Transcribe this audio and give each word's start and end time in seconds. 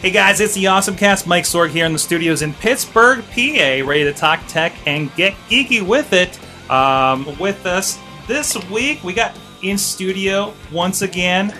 Hey 0.00 0.10
guys, 0.10 0.40
it's 0.40 0.54
the 0.54 0.66
Awesome 0.66 0.96
Cast. 0.96 1.26
Mike 1.26 1.44
Sorg 1.44 1.68
here 1.68 1.84
in 1.84 1.92
the 1.92 1.98
studios 1.98 2.40
in 2.40 2.54
Pittsburgh, 2.54 3.22
PA, 3.34 3.86
ready 3.86 4.04
to 4.04 4.14
talk 4.14 4.40
tech 4.48 4.72
and 4.86 5.14
get 5.14 5.34
geeky 5.50 5.86
with 5.86 6.14
it. 6.14 6.40
Um, 6.70 7.38
with 7.38 7.66
us 7.66 7.98
this 8.26 8.56
week, 8.70 9.04
we 9.04 9.12
got 9.12 9.38
in 9.62 9.76
studio 9.76 10.54
once 10.72 11.02
again 11.02 11.54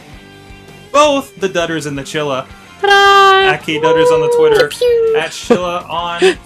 both 0.91 1.39
the 1.39 1.51
Dudders 1.51 1.87
and 1.87 1.99
the 1.99 2.03
Chilla. 2.03 2.49
At 2.83 3.59
K 3.59 3.79
Dudders 3.79 4.11
on 4.11 4.23
the 4.23 4.35
Twitter, 4.35 4.69
at 5.19 5.33
Chilla 5.33 5.87
on 5.91 6.39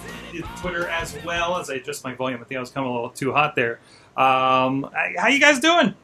Twitter 0.57 0.89
as 0.89 1.17
well. 1.23 1.55
As 1.55 1.69
I 1.69 1.75
adjust 1.75 2.03
my 2.03 2.13
volume, 2.13 2.41
I 2.41 2.43
think 2.43 2.57
I 2.57 2.59
was 2.59 2.71
coming 2.71 2.89
a 2.89 2.93
little 2.93 3.09
too 3.09 3.31
hot 3.31 3.55
there. 3.55 3.79
Um, 4.17 4.89
how 5.17 5.29
you 5.29 5.39
guys 5.39 5.61
doing? 5.61 5.95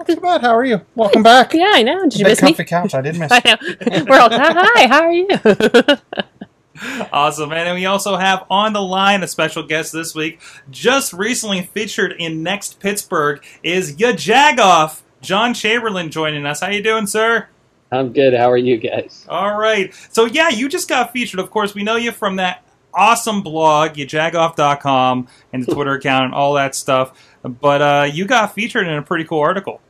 Not 0.00 0.06
too 0.06 0.16
bad. 0.16 0.40
How 0.40 0.56
are 0.56 0.64
you? 0.64 0.80
Welcome 0.94 1.22
back. 1.22 1.52
Yeah, 1.60 1.72
I 1.74 1.82
know. 1.82 2.04
Did 2.04 2.20
you 2.20 2.24
Big 2.24 2.30
miss 2.32 2.42
me? 2.42 2.48
comfy 2.52 2.64
couch. 2.64 2.94
I 2.94 3.02
did 3.02 3.18
miss. 3.18 3.30
I 3.34 3.42
know. 3.44 4.04
We're 4.08 4.18
all 4.18 4.30
hi. 4.32 4.86
How 4.86 5.02
are 5.02 5.12
you? 5.12 5.28
Awesome. 7.12 7.50
Man. 7.50 7.66
And 7.66 7.76
we 7.76 7.84
also 7.84 8.16
have 8.16 8.46
on 8.48 8.72
the 8.72 8.80
line 8.80 9.22
a 9.22 9.28
special 9.28 9.62
guest 9.62 9.92
this 9.92 10.14
week. 10.14 10.40
Just 10.70 11.12
recently 11.12 11.60
featured 11.60 12.14
in 12.18 12.42
Next 12.42 12.80
Pittsburgh 12.80 13.44
is 13.62 14.00
Ya 14.00 14.12
Jagoff. 14.12 15.02
John 15.20 15.52
Chamberlain 15.52 16.10
joining 16.10 16.46
us. 16.46 16.60
How 16.62 16.70
you 16.70 16.82
doing, 16.82 17.06
sir? 17.06 17.48
I'm 17.92 18.14
good. 18.14 18.32
How 18.32 18.50
are 18.50 18.56
you 18.56 18.78
guys? 18.78 19.26
All 19.28 19.58
right. 19.58 19.92
So 20.10 20.24
yeah, 20.24 20.48
you 20.48 20.70
just 20.70 20.88
got 20.88 21.12
featured. 21.12 21.40
Of 21.40 21.50
course, 21.50 21.74
we 21.74 21.82
know 21.82 21.96
you 21.96 22.12
from 22.12 22.36
that 22.36 22.64
awesome 22.94 23.42
blog, 23.42 23.96
yajagoff.com, 23.96 25.28
and 25.52 25.62
the 25.66 25.74
Twitter 25.74 25.92
account 25.92 26.24
and 26.26 26.34
all 26.34 26.54
that 26.54 26.74
stuff. 26.74 27.12
But 27.42 27.82
uh, 27.82 28.08
you 28.10 28.24
got 28.24 28.54
featured 28.54 28.86
in 28.86 28.94
a 28.94 29.02
pretty 29.02 29.24
cool 29.24 29.40
article. 29.40 29.82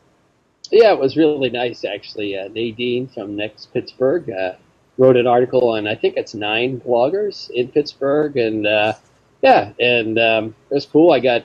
Yeah, 0.70 0.92
it 0.92 0.98
was 0.98 1.16
really 1.16 1.50
nice 1.50 1.84
actually. 1.84 2.38
Uh, 2.38 2.48
Nadine 2.48 3.08
from 3.08 3.36
Next 3.36 3.72
Pittsburgh 3.72 4.30
uh, 4.30 4.54
wrote 4.98 5.16
an 5.16 5.26
article 5.26 5.70
on 5.70 5.86
I 5.88 5.94
think 5.94 6.16
it's 6.16 6.34
nine 6.34 6.80
bloggers 6.80 7.50
in 7.50 7.68
Pittsburgh, 7.68 8.36
and 8.36 8.66
uh, 8.66 8.94
yeah, 9.42 9.72
and 9.80 10.18
um, 10.18 10.54
it 10.70 10.74
was 10.74 10.86
cool. 10.86 11.12
I 11.12 11.20
got 11.20 11.44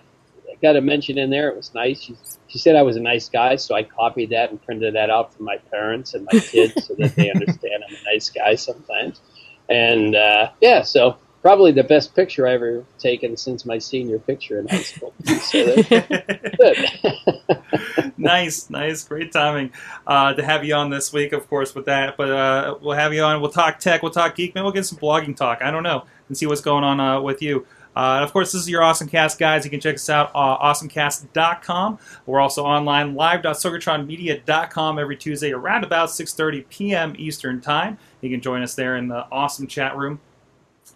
I 0.49 0.55
got 0.61 0.75
a 0.75 0.81
mention 0.81 1.17
in 1.17 1.29
there. 1.29 1.49
It 1.49 1.55
was 1.57 1.73
nice. 1.73 2.03
She, 2.03 2.15
she 2.47 2.59
said 2.59 2.75
I 2.75 2.83
was 2.83 2.97
a 2.97 3.01
nice 3.01 3.27
guy, 3.27 3.55
so 3.55 3.75
I 3.75 3.83
copied 3.83 4.29
that 4.29 4.51
and 4.51 4.61
printed 4.63 4.93
that 4.95 5.09
out 5.09 5.33
for 5.33 5.43
my 5.43 5.57
parents 5.57 6.13
and 6.13 6.27
my 6.31 6.39
kids 6.39 6.85
so 6.85 6.93
that 6.95 7.15
they 7.15 7.31
understand 7.35 7.83
I'm 7.87 7.95
a 7.95 8.13
nice 8.13 8.29
guy 8.29 8.55
sometimes. 8.55 9.21
And 9.69 10.15
uh, 10.15 10.51
yeah, 10.61 10.83
so 10.83 11.17
probably 11.45 11.71
the 11.71 11.83
best 11.83 12.15
picture 12.15 12.47
I 12.47 12.53
ever 12.53 12.83
taken 12.97 13.37
since 13.37 13.67
my 13.67 13.77
senior 13.77 14.17
picture 14.17 14.57
in 14.57 14.67
high 14.67 14.81
school. 14.81 15.13
So 15.25 15.75
nice, 18.17 18.71
nice, 18.71 19.03
great 19.03 19.31
timing 19.31 19.71
uh, 20.07 20.33
to 20.33 20.43
have 20.43 20.65
you 20.65 20.73
on 20.73 20.89
this 20.89 21.13
week, 21.13 21.33
of 21.33 21.47
course, 21.47 21.75
with 21.75 21.85
that. 21.85 22.17
But 22.17 22.31
uh, 22.31 22.77
we'll 22.81 22.97
have 22.97 23.13
you 23.13 23.21
on. 23.21 23.41
We'll 23.41 23.51
talk 23.51 23.77
tech. 23.77 24.01
We'll 24.01 24.11
talk 24.11 24.33
geek. 24.33 24.55
Maybe 24.55 24.63
we'll 24.63 24.71
get 24.71 24.87
some 24.87 24.97
blogging 24.97 25.35
talk. 25.35 25.61
I 25.61 25.69
don't 25.69 25.83
know, 25.83 26.05
and 26.27 26.35
see 26.35 26.47
what's 26.47 26.61
going 26.61 26.83
on 26.83 26.99
uh, 26.99 27.21
with 27.21 27.43
you. 27.43 27.67
Uh, 27.95 28.15
and 28.15 28.23
of 28.23 28.33
course, 28.33 28.51
this 28.51 28.63
is 28.63 28.69
your 28.69 28.81
Awesome 28.81 29.07
Cast, 29.07 29.37
guys. 29.37 29.65
You 29.65 29.71
can 29.71 29.79
check 29.79 29.95
us 29.95 30.09
out 30.09 30.31
uh, 30.33 30.57
awesomecast.com. 30.57 31.99
We're 32.25 32.39
also 32.39 32.65
online 32.65 33.13
live.sorgatronmedia.com 33.13 34.99
every 34.99 35.15
Tuesday 35.15 35.51
around 35.51 35.83
about 35.83 36.09
6:30 36.09 36.67
p.m. 36.69 37.13
Eastern 37.19 37.61
Time. 37.61 37.99
You 38.21 38.31
can 38.31 38.41
join 38.41 38.63
us 38.63 38.73
there 38.73 38.95
in 38.95 39.09
the 39.09 39.27
awesome 39.31 39.67
chat 39.67 39.95
room. 39.95 40.19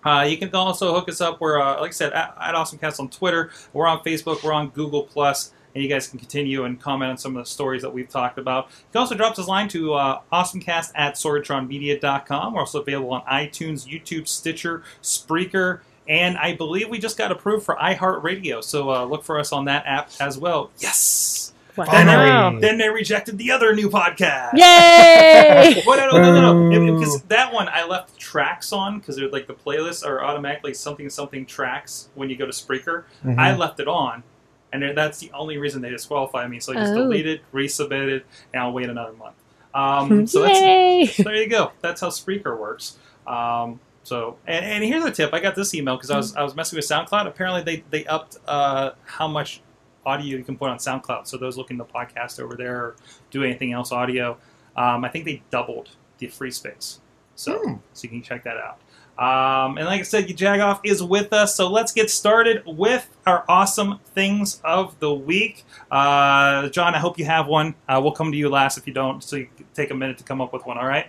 Uh, 0.04 0.26
you 0.30 0.38
can 0.38 0.54
also 0.56 0.94
hook 0.94 1.10
us 1.10 1.22
up. 1.22 1.42
We're, 1.42 1.60
uh, 1.62 1.80
like 1.82 1.90
I 1.90 1.94
said, 1.94 2.14
at, 2.14 2.36
at 2.40 2.56
AwesomeCast 2.56 3.00
on 3.00 3.10
Twitter. 3.10 3.52
We're 3.74 3.88
on 3.88 4.00
Facebook. 4.00 4.44
We're 4.44 4.54
on 4.54 4.70
Google 4.70 5.04
Plus, 5.04 5.52
and 5.76 5.84
you 5.84 5.90
guys 5.90 6.08
can 6.08 6.20
continue 6.20 6.64
and 6.64 6.80
comment 6.80 7.12
on 7.12 7.18
some 7.18 7.36
of 7.36 7.44
the 7.44 7.50
stories 7.50 7.82
that 7.82 7.94
we've 7.94 8.10
talked 8.10 8.38
about. 8.38 8.68
You 8.70 8.86
can 8.94 9.00
also 9.02 9.16
drop 9.16 9.38
us 9.38 9.46
a 9.46 9.50
line 9.50 9.68
to 9.70 9.94
uh, 9.94 10.22
AwesomeCast 10.32 10.92
at 10.96 11.16
SorgatronMedia.com. 11.16 12.54
We're 12.54 12.60
also 12.62 12.82
available 12.82 13.12
on 13.12 13.22
iTunes, 13.24 13.88
YouTube, 13.88 14.28
Stitcher, 14.28 14.84
Spreaker, 15.02 15.82
and 16.08 16.38
I 16.38 16.56
believe 16.56 16.90
we 16.90 16.98
just 16.98 17.18
got 17.18 17.32
approved 17.32 17.66
for 17.66 17.76
iHeartRadio. 17.76 18.64
So 18.64 18.90
uh, 18.90 19.06
look 19.06 19.24
for 19.24 19.40
us 19.40 19.52
on 19.52 19.66
that 19.66 19.86
app 19.86 20.10
as 20.20 20.38
well. 20.38 20.72
Yes. 20.80 21.54
Wow. 21.78 21.86
Finally. 21.86 22.60
Then 22.62 22.78
they 22.78 22.90
rejected 22.90 23.38
the 23.38 23.52
other 23.52 23.74
new 23.74 23.90
podcast. 23.90 24.54
Yay! 24.56 25.82
Well, 25.86 25.98
no, 25.98 26.18
no, 26.18 26.34
no, 26.34 26.42
no, 26.42 26.70
no. 26.70 26.80
Boo. 26.80 27.00
Because 27.00 27.22
that 27.24 27.54
one 27.54 27.70
I 27.70 27.86
left 27.86 28.19
tracks 28.30 28.72
on 28.72 29.00
because 29.00 29.16
they're 29.16 29.30
like 29.30 29.48
the 29.48 29.54
playlists 29.54 30.06
are 30.06 30.24
automatically 30.24 30.74
something 30.74 31.10
something 31.10 31.46
tracks 31.46 32.10
when 32.16 32.30
you 32.30 32.36
go 32.36 32.46
to 32.46 32.52
Spreaker. 32.52 33.04
Mhm. 33.26 33.40
I 33.40 33.56
left 33.56 33.80
it 33.80 33.88
on, 33.88 34.24
and 34.72 34.96
that's 34.98 35.20
the 35.20 35.32
only 35.34 35.58
reason 35.58 35.82
they 35.82 35.90
disqualified 35.90 36.50
me. 36.50 36.60
So 36.60 36.74
I 36.74 36.76
just 36.76 36.94
Oh. 36.94 36.98
deleted, 36.98 37.42
resubmitted, 37.54 38.22
and 38.54 38.62
I'll 38.64 38.72
wait 38.72 38.90
another 38.90 39.14
month. 39.14 39.36
Um, 39.74 40.28
so 40.28 40.44
that's 40.44 40.60
Yay! 40.60 41.06
so 41.08 41.24
there 41.24 41.36
you 41.36 41.48
go. 41.50 41.72
That's 41.82 42.02
how 42.02 42.10
Spreaker 42.10 42.58
works. 42.60 42.98
Um, 43.28 43.80
so, 44.04 44.38
and, 44.48 44.66
and 44.66 44.84
here's 44.84 45.04
a 45.06 45.12
tip. 45.12 45.34
I 45.34 45.40
got 45.40 45.56
this 45.56 45.74
email 45.76 45.96
because 45.96 46.10
I 46.12 46.18
was 46.18 46.36
I 46.36 46.44
was 46.44 46.56
messing 46.56 46.78
with 46.78 46.86
SoundCloud. 46.86 47.28
Apparently, 47.28 47.62
they 47.64 47.84
they 47.90 48.06
upped 48.06 48.38
uh, 48.48 48.92
how 49.06 49.28
much 49.28 49.62
audio 50.06 50.38
you 50.38 50.44
can 50.44 50.58
put 50.58 50.70
on 50.70 50.78
SoundCloud. 50.78 51.28
So 51.28 51.38
those 51.38 51.58
looking 51.58 51.78
to 51.78 51.84
podcast 51.84 52.40
over 52.40 52.56
there 52.56 52.76
or 52.78 52.96
do 53.32 53.44
anything 53.44 53.74
else 53.74 53.92
audio, 53.92 54.38
um, 54.76 55.04
I 55.04 55.10
think 55.10 55.26
they 55.26 55.42
doubled 55.52 55.90
the 56.20 56.28
free 56.28 56.52
space. 56.52 57.00
So 57.40 57.58
Hmm. 57.58 57.74
so 57.94 58.04
you 58.04 58.10
can 58.10 58.22
check 58.22 58.44
that 58.44 58.58
out. 58.58 58.80
Um, 59.18 59.78
and 59.78 59.86
like 59.86 60.00
I 60.00 60.04
said, 60.04 60.28
Jagoff 60.28 60.80
is 60.84 61.02
with 61.04 61.32
us, 61.34 61.56
so 61.56 61.70
let's 61.70 61.92
get 61.92 62.10
started 62.10 62.64
with 62.66 63.08
our 63.26 63.44
awesome 63.50 64.00
things 64.16 64.62
of 64.64 64.98
the 65.00 65.14
week. 65.14 65.64
Uh, 65.92 66.70
John, 66.70 66.96
I 66.96 67.00
hope 67.00 67.18
you 67.20 67.26
have 67.26 67.48
one. 67.48 67.76
Uh, 67.88 68.00
we'll 68.02 68.14
come 68.14 68.32
to 68.32 68.38
you 68.38 68.50
last 68.50 68.78
if 68.78 68.88
you 68.88 68.94
don't, 68.94 69.22
so 69.24 69.36
you 69.38 69.48
can 69.58 69.66
take 69.74 69.92
a 69.92 69.94
minute 69.94 70.18
to 70.20 70.24
come 70.24 70.40
up 70.42 70.52
with 70.54 70.66
one. 70.66 70.78
All 70.78 70.86
right? 70.86 71.08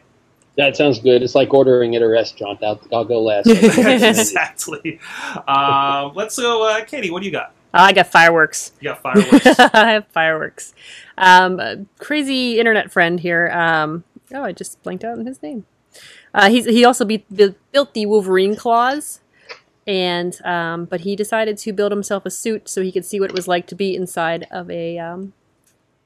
That 0.57 0.77
sounds 0.77 0.99
good. 1.01 1.23
It's 1.23 1.35
like 1.37 1.55
ordering 1.55 1.95
at 1.97 2.03
a 2.03 2.09
restaurant. 2.09 2.63
I'll, 2.65 2.81
I'll 2.93 3.05
go 3.05 3.23
last. 3.23 3.47
exactly. 3.49 4.99
Um, 5.47 6.13
let's 6.15 6.37
go, 6.37 6.69
uh, 6.69 6.85
Katie. 6.85 7.11
What 7.11 7.21
do 7.21 7.27
you 7.27 7.33
got? 7.33 7.55
I 7.73 7.93
got 7.93 8.09
fireworks. 8.09 8.73
You 8.81 8.91
got 8.91 9.03
fireworks. 9.03 9.47
I 9.75 9.93
have 9.93 10.07
fireworks. 10.09 10.75
Um, 11.17 11.89
crazy 11.99 12.59
internet 12.59 12.91
friend 12.91 13.21
here. 13.21 13.49
Um, 13.53 14.03
oh, 14.35 14.43
I 14.43 14.51
just 14.53 14.83
blanked 14.83 15.05
out 15.05 15.19
on 15.19 15.27
his 15.27 15.41
name. 15.43 15.65
Uh, 16.33 16.49
he's 16.51 16.65
he 16.67 16.85
also 16.85 17.05
be, 17.05 17.25
bu- 17.31 17.55
built 17.73 17.95
the 17.95 18.07
Wolverine 18.07 18.57
claws, 18.57 19.21
and 19.87 20.41
um, 20.45 20.85
but 20.85 21.01
he 21.01 21.17
decided 21.17 21.59
to 21.59 21.73
build 21.73 21.93
himself 21.93 22.25
a 22.25 22.31
suit 22.31 22.69
so 22.69 22.83
he 22.83 22.93
could 22.93 23.05
see 23.05 23.19
what 23.21 23.31
it 23.31 23.37
was 23.37 23.49
like 23.49 23.67
to 23.69 23.75
be 23.75 23.95
inside 23.95 24.47
of 24.51 24.71
a 24.71 24.99
um, 24.99 25.33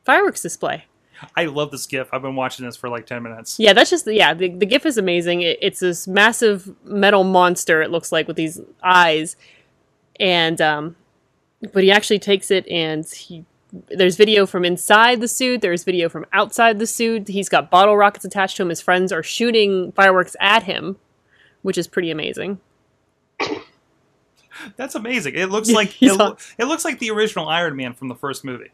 fireworks 0.04 0.40
display. 0.42 0.84
I 1.36 1.44
love 1.44 1.70
this 1.70 1.86
GIF. 1.86 2.08
I've 2.12 2.22
been 2.22 2.36
watching 2.36 2.66
this 2.66 2.76
for 2.76 2.88
like 2.88 3.06
ten 3.06 3.22
minutes. 3.22 3.58
Yeah, 3.58 3.72
that's 3.72 3.90
just 3.90 4.06
yeah. 4.06 4.34
The, 4.34 4.48
the 4.48 4.66
GIF 4.66 4.86
is 4.86 4.98
amazing. 4.98 5.42
It, 5.42 5.58
it's 5.60 5.80
this 5.80 6.08
massive 6.08 6.74
metal 6.84 7.24
monster. 7.24 7.82
It 7.82 7.90
looks 7.90 8.10
like 8.10 8.26
with 8.26 8.36
these 8.36 8.60
eyes, 8.82 9.36
and 10.18 10.60
um, 10.60 10.96
but 11.72 11.82
he 11.82 11.90
actually 11.90 12.18
takes 12.18 12.50
it 12.50 12.66
and 12.68 13.06
he. 13.06 13.44
There's 13.88 14.16
video 14.16 14.46
from 14.46 14.64
inside 14.64 15.20
the 15.20 15.28
suit. 15.28 15.60
There's 15.60 15.84
video 15.84 16.08
from 16.08 16.26
outside 16.32 16.78
the 16.78 16.86
suit. 16.86 17.28
He's 17.28 17.48
got 17.48 17.70
bottle 17.70 17.96
rockets 17.96 18.24
attached 18.24 18.56
to 18.56 18.62
him. 18.62 18.68
His 18.68 18.80
friends 18.80 19.10
are 19.10 19.22
shooting 19.22 19.92
fireworks 19.92 20.36
at 20.40 20.62
him, 20.62 20.96
which 21.62 21.76
is 21.76 21.88
pretty 21.88 22.10
amazing. 22.10 22.60
That's 24.76 24.94
amazing. 24.94 25.34
It 25.34 25.50
looks 25.50 25.70
like 25.72 26.00
it, 26.00 26.14
lo- 26.14 26.36
it 26.58 26.66
looks 26.66 26.84
like 26.84 26.98
the 27.00 27.10
original 27.10 27.48
Iron 27.48 27.76
Man 27.76 27.94
from 27.94 28.08
the 28.08 28.14
first 28.14 28.44
movie. 28.44 28.70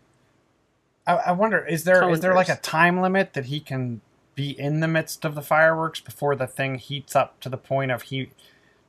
I, 1.06 1.14
I 1.14 1.32
wonder 1.32 1.64
is 1.66 1.84
there 1.84 1.96
is 1.96 2.00
Colin 2.00 2.20
there 2.20 2.34
like 2.34 2.48
a 2.48 2.56
time 2.56 3.00
limit 3.00 3.32
that 3.32 3.46
he 3.46 3.60
can 3.60 4.02
be 4.34 4.50
in 4.50 4.80
the 4.80 4.88
midst 4.88 5.24
of 5.24 5.34
the 5.34 5.42
fireworks 5.42 6.00
before 6.00 6.36
the 6.36 6.46
thing 6.46 6.76
heats 6.76 7.16
up 7.16 7.40
to 7.40 7.48
the 7.48 7.56
point 7.56 7.90
of 7.90 8.02
he 8.02 8.30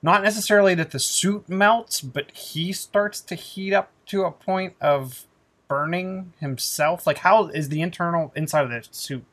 not 0.02 0.24
necessarily 0.24 0.74
that 0.76 0.92
the 0.92 1.00
suit 1.00 1.48
melts, 1.48 2.02
but 2.02 2.32
he 2.32 2.74
starts 2.74 3.22
to 3.22 3.36
heat 3.36 3.74
up 3.74 3.92
to 4.08 4.24
a 4.24 4.32
point 4.32 4.74
of 4.82 5.26
burning 5.72 6.34
himself. 6.40 7.08
Like 7.08 7.20
how 7.20 7.48
is 7.48 7.70
the 7.70 7.82
internal 7.82 8.32
inside 8.36 8.64
of 8.66 8.70
the 8.70 8.86
suit 8.92 9.24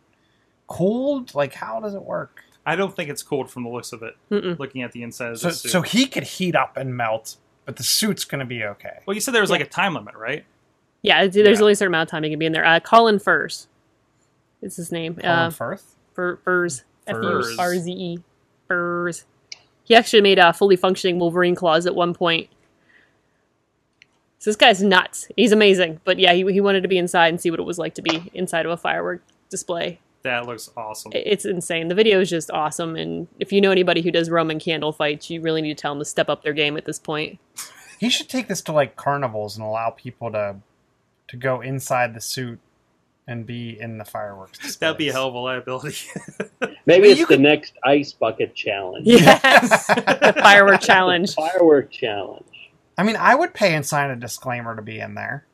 cooled? 0.66 1.34
Like 1.34 1.54
how 1.54 1.80
does 1.80 1.94
it 1.94 2.02
work? 2.02 2.42
I 2.64 2.76
don't 2.76 2.94
think 2.94 3.08
it's 3.10 3.22
cooled 3.22 3.50
from 3.50 3.64
the 3.64 3.70
looks 3.70 3.92
of 3.92 4.02
it. 4.02 4.14
Mm-mm. 4.30 4.58
Looking 4.58 4.82
at 4.82 4.92
the 4.92 5.02
inside 5.02 5.32
of 5.32 5.38
So 5.40 5.48
the 5.48 5.54
suit. 5.54 5.70
so 5.70 5.82
he 5.82 6.06
could 6.06 6.22
heat 6.24 6.54
up 6.54 6.76
and 6.76 6.96
melt, 6.96 7.36
but 7.64 7.76
the 7.76 7.82
suit's 7.82 8.24
going 8.24 8.40
to 8.40 8.44
be 8.44 8.62
okay. 8.64 8.98
well, 9.06 9.14
you 9.14 9.20
said 9.20 9.32
there 9.34 9.40
was 9.42 9.50
like 9.50 9.60
a 9.62 9.66
time 9.66 9.94
limit, 9.94 10.14
right? 10.14 10.44
Yeah, 11.02 11.26
there's 11.26 11.36
Yeah. 11.58 11.62
only 11.62 11.72
a 11.72 11.76
certain 11.76 11.92
amount 11.94 12.08
of 12.08 12.10
time 12.10 12.22
he 12.24 12.30
can 12.30 12.38
be 12.38 12.46
in 12.46 12.52
there. 12.52 12.64
Uh, 12.66 12.80
Colin 12.80 13.18
Furze 13.18 13.68
is 14.62 14.76
his 14.76 14.92
name. 14.92 15.14
Colin 15.14 15.30
Uh, 15.30 15.50
Firth. 15.50 15.94
Fur, 16.14 16.36
Furs. 16.44 16.84
F 17.06 17.16
U 17.16 17.22
Furs. 17.22 17.58
R 17.58 17.74
Z 17.78 17.90
E. 17.92 18.18
Furs. 18.66 19.24
He 19.84 19.94
actually 19.94 20.20
made 20.20 20.38
uh, 20.38 20.52
fully 20.52 20.76
functioning 20.76 21.18
Wolverine 21.18 21.54
claws 21.54 21.86
at 21.86 21.94
one 21.94 22.12
point. 22.12 22.50
So 24.38 24.50
this 24.50 24.56
guy's 24.56 24.82
nuts. 24.82 25.28
He's 25.36 25.52
amazing. 25.52 26.00
But 26.04 26.18
yeah, 26.18 26.32
he, 26.32 26.50
he 26.52 26.60
wanted 26.60 26.82
to 26.82 26.88
be 26.88 26.98
inside 26.98 27.28
and 27.28 27.40
see 27.40 27.50
what 27.50 27.58
it 27.60 27.64
was 27.64 27.78
like 27.78 27.94
to 27.94 28.02
be 28.02 28.30
inside 28.34 28.66
of 28.66 28.72
a 28.72 28.76
firework 28.76 29.22
display. 29.50 30.00
That 30.22 30.46
looks 30.46 30.70
awesome. 30.76 31.12
It's 31.14 31.44
insane. 31.44 31.88
The 31.88 31.94
video 31.94 32.20
is 32.20 32.28
just 32.30 32.50
awesome. 32.50 32.96
And 32.96 33.28
if 33.38 33.52
you 33.52 33.60
know 33.60 33.70
anybody 33.70 34.00
who 34.02 34.10
does 34.10 34.28
Roman 34.30 34.58
candle 34.58 34.92
fights, 34.92 35.30
you 35.30 35.40
really 35.40 35.62
need 35.62 35.76
to 35.76 35.80
tell 35.80 35.92
them 35.94 36.00
to 36.00 36.04
step 36.04 36.28
up 36.28 36.42
their 36.42 36.52
game 36.52 36.76
at 36.76 36.84
this 36.84 36.98
point. 36.98 37.38
He 37.98 38.10
should 38.10 38.28
take 38.28 38.48
this 38.48 38.60
to 38.62 38.72
like 38.72 38.94
carnivals 38.96 39.56
and 39.56 39.64
allow 39.64 39.90
people 39.90 40.30
to 40.32 40.56
to 41.28 41.36
go 41.36 41.60
inside 41.60 42.14
the 42.14 42.20
suit 42.20 42.58
and 43.26 43.44
be 43.46 43.78
in 43.78 43.98
the 43.98 44.04
fireworks. 44.04 44.76
That'd 44.80 44.96
be 44.98 45.08
a 45.08 45.12
hell 45.12 45.28
of 45.28 45.34
a 45.34 45.38
liability. 45.38 45.96
Maybe 46.86 47.02
Well, 47.02 47.10
it's 47.10 47.20
you 47.20 47.26
the 47.26 47.34
could- 47.34 47.40
next 47.40 47.74
ice 47.84 48.12
bucket 48.12 48.54
challenge. 48.54 49.06
Yes! 49.06 49.86
the 49.88 50.34
firework 50.42 50.80
challenge. 50.80 51.34
Firework 51.34 51.90
challenge. 51.90 52.44
I 52.98 53.04
mean, 53.04 53.16
I 53.16 53.36
would 53.36 53.54
pay 53.54 53.74
and 53.74 53.86
sign 53.86 54.10
a 54.10 54.16
disclaimer 54.16 54.74
to 54.74 54.82
be 54.82 54.98
in 54.98 55.14
there. 55.14 55.46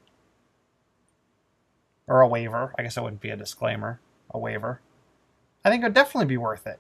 Or 2.07 2.23
a 2.23 2.29
waiver. 2.29 2.75
I 2.79 2.83
guess 2.83 2.97
it 2.97 3.03
wouldn't 3.03 3.21
be 3.21 3.31
a 3.31 3.37
disclaimer. 3.37 4.01
A 4.31 4.39
waiver. 4.39 4.81
I 5.63 5.71
think 5.71 5.83
it 5.83 5.87
would 5.87 5.95
definitely 5.95 6.27
be 6.27 6.39
worth 6.39 6.67
it. 6.67 6.79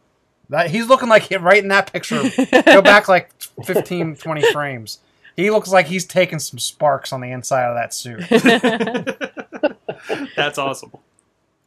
That, 0.48 0.70
he's 0.70 0.88
looking 0.88 1.10
like 1.10 1.24
he, 1.24 1.36
right 1.36 1.62
in 1.62 1.68
that 1.68 1.92
picture. 1.92 2.22
Go 2.64 2.80
back 2.82 3.08
like 3.08 3.30
15, 3.64 4.16
20 4.16 4.52
frames. 4.52 5.00
He 5.36 5.50
looks 5.50 5.70
like 5.70 5.86
he's 5.86 6.06
taking 6.06 6.38
some 6.38 6.58
sparks 6.58 7.12
on 7.12 7.20
the 7.20 7.30
inside 7.30 7.64
of 7.64 7.76
that 7.76 7.92
suit. 7.92 8.26
That's 10.36 10.58
awesome. 10.58 10.92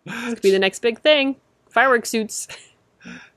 Could 0.07 0.41
be 0.41 0.51
the 0.51 0.59
next 0.59 0.79
big 0.79 1.01
thing. 1.01 1.35
Firework 1.69 2.05
suits. 2.05 2.47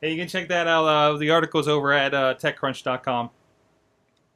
Hey, 0.00 0.12
you 0.12 0.16
can 0.16 0.28
check 0.28 0.48
that 0.48 0.66
out. 0.66 0.84
Uh, 0.84 1.16
the 1.16 1.30
article's 1.30 1.68
over 1.68 1.92
at 1.92 2.14
uh, 2.14 2.34
TechCrunch.com. 2.34 3.30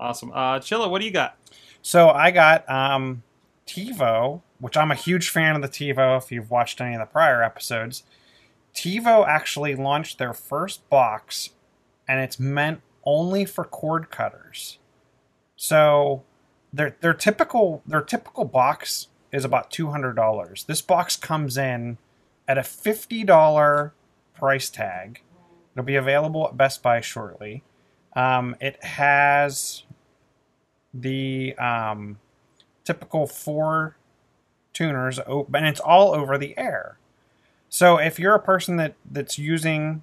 Awesome. 0.05 0.33
Uh, 0.33 0.59
Chilla, 0.59 0.91
what 0.91 1.01
do 1.01 1.07
you 1.07 1.11
got? 1.11 1.39
So 1.81 2.11
I 2.11 2.31
got 2.31 2.69
um, 2.69 3.23
TiVo, 3.67 4.43
which 4.61 4.77
I'm 4.77 4.91
a 4.91 4.95
huge 4.95 5.31
fan 5.31 5.57
of 5.57 5.63
the 5.63 5.69
TiVo. 5.69 6.19
If 6.19 6.31
you've 6.31 6.51
watched 6.51 6.79
any 6.83 6.95
of 6.95 7.01
the 7.01 7.07
prior 7.07 7.43
episodes, 7.43 8.03
TiVo 8.75 9.27
actually 9.27 9.75
launched 9.75 10.19
their 10.19 10.35
first 10.35 10.87
box, 10.91 11.51
and 12.07 12.21
it's 12.21 12.39
meant 12.39 12.83
only 13.05 13.47
for 13.47 13.65
cord 13.65 14.11
cutters. 14.11 14.79
So 15.57 16.23
their 16.71 16.97
their 17.01 17.15
typical 17.15 17.83
their 17.87 18.03
typical 18.03 18.45
box 18.45 19.09
is 19.33 19.43
about 19.43 19.71
two 19.71 19.91
hundred 19.91 20.17
dollars. 20.17 20.65
This 20.65 20.83
box 20.83 21.17
comes 21.17 21.57
in 21.57 21.97
at 22.47 22.59
a 22.59 22.63
fifty 22.63 23.25
dollar 23.25 23.95
price 24.35 24.69
tag. 24.69 25.23
It'll 25.73 25.83
be 25.83 25.97
available 25.97 26.47
at 26.47 26.59
Best 26.59 26.83
Buy 26.83 27.01
shortly. 27.01 27.63
Um, 28.15 28.55
it 28.61 28.85
has 28.85 29.85
the 30.95 31.55
um, 31.59 32.19
typical 32.85 33.27
four 33.27 33.97
tuners, 34.73 35.19
and 35.19 35.67
it's 35.67 35.81
all 35.81 36.15
over 36.15 36.39
the 36.39 36.57
air. 36.57 36.99
So 37.69 37.99
if 37.99 38.19
you're 38.19 38.35
a 38.35 38.41
person 38.41 38.77
that 38.77 38.95
that's 39.11 39.39
using 39.39 40.03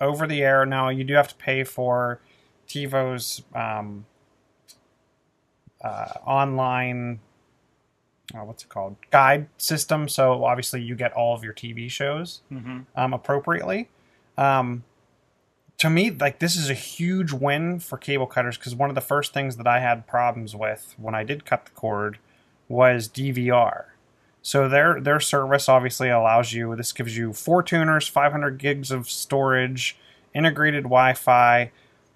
over 0.00 0.26
the 0.26 0.42
air 0.42 0.64
now, 0.64 0.88
you 0.90 1.02
do 1.04 1.14
have 1.14 1.28
to 1.28 1.34
pay 1.34 1.64
for 1.64 2.20
TiVo's 2.68 3.42
um, 3.54 4.06
uh, 5.82 6.12
online. 6.24 7.20
Uh, 8.34 8.44
what's 8.44 8.62
it 8.62 8.68
called? 8.68 8.96
Guide 9.10 9.48
system. 9.56 10.08
So 10.08 10.44
obviously 10.44 10.82
you 10.82 10.94
get 10.94 11.12
all 11.14 11.34
of 11.34 11.42
your 11.42 11.54
TV 11.54 11.90
shows 11.90 12.42
Mm-hmm. 12.52 12.80
um, 12.94 13.12
appropriately. 13.14 13.88
Um, 14.36 14.84
to 15.78 15.88
me, 15.88 16.10
like 16.10 16.40
this 16.40 16.56
is 16.56 16.68
a 16.68 16.74
huge 16.74 17.32
win 17.32 17.78
for 17.78 17.96
cable 17.96 18.26
cutters 18.26 18.58
because 18.58 18.74
one 18.74 18.88
of 18.88 18.94
the 18.94 19.00
first 19.00 19.32
things 19.32 19.56
that 19.56 19.66
I 19.66 19.78
had 19.78 20.06
problems 20.06 20.54
with 20.54 20.94
when 20.98 21.14
I 21.14 21.22
did 21.22 21.44
cut 21.44 21.64
the 21.66 21.70
cord 21.70 22.18
was 22.68 23.08
DVR. 23.08 23.84
So 24.42 24.68
their 24.68 25.00
their 25.00 25.20
service 25.20 25.68
obviously 25.68 26.08
allows 26.08 26.52
you. 26.52 26.74
This 26.74 26.92
gives 26.92 27.16
you 27.16 27.32
four 27.32 27.62
tuners, 27.62 28.08
500 28.08 28.58
gigs 28.58 28.90
of 28.90 29.08
storage, 29.08 29.96
integrated 30.34 30.84
Wi-Fi, 30.84 31.70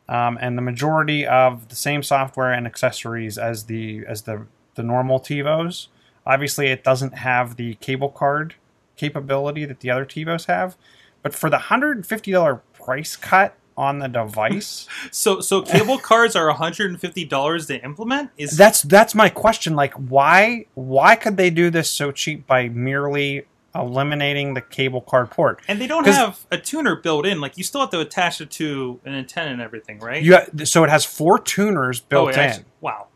um, 0.09 0.39
and 0.41 0.59
the 0.59 0.63
majority 0.63 1.27
of 1.27 1.69
the 1.69 1.77
same 1.77 2.03
software 2.03 2.53
and 2.53 2.67
accessories 2.67 3.39
as 3.39 3.65
the 3.65 4.05
as 4.09 4.23
the 4.23 4.47
the 4.75 4.83
normal 4.83 5.21
TiVos. 5.21 5.89
Obviously, 6.27 6.69
it 6.69 6.85
doesn't 6.85 7.19
have 7.19 7.57
the 7.57 7.75
cable 7.77 8.09
card 8.09 8.55
capability 8.97 9.65
that 9.65 9.81
the 9.81 9.91
other 9.91 10.05
TiVos 10.05 10.47
have, 10.47 10.77
but 11.23 11.35
for 11.35 11.51
the 11.51 11.59
hundred 11.59 11.97
and 11.97 12.07
fifty 12.07 12.33
dollar 12.33 12.63
price 12.83 13.17
cut 13.17 13.57
on 13.77 13.99
the 13.99 14.09
device, 14.09 14.87
So, 15.11 15.41
so 15.41 15.63
cable 15.63 15.99
cards 16.11 16.37
are 16.37 16.53
$150 16.53 17.67
to 17.67 17.85
implement? 17.85 18.31
Is 18.37 18.57
that's 18.57 18.83
that's 18.83 19.15
my 19.15 19.29
question. 19.29 19.75
Like, 19.75 19.95
why 19.95 20.67
why 20.75 21.17
could 21.17 21.37
they 21.37 21.51
do 21.51 21.71
this 21.71 21.91
so 21.91 22.13
cheap 22.13 22.47
by 22.47 22.69
merely 22.69 23.47
eliminating 23.75 24.55
the 24.55 24.61
cable 24.61 25.01
card 25.01 25.31
port? 25.31 25.61
and 25.69 25.81
they 25.81 25.87
don't 25.87 26.07
have 26.07 26.45
a 26.51 26.59
tuner 26.59 26.97
built 26.97 27.27
in. 27.27 27.41
Like 27.41 27.57
you 27.57 27.65
still 27.65 27.81
have 27.81 27.91
to 27.91 28.01
attach 28.01 28.41
it 28.41 28.51
to 28.53 29.01
an 29.05 29.15
antenna 29.15 29.53
and 29.53 29.63
everything, 29.63 29.99
right? 29.99 30.23
You 30.23 30.39
so 30.65 30.85
it 30.85 30.91
has 30.91 31.05
four 31.05 31.39
tuners 31.39 32.01
oh, 32.03 32.07
built 32.09 32.29
oh, 32.29 32.33
in. 32.33 32.39
actually- 32.39 32.65
wow. 32.81 33.07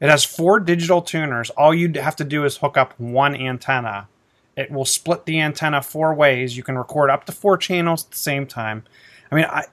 It 0.00 0.08
has 0.08 0.24
four 0.24 0.60
digital 0.60 1.02
tuners. 1.02 1.50
All 1.50 1.74
you 1.74 1.92
have 2.00 2.16
to 2.16 2.24
do 2.24 2.46
is 2.46 2.56
hook 2.56 2.78
up 2.78 2.98
one 2.98 3.36
antenna. 3.36 4.08
It 4.56 4.70
will 4.70 4.86
split 4.86 5.26
the 5.26 5.38
antenna 5.38 5.82
four 5.82 6.14
ways. 6.14 6.56
You 6.56 6.62
can 6.62 6.78
record 6.78 7.10
up 7.10 7.26
to 7.26 7.32
four 7.32 7.58
channels 7.58 8.06
at 8.06 8.12
the 8.12 8.16
same 8.16 8.46
time. 8.46 8.84
I 9.30 9.34
mean, 9.34 9.44
I 9.44 9.64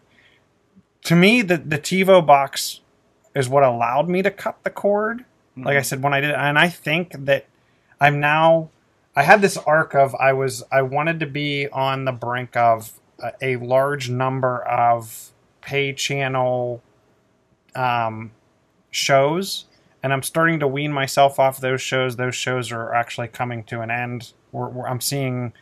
to 1.04 1.16
me 1.16 1.42
the 1.42 1.58
the 1.58 1.78
TiVo 1.78 2.26
box 2.26 2.82
is 3.36 3.48
what 3.48 3.64
allowed 3.64 4.10
me 4.10 4.22
to 4.22 4.32
cut 4.32 4.64
the 4.64 4.70
cord. 4.70 5.26
Like 5.56 5.78
I 5.78 5.82
said 5.82 6.04
when 6.04 6.14
I 6.14 6.22
did, 6.22 6.32
and 6.32 6.60
I 6.60 6.70
think 6.70 7.14
that 7.26 7.48
I'm 8.00 8.20
now. 8.20 8.70
I 9.16 9.24
had 9.24 9.42
this 9.42 9.58
arc 9.58 9.96
of 9.96 10.14
I 10.16 10.34
was 10.34 10.64
I 10.72 10.84
wanted 10.84 11.20
to 11.22 11.26
be 11.26 11.68
on 11.70 12.06
the 12.06 12.12
brink 12.12 12.56
of 12.56 13.00
a, 13.20 13.32
a 13.42 13.56
large 13.56 14.10
number 14.10 14.64
of 14.64 15.32
pay 15.62 15.94
channel 15.94 16.84
um, 17.74 18.32
shows, 18.92 19.66
and 20.04 20.14
I'm 20.14 20.22
starting 20.22 20.60
to 20.60 20.68
wean 20.68 20.92
myself 20.92 21.40
off 21.40 21.60
those 21.60 21.82
shows. 21.82 22.18
Those 22.18 22.36
shows 22.36 22.72
are 22.72 22.94
actually 22.94 23.30
coming 23.30 23.64
to 23.66 23.82
an 23.82 23.90
end. 23.90 24.34
We're, 24.52 24.70
we're, 24.70 24.88
I'm 24.88 25.02
seeing 25.02 25.54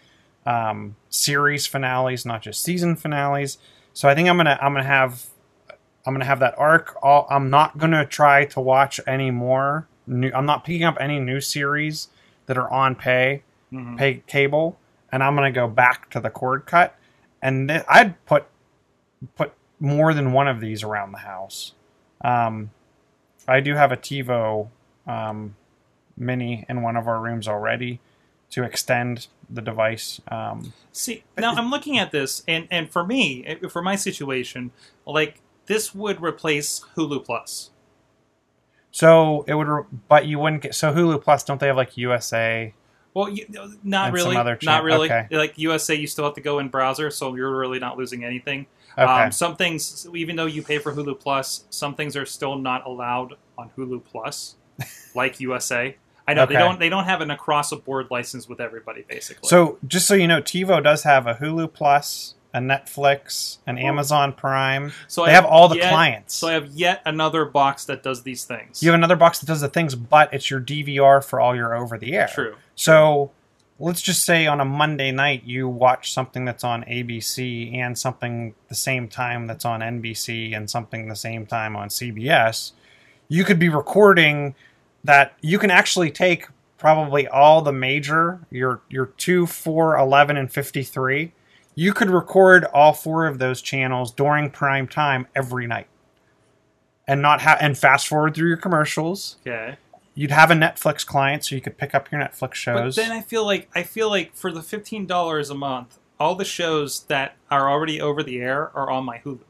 um, 0.46 0.98
series 1.10 1.66
finales, 1.66 2.26
not 2.26 2.42
just 2.42 2.62
season 2.62 2.96
finales. 2.98 3.58
So 3.96 4.10
I 4.10 4.14
think 4.14 4.28
I'm 4.30 4.36
gonna 4.38 4.60
I'm 4.62 4.74
gonna 4.74 4.84
have 4.84 5.26
I'm 6.06 6.14
gonna 6.14 6.26
have 6.26 6.40
that 6.40 6.54
arc. 6.60 6.96
All, 7.02 7.26
I'm 7.30 7.50
not 7.50 7.78
gonna 7.78 8.06
try 8.06 8.44
to 8.46 8.60
watch 8.60 9.00
any 9.08 9.32
more. 9.32 9.88
New, 10.06 10.32
I'm 10.36 10.46
not 10.46 10.64
picking 10.66 10.84
up 10.84 10.98
any 11.00 11.18
new 11.20 11.40
series 11.42 12.10
that 12.46 12.58
are 12.58 12.72
on 12.72 12.94
pay 12.96 13.42
Mhm. 13.72 13.98
pay 13.98 14.22
cable, 14.28 14.78
and 15.12 15.24
I'm 15.24 15.34
gonna 15.34 15.52
go 15.52 15.68
back 15.68 16.10
to 16.12 16.20
the 16.20 16.30
cord 16.30 16.66
cut. 16.66 16.96
And 17.42 17.70
th- 17.70 17.84
I'd 17.88 18.24
put 18.26 18.46
put 19.36 19.54
more 19.80 20.14
than 20.14 20.34
one 20.34 20.48
of 20.50 20.60
these 20.60 20.84
around 20.84 21.14
the 21.14 21.20
house. 21.20 21.74
Um, 22.22 22.72
I 23.48 23.62
do 23.62 23.76
have 23.76 23.92
a 23.94 23.98
TiVo 23.98 24.68
um, 25.08 25.56
Mini 26.18 26.66
in 26.68 26.82
one 26.82 26.98
of 26.98 27.08
our 27.08 27.20
rooms 27.22 27.48
already 27.48 28.00
to 28.52 28.64
extend 28.64 29.28
the 29.50 29.62
device. 29.62 30.22
Um, 30.30 30.74
See, 30.92 31.24
now 31.38 31.54
I'm 31.54 31.70
looking 31.70 31.98
at 31.98 32.12
this, 32.12 32.44
and 32.48 32.68
and 32.72 32.90
for 32.90 33.06
me, 33.06 33.44
eh, 33.46 33.68
for 33.70 33.82
my 33.82 33.96
situation, 33.96 34.72
like 35.06 35.42
this 35.66 35.94
would 35.96 36.22
replace 36.22 36.82
Hulu 36.96 37.26
Plus. 37.26 37.72
so 38.92 39.44
it 39.48 39.54
would, 39.56 39.68
re- 39.68 39.84
but 40.08 40.26
you 40.26 40.40
wouldn't 40.40 40.62
get. 40.64 40.76
So 40.76 40.94
Hulu 40.94 41.22
Plus, 41.22 41.44
don't 41.44 41.60
they 41.60 41.68
have 41.68 41.76
like 41.76 41.98
USA? 41.98 42.74
Well, 43.14 43.30
you, 43.30 43.46
not 43.84 44.12
really, 44.12 44.34
some 44.34 44.38
other 44.38 44.58
not 44.64 44.84
really. 44.84 45.10
Like 45.32 45.58
USA, 45.58 45.96
you 45.96 46.06
still 46.08 46.26
have 46.26 46.34
to 46.34 46.42
go 46.42 46.60
in 46.60 46.68
browser, 46.68 47.10
so 47.10 47.34
you're 47.36 47.56
really 47.56 47.80
not 47.80 47.98
losing 47.98 48.24
anything. 48.26 48.68
Okay. 48.98 49.04
Um, 49.04 49.32
some 49.32 49.56
things, 49.56 50.08
even 50.14 50.36
though 50.36 50.46
you 50.46 50.62
pay 50.62 50.80
for 50.80 50.94
Hulu 50.94 51.20
Plus, 51.20 51.66
some 51.70 51.96
things 51.96 52.16
are 52.16 52.26
still 52.26 52.58
not 52.58 52.86
allowed 52.86 53.36
on 53.58 53.70
Hulu 53.78 54.04
Plus, 54.04 54.56
like 55.16 55.40
USA. 55.40 55.96
I 56.28 56.34
know 56.34 56.46
they 56.46 56.56
don't 56.56 56.80
they 56.80 56.90
don't 56.90 57.04
have 57.06 57.22
an 57.22 57.32
across 57.32 57.70
the 57.70 57.76
board 57.76 58.08
license 58.10 58.50
with 58.50 58.60
everybody, 58.60 59.06
basically. 59.08 59.48
So 59.48 59.78
just 59.88 60.08
so 60.08 60.16
you 60.16 60.28
know, 60.28 60.42
TiVo 60.42 60.84
does 60.84 61.04
have 61.04 61.28
a 61.28 61.36
Hulu 61.36 61.72
Plus, 61.74 62.36
a 62.54 62.60
Netflix, 62.60 63.58
an 63.68 63.78
oh. 63.78 63.82
Amazon 63.82 64.34
Prime. 64.34 64.92
so 65.08 65.26
they 65.26 65.32
I 65.32 65.34
have 65.36 65.46
all 65.46 65.68
the 65.68 65.78
yet- 65.78 65.92
clients. 65.92 66.34
So 66.36 66.48
I 66.48 66.54
have 66.54 66.68
yet 66.70 67.02
another 67.06 67.46
box 67.46 67.86
that 67.86 68.02
does 68.02 68.24
these 68.24 68.46
things. 68.46 68.82
You 68.82 68.90
have 68.90 68.98
another 68.98 69.16
box 69.16 69.40
that 69.40 69.46
does 69.46 69.62
the 69.62 69.70
things, 69.70 69.94
but 69.94 70.34
it's 70.34 70.50
your 70.50 70.62
DVR 70.62 71.24
for 71.24 71.40
all 71.40 71.56
your 71.56 71.76
over 71.76 71.98
the 71.98 72.14
air. 72.14 72.30
True. 72.34 72.56
So 72.76 73.32
let's 73.78 74.02
just 74.02 74.24
say 74.24 74.48
on 74.48 74.62
a 74.62 74.66
Monday 74.66 75.12
night 75.12 75.44
you 75.44 75.68
watch 75.68 76.14
something 76.14 76.46
that's 76.46 76.64
on 76.64 76.84
ABC 76.84 77.76
and 77.76 77.98
something 77.98 78.56
the 78.70 78.76
same 78.76 79.08
time 79.10 79.48
that's 79.48 79.66
on 79.66 79.82
NBC 79.82 80.56
and 80.56 80.70
something 80.70 81.08
the 81.08 81.16
same 81.16 81.46
time 81.46 81.76
on 81.76 81.90
CBS. 81.90 82.72
You 83.28 83.44
could 83.44 83.60
be 83.60 83.70
recording 83.70 84.56
that 85.06 85.34
you 85.42 85.60
can 85.60 85.72
actually 85.72 86.12
take 86.12 86.48
probably 86.78 87.28
all 87.28 87.62
the 87.62 87.72
major 87.72 88.42
your 88.52 88.82
your 88.90 89.08
2 89.18 89.46
4 89.48 89.98
11 89.98 90.38
and 90.38 90.52
53 90.52 91.32
you 91.76 91.94
could 91.94 92.10
record 92.10 92.66
all 92.74 92.94
four 92.94 93.28
of 93.28 93.40
those 93.40 93.62
channels 93.62 94.12
during 94.12 94.50
prime 94.50 94.88
time 94.88 95.28
every 95.36 95.68
night 95.68 95.88
and 97.08 97.22
not 97.22 97.42
have 97.42 97.58
and 97.62 97.78
fast 97.78 98.08
forward 98.08 98.34
through 98.34 98.48
your 98.48 98.58
commercials. 98.58 99.38
Okay. 99.46 99.78
You'd 100.16 100.32
have 100.32 100.50
a 100.50 100.54
Netflix 100.54 101.06
client, 101.06 101.44
so 101.44 101.56
you 101.56 101.62
could 101.62 101.78
pick 101.78 101.94
up 101.94 102.10
your 102.12 102.22
Netflix 102.22 102.54
shows. 102.54 102.96
But 102.96 103.02
then 103.02 103.12
I 103.12 103.22
feel 103.22 103.46
like 103.46 103.70
I 103.76 103.84
feel 103.84 104.10
like 104.10 104.34
for 104.34 104.52
the 104.52 104.64
fifteen 104.64 105.06
dollars 105.06 105.50
a 105.50 105.56
month, 105.56 106.00
all 106.20 106.36
the 106.36 106.46
shows 106.46 107.02
that 107.04 107.36
are 107.52 107.70
already 107.70 108.00
over 108.00 108.24
the 108.24 108.40
air 108.40 108.72
are 108.76 108.90
on 108.90 109.04
my 109.04 109.20
Hulu. 109.20 109.42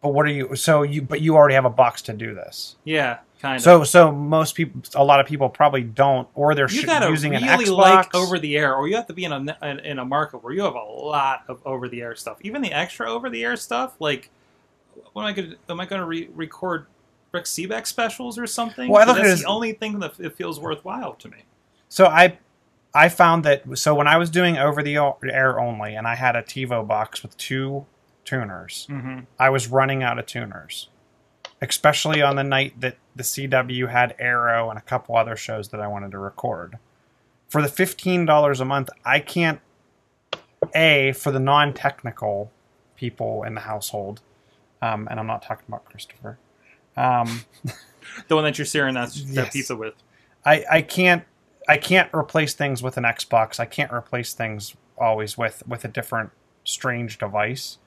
but 0.00 0.10
what 0.10 0.26
are 0.26 0.30
you? 0.30 0.54
So 0.54 0.82
you, 0.82 1.02
but 1.02 1.20
you 1.20 1.34
already 1.34 1.56
have 1.56 1.64
a 1.64 1.70
box 1.70 2.02
to 2.02 2.12
do 2.12 2.34
this. 2.34 2.76
Yeah, 2.84 3.18
kind 3.40 3.56
of. 3.56 3.62
So, 3.62 3.84
so 3.84 4.10
most 4.12 4.54
people, 4.54 4.82
a 4.94 5.04
lot 5.04 5.20
of 5.20 5.26
people 5.26 5.48
probably 5.48 5.82
don't, 5.82 6.28
or 6.34 6.54
they're 6.54 6.68
sh- 6.68 6.84
using 6.84 7.32
really 7.32 7.46
an 7.48 7.58
Xbox. 7.60 7.76
like 7.76 8.14
over 8.14 8.38
the 8.38 8.56
air, 8.56 8.74
or 8.74 8.88
you 8.88 8.96
have 8.96 9.06
to 9.08 9.12
be 9.12 9.24
in 9.24 9.32
a 9.32 9.56
in- 9.62 9.98
a 9.98 10.04
market 10.04 10.42
where 10.42 10.52
you 10.52 10.62
have 10.62 10.74
a 10.74 10.82
lot 10.82 11.44
of 11.48 11.60
over 11.66 11.88
the 11.88 12.00
air 12.02 12.14
stuff. 12.14 12.38
Even 12.42 12.62
the 12.62 12.72
extra 12.72 13.10
over 13.10 13.28
the 13.30 13.44
air 13.44 13.56
stuff, 13.56 13.94
like 14.00 14.30
what 15.12 15.22
am 15.22 15.28
I 15.28 15.32
going 15.32 15.50
to 15.50 15.56
am 15.68 15.80
I 15.80 15.86
going 15.86 16.00
to 16.00 16.06
re- 16.06 16.28
record 16.34 16.86
Rick 17.32 17.44
Sebak 17.44 17.86
specials 17.86 18.38
or 18.38 18.46
something? 18.46 18.88
Well, 18.90 19.02
I 19.02 19.06
look 19.06 19.16
that's 19.18 19.28
as- 19.28 19.40
the 19.42 19.46
only 19.48 19.72
thing 19.72 19.98
that 20.00 20.18
it 20.18 20.36
feels 20.36 20.58
worthwhile 20.58 21.14
to 21.14 21.28
me. 21.28 21.38
So 21.88 22.06
I, 22.06 22.38
I 22.94 23.08
found 23.10 23.44
that 23.44 23.62
so 23.78 23.94
when 23.94 24.08
I 24.08 24.16
was 24.16 24.30
doing 24.30 24.56
over 24.56 24.82
the 24.82 24.96
air 24.96 25.60
only, 25.60 25.94
and 25.94 26.06
I 26.08 26.14
had 26.14 26.34
a 26.36 26.42
TiVo 26.42 26.86
box 26.86 27.22
with 27.22 27.36
two 27.36 27.84
tuners, 28.24 28.86
Mm-hmm. 28.90 29.20
I 29.38 29.50
was 29.50 29.68
running 29.68 30.02
out 30.02 30.18
of 30.18 30.26
tuners, 30.26 30.88
especially 31.60 32.22
on 32.22 32.36
the 32.36 32.42
night 32.44 32.80
that 32.80 32.96
the 33.16 33.22
CW 33.24 33.90
had 33.90 34.14
Arrow 34.18 34.70
and 34.70 34.78
a 34.78 34.82
couple 34.82 35.16
other 35.16 35.34
shows 35.36 35.70
that 35.70 35.80
I 35.80 35.88
wanted 35.88 36.12
to 36.12 36.18
record. 36.18 36.78
For 37.48 37.62
the 37.62 37.68
fifteen 37.68 38.24
dollars 38.26 38.60
a 38.60 38.64
month, 38.64 38.90
I 39.04 39.20
can't. 39.20 39.60
A 40.74 41.12
for 41.12 41.30
the 41.30 41.38
non-technical 41.38 42.50
people 42.96 43.42
in 43.44 43.54
the 43.54 43.60
household, 43.60 44.20
um, 44.82 45.06
and 45.10 45.20
I'm 45.20 45.26
not 45.26 45.42
talking 45.42 45.64
about 45.68 45.84
Christopher. 45.84 46.38
Um, 46.96 47.44
The 48.28 48.34
one 48.34 48.44
that 48.44 48.56
you're 48.58 48.64
sharing 48.66 48.94
that, 48.94 49.10
that 49.10 49.24
Yes. 49.26 49.52
pizza 49.52 49.76
with. 49.76 49.94
I, 50.44 50.64
I 50.70 50.82
can't 50.82 51.24
I 51.68 51.76
can't 51.76 52.08
replace 52.14 52.54
things 52.54 52.82
with 52.82 52.96
an 52.96 53.04
Xbox. 53.04 53.58
I 53.60 53.66
can't 53.66 53.92
replace 53.92 54.32
things 54.32 54.76
always 54.98 55.36
with 55.36 55.62
with 55.66 55.84
a 55.84 55.88
different 55.88 56.30
strange 56.64 57.18
device. 57.18 57.78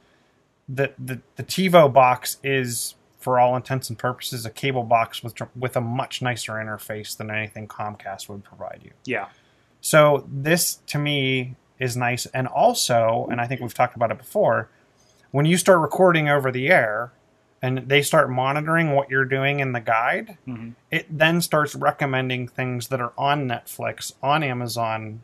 The 0.68 0.94
the 1.00 1.22
the 1.38 1.44
TiVo 1.44 1.92
box 1.92 2.38
is 2.44 2.96
for 3.20 3.40
all 3.40 3.56
intents 3.56 3.90
and 3.90 4.00
purposes 4.00 4.46
a 4.46 4.50
cable 4.50 4.84
box 4.84 5.22
with 5.24 5.36
with 5.56 5.76
a 5.76 5.82
much 5.82 6.22
nicer 6.22 6.54
interface 6.54 7.16
than 7.16 7.30
anything 7.30 7.68
Comcast 7.68 8.28
would 8.30 8.44
provide 8.44 8.80
you. 8.84 8.92
Yeah. 9.06 9.28
So 9.82 10.26
this 10.32 10.76
to 10.88 10.98
me 10.98 11.56
is 11.80 11.96
nice 11.96 12.26
and 12.28 12.48
also 12.48 13.28
and 13.32 13.40
I 13.40 13.46
think 13.48 13.62
we've 13.62 13.74
talked 13.74 13.96
about 13.96 14.12
it 14.12 14.18
before 14.18 14.70
when 15.32 15.46
you 15.46 15.58
start 15.58 15.80
recording 15.80 16.28
over 16.28 16.52
the 16.52 16.70
air 16.70 17.12
and 17.62 17.80
they 17.90 18.02
start 18.02 18.30
monitoring 18.30 18.92
what 18.92 19.10
you're 19.10 19.26
doing 19.26 19.60
in 19.60 19.74
the 19.74 19.80
guide 19.82 20.38
Mhm. 20.48 20.76
it 20.92 21.06
then 21.10 21.42
starts 21.42 21.76
recommending 21.76 22.48
things 22.48 22.88
that 22.88 23.00
are 23.02 23.14
on 23.18 23.48
Netflix, 23.48 24.14
on 24.24 24.44
Amazon, 24.44 25.22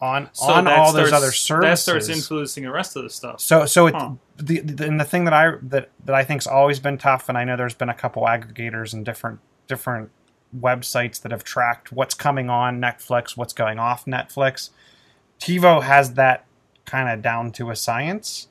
on 0.00 0.28
So 0.32 0.46
on 0.46 0.66
all 0.66 0.92
those 0.92 1.12
other 1.12 1.32
services. 1.32 1.68
That 1.68 1.78
starts 1.78 2.08
influencing 2.08 2.64
the 2.64 2.70
rest 2.70 2.96
of 2.96 3.02
the 3.02 3.10
stuff. 3.10 3.40
so 3.40 3.66
so 3.66 3.86
it, 3.88 3.94
Huh. 3.94 4.12
the, 4.36 4.60
the 4.60 4.86
and 4.86 5.00
the 5.00 5.04
thing 5.04 5.24
that 5.24 5.34
I 5.34 5.52
that 5.62 5.90
that 6.04 6.14
I 6.14 6.24
think's 6.24 6.46
always 6.46 6.78
been 6.80 6.98
tough, 6.98 7.28
and 7.28 7.36
I 7.36 7.44
know 7.44 7.56
there's 7.56 7.74
been 7.74 7.88
a 7.88 7.94
couple 7.94 8.22
aggregators 8.24 8.92
and 8.92 9.04
different 9.04 9.40
different 9.66 10.10
websites 10.58 11.20
that 11.22 11.30
have 11.32 11.44
tracked 11.44 11.92
what's 11.92 12.14
coming 12.14 12.48
on 12.48 12.80
Netflix, 12.80 13.36
what's 13.36 13.52
going 13.52 13.78
off 13.78 14.06
Netflix. 14.06 14.70
TiVo 15.40 15.82
has 15.82 16.14
that 16.14 16.46
kind 16.86 17.08
of 17.08 17.20
down 17.22 17.52
to 17.52 17.70
a 17.70 17.76
science 17.76 18.48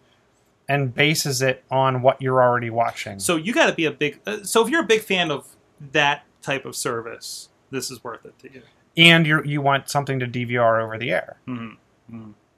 and 0.69 0.93
bases 0.93 1.41
it 1.41 1.63
on 1.71 2.01
what 2.01 2.21
you're 2.21 2.41
already 2.41 2.69
watching. 2.69 3.19
So 3.19 3.35
you 3.35 3.53
got 3.53 3.67
to 3.67 3.73
be 3.73 3.85
a 3.85 3.91
big. 3.91 4.19
Uh, 4.27 4.43
so 4.43 4.63
if 4.63 4.69
you're 4.69 4.83
a 4.83 4.87
big 4.87 5.01
fan 5.01 5.31
of 5.31 5.55
that 5.91 6.23
type 6.41 6.65
of 6.65 6.75
service, 6.75 7.49
this 7.71 7.89
is 7.89 8.03
worth 8.03 8.25
it 8.25 8.37
to 8.39 8.53
you. 8.53 8.61
And 8.97 9.25
you 9.27 9.41
you 9.43 9.61
want 9.61 9.89
something 9.89 10.19
to 10.19 10.27
DVR 10.27 10.81
over 10.81 10.97
the 10.97 11.11
air. 11.11 11.37
Mhm. 11.47 11.77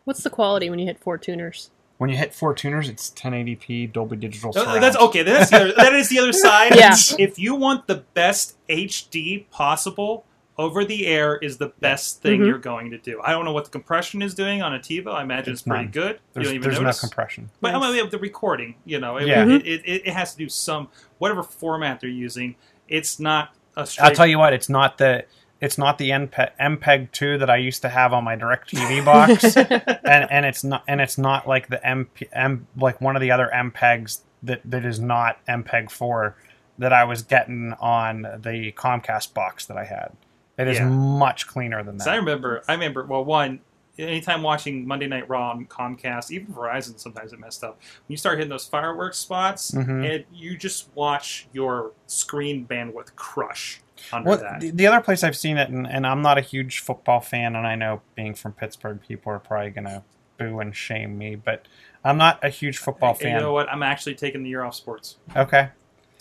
What's 0.05 0.23
the 0.23 0.29
quality 0.29 0.69
when 0.69 0.79
you 0.79 0.85
hit 0.85 0.99
four 0.99 1.17
tuners? 1.17 1.69
When 1.97 2.09
you 2.09 2.15
hit 2.15 2.33
four 2.33 2.53
tuners, 2.53 2.87
it's 2.87 3.09
1080p 3.11 3.85
Dolby 3.91 4.15
Digital 4.15 4.53
Oh, 4.55 4.63
surround. 4.63 4.81
that's 4.81 4.95
okay. 4.95 5.21
That's 5.21 5.49
the 5.51 5.57
other, 5.57 5.73
that 5.75 5.93
is 5.93 6.07
the 6.09 6.19
other 6.19 6.31
side. 6.31 6.75
Yeah. 6.75 6.95
If 7.19 7.37
you 7.37 7.55
want 7.55 7.87
the 7.87 8.03
best 8.13 8.55
HD 8.69 9.45
possible, 9.51 10.23
over 10.57 10.83
the 10.85 11.07
air 11.07 11.35
is 11.37 11.57
the 11.57 11.67
best 11.79 12.21
thing 12.21 12.39
Mhm. 12.41 12.45
you're 12.47 12.57
going 12.57 12.89
to 12.91 12.97
do. 12.97 13.21
I 13.23 13.31
don't 13.31 13.43
know 13.45 13.51
what 13.53 13.65
the 13.65 13.71
compression 13.71 14.21
is 14.21 14.33
doing 14.33 14.61
on 14.61 14.73
a 14.73 14.79
TiVo. 14.79 15.13
I 15.13 15.21
imagine 15.23 15.53
it's, 15.53 15.61
It's 15.61 15.67
pretty 15.67 15.83
none. 15.85 15.91
good. 15.91 16.19
There's, 16.33 16.45
you 16.47 16.53
don't 16.53 16.55
even 16.55 16.81
there's 16.83 17.01
no 17.03 17.07
compression. 17.07 17.49
But 17.61 17.71
Nice. 17.73 17.83
I 17.83 17.91
mean, 18.01 18.09
the 18.09 18.17
recording, 18.17 18.75
you 18.85 18.99
know, 18.99 19.17
it, 19.17 19.27
Yeah. 19.27 19.45
it, 19.45 19.65
it, 19.65 19.81
it, 19.85 20.01
it 20.07 20.13
has 20.13 20.31
to 20.33 20.37
do 20.37 20.49
some 20.49 20.89
whatever 21.17 21.43
format 21.43 21.99
they're 22.01 22.09
using. 22.09 22.55
It's 22.87 23.19
not 23.19 23.53
a 23.77 23.85
straight. 23.85 24.05
I'll 24.09 24.15
tell 24.15 24.27
you 24.27 24.37
what, 24.39 24.51
it's 24.53 24.67
not 24.69 24.97
the 24.97 25.25
it's 25.61 25.77
not 25.77 25.97
the 25.97 26.09
MPEG, 26.11 26.51
MPEG 26.59 27.11
two 27.11 27.37
that 27.37 27.49
I 27.49 27.57
used 27.57 27.81
to 27.81 27.89
have 27.89 28.13
on 28.13 28.23
my 28.23 28.35
DirecTV 28.35 29.03
box, 29.05 29.55
and 30.05 30.27
and 30.31 30.45
it's 30.45 30.63
not 30.63 30.83
and 30.87 31.01
it's 31.01 31.17
not 31.17 31.47
like 31.47 31.67
the 31.67 31.77
MP, 31.77 32.27
M 32.31 32.67
like 32.77 33.01
one 33.01 33.15
of 33.15 33.21
the 33.21 33.31
other 33.31 33.49
MPEGs 33.53 34.21
that 34.43 34.61
that 34.65 34.85
is 34.85 34.99
not 34.99 35.43
MPEG 35.47 35.89
four 35.91 36.35
that 36.77 36.93
I 36.93 37.03
was 37.03 37.23
getting 37.23 37.73
on 37.81 38.21
the 38.21 38.71
Comcast 38.77 39.33
box 39.33 39.65
that 39.65 39.75
I 39.77 39.83
had. 39.83 40.13
It 40.57 40.67
is 40.67 40.79
Yeah. 40.79 40.87
much 40.87 41.45
cleaner 41.47 41.83
than 41.83 41.97
that. 41.97 42.03
So 42.05 42.11
I 42.11 42.15
remember, 42.15 42.63
I 42.69 42.73
remember. 42.73 43.03
Well, 43.05 43.25
one, 43.25 43.59
anytime 43.97 44.41
watching 44.43 44.87
Monday 44.87 45.07
Night 45.07 45.27
Raw 45.27 45.51
on 45.51 45.65
Comcast, 45.65 46.31
even 46.31 46.47
Verizon, 46.53 46.97
sometimes 46.97 47.33
it 47.33 47.39
messed 47.39 47.65
up. 47.65 47.77
When 48.07 48.13
you 48.13 48.17
start 48.17 48.37
hitting 48.37 48.49
those 48.49 48.65
fireworks 48.65 49.17
spots, 49.17 49.71
Mhm. 49.71 50.09
and 50.09 50.25
you 50.33 50.57
just 50.57 50.89
watch 50.95 51.47
your 51.51 51.91
screen 52.07 52.65
bandwidth 52.65 53.13
crush 53.15 53.81
under 54.13 54.29
Well, 54.29 54.37
that. 54.39 54.59
the, 54.59 54.71
the 54.71 54.87
other 54.87 55.01
place 55.01 55.23
I've 55.23 55.37
seen 55.37 55.57
it, 55.57 55.69
and, 55.69 55.87
and 55.87 56.05
I'm 56.07 56.21
not 56.21 56.37
a 56.37 56.41
huge 56.41 56.79
football 56.79 57.19
fan, 57.21 57.55
and 57.55 57.65
I 57.67 57.75
know 57.75 58.01
being 58.15 58.33
from 58.33 58.53
Pittsburgh, 58.53 58.99
people 59.07 59.31
are 59.31 59.39
probably 59.39 59.69
gonna 59.71 60.03
boo 60.37 60.59
and 60.59 60.75
shame 60.75 61.17
me, 61.17 61.35
but 61.35 61.67
I'm 62.03 62.17
not 62.17 62.43
a 62.43 62.49
huge 62.49 62.77
football 62.77 63.11
And 63.11 63.19
fan. 63.19 63.35
You 63.35 63.41
know 63.41 63.53
what? 63.53 63.69
I'm 63.69 63.83
actually 63.83 64.15
taking 64.15 64.43
the 64.43 64.49
year 64.49 64.63
off 64.63 64.75
sports. 64.75 65.17
Okay, 65.35 65.69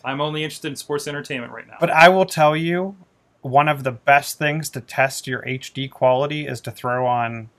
I'm 0.04 0.20
only 0.20 0.42
interested 0.44 0.68
in 0.68 0.76
sports 0.76 1.06
entertainment 1.08 1.52
right 1.52 1.66
now. 1.66 1.76
but 1.80 1.90
I 1.90 2.08
will 2.08 2.26
tell 2.26 2.56
you, 2.56 2.96
one 3.42 3.68
of 3.68 3.84
the 3.84 3.92
best 3.92 4.38
things 4.38 4.68
to 4.70 4.80
test 4.80 5.26
your 5.26 5.42
HD 5.42 5.88
quality 5.90 6.46
is 6.46 6.60
to 6.62 6.70
throw 6.70 7.06
on 7.06 7.50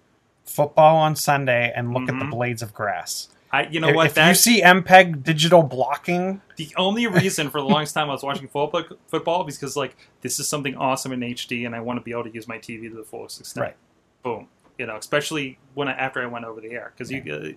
football 0.43 0.97
on 0.97 1.15
Sunday 1.15 1.71
and 1.75 1.93
look 1.93 2.09
at 2.09 2.15
Mhm. 2.15 2.19
the 2.19 2.25
blades 2.25 2.61
of 2.61 2.73
grass. 2.73 3.29
I, 3.51 3.67
you 3.67 3.79
know 3.79 3.89
if 3.89 3.95
what? 3.95 4.17
if 4.17 4.27
you 4.27 4.33
see 4.35 4.61
MPEG 4.61 5.23
digital 5.23 5.63
blocking, 5.63 6.41
the 6.57 6.69
only 6.77 7.07
reason 7.07 7.49
for 7.49 7.59
the 7.59 7.67
longest 7.67 7.95
time 7.95 8.09
I 8.09 8.13
was 8.13 8.23
watching 8.23 8.47
football, 8.47 8.83
football 9.07 9.43
because 9.43 9.75
like 9.75 9.95
this 10.21 10.39
is 10.39 10.47
something 10.47 10.75
awesome 10.75 11.11
in 11.11 11.21
HD, 11.21 11.65
and 11.65 11.75
I 11.75 11.79
want 11.79 11.97
to 11.99 12.03
be 12.03 12.11
able 12.11 12.25
to 12.25 12.33
use 12.33 12.47
my 12.47 12.57
TV 12.59 12.89
to 12.89 12.95
the 12.95 13.03
fullest 13.03 13.39
extent. 13.39 13.63
Right. 13.63 13.75
Boom. 14.23 14.47
You 14.77 14.85
know, 14.85 14.95
especially 14.97 15.57
when 15.73 15.87
I, 15.87 15.93
after 15.93 16.21
I 16.21 16.27
went 16.27 16.45
over 16.45 16.61
the 16.61 16.71
air, 16.71 16.93
because 16.95 17.11
you. 17.11 17.23
Uh, 17.31 17.51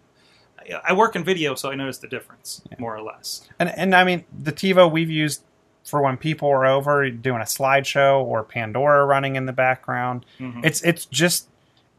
I 0.85 0.93
work 0.93 1.17
in 1.17 1.25
video, 1.25 1.57
so 1.57 1.71
I 1.71 1.75
notice 1.75 1.99
the 1.99 2.07
difference 2.07 2.63
more 2.79 2.97
or 2.97 3.03
less. 3.03 3.49
and 3.59 3.69
and 3.71 3.95
I 3.95 4.05
mean 4.05 4.25
the 4.37 4.53
TiVo 4.53 4.91
we've 4.91 5.11
used 5.11 5.43
for 5.85 6.01
when 6.01 6.17
people 6.17 6.49
are 6.49 6.65
over 6.65 7.11
doing 7.11 7.41
a 7.41 7.45
slideshow 7.45 8.23
or 8.23 8.45
Pandora 8.45 9.05
running 9.05 9.35
in 9.37 9.47
the 9.47 9.53
background. 9.53 10.25
Mhm. 10.39 10.65
It's 10.65 10.81
it's 10.83 11.07
just 11.07 11.49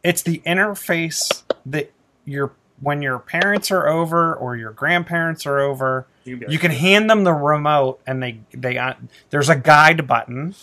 it's 0.02 0.22
the 0.22 0.42
interface 0.46 1.44
that 1.66 1.92
your 2.26 2.54
when 2.84 3.02
your 3.02 3.20
parents 3.20 3.72
are 3.72 3.88
over 3.88 4.36
or 4.36 4.56
your 4.56 4.72
grandparents 4.72 5.46
are 5.46 5.60
over, 5.60 6.06
You 6.26 6.38
can, 6.38 6.52
you 6.52 6.60
can 6.60 6.72
hand 6.72 7.10
them 7.10 7.24
the 7.24 7.34
remote 7.34 8.00
and 8.06 8.22
they 8.22 8.40
they 8.54 8.78
uh, 8.78 8.94
there's 9.30 9.50
a 9.50 9.56
guide 9.56 10.06
button 10.08 10.56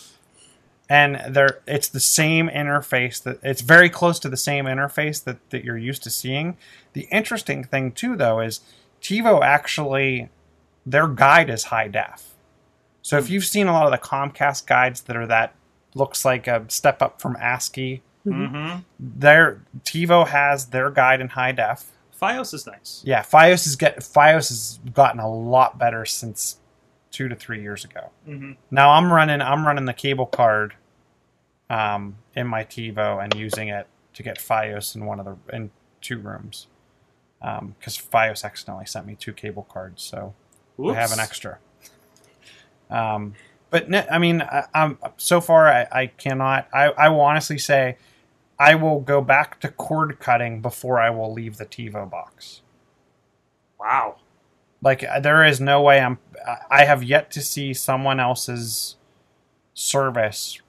and 0.89 1.21
there 1.33 1.61
it's 1.67 1.87
the 1.87 1.99
same 1.99 2.49
interface 2.49 3.21
that 3.23 3.39
it's 3.43 3.61
very 3.61 3.89
close 3.89 4.19
to 4.19 4.29
the 4.29 4.37
same 4.37 4.65
interface 4.65 5.23
that, 5.23 5.37
that 5.49 5.63
you're 5.63 5.77
used 5.77 6.03
to 6.03 6.09
seeing. 6.09 6.57
The 6.93 7.07
interesting 7.11 7.63
thing 7.63 7.91
too 7.91 8.15
though 8.15 8.39
is 8.39 8.59
TiVo 9.01 9.41
actually 9.41 10.29
their 10.85 11.07
guide 11.07 11.49
is 11.49 11.65
high 11.65 11.87
def. 11.87 12.33
So 13.01 13.17
if 13.17 13.29
you've 13.29 13.45
seen 13.45 13.67
a 13.67 13.73
lot 13.73 13.85
of 13.85 13.91
the 13.91 14.05
Comcast 14.07 14.65
guides 14.67 15.01
that 15.01 15.15
are 15.15 15.27
that 15.27 15.55
looks 15.95 16.23
like 16.25 16.47
a 16.47 16.65
step 16.67 17.01
up 17.01 17.21
from 17.21 17.35
ASCII, 17.39 18.01
hmm 18.23 18.75
their 18.99 19.61
TiVo 19.83 20.27
has 20.27 20.67
their 20.67 20.91
guide 20.91 21.21
in 21.21 21.29
high 21.29 21.51
def. 21.51 21.91
FiOS 22.21 22.53
is 22.53 22.67
nice. 22.67 23.01
Yeah, 23.05 23.23
FiOS 23.23 23.65
is 23.65 23.75
get 23.75 23.97
FiOS 23.99 24.49
has 24.49 24.79
gotten 24.93 25.19
a 25.19 25.29
lot 25.29 25.77
better 25.79 26.05
since 26.05 26.57
two 27.09 27.27
to 27.27 27.35
three 27.35 27.61
years 27.61 27.83
ago. 27.83 28.11
hmm 28.25 28.51
Now 28.69 28.91
I'm 28.91 29.11
running 29.11 29.41
I'm 29.41 29.65
running 29.65 29.85
the 29.85 29.93
cable 29.93 30.27
card 30.27 30.75
um, 31.69 32.17
in 32.35 32.47
my 32.47 32.63
TiVo 32.63 33.23
and 33.23 33.33
using 33.35 33.69
it 33.69 33.87
to 34.13 34.23
get 34.23 34.37
FiOS 34.37 34.95
in 34.95 35.05
one 35.05 35.19
of 35.19 35.25
the 35.25 35.55
in 35.55 35.71
two 36.01 36.19
rooms 36.19 36.67
because 37.39 37.97
FiOS 37.97 38.43
accidentally 38.43 38.85
sent 38.85 39.07
me 39.07 39.15
two 39.15 39.33
cable 39.33 39.63
cards, 39.63 40.03
so 40.03 40.33
I 40.79 40.93
have 40.93 41.11
an 41.11 41.19
extra. 41.19 41.57
Um, 42.89 43.33
but 43.71 43.87
I 44.11 44.19
mean, 44.19 44.41
I, 44.41 44.65
I'm 44.75 44.97
so 45.17 45.41
far 45.41 45.67
I, 45.67 45.87
I 45.91 46.05
cannot. 46.07 46.67
I, 46.73 46.87
I 46.89 47.09
will 47.09 47.21
honestly 47.21 47.57
say 47.57 47.97
I 48.61 48.75
will 48.75 48.99
go 48.99 49.21
back 49.21 49.59
to 49.61 49.69
cord 49.69 50.19
cutting 50.19 50.61
before 50.61 50.99
I 50.99 51.09
will 51.09 51.33
leave 51.33 51.57
the 51.57 51.65
TiVo 51.65 52.07
box. 52.07 52.61
Wow. 53.79 54.17
Like 54.83 55.03
uh, 55.03 55.19
there 55.19 55.43
is 55.43 55.59
no 55.59 55.81
way 55.81 55.99
I'm. 55.99 56.19
I 56.69 56.85
have 56.85 57.03
yet 57.03 57.31
to 57.31 57.41
see 57.41 57.73
someone 57.73 58.19
else's 58.19 58.97
service 59.73 60.61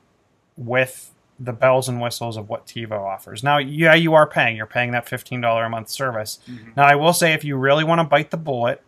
with 0.56 1.14
the 1.38 1.52
bells 1.52 1.86
and 1.86 2.00
whistles 2.00 2.38
of 2.38 2.48
what 2.48 2.66
TiVo 2.66 2.92
offers. 2.92 3.42
Now, 3.42 3.58
yeah, 3.58 3.94
you 3.94 4.14
are 4.14 4.26
paying. 4.26 4.56
You're 4.56 4.64
paying 4.66 4.92
that 4.92 5.06
fifteen 5.06 5.42
dollar 5.42 5.64
a 5.64 5.68
month 5.68 5.90
service. 5.90 6.38
Now, 6.74 6.84
I 6.84 6.94
will 6.94 7.12
say, 7.12 7.34
if 7.34 7.44
you 7.44 7.56
really 7.56 7.84
want 7.84 7.98
to 7.98 8.04
bite 8.04 8.30
the 8.30 8.38
bullet, 8.38 8.82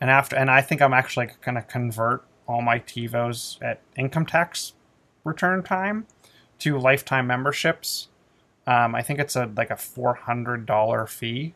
and 0.00 0.08
after, 0.08 0.34
and 0.34 0.50
I 0.50 0.62
think 0.62 0.80
I'm 0.80 0.94
actually 0.94 1.28
going 1.44 1.56
to 1.56 1.62
convert 1.62 2.24
all 2.46 2.62
my 2.62 2.78
TiVos 2.78 3.62
at 3.62 3.82
income 3.96 4.24
tax 4.24 4.72
return 5.24 5.62
time 5.62 6.06
to 6.60 6.78
lifetime 6.78 7.26
memberships. 7.26 8.08
Um, 8.66 8.94
I 8.94 9.02
think 9.02 9.20
it's 9.20 9.36
a 9.36 9.50
like 9.56 9.70
a 9.70 9.76
four 9.76 10.14
hundred 10.14 10.66
dollar 10.66 11.06
fee, 11.06 11.54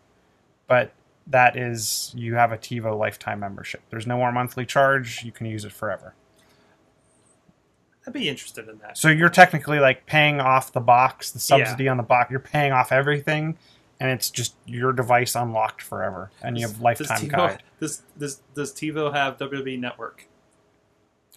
but 0.67 0.93
that 1.27 1.57
is 1.57 2.13
you 2.17 2.35
have 2.35 2.53
a 2.53 2.59
TiVo 2.59 2.99
lifetime 2.99 3.41
membership. 3.41 3.83
There's 3.91 4.07
no 4.07 4.17
more 4.17 4.33
monthly 4.33 4.65
charge. 4.67 5.25
You 5.25 5.33
can 5.33 5.47
use 5.47 5.65
it 5.65 5.73
forever. 5.73 6.15
I'd 8.07 8.13
be 8.13 8.29
interested 8.29 8.69
in 8.69 8.79
that. 8.79 8.97
So 8.97 9.09
you're 9.09 9.29
technically 9.29 9.79
like 9.79 10.07
paying 10.07 10.41
off 10.41 10.73
the 10.73 10.81
box, 10.81 11.31
the 11.31 11.39
subsidy 11.41 11.87
on 11.89 11.97
the 11.97 12.03
box. 12.03 12.31
You're 12.31 12.41
paying 12.41 12.73
off 12.73 12.93
everything, 12.93 13.57
and 14.01 14.11
it's 14.11 14.31
just 14.31 14.55
your 14.67 14.93
device 14.93 15.35
unlocked 15.35 15.83
forever, 15.83 16.31
and 16.43 16.57
you 16.57 16.67
have 16.67 16.77
Does 16.77 16.83
lifetime 16.83 17.19
TiVo, 17.21 17.31
guide. 17.31 17.63
does, 17.79 18.03
does, 18.19 18.41
does 18.55 18.73
TiVo 18.73 19.13
have 19.13 19.37
WWE 19.37 19.79
Network? 19.79 20.27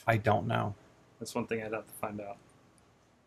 I 0.07 0.17
don't 0.17 0.47
know 0.47 0.75
That's 1.19 1.33
one 1.33 1.47
thing 1.47 1.63
I'd 1.63 1.73
have 1.73 1.87
to 1.87 1.93
find 1.93 2.19
out. 2.21 2.37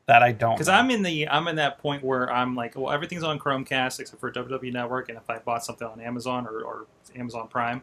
That. 0.07 0.23
I 0.23 0.33
don't 0.33 0.55
Because. 0.55 0.69
I'm 0.69 0.91
in 0.91 1.03
the 1.03 1.29
I'm 1.29 1.49
in 1.49 1.57
that 1.57 1.79
point 1.79 2.03
where 2.03 2.33
I'm 2.33 2.55
like, 2.55 2.77
well, 2.77 2.93
everything's 2.93 3.23
on 3.23 3.39
Chromecast 3.39 4.01
except 4.01 4.21
for 4.21 4.31
WWE 4.33 4.73
Network, 4.73 5.09
and 5.09 5.19
if 5.19 5.29
I 5.29 5.39
bought 5.39 5.65
something 5.65 5.87
on 5.87 6.01
Amazon 6.01 6.47
or, 6.47 6.63
or 6.63 6.87
Amazon 7.15 7.49
Prime, 7.49 7.83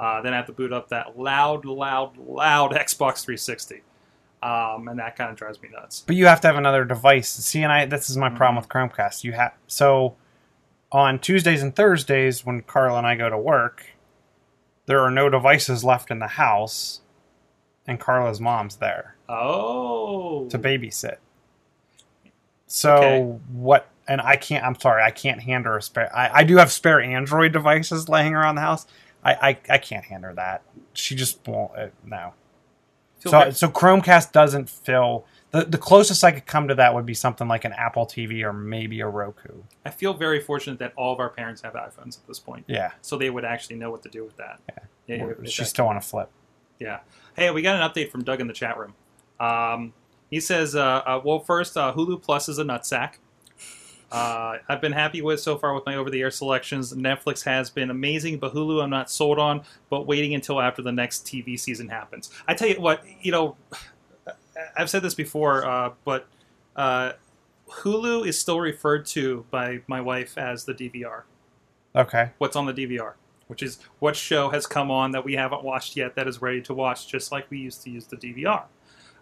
uh, 0.00 0.20
then 0.22 0.32
I 0.32 0.36
have 0.36 0.46
to 0.46 0.52
boot 0.52 0.72
up 0.72 0.88
that 0.90 1.18
loud, 1.18 1.64
loud, 1.64 2.16
loud 2.18 2.72
Xbox 2.72 3.24
360, 3.24 3.82
um, 4.42 4.88
and 4.88 4.98
that 4.98 5.16
kind 5.16 5.30
of 5.30 5.36
drives 5.36 5.60
me 5.62 5.68
nuts. 5.72 6.04
But 6.06 6.16
you 6.16 6.26
have 6.26 6.40
to 6.42 6.46
have 6.48 6.56
another 6.56 6.84
device. 6.84 7.28
See, 7.30 7.62
and 7.62 7.72
I 7.72 7.86
this 7.86 8.10
is 8.10 8.16
my 8.16 8.30
problem 8.30 8.56
with 8.56 8.68
Chromecast. 8.68 9.24
You 9.24 9.32
have 9.32 9.54
so 9.66 10.16
on 10.92 11.18
Tuesdays 11.18 11.62
and 11.62 11.74
Thursdays 11.74 12.46
when 12.46 12.62
Carl 12.62 12.96
and 12.96 13.06
I 13.06 13.16
go 13.16 13.28
to 13.28 13.38
work, 13.38 13.84
there 14.86 15.00
are 15.00 15.10
no 15.10 15.28
devices 15.28 15.82
left 15.82 16.10
in 16.10 16.20
the 16.20 16.28
house, 16.28 17.00
and 17.86 17.98
Carla's 17.98 18.40
mom's 18.40 18.76
there 18.76 19.16
Oh, 19.28 20.48
to 20.48 20.58
babysit. 20.58 21.16
So 22.66 22.94
Okay. 22.96 23.20
what? 23.52 23.88
And 24.08 24.20
I 24.20 24.36
can't. 24.36 24.64
I'm 24.64 24.78
sorry, 24.78 25.02
I 25.02 25.10
can't 25.10 25.42
hand 25.42 25.64
her 25.66 25.76
a 25.76 25.82
spare. 25.82 26.14
I, 26.16 26.40
I 26.40 26.44
do 26.44 26.56
have 26.58 26.70
spare 26.70 27.00
Android 27.00 27.52
devices 27.52 28.08
laying 28.08 28.34
around 28.34 28.54
the 28.56 28.60
house. 28.60 28.86
I 29.24 29.32
I, 29.34 29.58
I 29.68 29.78
can't 29.78 30.04
hand 30.04 30.24
her 30.24 30.32
that. 30.34 30.62
She 30.92 31.14
just 31.16 31.46
won't. 31.46 31.76
Uh, 31.76 31.88
no. 32.04 32.34
Feel 33.18 33.32
So, 33.32 33.38
very- 33.40 33.52
so 33.52 33.68
Chromecast 33.68 34.30
doesn't 34.32 34.68
fill 34.70 35.24
the 35.50 35.64
the 35.64 35.78
closest 35.78 36.22
I 36.22 36.30
could 36.32 36.46
come 36.46 36.68
to 36.68 36.74
that 36.76 36.94
would 36.94 37.06
be 37.06 37.14
something 37.14 37.48
like 37.48 37.64
an 37.64 37.72
Apple 37.72 38.06
TV 38.06 38.42
or 38.44 38.52
maybe 38.52 39.00
a 39.00 39.08
Roku. 39.08 39.62
I 39.84 39.90
feel 39.90 40.14
very 40.14 40.40
fortunate 40.40 40.78
that 40.80 40.92
all 40.96 41.12
of 41.12 41.18
our 41.18 41.30
parents 41.30 41.62
have 41.62 41.72
iPhones 41.74 42.18
at 42.20 42.26
this 42.28 42.38
point, 42.38 42.64
Yeah, 42.68 42.92
so 43.02 43.16
they 43.16 43.30
would 43.30 43.44
actually 43.44 43.76
know 43.76 43.90
what 43.90 44.02
to 44.04 44.08
do 44.08 44.24
with 44.24 44.36
that. 44.36 44.60
Yeah, 45.08 45.16
yeah, 45.16 45.32
she's 45.44 45.56
that- 45.56 45.64
still 45.66 45.86
on 45.88 45.96
a 45.96 46.00
flip. 46.00 46.30
Yeah. 46.78 47.00
Hey, 47.34 47.50
we 47.50 47.62
got 47.62 47.80
an 47.80 47.88
update 47.90 48.10
from 48.12 48.22
Doug 48.22 48.40
in 48.40 48.46
the 48.48 48.52
chat 48.52 48.76
room. 48.78 48.94
Um, 49.40 49.92
he 50.30 50.40
says, 50.40 50.74
uh, 50.74 51.02
uh, 51.06 51.20
well, 51.24 51.40
first, 51.40 51.76
uh, 51.76 51.92
Hulu 51.94 52.22
Plus 52.22 52.48
is 52.48 52.58
a 52.58 52.64
nutsack. 52.64 53.14
Uh, 54.10 54.58
I've 54.68 54.80
been 54.80 54.92
happy 54.92 55.20
with 55.20 55.40
so 55.40 55.58
far 55.58 55.74
with 55.74 55.84
my 55.84 55.96
over-the-air 55.96 56.30
selections. 56.30 56.92
Netflix 56.92 57.44
has 57.44 57.70
been 57.70 57.90
amazing, 57.90 58.38
but 58.38 58.54
Hulu 58.54 58.82
I'm 58.82 58.90
not 58.90 59.10
sold 59.10 59.38
on. 59.38 59.62
But 59.90 60.06
waiting 60.06 60.34
until 60.34 60.60
after 60.60 60.80
the 60.80 60.92
next 60.92 61.26
TV 61.26 61.58
season 61.58 61.88
happens. 61.88 62.30
I 62.46 62.54
tell 62.54 62.68
you 62.68 62.80
what, 62.80 63.02
you 63.20 63.32
know, 63.32 63.56
I've 64.76 64.88
said 64.88 65.02
this 65.02 65.14
before, 65.14 65.66
uh, 65.66 65.92
but 66.04 66.26
uh, 66.76 67.12
Hulu 67.68 68.26
is 68.26 68.38
still 68.38 68.60
referred 68.60 69.06
to 69.06 69.44
by 69.50 69.80
my 69.88 70.00
wife 70.00 70.38
as 70.38 70.64
the 70.64 70.74
DVR 70.74 71.22
Okay, 71.96 72.30
what's 72.36 72.56
on 72.56 72.66
the 72.66 72.74
DVR, 72.74 73.14
which 73.46 73.62
is 73.62 73.78
what 74.00 74.14
show 74.14 74.50
has 74.50 74.66
come 74.66 74.90
on 74.90 75.12
that 75.12 75.24
we 75.24 75.32
haven't 75.32 75.64
watched 75.64 75.96
yet 75.96 76.14
that 76.14 76.28
is 76.28 76.42
ready 76.42 76.60
to 76.62 76.74
watch, 76.74 77.08
just 77.08 77.32
like 77.32 77.50
we 77.50 77.58
used 77.58 77.82
to 77.84 77.90
use 77.90 78.06
the 78.06 78.16
DVR. 78.16 78.64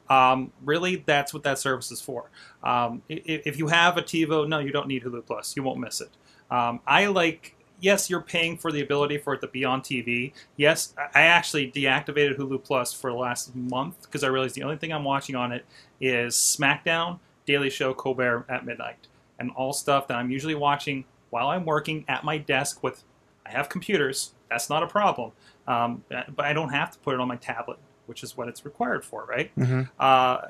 Um, 0.08 0.52
really, 0.64 0.96
that's 0.96 1.32
what 1.32 1.42
that 1.44 1.58
service 1.58 1.90
is 1.90 2.00
for. 2.00 2.30
Um, 2.62 3.02
i- 3.10 3.14
i- 3.14 3.42
if 3.46 3.58
you 3.58 3.68
have 3.68 3.96
a 3.96 4.02
TiVo, 4.02 4.46
no, 4.48 4.58
you 4.58 4.70
don't 4.70 4.86
need 4.88 5.02
Hulu 5.04 5.24
Plus. 5.26 5.56
You 5.56 5.62
won't 5.62 5.78
miss 5.80 6.00
it. 6.00 6.10
Um, 6.50 6.80
I 6.86 7.06
like. 7.06 7.56
Yes, 7.80 8.08
you're 8.08 8.20
paying 8.22 8.56
for 8.56 8.70
the 8.72 8.80
ability 8.80 9.18
for 9.18 9.34
it 9.34 9.40
to 9.40 9.48
be 9.48 9.64
on 9.64 9.82
TV. 9.82 10.32
Yes, 10.56 10.94
I 10.96 11.20
I 11.20 11.22
actually 11.22 11.70
deactivated 11.70 12.36
Hulu 12.38 12.62
Plus 12.64 12.92
for 12.92 13.10
the 13.10 13.16
last 13.16 13.54
month 13.54 14.02
because 14.02 14.22
I 14.24 14.28
realized 14.28 14.54
the 14.54 14.62
only 14.62 14.76
thing 14.76 14.92
I'm 14.92 15.04
watching 15.04 15.34
on 15.36 15.52
it 15.52 15.64
is 16.00 16.34
SmackDown, 16.34 17.18
Daily 17.46 17.70
Show, 17.70 17.92
Colbert 17.94 18.46
at 18.48 18.64
midnight, 18.64 19.08
and 19.38 19.50
all 19.52 19.72
stuff 19.72 20.06
that 20.08 20.16
I'm 20.16 20.30
usually 20.30 20.54
watching 20.54 21.04
while 21.30 21.48
I'm 21.48 21.64
working 21.64 22.04
at 22.08 22.24
my 22.24 22.38
desk 22.38 22.82
with 22.82 23.02
I 23.44 23.50
have 23.50 23.68
computers. 23.68 24.32
That's 24.48 24.70
not 24.70 24.82
a 24.82 24.86
problem. 24.86 25.32
Um, 25.66 26.04
but 26.08 26.44
I 26.46 26.52
don't 26.52 26.70
have 26.70 26.90
to 26.92 26.98
put 27.00 27.14
it 27.14 27.20
on 27.20 27.28
my 27.28 27.36
tablet, 27.36 27.78
which 28.06 28.22
is 28.22 28.36
what 28.36 28.48
it's 28.48 28.64
required 28.64 29.04
for, 29.04 29.24
right? 29.26 29.50
Mhm. 29.56 29.90
Uh, 29.98 30.48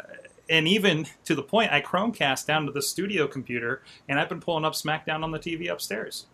and 0.49 0.69
even 0.69 1.07
to 1.25 1.35
the 1.35 1.43
point, 1.43 1.73
I 1.73 1.81
Chromecast 1.81 2.47
down 2.47 2.67
to 2.67 2.73
the 2.73 2.83
studio 2.83 3.27
computer, 3.27 3.83
and 4.09 4.19
I've 4.21 4.29
been 4.29 4.41
pulling 4.41 4.65
up 4.65 4.75
SmackDown 4.75 5.23
on 5.23 5.31
the 5.31 5.39
TV 5.39 5.69
upstairs. 5.69 6.27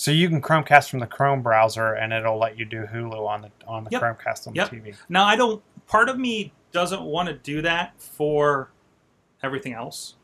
so 0.00 0.12
you 0.12 0.28
can 0.28 0.40
Chromecast 0.40 0.88
from 0.90 1.00
the 1.00 1.08
Chrome 1.08 1.42
browser, 1.42 1.92
and 1.92 2.12
it'll 2.12 2.38
let 2.38 2.56
you 2.56 2.64
do 2.64 2.84
Hulu 2.86 3.26
on 3.28 3.42
the 3.42 3.50
on 3.66 3.82
the 3.82 3.90
Yep. 3.90 4.00
Chromecast 4.02 4.46
on 4.46 4.54
Yep. 4.54 4.70
the 4.70 4.76
TV. 4.76 4.94
Now, 5.08 5.24
I 5.24 5.34
don't. 5.34 5.60
Part 5.88 6.08
of 6.08 6.16
me 6.20 6.52
doesn't 6.70 7.02
want 7.02 7.28
to 7.28 7.34
do 7.34 7.62
that 7.62 8.00
for 8.00 8.70
everything 9.42 9.72
else. 9.72 10.14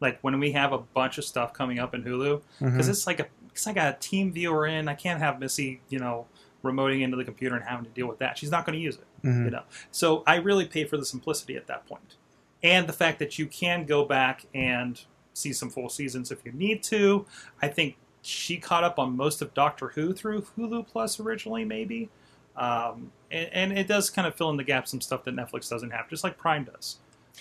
Like 0.00 0.18
when 0.22 0.38
we 0.40 0.52
have 0.52 0.72
a 0.72 0.78
bunch 0.78 1.18
of 1.18 1.24
stuff 1.26 1.52
coming 1.52 1.78
up 1.78 1.94
in 1.94 2.04
Hulu, 2.04 2.40
because 2.58 2.86
Mhm. 2.86 2.90
it's 2.90 3.06
like 3.06 3.20
a 3.20 3.26
because 3.48 3.66
I 3.66 3.74
got 3.74 3.94
a 3.94 3.98
TeamViewer 3.98 4.70
in. 4.72 4.88
I 4.88 4.94
can't 4.94 5.20
have 5.20 5.38
Missy, 5.38 5.82
you 5.90 5.98
know, 5.98 6.26
remoting 6.62 7.02
into 7.02 7.16
the 7.16 7.24
computer 7.24 7.56
and 7.56 7.64
having 7.64 7.84
to 7.84 7.90
deal 7.90 8.06
with 8.06 8.18
that. 8.18 8.38
She's 8.38 8.50
not 8.50 8.64
going 8.66 8.78
to 8.78 8.82
use 8.82 8.96
it. 8.96 9.04
Mhm. 9.26 9.44
you 9.44 9.50
know 9.52 9.62
so 9.92 10.24
i 10.26 10.34
really 10.34 10.64
pay 10.66 10.84
for 10.84 10.96
the 10.96 11.04
simplicity 11.04 11.54
at 11.54 11.68
that 11.68 11.86
point 11.86 12.16
and 12.60 12.88
the 12.88 12.92
fact 12.92 13.20
that 13.20 13.38
you 13.38 13.46
can 13.46 13.84
go 13.86 14.04
back 14.04 14.46
and 14.52 15.00
see 15.32 15.52
some 15.52 15.70
full 15.70 15.88
seasons 15.88 16.32
if 16.32 16.44
you 16.44 16.50
need 16.50 16.82
to 16.82 17.24
i 17.62 17.68
think 17.68 17.96
she 18.20 18.56
caught 18.56 18.82
up 18.82 18.98
on 18.98 19.16
most 19.16 19.40
of 19.40 19.54
doctor 19.54 19.90
who 19.90 20.12
through 20.12 20.42
hulu 20.58 20.84
plus 20.88 21.20
originally 21.20 21.64
maybe 21.64 22.08
um, 22.56 23.12
and, 23.30 23.48
and 23.52 23.78
it 23.78 23.86
does 23.86 24.10
kind 24.10 24.26
of 24.26 24.34
fill 24.34 24.50
in 24.50 24.56
the 24.56 24.64
gaps 24.64 24.90
some 24.90 25.00
stuff 25.00 25.22
that 25.22 25.36
netflix 25.36 25.70
doesn't 25.70 25.90
have 25.90 26.10
just 26.10 26.24
like 26.24 26.36
prime 26.36 26.64
does 26.64 26.96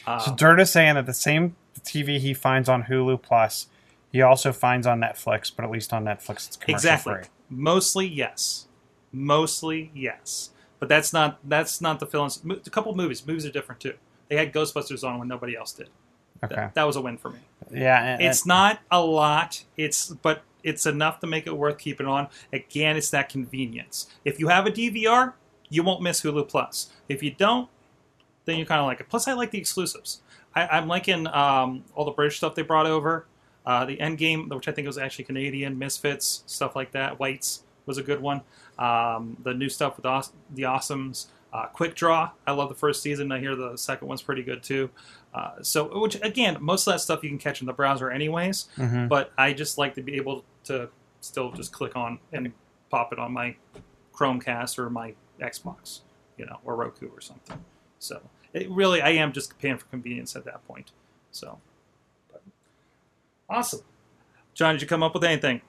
um, 0.05 0.19
So 0.19 0.35
Dirt 0.35 0.59
is 0.59 0.69
saying 0.71 0.93
that 0.95 1.07
the 1.07 1.13
same 1.15 1.55
TV 1.83 2.19
he 2.19 2.33
finds 2.35 2.69
on 2.69 2.83
Hulu 2.83 3.21
Plus, 3.21 3.67
he 4.11 4.21
also 4.21 4.53
finds 4.53 4.87
on 4.87 5.01
Netflix, 5.01 5.51
but 5.53 5.65
at 5.65 5.71
least 5.71 5.91
on 5.91 6.05
Netflix 6.05 6.47
it's 6.47 6.55
commercial 6.57 6.75
exactly 6.75 7.13
free. 7.15 7.23
mostly 7.49 8.07
yes 8.07 8.67
mostly 9.11 9.91
yes 9.93 10.51
but 10.79 10.89
that's 10.89 11.13
not 11.13 11.39
that's 11.47 11.81
not 11.81 11.99
the 11.99 12.05
films. 12.05 12.41
a 12.45 12.69
couple 12.69 12.95
movies 12.95 13.25
movies 13.25 13.45
are 13.45 13.51
different 13.51 13.81
too 13.81 13.93
they 14.29 14.37
had 14.37 14.53
ghostbusters 14.53 15.07
on 15.07 15.19
when 15.19 15.27
nobody 15.27 15.55
else 15.55 15.73
did 15.73 15.89
Okay, 16.43 16.55
that, 16.55 16.73
that 16.73 16.87
was 16.87 16.95
a 16.95 17.01
win 17.01 17.17
for 17.17 17.29
me 17.29 17.39
yeah, 17.73 18.03
and, 18.03 18.21
It's 18.21 18.45
not 18.45 18.79
a 18.89 19.03
lot. 19.03 19.63
It's 19.77 20.09
but 20.09 20.43
it's 20.63 20.85
enough 20.85 21.19
to 21.21 21.27
make 21.27 21.47
it 21.47 21.57
worth 21.57 21.77
keeping 21.77 22.07
on. 22.07 22.27
Again, 22.51 22.97
it's 22.97 23.09
that 23.11 23.29
convenience. 23.29 24.07
If 24.25 24.39
you 24.39 24.47
have 24.49 24.65
a 24.65 24.71
DVR, 24.71 25.33
you 25.69 25.83
won't 25.83 26.01
miss 26.01 26.21
Hulu 26.21 26.47
Plus. 26.47 26.91
If 27.09 27.23
you 27.23 27.31
don't, 27.31 27.69
then 28.45 28.57
you 28.57 28.65
kind 28.65 28.79
of 28.79 28.87
like 28.87 28.99
it. 28.99 29.09
Plus, 29.09 29.27
I 29.27 29.33
like 29.33 29.51
the 29.51 29.57
exclusives. 29.57 30.21
I, 30.53 30.67
I'm 30.67 30.87
liking 30.87 31.27
um, 31.27 31.83
all 31.95 32.05
the 32.05 32.11
British 32.11 32.37
stuff 32.37 32.55
they 32.55 32.61
brought 32.61 32.85
over. 32.85 33.25
Uh, 33.65 33.85
the 33.85 33.97
Endgame, 33.97 34.49
which 34.53 34.67
I 34.67 34.71
think 34.71 34.87
was 34.87 34.97
actually 34.97 35.25
Canadian, 35.25 35.77
Misfits, 35.77 36.43
stuff 36.47 36.75
like 36.75 36.91
that. 36.91 37.19
Whites 37.19 37.63
was 37.85 37.97
a 37.97 38.03
good 38.03 38.21
one. 38.21 38.41
Um, 38.79 39.37
the 39.43 39.53
new 39.53 39.69
stuff 39.69 39.97
with 39.97 40.03
the 40.03 40.63
Awesomes. 40.63 41.27
Uh, 41.53 41.65
Quick 41.65 41.95
Draw, 41.95 42.31
I 42.47 42.51
love 42.53 42.69
the 42.69 42.75
first 42.75 43.01
season. 43.03 43.29
I 43.29 43.39
hear 43.39 43.57
the 43.57 43.75
second 43.75 44.07
one's 44.07 44.21
pretty 44.21 44.41
good 44.41 44.63
too. 44.63 44.89
Uh, 45.33 45.61
so, 45.61 45.99
which 45.99 46.15
again, 46.21 46.57
most 46.61 46.87
of 46.87 46.93
that 46.93 46.99
stuff 46.99 47.23
you 47.23 47.29
can 47.29 47.37
catch 47.37 47.59
in 47.59 47.67
the 47.67 47.73
browser 47.73 48.09
anyways. 48.09 48.69
Mhm. 48.77 49.09
But 49.09 49.33
I 49.37 49.51
just 49.51 49.77
like 49.77 49.95
to 49.95 50.01
be 50.01 50.15
able 50.15 50.45
to 50.65 50.87
still 51.19 51.51
just 51.51 51.73
click 51.73 51.97
on 51.97 52.19
and 52.31 52.53
pop 52.89 53.11
it 53.11 53.19
on 53.19 53.33
my 53.33 53.57
Chromecast 54.13 54.79
or 54.79 54.89
my 54.89 55.13
Xbox, 55.41 56.01
you 56.37 56.45
know, 56.45 56.59
or 56.63 56.77
Roku 56.77 57.09
or 57.09 57.19
something. 57.19 57.61
So, 57.99 58.21
it 58.53 58.69
really, 58.69 59.01
I 59.01 59.09
am 59.09 59.33
just 59.33 59.57
paying 59.59 59.77
for 59.77 59.85
convenience 59.87 60.37
at 60.37 60.45
that 60.45 60.65
point. 60.65 60.91
So, 61.31 61.59
but, 62.31 62.43
awesome, 63.49 63.81
John. 64.53 64.75
Did 64.75 64.83
you 64.83 64.87
come 64.87 65.03
up 65.03 65.13
with 65.13 65.25
anything? 65.25 65.61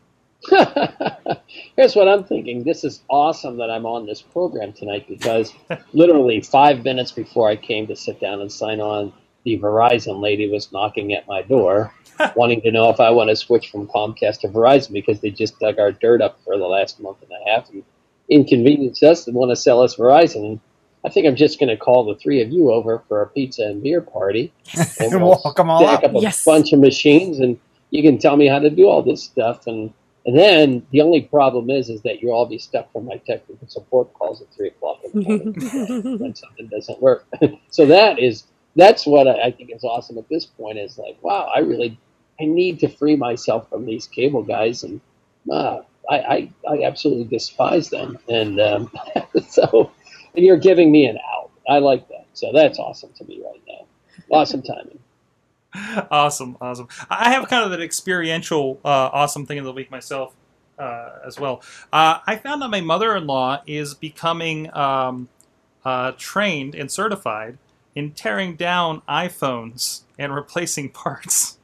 Here's 1.77 1.97
what 1.97 2.09
I'm 2.09 2.25
thinking. 2.25 2.65
This 2.65 2.85
is 2.85 3.03
awesome 3.11 3.59
that 3.59 3.71
I'm 3.71 3.87
on 3.87 4.07
this 4.07 4.23
program 4.23 4.73
tonight 4.73 5.07
because 5.09 5.53
literally 5.93 6.41
five 6.43 6.85
minutes 6.85 7.13
before 7.13 7.51
I 7.51 7.57
came 7.57 7.87
to 7.89 7.97
sit 7.97 8.21
down 8.21 8.41
and 8.41 8.53
sign 8.53 8.81
on, 8.81 9.13
the 9.45 9.59
Verizon 9.59 10.21
lady 10.23 10.51
was 10.51 10.73
knocking 10.73 11.15
at 11.15 11.27
my 11.29 11.43
door, 11.43 11.95
wanting 12.37 12.63
to 12.63 12.73
know 12.73 12.91
if 12.91 13.01
I 13.01 13.11
want 13.11 13.31
to 13.31 13.37
switch 13.37 13.71
from 13.71 13.89
Comcast 13.89 14.41
to 14.41 14.49
Verizon 14.49 14.93
because 14.93 15.21
they 15.21 15.31
just 15.31 15.59
dug 15.61 15.79
our 15.81 15.93
dirt 15.93 16.23
up 16.23 16.41
for 16.45 16.59
the 16.59 16.67
last 16.67 17.01
month 17.01 17.19
and 17.23 17.33
a 17.33 17.51
half. 17.51 17.71
And, 17.71 17.85
inconvenience 18.31 19.03
us 19.03 19.27
and 19.27 19.37
want 19.37 19.51
to 19.51 19.57
sell 19.57 19.83
us 19.83 19.97
Verizon. 19.97 20.61
I 21.05 21.11
think 21.11 21.27
I'm 21.27 21.37
just 21.37 21.61
going 21.61 21.69
to 21.71 21.77
call 21.77 22.05
the 22.07 22.17
three 22.17 22.43
of 22.43 22.51
you 22.51 22.73
over 22.73 23.05
for 23.09 23.23
a 23.23 23.29
pizza 23.29 23.63
and 23.65 23.83
beer 23.83 24.01
party, 24.03 24.55
and 24.99 25.19
we'll 25.21 25.37
hook 25.45 25.61
'em 25.61 25.71
all 25.71 25.89
stack 25.89 26.05
up. 26.05 26.05
up 26.05 26.15
a 26.15 26.23
Yes. 26.23 26.45
bunch 26.47 26.73
of 26.73 26.81
machines, 26.81 27.41
and 27.41 27.59
you 27.91 28.03
can 28.03 28.19
tell 28.19 28.37
me 28.37 28.49
how 28.49 28.61
to 28.61 28.71
do 28.71 28.89
all 28.89 29.03
this 29.03 29.23
stuff. 29.25 29.67
And 29.67 29.93
and 30.25 30.39
then 30.39 30.87
the 30.91 31.01
only 31.01 31.23
problem 31.23 31.71
is, 31.71 31.89
is 31.89 32.03
that 32.03 32.23
you'll 32.23 32.33
all 32.33 32.47
be 32.47 32.59
stuck 32.59 32.93
for 32.93 33.03
my 33.03 33.17
technical 33.19 33.67
support 33.69 34.13
calls 34.15 34.41
at 34.41 34.53
three 34.55 34.69
o'clock 34.69 35.01
in 35.05 35.13
the 35.13 35.21
morning 35.21 36.19
when 36.19 36.35
something 36.35 36.69
doesn't 36.69 37.03
work. 37.03 37.27
so 37.71 37.87
that 37.87 38.19
is 38.19 38.45
that's 38.77 39.05
what 39.05 39.27
I, 39.27 39.47
I 39.47 39.51
think 39.51 39.71
is 39.75 39.85
awesome 39.85 40.19
at 40.19 40.29
this 40.29 40.47
point. 40.47 40.79
Is 40.79 40.97
like, 40.97 41.19
wow, 41.23 41.51
I 41.55 41.61
really 41.61 41.99
I 42.41 42.45
need 42.45 42.81
to 42.81 42.89
free 42.89 43.17
myself 43.17 43.69
from 43.69 43.85
these 43.85 44.07
cable 44.07 44.43
guys, 44.43 44.85
and 44.85 45.01
uh, 45.51 45.81
I, 46.09 46.19
I 46.19 46.53
I 46.71 46.85
absolutely 46.85 47.25
despise 47.25 47.91
them. 47.91 48.19
And 48.29 48.61
um, 48.61 48.93
so 49.49 49.91
and 50.37 50.45
you're 50.45 50.57
giving 50.57 50.93
me 50.93 51.07
an 51.07 51.19
out. 51.35 51.51
I 51.69 51.79
like 51.79 52.09
that. 52.09 52.27
So 52.35 52.53
that's 52.53 52.79
awesome 52.79 53.11
to 53.19 53.25
me 53.25 53.43
right 53.45 53.63
now. 53.69 53.87
Awesome 54.31 54.63
timing. 54.63 55.01
awesome, 56.11 56.57
awesome. 56.61 56.89
I 57.09 57.31
have 57.31 57.49
kind 57.49 57.65
of 57.65 57.73
an 57.73 57.81
experiential, 57.81 58.81
uh, 58.85 58.89
awesome 59.13 59.47
thing 59.47 59.59
of 59.59 59.65
the 59.65 59.73
week 59.73 59.91
myself 59.91 60.35
uh, 60.79 61.11
as 61.27 61.39
well. 61.41 61.63
Uh, 61.93 62.19
I 62.27 62.37
found 62.37 62.63
that 62.63 62.69
my 62.69 62.81
mother-in-law 62.81 63.63
is 63.67 63.95
becoming 63.95 64.75
um, 64.77 65.29
uh, 65.85 66.13
trained 66.19 66.75
and 66.75 66.91
certified 66.91 67.59
in 67.95 68.13
tearing 68.13 68.57
down 68.57 69.03
iPhones 69.09 70.03
and 70.19 70.35
replacing 70.35 70.91
parts. 70.93 71.59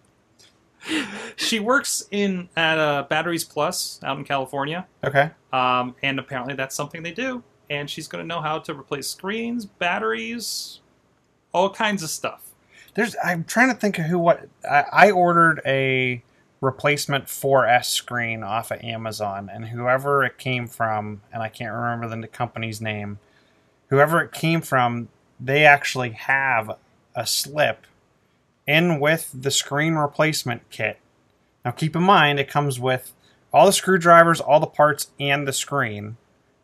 she 1.37 1.61
works 1.61 2.05
in 2.11 2.49
at 2.57 2.79
uh, 2.79 3.05
Batteries 3.09 3.45
Plus 3.45 4.01
out 4.03 4.17
in 4.19 4.25
California, 4.25 4.87
Okay. 5.05 5.31
um, 5.53 5.95
and 6.03 6.19
apparently 6.19 6.55
that's 6.55 6.75
something 6.75 7.03
they 7.03 7.13
do. 7.13 7.43
And 7.69 7.91
she's 7.91 8.09
going 8.09 8.25
to 8.25 8.27
know 8.27 8.41
how 8.41 8.59
to 8.61 8.73
replace 8.73 9.09
screens, 9.09 9.67
batteries, 9.67 10.81
all 11.53 11.69
kinds 11.69 12.03
of 12.03 12.09
stuff. 12.09 12.43
There's. 12.99 13.15
I'm 13.23 13.45
trying 13.45 13.69
to 13.69 13.77
think 13.77 13.97
of 14.01 14.07
who. 14.07 14.19
What 14.19 14.49
I, 14.69 14.85
I 14.93 15.11
ordered 15.13 15.61
a 15.65 16.21
replacement 16.61 17.27
4S 17.27 17.85
screen 17.85 18.43
off 18.43 18.73
of 18.73 18.83
Amazon, 18.83 19.49
and 19.53 19.67
whoever 19.67 20.25
it 20.25 20.37
came 20.37 20.67
from, 20.67 21.21
and 21.33 21.41
I 21.41 21.49
can't 21.49 21.73
remember 21.73 22.09
the 22.09 22.27
company's 22.27 22.81
name. 22.81 23.21
Whoever 23.91 24.21
it 24.21 24.33
came 24.33 24.61
from, 24.63 25.11
they 25.39 25.65
actually 25.65 26.11
have 26.11 26.73
a 27.15 27.25
slip 27.25 27.87
in 28.67 28.99
with 28.99 29.31
the 29.33 29.53
screen 29.53 29.95
replacement 29.95 30.69
kit. 30.71 30.99
Now, 31.65 31.71
keep 31.71 31.95
in 31.95 32.03
mind, 32.03 32.41
it 32.41 32.51
comes 32.51 32.81
with 32.81 33.13
all 33.53 33.65
the 33.67 33.73
screwdrivers, 33.73 34.41
all 34.41 34.59
the 34.59 34.67
parts, 34.67 35.13
and 35.21 35.47
the 35.47 35.53
screen 35.53 36.17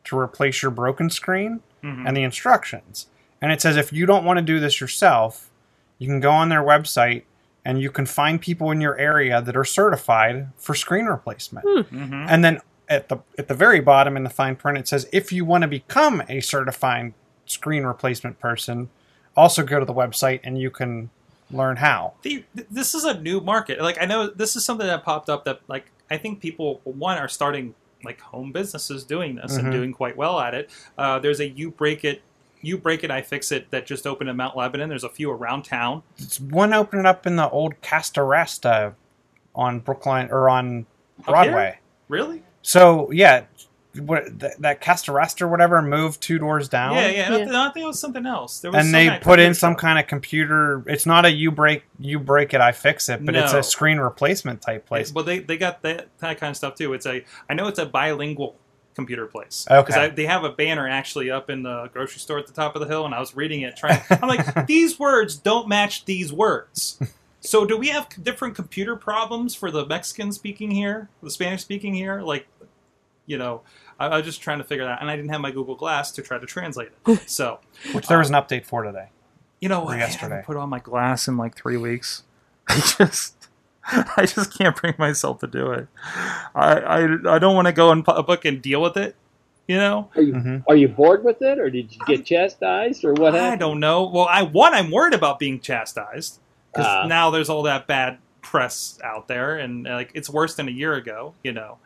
to 0.02 0.18
replace 0.18 0.62
your 0.62 0.72
broken 0.72 1.10
screen 1.10 1.60
Mhm. 1.84 2.08
and 2.08 2.16
the 2.16 2.24
instructions. 2.24 3.06
And 3.40 3.52
it 3.52 3.60
says 3.60 3.76
if 3.76 3.92
you 3.92 4.04
don't 4.04 4.24
want 4.24 4.38
to 4.38 4.42
do 4.42 4.58
this 4.58 4.80
yourself, 4.80 5.48
you 6.04 6.10
can 6.10 6.20
go 6.20 6.30
on 6.30 6.50
their 6.50 6.62
website 6.62 7.22
and 7.64 7.80
you 7.80 7.90
can 7.90 8.04
find 8.04 8.40
people 8.40 8.70
in 8.70 8.80
your 8.80 8.96
area 8.98 9.40
that 9.40 9.56
are 9.56 9.64
certified 9.64 10.48
for 10.58 10.74
screen 10.74 11.06
replacement. 11.06 11.64
Mhm. 11.66 12.26
And 12.28 12.44
then 12.44 12.60
at 12.90 13.08
the 13.08 13.18
at 13.38 13.48
the 13.48 13.54
very 13.54 13.80
bottom 13.80 14.14
in 14.18 14.22
the 14.24 14.28
fine 14.30 14.54
print 14.54 14.76
it 14.76 14.86
says 14.86 15.08
if 15.12 15.32
you 15.32 15.42
want 15.46 15.62
to 15.62 15.68
become 15.68 16.22
a 16.28 16.40
certified 16.40 17.14
screen 17.46 17.84
replacement 17.84 18.38
person, 18.38 18.90
also 19.36 19.62
go 19.62 19.80
to 19.80 19.86
the 19.86 19.94
website 19.94 20.40
and 20.44 20.58
you 20.58 20.70
can 20.70 21.08
learn 21.50 21.76
how. 21.76 22.12
the, 22.22 22.44
this 22.70 22.94
is 22.94 23.04
a 23.04 23.18
new 23.20 23.40
market. 23.40 23.80
Like 23.80 23.96
I 24.00 24.04
know 24.04 24.26
this 24.28 24.56
is 24.56 24.64
something 24.64 24.86
that 24.86 25.02
popped 25.04 25.30
up 25.30 25.44
that 25.46 25.60
like 25.68 25.86
I 26.10 26.18
think 26.18 26.40
people 26.40 26.80
one 26.84 27.16
are 27.16 27.28
starting 27.28 27.74
like 28.04 28.20
home 28.20 28.52
businesses 28.52 29.04
doing 29.04 29.36
this 29.36 29.56
and 29.56 29.68
Mhm. 29.68 29.72
doing 29.72 29.92
quite 29.94 30.16
well 30.18 30.38
at 30.38 30.52
it. 30.54 30.68
Uh, 30.98 31.18
there's 31.18 31.40
a 31.40 31.48
you 31.48 31.70
break 31.70 32.04
it, 32.04 32.20
you 32.64 32.78
break 32.78 33.04
it, 33.04 33.10
I 33.10 33.22
fix 33.22 33.52
it 33.52 33.70
that 33.70 33.86
just 33.86 34.06
opened 34.06 34.30
in 34.30 34.36
Mount 34.36 34.56
Lebanon. 34.56 34.88
There's 34.88 35.04
a 35.04 35.08
few 35.08 35.30
around 35.30 35.64
town. 35.64 36.02
It's 36.18 36.40
one 36.40 36.72
opening 36.72 37.06
up 37.06 37.26
in 37.26 37.36
the 37.36 37.48
old 37.50 37.80
Casa 37.82 38.22
Rasta 38.22 38.94
on 39.54 39.80
Brookline 39.80 40.28
or 40.30 40.48
on 40.48 40.86
Broadway. 41.24 41.78
Really? 42.08 42.42
So 42.62 43.10
yeah, 43.10 43.44
what 44.00 44.38
that, 44.40 44.60
that 44.60 44.80
Casa 44.80 45.12
Rasta 45.12 45.44
or 45.44 45.48
whatever 45.48 45.80
moved 45.80 46.20
two 46.20 46.38
doors 46.38 46.68
down. 46.68 46.94
Yeah, 46.94 47.08
yeah. 47.08 47.36
Yeah. 47.36 47.66
I, 47.66 47.70
think 47.70 47.84
it 47.84 47.86
was 47.86 48.00
something 48.00 48.26
else. 48.26 48.60
There 48.60 48.70
was 48.70 48.80
and 48.80 48.86
some 48.86 48.92
they 48.92 49.18
put 49.20 49.38
in 49.38 49.46
computer 49.46 49.54
some 49.54 49.74
kind 49.76 49.98
of 49.98 50.06
computer. 50.06 50.82
It's 50.86 51.06
not 51.06 51.24
a 51.24 51.30
you 51.30 51.50
break 51.50 51.84
you 51.98 52.18
break 52.18 52.54
it, 52.54 52.60
I 52.60 52.72
fix 52.72 53.08
it, 53.08 53.24
but 53.24 53.36
it's 53.36 53.52
a 53.52 53.62
screen 53.62 53.98
replacement 53.98 54.62
type 54.62 54.86
place. 54.86 55.12
Well, 55.12 55.24
they 55.24 55.38
they 55.38 55.56
got 55.56 55.82
that, 55.82 56.08
that 56.18 56.38
kind 56.38 56.50
of 56.50 56.56
stuff 56.56 56.74
too. 56.74 56.92
It's 56.92 57.06
a 57.06 57.24
I 57.48 57.54
know 57.54 57.68
it's 57.68 57.78
a 57.78 57.86
bilingual 57.86 58.56
computer 58.94 59.26
place. 59.26 59.66
Okay. 59.70 59.82
Because 59.86 60.14
they 60.16 60.26
have 60.26 60.44
a 60.44 60.50
banner 60.50 60.88
actually 60.88 61.30
up 61.30 61.50
in 61.50 61.62
the 61.62 61.88
grocery 61.92 62.20
store 62.20 62.38
at 62.38 62.46
the 62.46 62.52
top 62.52 62.74
of 62.76 62.80
the 62.80 62.86
hill, 62.88 63.04
and 63.04 63.14
I 63.14 63.20
was 63.20 63.34
reading 63.34 63.62
it. 63.62 63.76
Trying, 63.76 64.00
I'm 64.10 64.28
like, 64.28 64.66
these 64.66 64.98
words 64.98 65.36
don't 65.36 65.68
match 65.68 66.04
these 66.04 66.32
words. 66.32 66.98
So 67.40 67.66
do 67.66 67.76
we 67.76 67.88
have 67.88 68.08
different 68.22 68.54
computer 68.54 68.96
problems 68.96 69.54
for 69.54 69.70
the 69.70 69.84
Mexican 69.84 70.32
speaking 70.32 70.70
here, 70.70 71.08
the 71.22 71.30
Spanish 71.30 71.60
speaking 71.62 71.92
here? 71.94 72.22
Like, 72.22 72.46
you 73.26 73.36
know, 73.36 73.62
I, 74.00 74.06
I 74.06 74.16
was 74.16 74.24
just 74.24 74.40
trying 74.40 74.58
to 74.58 74.64
figure 74.64 74.84
that, 74.84 74.92
out, 74.92 75.00
and 75.02 75.10
I 75.10 75.16
didn't 75.16 75.30
have 75.30 75.40
my 75.40 75.50
Google 75.50 75.74
Glass 75.74 76.10
to 76.12 76.22
try 76.22 76.38
to 76.38 76.46
translate 76.46 76.88
it. 77.06 77.20
So, 77.28 77.60
Which 77.92 78.06
there 78.06 78.18
was 78.18 78.30
uh, 78.30 78.36
an 78.36 78.42
update 78.42 78.64
for 78.64 78.82
today. 78.82 79.08
you 79.60 79.68
know, 79.68 79.82
Or 79.84 79.92
I 79.92 79.98
yesterday. 79.98 80.36
haven't 80.36 80.46
put 80.46 80.56
on 80.56 80.68
my 80.70 80.78
glass 80.78 81.28
in 81.28 81.36
like 81.36 81.54
three 81.56 81.76
weeks. 81.76 82.22
I 82.68 82.80
just, 82.98 83.43
I 84.16 84.26
just 84.26 84.56
can't 84.56 84.74
bring 84.76 84.94
myself 84.98 85.40
to 85.40 85.46
do 85.46 85.70
it. 85.72 85.88
I, 86.54 86.78
I, 86.80 87.34
I 87.34 87.38
don't 87.38 87.54
want 87.54 87.66
to 87.66 87.72
go 87.72 87.92
in 87.92 88.02
public 88.02 88.44
and 88.44 88.60
deal 88.62 88.80
with 88.82 88.96
it. 88.96 89.16
You 89.66 89.76
know, 89.78 90.10
Are 90.14 90.20
you 90.22 90.32
Mhm. 90.34 90.64
are 90.68 90.76
you 90.76 90.88
bored 90.88 91.24
with 91.24 91.40
it, 91.40 91.58
or 91.58 91.70
did 91.70 91.90
you 91.94 91.98
get 92.06 92.26
chastised, 92.26 93.02
or 93.02 93.14
what 93.14 93.34
I 93.34 93.38
happened? 93.38 93.60
don't 93.60 93.80
know. 93.80 94.04
Well, 94.04 94.26
I 94.28 94.42
one, 94.42 94.74
I'm 94.74 94.90
worried 94.90 95.14
about 95.14 95.38
being 95.38 95.58
chastised 95.58 96.38
because 96.70 96.86
Ah. 96.86 97.06
now 97.06 97.30
there's 97.30 97.48
all 97.48 97.62
that 97.62 97.86
bad 97.86 98.18
press 98.42 98.98
out 99.02 99.26
there, 99.26 99.56
and 99.56 99.84
like 99.84 100.10
it's 100.12 100.28
worse 100.28 100.54
than 100.54 100.68
a 100.68 100.70
year 100.70 100.92
ago. 100.94 101.32
You 101.42 101.52
know, 101.52 101.78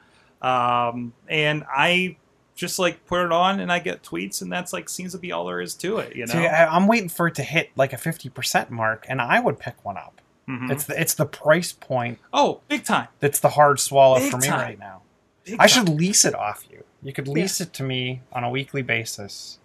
um, 0.43 1.13
and 1.29 1.65
I 1.73 2.17
just 2.57 2.81
like 2.81 3.07
put 3.07 3.25
it 3.25 3.31
on 3.31 3.61
and 3.61 3.71
I 3.71 3.79
get 3.79 4.03
tweets, 4.03 4.43
and 4.43 4.51
that's 4.51 4.73
like 4.73 4.89
seems 4.89 5.13
to 5.13 5.19
be 5.19 5.31
all 5.31 5.47
there 5.47 5.61
is 5.61 5.75
to 5.75 5.99
it. 5.99 6.17
You 6.17 6.27
know, 6.27 6.33
See, 6.33 6.47
I'm 6.49 6.89
waiting 6.89 7.09
for 7.09 7.29
it 7.29 7.37
to 7.37 7.45
hit 7.45 7.71
like 7.77 7.93
a 7.93 7.97
fifty 7.99 8.29
percent 8.29 8.73
mark, 8.73 9.07
and 9.09 9.21
I 9.23 9.39
would 9.39 9.61
pick 9.61 9.85
one 9.85 9.97
up. 9.97 10.21
Mhm. 10.49 10.71
It's 10.71 10.85
the 10.85 10.99
it's 11.01 11.15
the 11.15 11.27
price 11.27 11.73
point 11.73 12.19
oh, 12.33 12.61
big 12.69 12.85
time. 12.85 13.09
that's 13.21 13.39
the 13.41 13.51
hard 13.51 13.79
swallow 13.81 14.19
Big 14.19 14.31
for 14.31 14.39
me 14.39 14.47
time. 14.49 14.61
right 14.61 14.79
now. 14.79 15.03
Big 15.45 15.55
I 15.61 15.67
time. 15.67 15.69
should 15.69 15.89
lease 15.91 16.25
it 16.25 16.35
off 16.35 16.65
you. 16.71 16.85
You 17.03 17.13
could 17.13 17.29
lease 17.29 17.61
it 17.61 17.73
to 17.75 17.83
me 17.83 18.23
on 18.33 18.45
a 18.45 18.51
weekly 18.51 18.83
basis, 18.83 19.59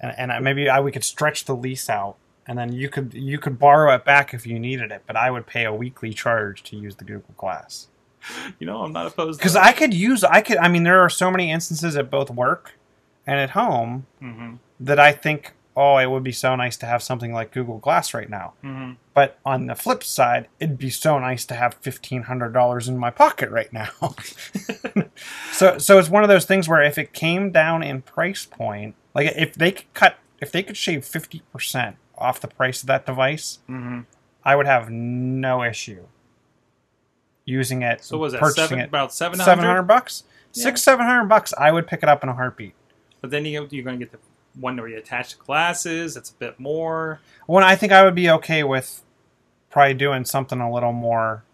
and 0.00 0.12
and 0.18 0.30
I, 0.32 0.38
maybe 0.40 0.68
I 0.68 0.80
we 0.80 0.92
could 0.92 1.04
stretch 1.04 1.46
the 1.46 1.56
lease 1.56 1.88
out, 1.88 2.16
and 2.46 2.58
then 2.58 2.72
you 2.72 2.88
could 2.88 3.14
you 3.14 3.38
could 3.38 3.58
borrow 3.58 3.94
it 3.94 4.04
back 4.04 4.34
if 4.34 4.46
you 4.46 4.58
needed 4.58 4.92
it. 4.92 5.02
But 5.06 5.16
I 5.16 5.30
would 5.30 5.46
pay 5.46 5.64
a 5.64 5.72
weekly 5.74 6.12
charge 6.12 6.62
to 6.64 6.76
use 6.76 6.96
the 6.96 7.04
Google 7.04 7.34
Glass 7.36 7.88
You 8.58 8.66
know, 8.66 8.82
I'm 8.82 8.92
not 8.92 9.06
opposed 9.06 9.38
because 9.40 9.56
I 9.56 9.72
could 9.72 9.94
use 9.94 10.22
I 10.22 10.42
could 10.42 10.58
I 10.58 10.68
mean 10.68 10.82
there 10.84 11.00
are 11.00 11.10
so 11.10 11.30
many 11.30 11.50
instances 11.50 11.96
at 11.96 12.10
both 12.10 12.30
work 12.30 12.72
and 13.26 13.38
at 13.40 13.50
home 13.50 14.06
hmm 14.20 14.56
that 14.78 14.98
I 14.98 15.12
think 15.12 15.54
oh 15.76 15.96
it 15.98 16.06
would 16.10 16.22
be 16.22 16.32
so 16.32 16.54
nice 16.56 16.76
to 16.78 16.86
have 16.86 17.02
something 17.02 17.32
like 17.32 17.50
Google 17.52 17.78
Glass 17.78 18.12
right 18.14 18.28
now. 18.28 18.54
hmm 18.62 18.92
But 19.14 19.38
on 19.44 19.66
the 19.66 19.74
flip 19.74 20.02
side, 20.04 20.48
it'd 20.60 20.78
be 20.78 20.90
so 20.90 21.18
nice 21.18 21.44
to 21.46 21.54
have 21.54 21.74
fifteen 21.74 22.22
hundred 22.24 22.52
dollars 22.52 22.88
in 22.88 22.96
my 22.98 23.10
pocket 23.10 23.50
right 23.50 23.72
now. 23.72 23.88
so, 25.52 25.78
so 25.78 25.98
it's 25.98 26.08
one 26.08 26.22
of 26.22 26.28
those 26.28 26.44
things 26.44 26.68
where 26.68 26.82
if 26.82 26.98
it 26.98 27.12
came 27.12 27.50
down 27.50 27.82
in 27.82 28.02
price 28.02 28.44
point, 28.46 28.94
like 29.14 29.32
if 29.36 29.54
they 29.54 29.72
could 29.72 29.92
cut, 29.94 30.16
if 30.40 30.52
they 30.52 30.62
could 30.62 30.76
shave 30.76 31.04
fifty 31.04 31.42
percent 31.52 31.96
off 32.16 32.40
the 32.40 32.48
price 32.48 32.82
of 32.82 32.86
that 32.88 33.06
device, 33.06 33.58
hmm 33.66 34.00
I 34.44 34.56
would 34.56 34.66
have 34.66 34.90
no 34.90 35.62
issue 35.62 36.06
using 37.44 37.82
it. 37.82 38.04
So 38.04 38.18
was 38.18 38.32
that 38.32 38.40
purchasing 38.40 38.64
seven, 38.68 38.78
it 38.80 38.88
about 38.88 39.12
seven 39.14 39.38
hundred 39.40 39.82
bucks, 39.84 40.24
Yeah. 40.52 40.64
six 40.64 40.82
seven 40.82 41.06
hundred 41.06 41.26
bucks. 41.28 41.52
I 41.58 41.70
would 41.72 41.86
pick 41.86 42.02
it 42.02 42.08
up 42.08 42.22
in 42.22 42.28
a 42.28 42.34
heartbeat. 42.34 42.74
But 43.20 43.30
then 43.30 43.44
you, 43.44 43.68
you're 43.70 43.84
going 43.84 43.98
to 44.00 44.04
get 44.04 44.10
the 44.12 44.18
one 44.58 44.76
where 44.76 44.88
you 44.88 44.98
attach 44.98 45.36
the 45.36 45.44
glasses. 45.44 46.16
It's 46.16 46.30
a 46.30 46.34
bit 46.34 46.58
more. 46.60 47.20
When 47.46 47.64
I 47.64 47.74
think 47.76 47.92
I 47.92 48.04
would 48.04 48.14
be 48.14 48.30
okay 48.30 48.62
with 48.62 49.02
probably 49.70 49.94
doing 49.94 50.24
something 50.24 50.60
a 50.60 50.72
little 50.72 50.92
more. 50.92 51.44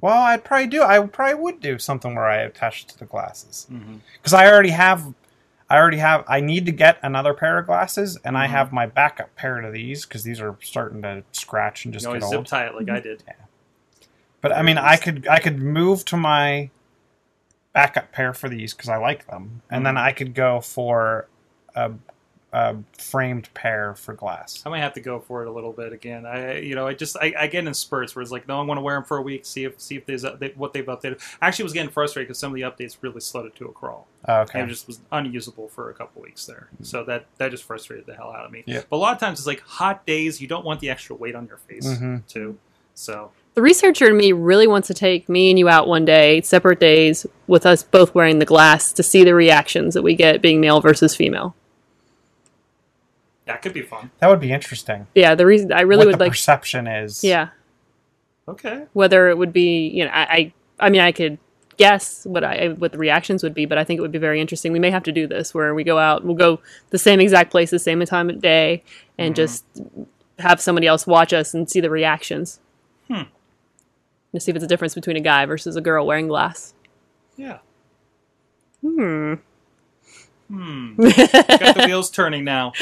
Well, 0.00 0.16
I'd 0.22 0.44
probably 0.44 0.66
do. 0.68 0.82
I 0.82 1.00
probably 1.06 1.34
would 1.34 1.60
do 1.60 1.78
something 1.78 2.14
where 2.14 2.26
I 2.26 2.36
attach 2.38 2.82
it 2.82 2.88
to 2.90 2.98
the 2.98 3.04
glasses 3.04 3.66
because 4.14 4.32
I 4.32 4.46
already 4.46 4.70
have. 4.70 5.12
I 5.70 5.76
already 5.76 5.98
have. 5.98 6.24
I 6.28 6.40
need 6.40 6.66
to 6.66 6.72
get 6.72 6.98
another 7.02 7.34
pair 7.34 7.58
of 7.58 7.66
glasses, 7.66 8.16
and 8.24 8.38
I 8.38 8.46
Mhm. 8.46 8.50
have 8.50 8.72
my 8.72 8.86
backup 8.86 9.34
pair 9.36 9.60
to 9.60 9.70
these 9.70 10.06
because 10.06 10.22
these 10.24 10.40
are 10.40 10.56
starting 10.62 11.02
to 11.02 11.24
scratch 11.32 11.84
and 11.84 11.92
You 11.92 11.96
just 11.98 12.06
always 12.06 12.22
get 12.24 12.30
zip 12.30 12.44
tie 12.46 12.66
it 12.66 12.74
like 12.74 12.88
I 12.88 13.00
did. 13.00 13.22
Yeah. 13.26 13.34
But 14.40 14.52
I 14.52 14.62
mean, 14.62 14.78
I 14.78 14.96
could 14.96 15.26
I 15.28 15.40
could 15.40 15.58
move 15.58 16.04
to 16.06 16.16
my 16.16 16.70
backup 17.72 18.12
pair 18.12 18.32
for 18.32 18.48
these 18.48 18.72
because 18.72 18.88
I 18.88 18.96
like 18.96 19.26
them, 19.26 19.62
and 19.68 19.84
then 19.84 19.96
Mhm. 19.96 20.00
I 20.02 20.12
could 20.12 20.32
go 20.34 20.60
for 20.60 21.26
a 21.78 21.92
a 22.50 22.74
framed 22.96 23.52
pair 23.52 23.94
for 23.94 24.14
glass. 24.14 24.62
I 24.64 24.70
might 24.70 24.78
have 24.80 24.94
to 24.94 25.02
go 25.02 25.20
for 25.20 25.42
it 25.42 25.48
a 25.48 25.52
little 25.52 25.74
bit 25.74 25.92
again. 25.92 26.24
I, 26.24 26.60
you 26.60 26.74
know, 26.74 26.86
I 26.86 26.94
just 26.94 27.14
I, 27.20 27.34
I 27.38 27.46
get 27.46 27.66
in 27.66 27.74
spurts 27.74 28.16
where 28.16 28.22
it's 28.22 28.32
like, 28.32 28.48
no, 28.48 28.58
I 28.58 28.62
want 28.64 28.78
to 28.78 28.82
wear 28.82 28.94
them 28.94 29.04
for 29.04 29.18
a 29.18 29.22
week, 29.22 29.44
see 29.44 29.64
if 29.64 29.78
see 29.78 29.96
if 29.96 30.06
there's 30.06 30.22
they, 30.22 30.54
what 30.56 30.72
they've 30.72 30.86
updated. 30.86 31.20
I 31.42 31.48
actually 31.48 31.64
was 31.64 31.74
getting 31.74 31.90
frustrated 31.90 32.28
because 32.28 32.38
some 32.38 32.50
of 32.50 32.54
the 32.54 32.62
updates 32.62 32.96
really 33.02 33.20
slowed 33.20 33.44
it 33.44 33.54
to 33.56 33.66
a 33.66 33.72
crawl. 33.72 34.06
Oh, 34.26 34.40
and 34.40 34.48
okay. 34.48 34.62
it 34.62 34.66
just 34.68 34.86
was 34.86 34.98
unusable 35.12 35.68
for 35.68 35.90
a 35.90 35.94
couple 35.94 36.22
weeks 36.22 36.46
there. 36.46 36.68
So 36.82 37.04
that 37.04 37.26
that 37.36 37.50
just 37.50 37.64
frustrated 37.64 38.06
the 38.06 38.14
hell 38.14 38.32
out 38.32 38.46
of 38.46 38.50
me. 38.50 38.64
Yeah. 38.66 38.80
But 38.88 38.96
a 38.96 39.00
lot 39.00 39.12
of 39.12 39.20
times 39.20 39.38
it's 39.40 39.46
like 39.46 39.60
hot 39.60 40.06
days, 40.06 40.40
you 40.40 40.48
don't 40.48 40.64
want 40.64 40.80
the 40.80 40.88
extra 40.88 41.14
weight 41.16 41.34
on 41.34 41.46
your 41.48 41.58
face 41.58 41.86
Mhm. 41.86 42.26
too. 42.28 42.56
So 42.94 43.30
The 43.56 43.62
researcher 43.62 44.06
in 44.08 44.16
me 44.16 44.32
really 44.32 44.66
wants 44.66 44.88
to 44.88 44.94
take 44.94 45.28
me 45.28 45.50
and 45.50 45.58
you 45.58 45.68
out 45.68 45.86
one 45.86 46.06
day, 46.06 46.40
separate 46.40 46.80
days, 46.80 47.26
with 47.46 47.66
us 47.66 47.82
both 47.82 48.14
wearing 48.14 48.38
the 48.38 48.46
glass 48.46 48.90
to 48.94 49.02
see 49.02 49.22
the 49.22 49.34
reactions 49.34 49.92
that 49.92 50.02
we 50.02 50.14
get 50.14 50.40
being 50.40 50.62
male 50.62 50.80
versus 50.80 51.14
female. 51.14 51.54
That 53.48 53.60
could 53.62 53.72
be 53.74 53.82
fun. 53.82 54.10
That 54.20 54.28
would 54.28 54.38
be 54.40 54.52
interesting. 54.52 55.06
Yeah, 55.14 55.34
the 55.34 55.44
reason 55.46 55.72
I 55.72 55.80
really 55.80 56.00
what 56.06 56.12
would 56.12 56.14
the 56.20 56.24
like, 56.24 56.32
perception 56.32 56.86
is. 56.86 57.24
yeah, 57.24 57.48
Okay. 58.46 58.84
whether 58.92 59.28
it 59.28 59.36
would 59.36 59.52
be, 59.52 59.88
you 59.88 60.04
know, 60.04 60.10
I, 60.12 60.22
I, 60.22 60.52
I 60.86 60.90
mean, 60.90 61.00
I 61.00 61.10
could 61.12 61.38
guess 61.76 62.24
what 62.26 62.44
I 62.44 62.68
what 62.78 62.92
the 62.92 62.98
reactions 62.98 63.42
would 63.42 63.54
be, 63.54 63.64
but 63.66 63.78
I 63.78 63.84
think 63.84 63.98
it 63.98 64.02
would 64.02 64.12
be 64.12 64.18
very 64.18 64.40
interesting. 64.40 64.72
We 64.72 64.78
may 64.78 64.90
have 64.90 65.02
to 65.04 65.12
do 65.12 65.26
this 65.26 65.52
where 65.54 65.74
we 65.74 65.82
go 65.84 65.98
out, 65.98 66.24
we'll 66.24 66.34
go 66.36 66.60
the 66.90 66.98
same 66.98 67.20
exact 67.20 67.50
place, 67.50 67.70
the 67.70 67.78
same 67.78 68.04
time 68.04 68.30
of 68.30 68.40
day, 68.40 68.82
and 69.18 69.34
just 69.34 69.64
have 70.38 70.60
somebody 70.60 70.86
else 70.86 71.06
watch 71.06 71.32
us 71.32 71.54
and 71.54 71.68
see 71.68 71.80
the 71.80 71.90
reactions. 71.90 72.60
Hmm. 73.08 73.22
To 74.34 74.40
see 74.40 74.50
if 74.50 74.56
it's 74.56 74.64
a 74.64 74.68
difference 74.68 74.94
between 74.94 75.16
a 75.16 75.20
guy 75.20 75.46
versus 75.46 75.74
a 75.74 75.80
girl 75.80 76.06
wearing 76.06 76.28
glass. 76.28 76.74
Yeah. 77.36 77.58
Hmm. 78.82 79.34
Hmm. 80.48 80.94
got 80.96 81.12
the 81.12 81.84
wheels 81.86 82.10
turning 82.10 82.44
now. 82.44 82.72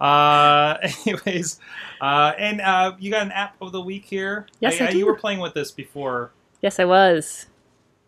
Uh, 0.00 0.76
anyways, 1.06 1.58
uh, 2.00 2.32
and 2.38 2.60
uh, 2.60 2.94
you 3.00 3.10
got 3.10 3.22
an 3.22 3.32
app 3.32 3.56
of 3.60 3.72
the 3.72 3.80
week 3.80 4.04
here. 4.04 4.46
Yes, 4.60 4.80
I 4.80 4.90
You 4.90 5.00
do. 5.00 5.06
were 5.06 5.16
playing 5.16 5.40
with 5.40 5.54
this 5.54 5.72
before. 5.72 6.30
Yes, 6.62 6.78
I 6.78 6.84
was. 6.84 7.46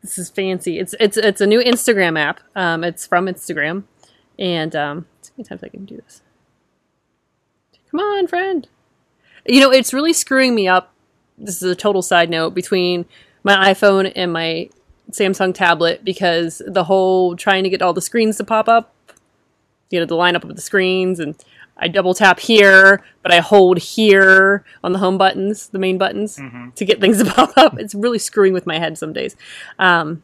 This 0.03 0.19
is 0.19 0.31
fancy. 0.31 0.79
It's 0.79 0.95
it's 1.01 1.17
it's 1.17 1.41
a 1.41 1.47
new 1.47 1.61
Instagram 1.61 2.19
app. 2.19 2.41
Um, 2.55 2.85
it's 2.85 3.07
from 3.07 3.27
Instagram, 3.27 3.83
and 4.39 4.77
um, 4.77 5.07
how 5.25 5.31
many 5.37 5.49
times 5.49 5.65
I 5.65 5.69
can 5.69 5.85
do 5.85 5.97
this? 5.97 6.23
Come 7.91 8.01
on, 8.01 8.29
friend. 8.29 8.69
You 9.47 9.61
know, 9.61 9.73
it's 9.73 9.93
really 9.93 10.13
screwing 10.13 10.55
me 10.55 10.69
up. 10.69 10.93
This 11.37 11.57
is 11.63 11.71
a 11.71 11.75
total 11.77 12.03
side 12.03 12.31
note 12.31 12.55
between 12.55 13.07
my 13.43 13.73
iPhone 13.73 14.13
and 14.15 14.33
my 14.33 14.71
Samsung 15.11 15.55
tablet 15.55 16.05
because 16.05 16.63
the 16.67 16.85
whole 16.85 17.35
trying 17.35 17.65
to 17.65 17.71
get 17.71 17.83
all 17.83 17.93
the 17.93 18.03
screens 18.03 18.37
to 18.37 18.45
pop 18.45 18.69
up, 18.69 18.93
you 19.91 19.99
know, 20.01 20.07
the 20.07 20.15
lineup 20.15 20.45
of 20.45 20.55
the 20.55 20.63
screens, 20.63 21.21
and 21.21 21.35
I 21.77 21.89
double 21.89 22.15
tap 22.15 22.41
here, 22.41 23.05
but 23.23 23.33
I 23.33 23.39
hold 23.39 23.79
here 23.79 24.65
on 24.83 24.93
the 24.93 24.99
home 24.99 25.17
buttons, 25.17 25.69
the 25.69 25.79
main 25.79 25.99
buttons, 25.99 26.37
to 26.75 26.85
get 26.85 27.01
things 27.01 27.19
to 27.23 27.31
pop 27.31 27.57
up. 27.57 27.79
It's 27.79 27.95
really 27.95 28.19
screwing 28.19 28.53
with 28.53 28.67
my 28.67 28.79
head 28.79 28.99
some 28.99 29.13
days. 29.13 29.37
Um, 29.79 30.23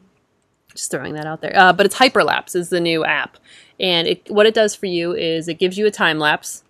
just 0.73 0.91
throwing 0.91 1.13
that 1.13 1.25
out 1.25 1.41
there. 1.41 1.57
Uh, 1.57 1.71
but 1.71 1.85
it's 1.85 1.95
Hyperlapse 1.95 2.55
is 2.55 2.69
the 2.69 2.81
new 2.81 3.05
app, 3.05 3.37
and 3.79 4.07
it, 4.07 4.29
what 4.29 4.45
it 4.45 4.53
does 4.53 4.75
for 4.75 4.87
you 4.87 5.13
is 5.13 5.47
it 5.47 5.55
gives 5.55 5.77
you 5.77 5.85
a 5.85 5.91
time 5.91 6.19
lapse 6.19 6.63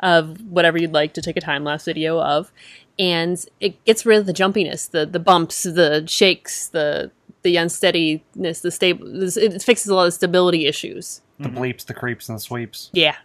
of 0.00 0.40
whatever 0.42 0.78
you'd 0.78 0.92
like 0.92 1.12
to 1.14 1.22
take 1.22 1.36
a 1.36 1.40
time 1.40 1.64
lapse 1.64 1.84
video 1.84 2.20
of, 2.20 2.52
and 2.98 3.44
it 3.60 3.84
gets 3.84 4.06
rid 4.06 4.18
of 4.18 4.26
the 4.26 4.32
jumpiness, 4.32 4.88
the 4.88 5.04
the 5.04 5.18
bumps, 5.18 5.64
the 5.64 6.04
shakes, 6.06 6.68
the 6.68 7.10
the 7.42 7.56
unsteadiness, 7.56 8.60
the 8.60 8.70
stable. 8.70 9.22
It 9.22 9.62
fixes 9.62 9.88
a 9.88 9.94
lot 9.94 10.06
of 10.06 10.14
stability 10.14 10.66
issues. 10.66 11.20
The 11.38 11.48
bleeps, 11.48 11.84
the 11.86 11.94
creeps, 11.94 12.28
and 12.28 12.36
the 12.36 12.40
sweeps. 12.40 12.90
Yeah, 12.92 13.16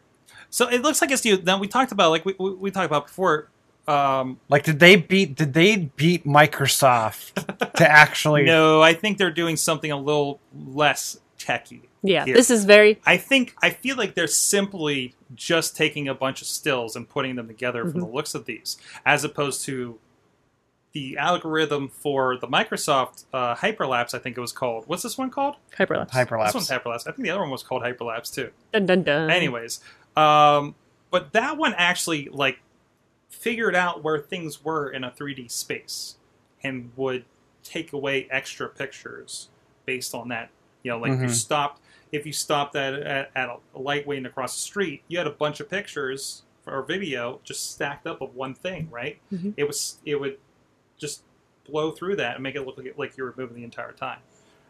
So 0.50 0.68
it 0.70 0.82
looks 0.82 1.02
like 1.02 1.12
it's 1.12 1.26
you. 1.26 1.42
Now 1.42 1.58
we 1.60 1.68
talked 1.68 1.92
about 1.92 2.12
like 2.12 2.26
we, 2.26 2.36
we, 2.40 2.52
we 2.54 2.72
talked 2.72 2.86
about 2.86 3.08
before. 3.08 3.50
Um, 3.88 4.40
Like, 4.50 4.64
did 4.64 4.80
they 4.80 4.96
beat? 4.96 5.36
Did 5.36 5.54
they 5.54 5.76
beat 5.96 6.26
Microsoft 6.26 7.74
to 7.76 7.92
actually? 7.92 8.44
no, 8.44 8.82
I 8.82 8.94
think 8.94 9.18
they're 9.18 9.32
doing 9.32 9.58
something 9.58 9.92
a 9.92 9.98
little 9.98 10.40
less 10.54 11.20
techy. 11.38 11.82
yeah. 12.04 12.24
Here. 12.26 12.36
This 12.36 12.50
is 12.50 12.64
very 12.66 13.02
I 13.06 13.18
think 13.18 13.56
I 13.62 13.72
feel 13.72 13.98
like 13.98 14.14
they're 14.16 14.28
simply 14.28 15.16
just 15.36 15.76
taking 15.76 16.08
a 16.08 16.14
bunch 16.14 16.42
of 16.42 16.48
stills 16.48 16.96
and 16.96 17.10
putting 17.10 17.36
them 17.36 17.48
together 17.48 17.90
from 17.90 18.00
the 18.02 18.06
looks 18.08 18.36
of 18.36 18.46
these, 18.46 18.78
as 19.06 19.24
opposed 19.24 19.66
to 19.66 20.00
the 20.94 21.18
algorithm 21.18 21.90
for 21.90 22.38
the 22.38 22.48
Microsoft 22.48 23.26
uh, 23.34 23.56
Hyperlapse. 23.56 24.14
I 24.14 24.20
think 24.20 24.38
it 24.38 24.42
was 24.42 24.52
called. 24.52 24.84
What's 24.88 25.04
this 25.04 25.18
one 25.18 25.30
called? 25.32 25.56
hyperlapse. 25.78 26.12
Hyperlapse. 26.12 26.46
This 26.46 26.54
one's 26.54 26.70
Hyperlapse. 26.70 27.08
I 27.08 27.12
think 27.12 27.24
the 27.24 27.32
other 27.32 27.42
one 27.42 27.50
was 27.50 27.64
called 27.64 27.82
Hyperlapse 27.84 28.34
too. 28.34 28.52
Dun, 28.72 28.86
dun, 28.86 29.04
dun. 29.04 29.30
Anyways, 29.30 29.82
um, 30.16 30.76
but 31.10 31.34
that 31.34 31.58
one 31.58 31.74
actually 31.78 32.30
like 32.32 32.60
figured 33.30 33.76
out 33.76 34.04
where 34.04 34.20
things 34.20 34.64
were 34.64 34.90
in 34.90 35.04
a 35.04 35.12
3D 35.12 35.50
space 35.52 36.16
and 36.64 36.92
would 36.96 37.26
take 37.64 37.92
away 37.92 38.28
extra 38.30 38.70
pictures 38.70 39.50
based 39.86 40.14
on 40.14 40.30
that. 40.30 40.50
You 40.84 40.92
know, 40.92 41.00
like 41.00 41.14
if 41.14 41.22
you 41.22 41.30
stopped 41.30 41.82
if 42.12 42.26
you 42.28 42.34
stopped 42.34 42.76
at, 42.76 42.94
at, 42.94 43.32
at 43.36 43.50
a 43.50 43.80
light 43.80 44.06
waiting 44.06 44.28
across 44.28 44.54
the 44.54 44.62
street, 44.62 45.02
you 45.08 45.18
had 45.18 45.26
a 45.26 45.32
bunch 45.32 45.60
of 45.60 45.70
pictures 45.70 46.44
or 46.68 46.84
video 46.84 47.40
just 47.44 47.72
stacked 47.72 48.06
up 48.06 48.22
of 48.22 48.36
one 48.36 48.54
thing, 48.54 48.88
right? 48.92 49.18
Mhm. 49.34 49.54
It 49.58 49.64
was 49.66 49.98
it 50.06 50.20
would 50.20 50.38
just 51.04 51.22
blow 51.70 51.92
through 51.92 52.16
that 52.18 52.36
and 52.36 52.44
make 52.44 52.56
it 52.56 52.66
look 52.66 52.78
like, 52.78 52.98
like 52.98 53.18
you 53.18 53.24
were 53.26 53.34
moving 53.38 53.56
the 53.58 53.64
entire 53.64 53.92
time. 53.92 54.20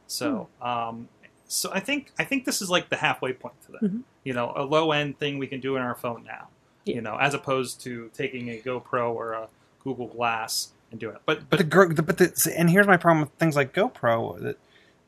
So, 0.08 0.48
um, 0.62 1.08
so 1.48 1.72
I 1.74 1.80
think 1.80 2.12
I 2.19 2.24
think 2.24 2.46
this 2.46 2.62
is 2.62 2.69
like 2.69 2.89
the 2.89 2.98
halfway 2.98 3.34
point 3.34 3.56
to 3.65 3.72
that. 3.74 3.82
Mhm. 3.84 4.02
You 4.24 4.34
know, 4.34 4.52
a 4.56 4.63
low 4.63 4.91
end 4.91 5.19
thing 5.19 5.38
we 5.38 5.48
can 5.48 5.60
do 5.60 5.76
in 5.76 5.82
our 5.82 5.96
phone 5.96 6.24
now. 6.24 6.48
Yeah. 6.86 6.96
You 6.96 7.02
know, 7.02 7.17
as 7.17 7.34
opposed 7.34 7.82
to 7.82 8.10
taking 8.13 8.50
a 8.50 8.58
GoPro 8.60 9.13
or 9.13 9.34
a 9.34 9.48
Google 9.84 10.08
Glass 10.08 10.72
and 10.91 11.00
doing 11.00 11.15
it. 11.15 11.22
But 11.26 11.50
But 11.50 11.60
the, 11.60 11.65
but 11.65 11.96
the 11.96 12.04
but 12.04 12.17
the, 12.17 12.54
and 12.58 12.69
here's 12.69 12.88
my 12.88 12.98
problem 12.98 13.22
with 13.22 13.32
things 13.39 13.56
like 13.56 13.74
GoPro. 13.74 14.39
The 14.39 14.56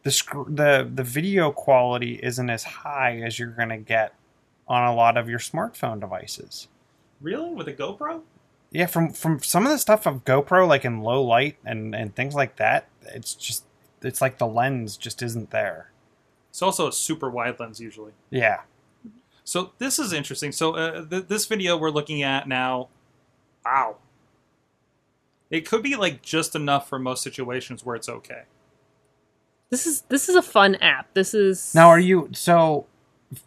the 0.03 0.45
the 0.47 0.91
the 0.93 1.03
video 1.03 1.51
quality 1.51 2.19
isn't 2.21 2.49
as 2.49 2.63
high 2.63 3.19
as 3.21 3.39
you're 3.39 3.49
gonna 3.49 3.77
get 3.79 4.13
on 4.67 4.83
a 4.88 4.93
lot 4.95 5.17
of 5.17 5.29
your 5.29 5.39
smartphone 5.39 5.99
devices. 5.99 6.67
really, 7.21 7.53
with 7.53 7.67
a 7.67 7.73
GoPro, 7.73 8.21
Yeah, 8.75 8.88
from 8.88 9.13
from 9.13 9.41
some 9.41 9.65
of 9.65 9.71
the 9.71 9.77
stuff 9.79 10.05
of 10.05 10.25
GoPro, 10.25 10.67
like 10.67 10.83
in 10.83 10.99
low 10.99 11.23
light 11.23 11.55
and 11.63 11.95
and 11.95 12.13
things 12.13 12.35
like 12.35 12.57
that, 12.57 12.89
it's 13.03 13.33
just 13.33 13.63
it's 14.01 14.19
like 14.19 14.38
the 14.38 14.45
lens 14.45 14.97
just 14.97 15.23
isn't 15.23 15.51
there. 15.51 15.91
it's 16.49 16.61
also 16.61 16.85
a 16.85 16.91
super 16.91 17.29
wide 17.29 17.57
lens 17.57 17.79
usually. 17.79 18.11
Yeah, 18.29 18.63
So 19.45 19.71
this 19.77 19.97
is 19.97 20.11
interesting. 20.11 20.51
So 20.51 20.75
uh, 20.75 21.05
th- 21.05 21.27
this 21.27 21.45
video 21.45 21.77
we're 21.77 21.89
looking 21.89 22.21
at 22.21 22.49
now, 22.49 22.89
wow, 23.65 23.95
it 25.49 25.61
could 25.65 25.81
be 25.81 25.95
like 25.95 26.21
just 26.21 26.53
enough 26.53 26.89
for 26.89 26.99
most 26.99 27.23
situations 27.23 27.85
where 27.85 27.95
it's 27.95 28.09
okay. 28.09 28.41
This 29.69 29.88
is 29.88 30.01
this 30.09 30.27
is 30.27 30.35
a 30.35 30.41
fun 30.41 30.75
app. 30.75 31.13
This 31.13 31.33
is 31.33 31.73
Now, 31.73 31.88
are 31.88 31.99
you 31.99 32.27
so 32.33 32.88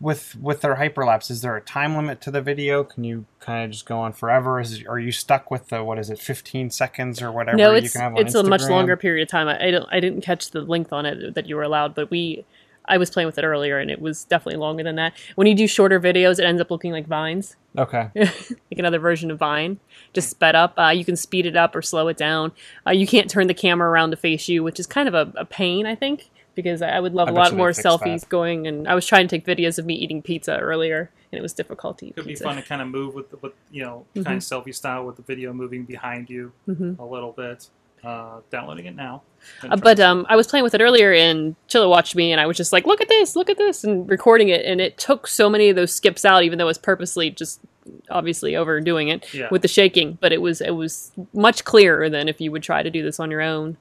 with 0.01 0.37
with 0.37 0.61
their 0.61 0.77
hyperlapse? 0.77 1.31
Is 1.31 1.41
there 1.41 1.57
a 1.57 1.61
time 1.61 1.97
limit 1.97 2.21
to 2.23 2.31
the 2.31 2.41
video? 2.41 2.85
Can 2.85 3.05
you 3.05 3.27
kind 3.41 3.65
of 3.65 3.71
just 3.71 3.87
go 3.87 3.99
on 3.99 4.13
forever? 4.13 4.61
Is 4.61 4.85
are 4.89 4.99
you 4.99 5.13
stuck 5.13 5.51
with 5.51 5.69
the 5.69 5.83
what 5.85 5.99
is 5.99 6.11
it, 6.11 6.19
fifteen 6.19 6.71
seconds 6.71 7.23
or 7.23 7.31
whatever? 7.33 7.57
no, 7.57 7.71
you 7.73 7.79
it's 7.79 7.93
can 7.93 8.01
have 8.01 8.17
it's 8.17 8.35
a 8.35 8.43
much 8.43 8.63
longer 8.63 8.97
period 8.97 9.23
of 9.23 9.31
time. 9.31 9.49
I, 9.49 9.69
I 9.69 9.71
don't 9.71 9.89
I 9.91 10.01
didn't 10.01 10.23
catch 10.23 10.51
the 10.51 10.63
length 10.63 10.93
on 10.93 11.07
it 11.07 11.35
that 11.35 11.47
you 11.47 11.57
were 11.57 11.63
allowed, 11.63 11.95
but 11.95 12.11
we 12.11 12.45
I 12.89 12.97
was 12.99 13.11
playing 13.11 13.27
with 13.27 13.39
it 13.39 13.45
earlier 13.45 13.79
and 13.79 13.91
it 13.91 14.01
was 14.01 14.25
definitely 14.25 14.59
longer 14.59 14.83
than 14.83 14.97
that. 14.97 15.13
When 15.35 15.47
you 15.47 15.55
do 15.55 15.67
shorter 15.67 16.01
videos, 16.01 16.39
it 16.39 16.45
ends 16.45 16.61
up 16.61 16.71
looking 16.71 16.93
like 16.93 17.07
vines, 17.07 17.57
Okay, 17.79 18.11
like 18.17 18.79
another 18.79 18.99
version 18.99 19.31
of 19.31 19.39
Vine, 19.39 19.79
just 20.13 20.31
sped 20.31 20.57
up. 20.57 20.77
Uh, 20.77 20.89
you 20.89 21.05
can 21.05 21.15
speed 21.15 21.47
it 21.47 21.57
up 21.57 21.77
or 21.77 21.83
slow 21.83 22.09
it 22.09 22.17
down. 22.17 22.51
Uh, 22.87 22.91
you 22.91 23.07
can't 23.07 23.31
turn 23.31 23.47
the 23.47 23.55
camera 23.55 23.89
around 23.89 24.11
to 24.11 24.17
face 24.17 24.49
you, 24.49 24.65
which 24.65 24.81
is 24.81 24.87
kind 24.87 25.07
of 25.07 25.15
a, 25.15 25.33
a 25.37 25.45
pain, 25.45 25.87
I 25.87 25.95
think, 25.95 26.31
because 26.61 26.83
I 26.83 26.89
I 26.97 27.01
would 27.01 27.15
love 27.15 27.29
I 27.29 27.31
a 27.31 27.35
lot 27.35 27.55
more 27.55 27.71
selfies 27.71 28.21
that. 28.23 28.29
going. 28.29 28.67
And 28.67 28.89
I 28.89 28.95
was 28.97 29.07
trying 29.07 29.29
to 29.29 29.37
take 29.39 29.47
videos 29.47 29.79
of 29.79 29.87
me 29.87 29.95
eating 29.95 30.21
pizza 30.23 30.59
earlier, 30.59 31.11
and 31.31 31.39
it 31.39 31.43
was 31.43 31.53
difficult 31.53 31.99
to 31.99 32.07
eat 32.07 32.17
Could 32.17 32.25
be 32.25 32.33
pizza. 32.33 32.45
fun 32.45 32.57
to 32.57 32.63
kind 32.63 32.83
of 32.83 32.89
move 32.89 33.15
with 33.15 33.31
the, 33.31 33.37
with 33.37 33.53
you 33.71 33.85
know 33.85 34.05
kind 34.15 34.37
of 34.37 34.43
selfie 34.43 34.75
style 34.75 35.05
with 35.07 35.15
the 35.17 35.23
video 35.23 35.53
moving 35.53 35.85
behind 35.85 36.29
you 36.29 36.53
Mhm. 36.69 36.99
a 36.99 37.05
little 37.05 37.31
bit. 37.33 37.69
Uh, 38.05 38.39
downloading 38.51 38.87
it 38.87 38.95
now. 38.95 39.23
Uh, 39.69 39.77
but 39.77 39.99
um, 39.99 40.25
I 40.29 40.37
was 40.37 40.47
playing 40.47 40.63
with 40.63 40.73
it 40.73 40.81
earlier, 40.81 41.13
and 41.13 41.57
Chilla 41.69 41.89
watched 41.91 42.15
me, 42.15 42.31
and 42.31 42.41
I 42.41 42.47
was 42.47 42.57
just 42.57 42.73
like, 42.73 42.87
"Look 42.87 43.01
at 43.01 43.09
this! 43.09 43.35
Look 43.35 43.51
at 43.51 43.59
this!" 43.59 43.83
and 43.83 44.09
recording 44.09 44.51
it, 44.51 44.65
and 44.65 44.81
it 44.81 44.97
took 44.99 45.27
so 45.27 45.51
many 45.51 45.69
of 45.69 45.75
those 45.75 45.93
skips 45.93 46.25
out, 46.25 46.45
even 46.45 46.59
though 46.59 46.67
it 46.67 46.75
was 46.75 46.79
purposely 46.79 47.31
just 47.31 47.61
obviously 48.09 48.55
overdoing 48.55 49.09
it 49.09 49.27
Yeah. 49.35 49.49
with 49.51 49.63
the 49.63 49.69
shaking. 49.69 50.17
But 50.21 50.33
it 50.33 50.41
was 50.41 50.61
it 50.61 50.77
was 50.77 51.11
much 51.33 51.65
clearer 51.65 52.09
than 52.09 52.29
if 52.29 52.41
you 52.41 52.53
would 52.53 52.63
try 52.63 52.85
to 52.85 52.91
do 52.91 53.03
this 53.03 53.19
on 53.19 53.33
your 53.33 53.41
own, 53.43 53.79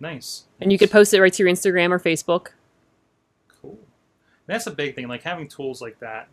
nice, 0.00 0.44
and 0.60 0.72
you 0.72 0.78
could 0.78 0.90
post 0.90 1.12
it 1.14 1.20
right 1.20 1.32
to 1.32 1.42
your 1.42 1.52
Instagram 1.52 1.90
or 1.90 1.98
Facebook. 1.98 2.48
Cool. 3.60 3.78
That's 4.46 4.66
a 4.66 4.70
big 4.70 4.94
thing, 4.94 5.08
like 5.08 5.22
having 5.22 5.48
tools 5.48 5.80
like 5.80 5.98
that 6.00 6.28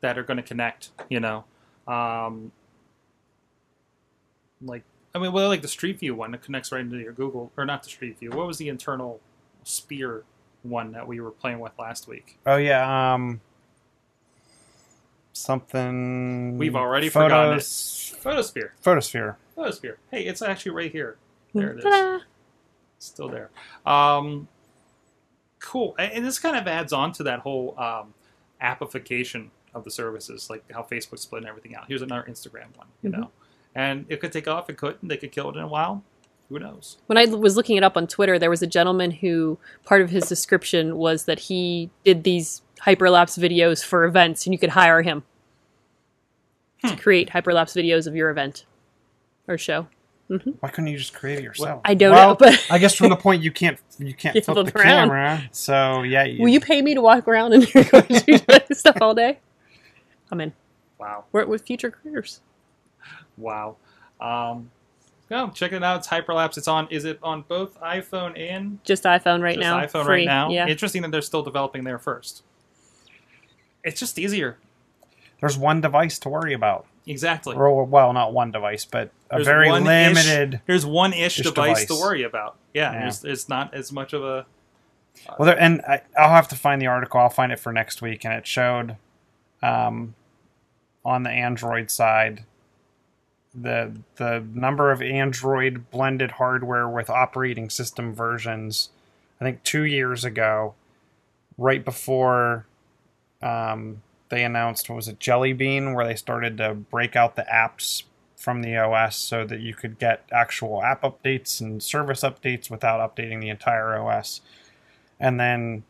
that 0.00 0.18
are 0.18 0.22
going 0.22 0.38
to 0.38 0.42
connect. 0.42 0.90
You 1.08 1.20
know, 1.20 1.44
um, 1.86 2.52
like 4.60 4.82
I 5.14 5.18
mean, 5.18 5.32
well, 5.32 5.48
like 5.48 5.62
the 5.62 5.68
Street 5.68 5.98
View 5.98 6.14
one 6.14 6.30
that 6.32 6.42
connects 6.42 6.72
right 6.72 6.80
into 6.80 6.98
your 6.98 7.12
Google, 7.12 7.52
or 7.56 7.64
not 7.64 7.82
the 7.82 7.88
Street 7.88 8.18
View. 8.18 8.30
What 8.30 8.46
was 8.46 8.58
the 8.58 8.68
internal 8.68 9.20
spear 9.64 10.24
one 10.62 10.92
that 10.92 11.06
we 11.06 11.20
were 11.20 11.30
playing 11.30 11.60
with 11.60 11.72
last 11.78 12.08
week? 12.08 12.38
Oh 12.46 12.56
yeah. 12.56 13.14
Um. 13.14 13.40
something. 15.32 16.58
We've 16.58 16.76
already 16.76 17.08
forgotten 17.08 17.58
it. 17.58 17.62
Photosphere. 17.62 18.70
Photosphere. 18.84 19.36
Photosphere. 19.56 19.96
Hey, 20.10 20.22
it's 20.22 20.42
actually 20.42 20.72
right 20.72 20.92
here. 20.92 21.16
There 21.54 21.72
it 21.72 21.84
is. 21.84 22.22
Still 23.02 23.28
there. 23.28 23.50
Um, 23.84 24.46
cool. 25.58 25.94
And 25.98 26.24
this 26.24 26.38
kind 26.38 26.56
of 26.56 26.66
adds 26.68 26.92
on 26.92 27.12
to 27.12 27.24
that 27.24 27.40
whole 27.40 27.78
um, 27.78 28.14
appification 28.60 29.50
of 29.74 29.84
the 29.84 29.90
services, 29.90 30.48
like 30.48 30.62
how 30.70 30.82
Facebook 30.82 31.18
split 31.18 31.44
everything 31.44 31.74
out. 31.74 31.84
Here's 31.88 32.02
another 32.02 32.24
Instagram 32.28 32.76
one, 32.76 32.86
you 33.02 33.10
Mhm. 33.10 33.18
know. 33.18 33.30
And 33.74 34.06
it 34.08 34.20
could 34.20 34.32
take 34.32 34.46
off, 34.46 34.68
it 34.70 34.76
couldn't. 34.76 35.08
They 35.08 35.16
could 35.16 35.32
kill 35.32 35.48
it 35.50 35.56
in 35.56 35.62
a 35.62 35.66
while. 35.66 36.04
Who 36.48 36.58
knows? 36.58 36.98
When 37.06 37.16
I 37.16 37.24
was 37.24 37.56
looking 37.56 37.76
it 37.76 37.82
up 37.82 37.96
on 37.96 38.06
Twitter, 38.06 38.38
there 38.38 38.50
was 38.50 38.62
a 38.62 38.66
gentleman 38.66 39.10
who 39.10 39.58
part 39.84 40.02
of 40.02 40.10
his 40.10 40.28
description 40.28 40.96
was 40.98 41.24
that 41.24 41.38
he 41.40 41.90
did 42.04 42.24
these 42.24 42.60
hyperlapse 42.82 43.38
videos 43.38 43.82
for 43.82 44.04
events, 44.04 44.44
and 44.46 44.52
you 44.52 44.58
could 44.58 44.70
hire 44.70 45.00
him 45.02 45.24
to 46.84 46.94
create 46.96 47.30
hyperlapse 47.30 47.74
videos 47.74 48.06
of 48.06 48.14
your 48.14 48.28
event 48.28 48.66
or 49.48 49.56
show. 49.56 49.86
Why 50.60 50.68
couldn't 50.70 50.88
you 50.88 50.98
just 50.98 51.12
create 51.14 51.38
it 51.38 51.44
yourself? 51.44 51.80
I 51.84 51.94
don't 51.94 52.12
Well, 52.12 52.30
know, 52.30 52.34
but 52.36 52.66
I 52.70 52.78
guess 52.78 52.94
from 52.94 53.10
the 53.10 53.16
point 53.16 53.42
you 53.42 53.50
can't 53.52 53.78
you 53.98 54.14
can't 54.14 54.34
You 54.34 54.42
flip 54.42 54.56
flip 54.56 54.72
the 54.74 54.78
around. 54.80 55.08
camera, 55.08 55.42
so 55.52 56.02
yeah. 56.02 56.24
You, 56.24 56.40
will 56.42 56.48
you 56.48 56.60
pay 56.60 56.80
me 56.82 56.94
to 56.94 57.00
walk 57.00 57.28
around 57.28 57.52
and 57.52 57.62
you're 57.74 57.84
going 57.84 58.06
to 58.06 58.20
do 58.20 58.38
stuff 58.74 58.96
all 59.00 59.14
day? 59.14 59.38
I'm 60.30 60.40
in. 60.40 60.52
Wow. 60.98 61.24
We're 61.32 61.44
with 61.46 61.62
future 61.66 61.90
careers. 61.90 62.40
Wow. 63.36 63.76
Um, 64.20 64.70
no, 65.30 65.48
check 65.50 65.72
it 65.72 65.82
out. 65.82 65.98
It's 65.98 66.08
Hyperlapse. 66.08 66.56
It's 66.58 66.68
on. 66.68 66.86
Is 66.90 67.04
it 67.04 67.18
on 67.22 67.42
both 67.48 67.80
iPhone 67.80 68.38
and 68.38 68.78
Just 68.84 69.04
iPhone 69.04 69.42
right 69.42 69.56
just 69.56 69.60
now. 69.66 69.80
iPhone 69.80 70.04
free. 70.04 70.18
right 70.20 70.26
now? 70.26 70.50
Yeah. 70.50 70.68
Interesting 70.68 71.02
that 71.02 71.10
they're 71.10 71.22
still 71.22 71.42
developing 71.42 71.84
there 71.84 71.98
first. 71.98 72.42
It's 73.84 73.98
just 73.98 74.18
easier. 74.18 74.58
There's 75.40 75.58
one 75.58 75.80
device 75.80 76.18
to 76.20 76.28
worry 76.28 76.52
about. 76.52 76.86
Exactly. 77.06 77.56
Or, 77.56 77.84
well, 77.84 78.12
not 78.12 78.32
one 78.32 78.52
device, 78.52 78.84
but 78.84 79.10
a 79.30 79.36
There's 79.36 79.46
very 79.46 79.70
limited. 79.70 80.60
There's 80.66 80.86
one 80.86 81.12
ish 81.12 81.40
ish 81.40 81.46
device, 81.46 81.84
to 81.86 81.94
worry 81.94 82.22
about. 82.22 82.56
Yeah, 82.72 82.92
Yeah. 82.92 83.30
It's 83.30 83.48
not 83.48 83.74
as 83.74 83.90
much 83.92 84.12
of 84.12 84.22
a. 84.22 84.46
Well, 85.38 85.46
there, 85.46 85.60
and 85.60 85.82
I, 85.82 86.02
I'll 86.16 86.30
have 86.30 86.48
to 86.48 86.56
find 86.56 86.80
the 86.80 86.86
article. 86.86 87.20
I'll 87.20 87.28
find 87.28 87.52
it 87.52 87.58
for 87.58 87.72
next 87.72 88.02
week, 88.02 88.24
and 88.24 88.32
it 88.32 88.46
showed 88.46 88.96
um, 89.62 90.14
on 91.04 91.24
the 91.24 91.30
Android 91.30 91.90
side 91.90 92.44
the 93.54 93.92
the 94.16 94.44
number 94.54 94.90
of 94.90 95.02
Android 95.02 95.90
blended 95.90 96.32
hardware 96.32 96.88
with 96.88 97.10
operating 97.10 97.68
system 97.68 98.14
versions. 98.14 98.90
I 99.40 99.44
think 99.44 99.62
two 99.62 99.82
years 99.82 100.24
ago, 100.24 100.74
right 101.58 101.84
before 101.84 102.66
um, 103.42 104.02
they 104.32 104.42
announced 104.44 104.88
what 104.88 104.96
was 104.96 105.08
it 105.08 105.20
Jelly 105.20 105.52
Bean, 105.52 105.92
where 105.92 106.06
they 106.06 106.16
started 106.16 106.56
to 106.56 106.72
break 106.74 107.14
out 107.14 107.36
the 107.36 107.44
apps 107.52 108.02
from 108.36 108.62
the 108.62 108.76
OS 108.76 109.14
so 109.14 109.44
that 109.44 109.60
you 109.60 109.74
could 109.74 109.98
get 109.98 110.24
actual 110.32 110.82
app 110.82 111.02
updates 111.02 111.60
and 111.60 111.80
service 111.82 112.22
updates 112.22 112.70
without 112.70 112.98
updating 112.98 113.40
the 113.40 113.50
entire 113.50 113.94
OS 113.96 114.40
and 115.20 115.38
then 115.38 115.84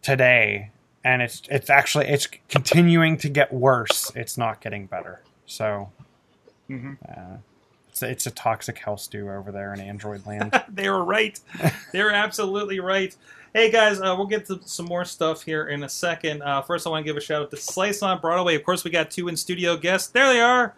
today 0.00 0.70
and 1.04 1.20
it's 1.20 1.42
it's 1.50 1.68
actually 1.68 2.06
it's 2.06 2.26
continuing 2.48 3.18
to 3.18 3.28
get 3.28 3.52
worse. 3.52 4.10
It's 4.14 4.38
not 4.38 4.60
getting 4.62 4.86
better. 4.86 5.20
So 5.46 5.90
Mhm. 6.70 6.96
uh, 7.06 7.38
it's, 7.90 8.02
it's 8.02 8.26
a 8.26 8.30
toxic 8.30 8.78
hell 8.78 8.96
stew 8.96 9.28
over 9.30 9.50
there 9.50 9.74
in 9.74 9.80
android 9.80 10.24
land 10.26 10.52
they 10.68 10.88
were 10.88 11.04
right. 11.04 11.38
they 11.92 12.02
were 12.02 12.12
absolutely 12.12 12.80
right. 12.80 13.14
Hey 13.52 13.68
guys, 13.72 14.00
uh, 14.00 14.14
we'll 14.16 14.28
get 14.28 14.46
to 14.46 14.60
some 14.64 14.86
more 14.86 15.04
stuff 15.04 15.42
here 15.42 15.66
in 15.66 15.82
a 15.82 15.88
second. 15.88 16.40
Uh, 16.40 16.62
first, 16.62 16.86
I 16.86 16.90
want 16.90 17.04
to 17.04 17.10
give 17.10 17.16
a 17.16 17.20
shout 17.20 17.42
out 17.42 17.50
to 17.50 17.56
Slice 17.56 18.00
on 18.00 18.20
Broadway. 18.20 18.54
Of 18.54 18.62
course, 18.62 18.84
we 18.84 18.92
got 18.92 19.10
two 19.10 19.26
in 19.26 19.36
studio 19.36 19.76
guests. 19.76 20.08
There 20.08 20.32
they 20.32 20.40
are. 20.40 20.72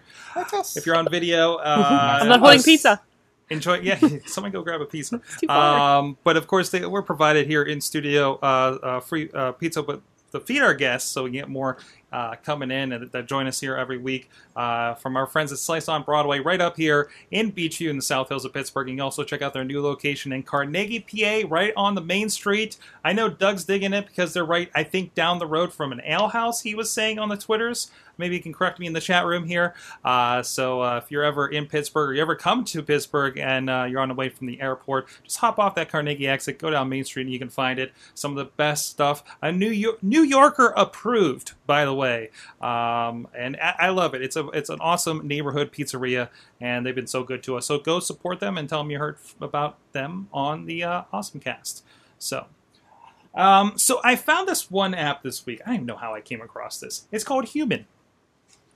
If 0.74 0.86
you're 0.86 0.96
on 0.96 1.06
video, 1.10 1.56
uh, 1.56 2.18
I'm 2.22 2.28
not 2.28 2.40
holding 2.40 2.60
us- 2.60 2.64
pizza. 2.64 3.02
Enjoy. 3.50 3.80
Yeah, 3.80 4.00
someone 4.26 4.52
go 4.52 4.62
grab 4.62 4.80
a 4.80 4.86
pizza. 4.86 5.16
It's 5.16 5.40
too 5.40 5.48
far. 5.48 5.98
Um, 5.98 6.16
but 6.24 6.38
of 6.38 6.46
course, 6.46 6.70
they, 6.70 6.86
we're 6.86 7.02
provided 7.02 7.46
here 7.46 7.62
in 7.62 7.82
studio 7.82 8.38
uh, 8.42 8.78
uh, 8.82 9.00
free 9.00 9.28
uh, 9.34 9.52
pizza, 9.52 9.82
but 9.82 10.00
to 10.30 10.40
feed 10.40 10.62
our 10.62 10.72
guests, 10.72 11.10
so 11.10 11.24
we 11.24 11.30
get 11.32 11.50
more 11.50 11.76
uh, 12.12 12.34
coming 12.44 12.70
in 12.70 12.92
and 12.92 13.10
that 13.10 13.26
join 13.26 13.46
us 13.46 13.60
here 13.60 13.76
every 13.76 13.98
week 13.98 14.30
uh, 14.56 14.94
from 14.94 15.16
our 15.16 15.26
friends 15.26 15.52
at 15.52 15.58
Slice 15.58 15.88
on 15.88 16.02
Broadway, 16.02 16.40
right 16.40 16.60
up 16.60 16.76
here 16.76 17.10
in 17.30 17.52
Beechview 17.52 17.90
in 17.90 17.96
the 17.96 18.02
South 18.02 18.28
Hills 18.28 18.44
of 18.44 18.52
Pittsburgh. 18.52 18.88
You 18.88 18.94
can 18.94 19.00
also 19.00 19.24
check 19.24 19.42
out 19.42 19.52
their 19.52 19.64
new 19.64 19.82
location 19.82 20.32
in 20.32 20.42
Carnegie, 20.42 21.00
PA, 21.00 21.48
right 21.48 21.72
on 21.76 21.94
the 21.94 22.00
main 22.00 22.28
street. 22.28 22.76
I 23.04 23.12
know 23.12 23.28
Doug's 23.28 23.64
digging 23.64 23.92
it 23.92 24.06
because 24.06 24.32
they're 24.32 24.44
right, 24.44 24.70
I 24.74 24.84
think, 24.84 25.14
down 25.14 25.38
the 25.38 25.46
road 25.46 25.72
from 25.72 25.92
an 25.92 26.02
ale 26.04 26.28
house. 26.28 26.62
He 26.62 26.74
was 26.74 26.90
saying 26.90 27.18
on 27.18 27.28
the 27.28 27.36
Twitters. 27.36 27.90
Maybe 28.18 28.36
you 28.36 28.42
can 28.42 28.52
correct 28.52 28.78
me 28.78 28.86
in 28.86 28.92
the 28.92 29.00
chat 29.00 29.26
room 29.26 29.44
here. 29.44 29.74
Uh, 30.04 30.42
so 30.42 30.82
uh, 30.82 31.00
if 31.02 31.10
you're 31.10 31.24
ever 31.24 31.48
in 31.48 31.66
Pittsburgh 31.66 32.10
or 32.10 32.14
you 32.14 32.22
ever 32.22 32.36
come 32.36 32.64
to 32.64 32.82
Pittsburgh 32.82 33.38
and 33.38 33.68
uh, 33.68 33.86
you're 33.88 34.00
on 34.00 34.08
the 34.08 34.14
way 34.14 34.28
from 34.28 34.46
the 34.46 34.60
airport, 34.60 35.08
just 35.24 35.38
hop 35.38 35.58
off 35.58 35.74
that 35.74 35.90
Carnegie 35.90 36.28
exit, 36.28 36.58
go 36.58 36.70
down 36.70 36.88
Main 36.88 37.04
Street, 37.04 37.22
and 37.22 37.32
you 37.32 37.38
can 37.38 37.48
find 37.48 37.78
it. 37.78 37.92
Some 38.14 38.32
of 38.32 38.36
the 38.36 38.50
best 38.56 38.90
stuff. 38.90 39.22
A 39.40 39.50
New 39.52 39.70
York, 39.70 40.02
New 40.02 40.22
Yorker 40.22 40.72
approved, 40.76 41.52
by 41.66 41.84
the 41.84 41.94
way, 41.94 42.30
um, 42.60 43.28
and 43.36 43.56
I, 43.56 43.74
I 43.78 43.88
love 43.90 44.14
it. 44.14 44.22
It's 44.22 44.36
a 44.36 44.48
it's 44.48 44.70
an 44.70 44.78
awesome 44.80 45.26
neighborhood 45.26 45.72
pizzeria, 45.72 46.28
and 46.60 46.84
they've 46.84 46.94
been 46.94 47.06
so 47.06 47.22
good 47.22 47.42
to 47.44 47.56
us. 47.56 47.66
So 47.66 47.78
go 47.78 48.00
support 48.00 48.40
them 48.40 48.58
and 48.58 48.68
tell 48.68 48.78
them 48.78 48.90
you 48.90 48.98
heard 48.98 49.18
about 49.40 49.78
them 49.92 50.28
on 50.32 50.66
the 50.66 50.84
uh, 50.84 51.02
Awesome 51.12 51.40
Cast. 51.40 51.84
So. 52.18 52.46
Um, 53.34 53.78
so 53.78 53.98
I 54.04 54.16
found 54.16 54.46
this 54.46 54.70
one 54.70 54.94
app 54.94 55.22
this 55.22 55.46
week. 55.46 55.62
I 55.64 55.68
don't 55.68 55.74
even 55.76 55.86
know 55.86 55.96
how 55.96 56.14
I 56.14 56.20
came 56.20 56.42
across 56.42 56.78
this. 56.78 57.06
It's 57.10 57.24
called 57.24 57.46
Human. 57.46 57.86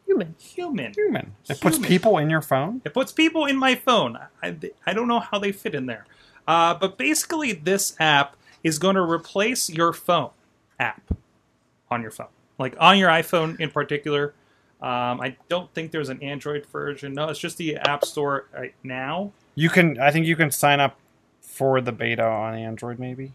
Human. 0.06 0.34
Human. 0.38 0.92
human 0.94 1.32
it 1.48 1.60
puts 1.60 1.76
Human. 1.76 1.88
people 1.88 2.18
in 2.18 2.30
your 2.30 2.40
phone 2.42 2.80
It 2.84 2.94
puts 2.94 3.12
people 3.12 3.44
in 3.46 3.56
my 3.56 3.74
phone. 3.74 4.16
I, 4.42 4.56
I 4.86 4.92
don't 4.92 5.08
know 5.08 5.20
how 5.20 5.38
they 5.38 5.52
fit 5.52 5.74
in 5.74 5.86
there. 5.86 6.06
Uh, 6.46 6.74
but 6.74 6.96
basically, 6.96 7.52
this 7.52 7.96
app 7.98 8.36
is 8.62 8.78
going 8.78 8.94
to 8.94 9.02
replace 9.02 9.68
your 9.68 9.92
phone 9.92 10.30
app 10.78 11.02
on 11.90 12.02
your 12.02 12.10
phone. 12.12 12.28
Like 12.58 12.76
on 12.78 12.98
your 12.98 13.10
iPhone 13.10 13.58
in 13.60 13.70
particular. 13.70 14.32
Um, 14.80 15.20
I 15.20 15.36
don't 15.48 15.72
think 15.74 15.90
there's 15.90 16.08
an 16.10 16.22
Android 16.22 16.66
version. 16.66 17.14
No, 17.14 17.28
it's 17.28 17.38
just 17.38 17.56
the 17.58 17.76
App 17.76 18.04
Store 18.04 18.46
right 18.54 18.74
now. 18.84 19.32
you 19.54 19.70
can 19.70 19.98
i 19.98 20.10
think 20.10 20.26
you 20.26 20.36
can 20.36 20.50
sign 20.50 20.80
up 20.80 20.98
for 21.40 21.80
the 21.80 21.90
beta 21.92 22.22
on 22.22 22.54
android 22.54 22.98
maybe 22.98 23.32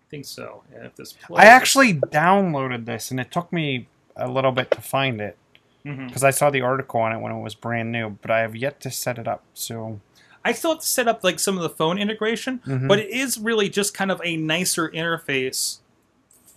I 0.00 0.04
think 0.10 0.24
so. 0.24 0.64
And 0.74 0.84
if 0.86 0.96
this 0.96 1.14
i 1.36 1.44
actually 1.46 1.94
downloaded 1.94 2.84
this 2.84 3.12
and 3.12 3.20
it 3.20 3.30
took 3.30 3.52
me 3.52 3.86
a 4.16 4.28
little 4.28 4.50
bit 4.50 4.72
to 4.72 4.80
find 4.80 5.20
it 5.20 5.36
Mhm. 5.84 6.08
because 6.08 6.22
i 6.24 6.30
saw 6.30 6.50
the 6.50 6.60
article 6.60 7.00
on 7.00 7.12
it 7.12 7.18
when 7.20 7.32
it 7.32 7.40
was 7.40 7.54
brand 7.54 7.90
new 7.90 8.10
but 8.22 8.30
i 8.30 8.40
have 8.40 8.54
yet 8.54 8.80
to 8.80 8.90
set 8.90 9.18
it 9.18 9.26
up 9.28 9.42
so 9.54 10.00
I 10.42 10.52
still 10.52 10.70
have 10.70 10.80
to 10.80 10.86
set 10.86 11.06
up 11.06 11.22
like 11.22 11.38
some 11.38 11.58
of 11.58 11.62
the 11.62 11.68
phone 11.68 11.98
integration, 11.98 12.60
Mhm. 12.66 12.88
but 12.88 12.98
it 12.98 13.10
is 13.10 13.36
really 13.36 13.68
just 13.68 13.92
kind 13.92 14.10
of 14.10 14.22
a 14.24 14.38
nicer 14.38 14.88
interface 14.88 15.80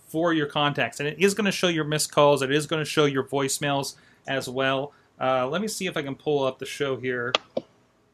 for 0.08 0.32
your 0.32 0.46
contacts, 0.46 1.00
and 1.00 1.06
it 1.06 1.18
is 1.18 1.34
going 1.34 1.44
to 1.44 1.52
show 1.52 1.68
your 1.68 1.84
missed 1.84 2.10
calls. 2.10 2.40
It 2.40 2.50
is 2.50 2.66
going 2.66 2.80
to 2.80 2.88
show 2.88 3.04
your 3.04 3.24
voicemails 3.24 3.94
as 4.26 4.48
well. 4.48 4.92
Uh, 5.20 5.46
let 5.48 5.60
me 5.60 5.68
see 5.68 5.86
if 5.86 5.98
I 5.98 6.02
can 6.02 6.14
pull 6.14 6.44
up 6.44 6.58
the 6.60 6.64
show 6.64 6.96
here. 6.96 7.34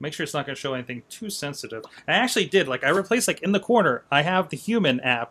Make 0.00 0.12
sure 0.12 0.24
it's 0.24 0.34
not 0.34 0.44
going 0.44 0.56
to 0.56 0.60
show 0.60 0.74
anything 0.74 1.04
too 1.08 1.30
sensitive. 1.30 1.84
And 2.04 2.16
I 2.16 2.18
actually 2.18 2.46
did. 2.46 2.66
Like 2.66 2.82
I 2.82 2.88
replaced 2.88 3.28
like 3.28 3.40
in 3.40 3.52
the 3.52 3.60
corner. 3.60 4.02
I 4.10 4.22
have 4.22 4.48
the 4.48 4.56
human 4.56 4.98
app 5.00 5.30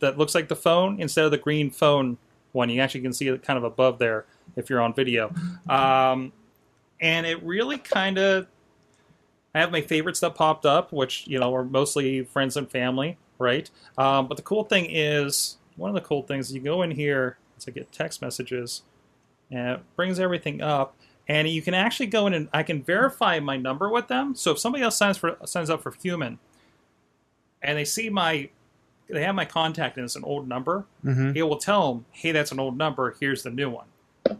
that 0.00 0.16
looks 0.16 0.34
like 0.34 0.48
the 0.48 0.56
phone 0.56 0.98
instead 1.02 1.26
of 1.26 1.30
the 1.32 1.36
green 1.38 1.70
phone 1.70 2.16
one. 2.52 2.70
You 2.70 2.80
actually 2.80 3.02
can 3.02 3.12
see 3.12 3.28
it 3.28 3.42
kind 3.42 3.58
of 3.58 3.64
above 3.64 3.98
there 3.98 4.24
if 4.54 4.70
you're 4.70 4.80
on 4.80 4.94
video. 4.94 5.32
Um, 5.68 6.32
and 7.00 7.26
it 7.26 7.42
really 7.42 7.78
kind 7.78 8.18
of 8.18 8.46
I 9.54 9.60
have 9.60 9.72
my 9.72 9.80
favorites 9.80 10.20
that 10.20 10.34
popped 10.34 10.66
up, 10.66 10.92
which 10.92 11.26
you 11.26 11.38
know 11.38 11.54
are 11.54 11.64
mostly 11.64 12.22
friends 12.24 12.56
and 12.56 12.70
family, 12.70 13.16
right? 13.38 13.68
Um, 13.96 14.28
but 14.28 14.36
the 14.36 14.42
cool 14.42 14.64
thing 14.64 14.86
is, 14.90 15.56
one 15.76 15.88
of 15.90 15.94
the 15.94 16.00
cool 16.06 16.22
things 16.22 16.52
you 16.52 16.60
go 16.60 16.82
in 16.82 16.90
here 16.90 17.38
to 17.60 17.70
get 17.70 17.90
text 17.90 18.20
messages, 18.20 18.82
and 19.50 19.68
it 19.78 19.80
brings 19.96 20.20
everything 20.20 20.60
up, 20.60 20.94
and 21.26 21.48
you 21.48 21.62
can 21.62 21.72
actually 21.72 22.06
go 22.06 22.26
in 22.26 22.34
and 22.34 22.48
I 22.52 22.62
can 22.62 22.82
verify 22.82 23.40
my 23.40 23.56
number 23.56 23.88
with 23.88 24.08
them. 24.08 24.34
So 24.34 24.52
if 24.52 24.58
somebody 24.58 24.84
else 24.84 24.96
signs 24.96 25.16
for 25.16 25.38
signs 25.46 25.70
up 25.70 25.82
for 25.82 25.92
Human, 26.02 26.38
and 27.62 27.78
they 27.78 27.84
see 27.86 28.10
my 28.10 28.50
they 29.08 29.22
have 29.22 29.34
my 29.34 29.44
contact 29.44 29.96
and 29.96 30.04
it's 30.04 30.16
an 30.16 30.24
old 30.24 30.48
number, 30.48 30.84
Mhm. 31.04 31.34
it 31.36 31.44
will 31.44 31.58
tell 31.58 31.94
them, 31.94 32.06
"Hey, 32.10 32.32
that's 32.32 32.50
an 32.52 32.58
old 32.60 32.76
number. 32.76 33.14
Here's 33.20 33.42
the 33.42 33.50
new 33.50 33.70
one." 33.70 33.86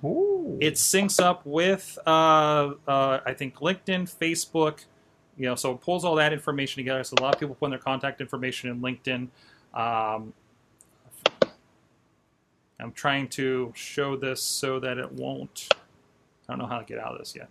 Ooh. 0.04 0.58
it 0.60 0.74
syncs 0.74 1.22
up 1.22 1.42
with 1.44 1.98
uh, 2.06 2.72
uh, 2.86 3.20
I 3.24 3.34
think 3.34 3.56
LinkedIn, 3.56 4.14
Facebook, 4.14 4.84
you 5.36 5.46
know, 5.46 5.54
so 5.54 5.72
it 5.72 5.80
pulls 5.80 6.04
all 6.04 6.14
that 6.16 6.32
information 6.32 6.80
together. 6.80 7.04
So 7.04 7.14
a 7.18 7.22
lot 7.22 7.34
of 7.34 7.40
people 7.40 7.54
put 7.54 7.66
in 7.66 7.70
their 7.70 7.78
contact 7.78 8.20
information 8.20 8.70
in 8.70 8.80
LinkedIn. 8.80 9.28
Um, 9.74 10.32
I'm 12.78 12.92
trying 12.92 13.28
to 13.28 13.72
show 13.74 14.16
this 14.16 14.42
so 14.42 14.80
that 14.80 14.98
it 14.98 15.12
won't. 15.12 15.68
I 16.48 16.52
don't 16.52 16.58
know 16.58 16.66
how 16.66 16.78
to 16.78 16.84
get 16.84 16.98
out 16.98 17.12
of 17.12 17.18
this 17.18 17.34
yet. 17.34 17.48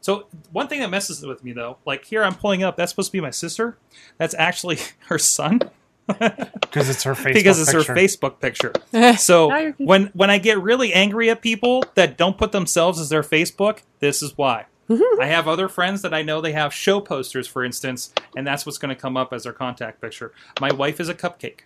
So 0.00 0.26
one 0.52 0.68
thing 0.68 0.80
that 0.80 0.90
messes 0.90 1.24
with 1.24 1.42
me 1.42 1.52
though, 1.52 1.78
like 1.84 2.04
here 2.04 2.22
I'm 2.22 2.34
pulling 2.34 2.62
up, 2.62 2.76
that's 2.76 2.92
supposed 2.92 3.08
to 3.08 3.12
be 3.12 3.20
my 3.20 3.30
sister. 3.30 3.76
That's 4.18 4.34
actually 4.38 4.78
her 5.08 5.18
son. 5.18 5.60
because 6.60 6.88
it's 6.88 7.02
her 7.02 7.14
Facebook 7.14 7.34
because 7.34 7.60
it's 7.60 7.72
picture. 7.72 7.92
her 7.92 7.98
Facebook 7.98 8.40
picture. 8.40 8.72
So 9.18 9.48
Now 9.48 9.56
you're 9.58 9.72
confused. 9.72 9.88
when 9.88 10.06
when 10.14 10.30
I 10.30 10.38
get 10.38 10.60
really 10.60 10.92
angry 10.92 11.30
at 11.30 11.40
people 11.42 11.82
that 11.94 12.16
don't 12.16 12.38
put 12.38 12.52
themselves 12.52 13.00
as 13.00 13.08
their 13.08 13.22
Facebook, 13.22 13.80
this 14.00 14.22
is 14.22 14.36
why. 14.36 14.66
I 14.88 15.26
have 15.26 15.48
other 15.48 15.66
friends 15.68 16.02
that 16.02 16.14
I 16.14 16.22
know 16.22 16.40
they 16.40 16.52
have 16.52 16.72
show 16.72 17.00
posters, 17.00 17.48
for 17.48 17.64
instance, 17.64 18.12
and 18.36 18.46
that's 18.46 18.64
what's 18.64 18.78
going 18.78 18.94
to 18.94 19.00
come 19.00 19.16
up 19.16 19.32
as 19.32 19.42
their 19.42 19.52
contact 19.52 20.00
picture. 20.00 20.32
My 20.60 20.70
wife 20.72 21.00
is 21.00 21.08
a 21.08 21.14
cupcake, 21.14 21.62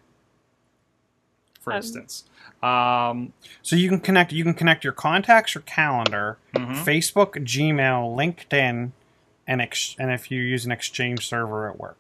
for 1.61 1.73
Um, 1.75 1.77
instance. 1.77 2.25
Um, 2.63 3.35
So 3.61 3.77
you 3.77 3.91
can 3.91 4.01
connect. 4.01 4.33
You 4.33 4.43
can 4.43 4.55
connect 4.55 4.85
your 4.85 4.95
contacts, 4.95 5.55
your 5.55 5.63
calendar, 5.63 6.39
mhm. 6.55 6.77
Facebook, 6.83 7.33
Gmail, 7.45 8.17
LinkedIn, 8.17 8.93
and 9.47 9.61
ex- 9.61 9.97
and 9.99 10.11
if 10.11 10.31
you 10.31 10.41
use 10.41 10.65
an 10.65 10.73
Exchange 10.73 11.27
server 11.29 11.69
at 11.69 11.79
work. 11.79 11.99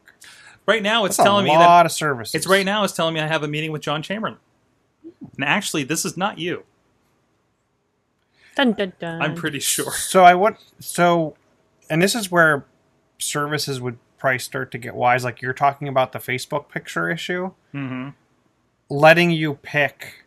Right 0.70 0.82
now, 0.84 1.04
it's 1.04 1.16
That's 1.16 1.26
telling 1.26 1.46
a 1.46 1.48
me 1.48 1.56
lot 1.56 1.82
that 1.82 1.86
of 1.86 1.92
services. 1.92 2.32
it's 2.36 2.46
right 2.46 2.64
now. 2.64 2.84
It's 2.84 2.92
telling 2.92 3.12
me 3.14 3.20
I 3.20 3.26
have 3.26 3.42
a 3.42 3.48
meeting 3.48 3.72
with 3.72 3.82
John 3.82 4.02
Chamberlain. 4.02 4.38
And 5.34 5.44
actually, 5.44 5.82
this 5.82 6.04
is 6.04 6.16
not 6.16 6.38
you. 6.38 6.62
Dun, 8.54 8.72
dun, 8.74 8.92
dun. 9.00 9.20
I'm 9.20 9.34
pretty 9.34 9.58
sure. 9.58 9.92
So 9.92 10.22
I 10.22 10.34
want 10.34 10.58
so, 10.78 11.34
and 11.88 12.00
this 12.00 12.14
is 12.14 12.30
where 12.30 12.66
services 13.18 13.80
would 13.80 13.98
probably 14.18 14.38
start 14.38 14.70
to 14.70 14.78
get 14.78 14.94
wise. 14.94 15.24
Like 15.24 15.42
you're 15.42 15.52
talking 15.52 15.88
about 15.88 16.12
the 16.12 16.20
Facebook 16.20 16.68
picture 16.68 17.10
issue, 17.10 17.50
hmm 17.72 18.10
letting 18.88 19.30
you 19.30 19.54
pick. 19.54 20.24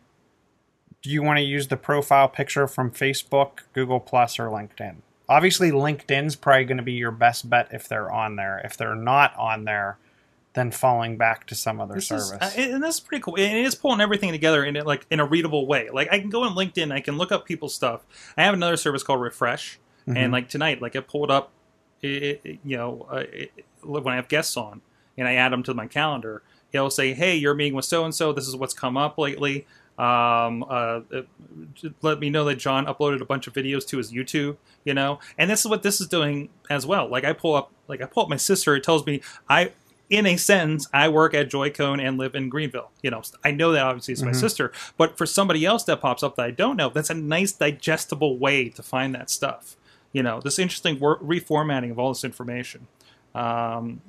Do 1.00 1.10
you 1.10 1.22
want 1.22 1.38
to 1.38 1.42
use 1.42 1.68
the 1.68 1.76
profile 1.76 2.28
picture 2.28 2.66
from 2.66 2.90
Facebook, 2.90 3.60
Google 3.72 4.00
Plus, 4.00 4.38
or 4.38 4.48
LinkedIn? 4.48 4.96
Obviously, 5.26 5.70
LinkedIn's 5.70 6.36
probably 6.36 6.64
going 6.64 6.76
to 6.78 6.82
be 6.82 6.92
your 6.92 7.10
best 7.10 7.48
bet 7.48 7.68
if 7.72 7.88
they're 7.88 8.10
on 8.12 8.36
there. 8.36 8.60
If 8.64 8.76
they're 8.76 8.94
not 8.94 9.34
on 9.36 9.64
there, 9.64 9.96
then 10.54 10.70
falling 10.70 11.16
back 11.16 11.46
to 11.46 11.54
some 11.54 11.80
other 11.80 11.94
This 11.94 12.06
service. 12.08 12.30
is, 12.30 12.40
uh, 12.40 12.74
and 12.74 12.82
this 12.82 12.94
is 12.96 13.00
pretty 13.00 13.22
cool. 13.22 13.34
And 13.36 13.56
it 13.58 13.64
is 13.64 13.74
pulling 13.74 14.00
everything 14.00 14.32
together 14.32 14.64
in 14.64 14.76
it, 14.76 14.86
like 14.86 15.06
in 15.10 15.20
a 15.20 15.24
readable 15.24 15.66
way. 15.66 15.90
Like 15.92 16.08
I 16.12 16.18
can 16.20 16.30
go 16.30 16.42
on 16.44 16.54
LinkedIn, 16.56 16.92
I 16.92 17.00
can 17.00 17.16
look 17.18 17.32
up 17.32 17.44
people's 17.44 17.74
stuff. 17.74 18.02
I 18.36 18.44
have 18.44 18.54
another 18.54 18.76
service 18.76 19.02
called 19.02 19.20
Refresh, 19.20 19.78
Mhm. 20.08 20.16
and 20.16 20.32
like 20.32 20.48
tonight, 20.48 20.80
like 20.80 20.94
I 20.96 21.00
pulled 21.00 21.30
up, 21.30 21.50
it, 22.02 22.40
it- 22.44 22.58
you 22.64 22.76
know, 22.76 23.06
uh, 23.10 23.24
it, 23.32 23.50
when 23.82 24.06
I 24.08 24.16
have 24.16 24.28
guests 24.28 24.56
on, 24.56 24.80
and 25.18 25.26
I 25.28 25.34
add 25.34 25.52
them 25.52 25.62
to 25.64 25.74
my 25.74 25.86
calendar, 25.86 26.42
it'll 26.72 26.90
say, 26.90 27.12
"Hey, 27.14 27.34
you're 27.36 27.54
meeting 27.54 27.74
with 27.74 27.84
so 27.84 28.04
and 28.04 28.14
so. 28.14 28.32
This 28.32 28.46
is 28.48 28.56
what's 28.56 28.74
come 28.74 28.96
up 28.96 29.18
lately." 29.18 29.66
Um, 29.96 30.64
uh, 30.64 31.00
uh, 31.14 31.22
let 32.02 32.18
me 32.18 32.28
know 32.30 32.44
that 32.46 32.56
John 32.56 32.86
uploaded 32.86 33.20
a 33.20 33.24
bunch 33.24 33.46
of 33.46 33.52
videos 33.52 33.86
to 33.88 33.98
his 33.98 34.12
YouTube. 34.12 34.56
You 34.84 34.92
know, 34.94 35.18
and 35.38 35.48
this 35.50 35.60
is 35.60 35.66
what 35.66 35.82
this 35.82 36.00
is 36.00 36.08
doing 36.08 36.48
as 36.68 36.84
well. 36.84 37.08
Like 37.08 37.24
I 37.24 37.32
pull 37.32 37.54
up, 37.54 37.70
like 37.88 38.02
I 38.02 38.06
pull 38.06 38.24
up 38.24 38.28
my 38.28 38.36
sister. 38.36 38.74
It 38.76 38.82
tells 38.84 39.06
me 39.06 39.20
I 39.48 39.70
in 40.10 40.26
a 40.26 40.36
sentence, 40.36 40.86
I 40.92 41.08
work 41.08 41.34
at 41.34 41.50
Joycone 41.50 42.00
and 42.06 42.18
live 42.18 42.34
in 42.34 42.48
Greenville. 42.48 42.90
You 43.02 43.10
know, 43.10 43.22
I 43.42 43.50
know 43.52 43.72
that 43.72 43.82
obviously 43.82 44.12
it's 44.12 44.22
my 44.22 44.30
Mhm. 44.32 44.36
sister, 44.40 44.72
but 44.98 45.16
for 45.16 45.26
somebody 45.26 45.64
else 45.64 45.82
that 45.84 46.00
pops 46.00 46.22
up 46.22 46.36
that 46.36 46.44
I 46.44 46.50
don't 46.50 46.76
know, 46.76 46.90
that's 46.90 47.10
a 47.10 47.14
nice 47.14 47.52
digestible 47.52 48.36
way 48.38 48.68
to 48.70 48.82
find 48.82 49.14
that 49.14 49.30
stuff. 49.30 49.76
You 50.12 50.22
know, 50.22 50.40
this 50.40 50.58
interesting 50.58 51.00
wor- 51.00 51.18
reformatting 51.18 51.90
of 51.90 51.98
all 51.98 52.10
this 52.12 52.22
information. 52.24 52.86
Um, 53.34 54.00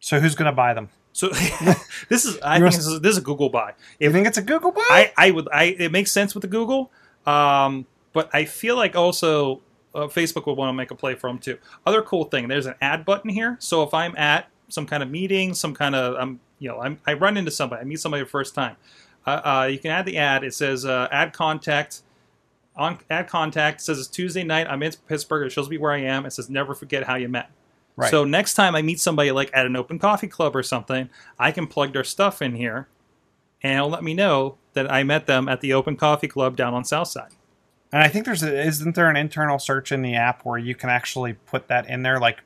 so 0.00 0.20
who's 0.20 0.34
going 0.34 0.50
to 0.50 0.56
buy 0.56 0.74
them? 0.74 0.88
so 1.12 1.28
this 2.08 2.24
is, 2.24 2.38
I 2.40 2.58
You're 2.58 2.68
think 2.70 2.76
this 2.76 2.86
is, 2.86 3.00
this 3.00 3.12
is 3.12 3.18
a 3.18 3.22
Google 3.22 3.48
buy. 3.48 3.72
You 3.98 4.08
If 4.08 4.12
think 4.12 4.26
it's 4.26 4.38
a 4.38 4.42
Google 4.42 4.70
buy? 4.70 4.84
I, 4.88 5.12
I 5.16 5.30
would, 5.30 5.48
I 5.52 5.64
it 5.78 5.90
makes 5.90 6.12
sense 6.12 6.34
with 6.34 6.42
the 6.42 6.48
Google, 6.48 6.90
um, 7.26 7.86
but 8.12 8.30
I 8.34 8.44
feel 8.44 8.76
like 8.76 8.94
also 8.94 9.60
uh, 9.96 10.06
Facebook 10.06 10.46
would 10.46 10.56
want 10.56 10.68
to 10.68 10.74
make 10.74 10.90
a 10.90 10.94
play 10.94 11.14
for 11.14 11.28
them 11.28 11.38
too. 11.38 11.58
Other 11.86 12.02
cool 12.02 12.24
thing, 12.24 12.48
there's 12.48 12.66
an 12.66 12.74
add 12.80 13.04
button 13.04 13.30
here. 13.30 13.56
So 13.58 13.82
if 13.82 13.94
I'm 13.94 14.16
at 14.16 14.48
some 14.68 14.86
kind 14.86 15.02
of 15.02 15.10
meeting, 15.10 15.54
some 15.54 15.74
kind 15.74 15.94
of, 15.94 16.16
I'm, 16.16 16.40
you 16.58 16.68
know, 16.68 16.80
I'm, 16.80 16.98
I 17.06 17.14
run 17.14 17.36
into 17.36 17.50
somebody, 17.50 17.82
I 17.82 17.84
meet 17.84 18.00
somebody 18.00 18.22
the 18.22 18.28
first 18.28 18.54
time. 18.54 18.76
Uh, 19.26 19.40
uh, 19.44 19.68
you 19.70 19.78
can 19.78 19.90
add 19.90 20.06
the 20.06 20.18
ad. 20.18 20.44
It 20.44 20.54
says 20.54 20.84
uh, 20.84 21.08
add 21.10 21.32
contact. 21.32 22.02
On 22.76 22.98
add 23.08 23.26
contact 23.26 23.80
it 23.80 23.84
says 23.84 23.98
it's 23.98 24.08
Tuesday 24.08 24.44
night. 24.44 24.66
I'm 24.68 24.82
in 24.82 24.92
Pittsburgh. 25.08 25.46
It 25.46 25.50
shows 25.50 25.68
me 25.68 25.78
where 25.78 25.92
I 25.92 26.02
am. 26.02 26.26
It 26.26 26.32
says 26.32 26.50
never 26.50 26.74
forget 26.74 27.04
how 27.04 27.16
you 27.16 27.28
met. 27.28 27.50
Right. 27.96 28.10
So 28.10 28.24
next 28.24 28.54
time 28.54 28.76
I 28.76 28.82
meet 28.82 29.00
somebody 29.00 29.32
like 29.32 29.50
at 29.54 29.64
an 29.64 29.74
open 29.74 29.98
coffee 29.98 30.28
club 30.28 30.54
or 30.54 30.62
something, 30.62 31.08
I 31.38 31.50
can 31.50 31.66
plug 31.66 31.94
their 31.94 32.04
stuff 32.04 32.42
in 32.42 32.54
here, 32.54 32.88
and 33.62 33.76
it'll 33.76 33.88
let 33.88 34.04
me 34.04 34.12
know 34.12 34.58
that 34.74 34.92
I 34.92 35.02
met 35.02 35.26
them 35.26 35.48
at 35.48 35.62
the 35.62 35.72
open 35.72 35.96
coffee 35.96 36.28
club 36.28 36.56
down 36.56 36.74
on 36.74 36.84
Southside. 36.84 37.32
And 37.92 38.02
I 38.02 38.08
think 38.08 38.24
there's 38.24 38.42
a, 38.42 38.66
isn't 38.66 38.94
there 38.94 39.08
an 39.08 39.16
internal 39.16 39.58
search 39.58 39.92
in 39.92 40.02
the 40.02 40.14
app 40.14 40.44
where 40.44 40.58
you 40.58 40.74
can 40.74 40.90
actually 40.90 41.34
put 41.34 41.68
that 41.68 41.88
in 41.88 42.02
there? 42.02 42.18
Like, 42.18 42.40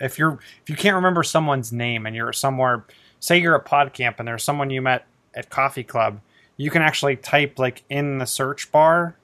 if 0.00 0.18
you're 0.18 0.38
if 0.62 0.70
you 0.70 0.76
can't 0.76 0.94
remember 0.94 1.22
someone's 1.22 1.72
name 1.72 2.06
and 2.06 2.16
you're 2.16 2.32
somewhere, 2.32 2.84
say 3.20 3.38
you're 3.38 3.56
at 3.56 3.66
PodCamp 3.66 4.14
and 4.18 4.26
there's 4.26 4.44
someone 4.44 4.70
you 4.70 4.80
met 4.80 5.06
at 5.34 5.50
Coffee 5.50 5.84
Club, 5.84 6.20
you 6.56 6.70
can 6.70 6.82
actually 6.82 7.16
type 7.16 7.58
like 7.58 7.84
in 7.90 8.18
the 8.18 8.26
search 8.26 8.70
bar, 8.72 9.16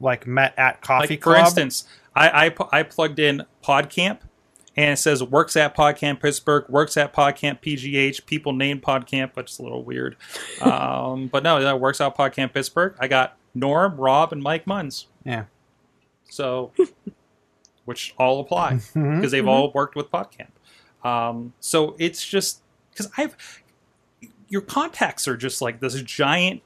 like 0.00 0.26
met 0.26 0.54
at 0.58 0.80
Coffee 0.80 1.14
like 1.14 1.22
for 1.22 1.36
instance, 1.36 1.84
I, 2.14 2.46
I 2.46 2.54
I 2.72 2.82
plugged 2.82 3.18
in 3.18 3.44
PodCamp, 3.62 4.20
and 4.76 4.92
it 4.92 4.96
says 4.96 5.22
works 5.22 5.56
at 5.56 5.76
PodCamp 5.76 6.20
Pittsburgh, 6.20 6.68
works 6.68 6.96
at 6.96 7.12
PodCamp 7.12 7.60
PGH. 7.60 8.26
People 8.26 8.52
named 8.52 8.82
PodCamp, 8.82 9.36
which 9.36 9.52
is 9.52 9.58
a 9.58 9.62
little 9.62 9.82
weird. 9.82 10.16
um, 10.60 11.28
but 11.28 11.42
no, 11.42 11.60
that 11.60 11.80
works 11.80 12.00
out 12.00 12.16
PodCamp 12.16 12.54
Pittsburgh. 12.54 12.94
I 12.98 13.08
got 13.08 13.36
Norm, 13.54 13.96
Rob, 13.96 14.32
and 14.32 14.42
Mike 14.42 14.64
Munns. 14.64 15.06
yeah, 15.24 15.44
So, 16.28 16.72
which 17.84 18.14
all 18.18 18.40
apply 18.40 18.80
because 18.94 19.30
they've 19.32 19.46
all 19.48 19.72
worked 19.72 19.96
with 19.96 20.10
PodCamp. 20.10 20.48
Um, 21.08 21.52
so 21.60 21.96
it's 21.98 22.24
just 22.26 22.60
because 22.90 23.10
I've 23.16 23.36
your 24.48 24.60
contacts 24.60 25.26
are 25.28 25.36
just 25.36 25.62
like 25.62 25.80
this 25.80 26.00
giant 26.02 26.62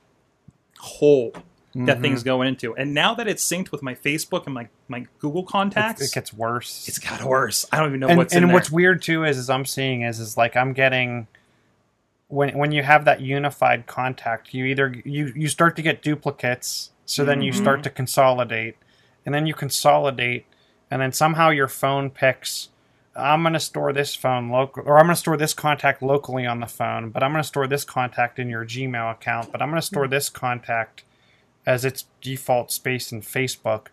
hole 0.80 1.32
that 1.74 1.98
Mhm. 1.98 2.02
things 2.02 2.22
go 2.22 2.42
into, 2.42 2.74
and 2.76 2.94
now 2.94 3.14
that 3.14 3.26
it's 3.26 3.44
synced 3.44 3.72
with 3.72 3.82
my 3.82 3.94
Facebook 3.94 4.44
and 4.46 4.54
my 4.54 4.68
my 4.88 5.06
Google 5.18 5.42
contacts, 5.44 6.02
it 6.02 6.12
gets 6.12 6.32
worse. 6.32 6.86
it's 6.88 6.98
got 6.98 7.22
worse. 7.24 7.66
I 7.72 7.78
don't 7.78 7.88
even 7.88 8.00
know 8.00 8.08
and 8.08 8.18
what's 8.18 8.34
and 8.34 8.52
what's 8.52 8.70
weird 8.70 9.02
too 9.02 9.24
is, 9.24 9.38
is 9.38 9.48
I'm 9.50 9.64
seeing 9.64 10.02
is 10.02 10.20
is 10.20 10.36
like 10.36 10.56
I'm 10.56 10.72
getting 10.72 11.26
when 12.34 12.58
when 12.58 12.72
you 12.72 12.82
have 12.82 13.04
that 13.04 13.20
unified 13.20 13.86
contact, 13.86 14.52
you 14.52 14.64
either 14.64 14.94
you 15.04 15.32
you 15.36 15.48
start 15.48 15.76
to 15.76 15.82
get 15.82 16.02
duplicates, 16.02 16.90
so 17.06 17.24
then 17.24 17.42
you 17.42 17.52
start 17.52 17.78
mm-hmm. 17.78 17.84
to 17.84 17.90
consolidate, 17.90 18.76
and 19.24 19.34
then 19.34 19.46
you 19.46 19.54
consolidate, 19.54 20.44
and 20.90 21.00
then 21.00 21.12
somehow 21.12 21.50
your 21.50 21.68
phone 21.68 22.10
picks. 22.10 22.70
I'm 23.16 23.42
going 23.42 23.52
to 23.52 23.60
store 23.60 23.92
this 23.92 24.16
phone 24.16 24.50
local, 24.50 24.82
or 24.84 24.98
I'm 24.98 25.06
going 25.06 25.14
to 25.14 25.20
store 25.20 25.36
this 25.36 25.54
contact 25.54 26.02
locally 26.02 26.44
on 26.44 26.58
the 26.58 26.66
phone, 26.66 27.10
but 27.10 27.22
I'm 27.22 27.30
going 27.30 27.44
to 27.44 27.46
store 27.46 27.68
this 27.68 27.84
contact 27.84 28.40
in 28.40 28.50
your 28.50 28.64
Gmail 28.64 29.12
account, 29.12 29.52
but 29.52 29.62
I'm 29.62 29.70
going 29.70 29.80
to 29.80 29.86
store 29.86 30.08
this 30.08 30.28
contact 30.28 31.04
as 31.64 31.84
its 31.84 32.06
default 32.20 32.72
space 32.72 33.12
in 33.12 33.22
Facebook. 33.22 33.86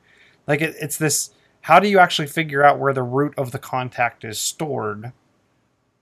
Like 0.48 0.62
it, 0.62 0.76
it's 0.82 0.98
this. 0.98 1.30
How 1.62 1.80
do 1.80 1.88
you 1.88 2.00
actually 2.00 2.28
figure 2.28 2.64
out 2.64 2.80
where 2.80 2.94
the 2.94 3.04
root 3.04 3.36
of 3.38 3.52
the 3.52 3.60
contact 3.60 4.26
is 4.26 4.40
stored, 4.40 5.12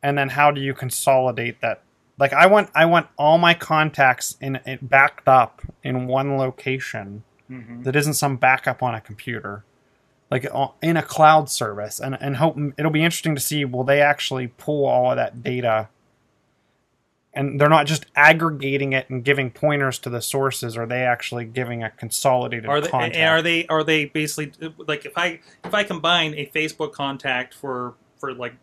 and 0.01 0.17
then 0.17 0.29
how 0.29 0.51
do 0.51 0.61
you 0.61 0.73
consolidate 0.73 1.59
that? 1.59 1.83
Like 2.19 2.33
I 2.33 2.47
want, 2.47 2.69
I 2.75 2.85
want 2.85 3.07
all 3.17 3.37
my 3.37 3.53
contacts 3.53 4.35
in 4.41 4.57
it 4.65 4.87
backed 4.89 5.27
up 5.27 5.61
in 5.83 6.05
one 6.07 6.37
location 6.37 7.23
Mhm. 7.49 7.83
that 7.83 7.95
isn't 7.95 8.13
some 8.13 8.35
backup 8.37 8.83
on 8.83 8.93
a 8.93 9.01
computer, 9.01 9.63
like 10.29 10.45
in 10.83 10.97
a 10.97 11.01
cloud 11.01 11.49
service, 11.49 11.99
and 11.99 12.15
and 12.21 12.35
hope 12.37 12.55
it'll 12.77 12.91
be 12.91 13.03
interesting 13.03 13.33
to 13.33 13.41
see 13.41 13.65
will 13.65 13.83
they 13.83 14.01
actually 14.01 14.47
pull 14.47 14.85
all 14.85 15.09
of 15.09 15.15
that 15.17 15.41
data, 15.41 15.87
and 17.33 17.59
they're 17.59 17.69
not 17.69 17.87
just 17.87 18.05
aggregating 18.15 18.93
it 18.93 19.09
and 19.09 19.23
giving 19.23 19.49
pointers 19.49 19.97
to 19.99 20.09
the 20.11 20.21
sources, 20.21 20.77
are 20.77 20.85
they 20.85 21.01
actually 21.03 21.45
giving 21.45 21.83
a 21.83 21.89
consolidated 21.89 22.67
Are 22.69 22.79
they 22.81 22.89
contact? 22.89 23.17
are 23.17 23.41
they 23.41 23.65
are 23.67 23.83
they 23.83 24.05
basically 24.05 24.51
like 24.87 25.05
if 25.05 25.17
I 25.17 25.39
if 25.63 25.73
I 25.73 25.83
combine 25.83 26.35
a 26.35 26.45
Facebook 26.53 26.91
contact 26.91 27.53
for 27.55 27.95
for 28.19 28.31
like 28.33 28.55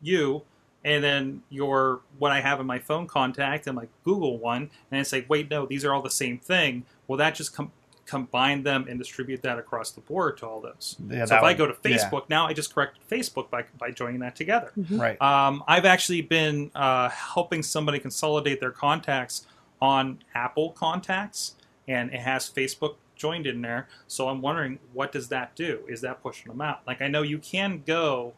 you 0.00 0.42
and 0.84 1.02
then 1.02 1.42
your 1.50 2.00
what 2.18 2.32
I 2.32 2.40
have 2.40 2.60
in 2.60 2.66
my 2.66 2.78
phone 2.78 3.06
contact 3.06 3.66
and 3.66 3.76
my 3.76 3.88
Google 4.04 4.38
one 4.38 4.70
and 4.90 5.00
I 5.00 5.02
say 5.02 5.24
wait 5.28 5.50
no 5.50 5.66
these 5.66 5.84
are 5.84 5.92
all 5.94 6.02
the 6.02 6.10
same 6.10 6.38
thing 6.38 6.84
Well, 7.08 7.16
that 7.18 7.34
just 7.34 7.54
com- 7.54 7.72
combine 8.04 8.62
them 8.62 8.86
and 8.88 8.98
distribute 8.98 9.42
that 9.42 9.58
across 9.58 9.90
the 9.90 10.00
board 10.00 10.38
to 10.38 10.46
all 10.46 10.60
those 10.60 10.96
Yeah, 11.08 11.24
so 11.24 11.30
that 11.30 11.38
if 11.38 11.42
I 11.42 11.54
go 11.54 11.66
to 11.66 11.76
yeah. 11.84 11.96
Facebook 11.98 12.28
now 12.28 12.46
I 12.46 12.52
just 12.52 12.72
correct 12.74 12.98
Facebook 13.10 13.50
by 13.50 13.64
by 13.78 13.90
joining 13.90 14.20
that 14.20 14.36
together 14.36 14.70
right? 14.92 15.20
um, 15.20 15.64
I've 15.66 15.84
actually 15.86 16.22
been 16.22 16.70
uh, 16.74 17.08
helping 17.08 17.62
somebody 17.64 17.98
consolidate 17.98 18.60
their 18.60 18.70
contacts 18.70 19.46
on 19.82 20.20
Apple 20.34 20.70
Contacts, 20.70 21.54
and 21.86 22.10
it 22.10 22.20
has 22.20 22.48
Facebook 22.50 22.94
joined 23.14 23.46
in 23.46 23.60
there. 23.60 23.88
So 24.06 24.28
I'm 24.30 24.40
wondering, 24.40 24.78
what 24.94 25.12
does 25.12 25.28
that 25.28 25.54
do? 25.54 25.80
Is 25.86 26.00
that 26.00 26.22
pushing 26.22 26.50
them 26.50 26.62
out? 26.62 26.80
Like 26.86 27.02
I 27.02 27.08
know 27.08 27.20
you 27.20 27.38
can 27.38 27.82
go. 27.86 28.32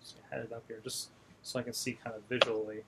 Let's 0.00 0.14
head 0.30 0.40
it 0.44 0.52
up 0.52 0.64
here 0.68 0.80
just 0.84 1.08
so 1.48 1.58
I 1.58 1.62
can 1.62 1.72
see 1.72 1.94
kind 2.02 2.14
of 2.14 2.22
visually. 2.28 2.82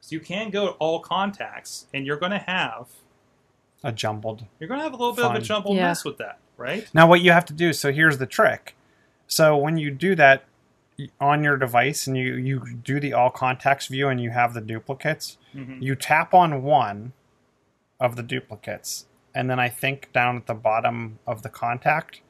So 0.00 0.14
you 0.14 0.20
can 0.20 0.50
go 0.50 0.66
to 0.68 0.72
all 0.74 1.00
contacts, 1.00 1.86
and 1.92 2.06
you're 2.06 2.16
going 2.16 2.32
to 2.32 2.38
have 2.38 2.88
a 3.82 3.92
jumbled. 3.92 4.44
you're 4.58 4.68
going 4.68 4.78
to 4.80 4.84
have 4.84 4.92
a 4.92 4.96
little 4.96 5.14
bit 5.14 5.24
of 5.24 5.34
a 5.34 5.40
jumbled 5.40 5.76
Yeah. 5.76 5.88
mess 5.88 6.04
with 6.04 6.18
that, 6.18 6.38
right? 6.56 6.88
Now, 6.94 7.06
what 7.06 7.20
you 7.22 7.32
have 7.32 7.44
to 7.46 7.52
do. 7.52 7.72
So 7.72 7.92
here's 7.92 8.18
the 8.18 8.26
trick. 8.26 8.76
So 9.26 9.56
when 9.56 9.76
you 9.76 9.90
do 9.90 10.14
that, 10.16 10.44
on 11.18 11.42
your 11.42 11.56
device 11.56 12.06
and 12.06 12.14
you 12.14 12.34
you 12.34 12.74
do 12.84 13.00
the 13.00 13.14
all 13.14 13.30
contacts 13.30 13.86
view 13.86 14.08
and 14.08 14.20
you 14.20 14.28
have 14.32 14.52
the 14.52 14.60
duplicates, 14.60 15.38
Mhm. 15.54 15.80
you 15.80 15.94
tap 15.94 16.34
on 16.34 16.62
one 16.62 17.14
of 17.98 18.16
the 18.16 18.22
duplicates, 18.22 19.06
and 19.34 19.48
then 19.48 19.58
I 19.58 19.70
think 19.70 20.12
down 20.12 20.36
at 20.36 20.46
the 20.46 20.52
bottom 20.52 21.18
of 21.26 21.40
the 21.42 21.48
contact, 21.48 22.20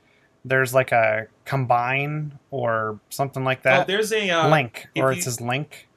there's 0.44 0.72
like 0.72 0.92
a 0.92 1.26
combine 1.50 2.38
or 2.52 3.00
something 3.08 3.44
like 3.44 3.58
Oh, 3.60 3.70
that 3.70 3.86
there's 3.88 4.12
a 4.12 4.30
uh, 4.30 4.48
link, 4.48 4.86
or 4.96 5.12
you- 5.12 5.18
it 5.18 5.22
says 5.24 5.40
link. 5.40 5.88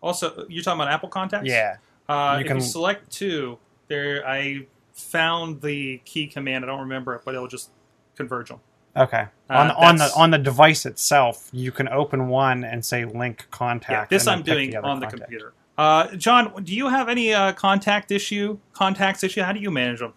Also, 0.00 0.46
you're 0.48 0.62
talking 0.64 0.80
about 0.80 0.92
Apple 0.92 1.08
Contacts. 1.10 1.46
Yeah. 1.48 1.76
Uh, 2.08 2.36
You 2.38 2.40
if 2.40 2.46
can- 2.48 2.56
you 2.56 2.62
select 2.62 3.10
two, 3.12 3.58
there 3.88 4.26
I 4.26 4.66
found 4.94 5.60
the 5.60 5.98
key 6.04 6.26
command. 6.26 6.64
I 6.64 6.68
don't 6.68 6.80
remember 6.80 7.14
it, 7.14 7.22
but 7.24 7.34
it'll 7.34 7.46
just 7.46 7.70
converge 8.16 8.48
them. 8.48 8.60
Okay. 8.96 9.26
Uh, 9.48 9.52
on 9.54 9.70
on 9.70 9.96
the 9.96 10.10
on 10.16 10.30
the 10.30 10.38
device 10.38 10.84
itself, 10.86 11.48
you 11.52 11.70
can 11.72 11.88
open 11.88 12.28
one 12.28 12.64
and 12.64 12.84
say 12.84 13.04
link 13.04 13.46
contact. 13.50 14.10
Yeah, 14.12 14.16
this 14.18 14.26
I'm 14.26 14.42
doing 14.42 14.70
the 14.70 14.82
on 14.82 15.00
the 15.00 15.06
computer. 15.06 15.52
Uh, 15.78 16.08
John, 16.16 16.62
do 16.64 16.74
you 16.74 16.88
have 16.88 17.08
any 17.08 17.32
uh, 17.32 17.52
contact 17.52 18.10
issue, 18.10 18.58
contacts 18.72 19.22
issue? 19.24 19.42
How 19.42 19.52
do 19.52 19.60
you 19.60 19.70
manage 19.70 20.00
them? 20.00 20.12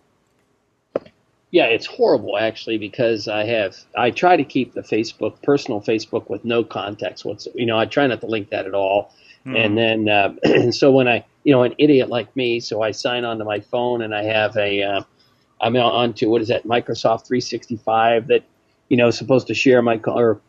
Yeah, 1.56 1.68
it's 1.68 1.86
horrible 1.86 2.38
actually 2.38 2.78
because 2.78 3.30
I 3.30 3.46
have 3.46 3.78
I 3.98 4.12
try 4.12 4.36
to 4.36 4.44
keep 4.44 4.74
the 4.74 4.82
Facebook 4.82 5.42
personal 5.42 5.80
Facebook 5.80 6.30
with 6.30 6.44
no 6.44 6.66
contacts. 6.66 7.24
What's 7.24 7.48
you 7.56 7.66
know 7.66 7.80
I 7.80 7.86
try 7.86 8.06
not 8.08 8.20
to 8.20 8.28
link 8.28 8.50
that 8.50 8.66
at 8.66 8.74
all. 8.74 9.14
Hmm. 9.46 9.56
And 9.56 9.78
then 9.78 10.10
uh, 10.10 10.34
so 10.72 10.92
when 10.92 11.08
I 11.08 11.24
you 11.46 11.54
know 11.54 11.64
an 11.64 11.74
idiot 11.78 12.10
like 12.10 12.36
me, 12.36 12.60
so 12.60 12.82
I 12.82 12.92
sign 12.92 13.24
onto 13.24 13.46
my 13.46 13.62
phone 13.62 14.02
and 14.02 14.14
I 14.14 14.24
have 14.24 14.58
a 14.58 14.84
uh, 14.84 15.04
I'm 15.62 15.78
on 15.78 15.94
onto 15.94 16.30
what 16.30 16.42
is 16.42 16.50
that 16.50 16.66
Microsoft 16.66 17.26
365 17.26 18.28
that 18.28 18.44
you 18.90 18.98
know 18.98 19.08
is 19.08 19.18
supposed 19.18 19.48
to 19.48 19.54
share 19.54 19.82
my 19.82 19.98
or 20.08 20.42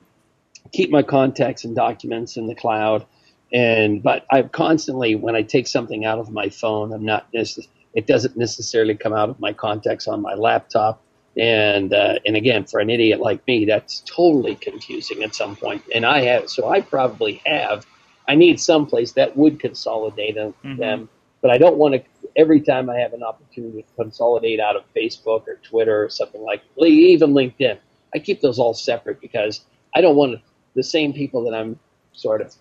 keep 0.73 0.91
my 0.91 1.05
contacts 1.05 1.63
and 1.63 1.77
documents 1.77 2.37
in 2.37 2.49
the 2.49 2.57
cloud. 2.57 3.07
And 3.53 4.03
but 4.03 4.27
I 4.33 4.43
constantly 4.43 5.15
when 5.15 5.37
I 5.37 5.43
take 5.43 5.69
something 5.69 6.05
out 6.05 6.19
of 6.19 6.33
my 6.33 6.49
phone, 6.49 6.93
I'm 6.93 7.05
not 7.05 7.33
necess- 7.33 7.69
it 7.97 8.07
doesn't 8.07 8.37
necessarily 8.37 8.95
come 8.95 9.15
out 9.15 9.31
of 9.31 9.41
my 9.41 9.53
contacts 9.53 10.07
on 10.07 10.23
my 10.23 10.35
laptop. 10.35 11.03
And 11.37 11.93
uh, 11.93 12.19
and 12.25 12.37
again, 12.37 12.65
for 12.65 12.79
an 12.81 12.89
idiot 12.91 13.21
like 13.21 13.47
me, 13.47 13.65
that's 13.65 14.01
totally 14.07 14.55
confusing 14.55 15.23
at 15.25 15.35
some 15.35 15.57
point. 15.57 15.83
And 15.95 16.07
I 16.07 16.23
have 16.23 16.49
so 16.49 16.69
I 16.69 16.81
probably 16.81 17.43
have. 17.45 17.85
I 18.29 18.35
need 18.35 18.61
some 18.61 18.87
place 18.87 19.13
that 19.13 19.37
would 19.37 19.61
consolidate 19.61 20.35
them, 20.35 20.55
Mhm. 20.65 20.79
them 20.79 21.09
but 21.43 21.51
I 21.51 21.59
don't 21.59 21.77
want 21.77 21.95
to. 21.95 22.03
Every 22.37 22.61
time 22.61 22.91
I 22.91 22.99
have 22.99 23.13
an 23.15 23.23
opportunity 23.23 23.83
to 23.83 23.89
consolidate 24.03 24.61
out 24.61 24.77
of 24.77 24.83
Facebook 24.95 25.47
or 25.49 25.57
Twitter 25.63 26.05
or 26.05 26.11
something 26.11 26.43
like, 26.43 26.63
even 26.79 27.33
LinkedIn, 27.33 27.79
I 28.15 28.19
keep 28.19 28.41
those 28.41 28.59
all 28.59 28.75
separate 28.75 29.21
because 29.21 29.65
I 29.95 30.01
don't 30.03 30.17
want 30.17 30.41
the 30.75 30.83
same 30.83 31.13
people 31.13 31.45
that 31.45 31.55
I'm 31.55 31.79
sort 32.13 32.41
of 32.43 32.55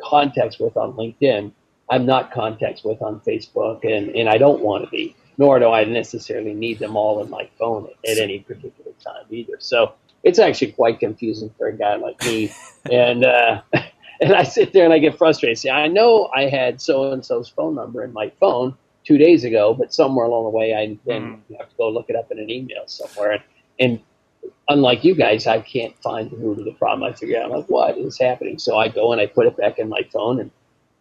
contacts 0.00 0.58
with 0.58 0.76
on 0.76 0.92
LinkedIn. 0.94 1.52
I'm 1.92 2.06
not 2.06 2.32
contacts 2.32 2.82
with 2.82 3.02
on 3.02 3.20
Facebook, 3.20 3.84
and, 3.84 4.08
and 4.16 4.26
I 4.26 4.38
don't 4.38 4.62
want 4.62 4.84
to 4.84 4.90
be. 4.90 5.14
Nor 5.36 5.58
do 5.58 5.68
I 5.70 5.84
necessarily 5.84 6.54
need 6.54 6.78
them 6.78 6.96
all 6.96 7.22
in 7.22 7.28
my 7.28 7.48
phone 7.58 7.86
at, 7.86 8.12
at 8.12 8.18
any 8.18 8.38
particular 8.38 8.92
time 9.04 9.24
either. 9.30 9.56
So 9.58 9.92
it's 10.22 10.38
actually 10.38 10.72
quite 10.72 11.00
confusing 11.00 11.50
for 11.58 11.68
a 11.68 11.76
guy 11.76 11.96
like 11.96 12.22
me. 12.24 12.50
and 12.90 13.24
uh, 13.24 13.60
and 14.22 14.32
I 14.34 14.42
sit 14.42 14.72
there 14.72 14.84
and 14.84 14.92
I 14.94 14.98
get 15.00 15.18
frustrated. 15.18 15.58
See, 15.58 15.68
I 15.68 15.86
know 15.88 16.30
I 16.34 16.48
had 16.48 16.80
so 16.80 17.12
and 17.12 17.24
so's 17.24 17.50
phone 17.50 17.74
number 17.74 18.02
in 18.02 18.12
my 18.14 18.32
phone 18.40 18.74
two 19.04 19.18
days 19.18 19.44
ago, 19.44 19.74
but 19.74 19.92
somewhere 19.92 20.24
along 20.24 20.44
the 20.44 20.50
way, 20.50 20.74
I 20.74 20.98
then 21.04 21.42
have 21.58 21.68
to 21.68 21.76
go 21.76 21.90
look 21.90 22.08
it 22.08 22.16
up 22.16 22.30
in 22.30 22.38
an 22.38 22.48
email 22.48 22.84
somewhere. 22.86 23.32
And, 23.32 23.42
and 23.80 24.00
unlike 24.68 25.04
you 25.04 25.14
guys, 25.14 25.46
I 25.46 25.60
can't 25.60 25.94
find 26.02 26.30
the 26.30 26.36
root 26.36 26.58
of 26.58 26.64
the 26.64 26.72
problem. 26.72 27.10
I 27.10 27.14
figure 27.14 27.42
out 27.42 27.50
like 27.50 27.66
what 27.66 27.98
is 27.98 28.18
happening. 28.18 28.58
So 28.58 28.78
I 28.78 28.88
go 28.88 29.12
and 29.12 29.20
I 29.20 29.26
put 29.26 29.46
it 29.46 29.58
back 29.58 29.78
in 29.78 29.90
my 29.90 30.02
phone, 30.10 30.40
and 30.40 30.50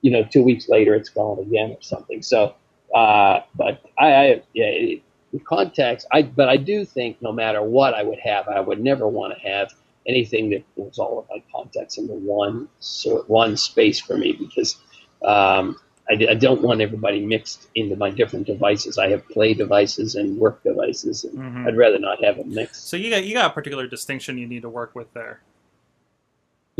you 0.02 0.12
know, 0.12 0.24
two 0.24 0.43
weeks 0.43 0.68
later, 0.70 0.95
it's 0.95 1.10
gone 1.10 1.39
again 1.39 1.72
or 1.72 1.82
something. 1.82 2.22
So, 2.22 2.56
uh, 2.93 3.41
but 3.56 3.82
I, 3.99 4.06
I 4.14 4.41
yeah. 4.54 4.66
It, 4.66 5.04
the 5.34 5.39
contacts, 5.39 6.06
I 6.12 6.24
but 6.24 6.49
I 6.49 6.58
do 6.58 6.84
think 6.84 7.22
no 7.22 7.32
matter 7.32 7.62
what 7.64 7.93
I 7.93 8.04
would 8.04 8.20
have, 8.20 8.49
I 8.49 8.60
would 8.60 8.84
never 8.84 9.08
want 9.08 9.34
to 9.34 9.39
have 9.47 9.72
anything 10.06 10.49
that 10.49 10.64
was 10.76 10.99
all 10.99 11.20
of 11.20 11.26
my 11.30 11.41
contacts 11.54 11.97
into 11.97 12.14
one 12.14 12.68
sort 12.80 13.30
one 13.30 13.56
space 13.56 13.99
for 13.99 14.18
me 14.18 14.34
because 14.34 14.76
um, 15.24 15.78
I, 16.10 16.28
I 16.32 16.34
don't 16.34 16.62
want 16.62 16.82
everybody 16.82 17.26
mixed 17.26 17.70
into 17.76 17.95
my 17.95 18.10
different 18.10 18.45
devices. 18.45 18.97
I 18.97 19.10
have 19.10 19.26
play 19.30 19.54
devices 19.54 20.16
and 20.16 20.38
work 20.38 20.62
devices, 20.64 21.24
and 21.24 21.38
Mhm. 21.38 21.68
I'd 21.68 21.78
rather 21.78 21.99
not 21.99 22.22
have 22.24 22.36
them 22.36 22.54
mixed. 22.54 22.89
So 22.89 22.97
you 22.97 23.10
got 23.10 23.24
you 23.24 23.34
got 23.34 23.52
a 23.52 23.54
particular 23.54 23.88
distinction 23.88 24.38
you 24.38 24.47
need 24.47 24.64
to 24.64 24.70
work 24.70 24.95
with 24.95 25.14
there. 25.14 25.39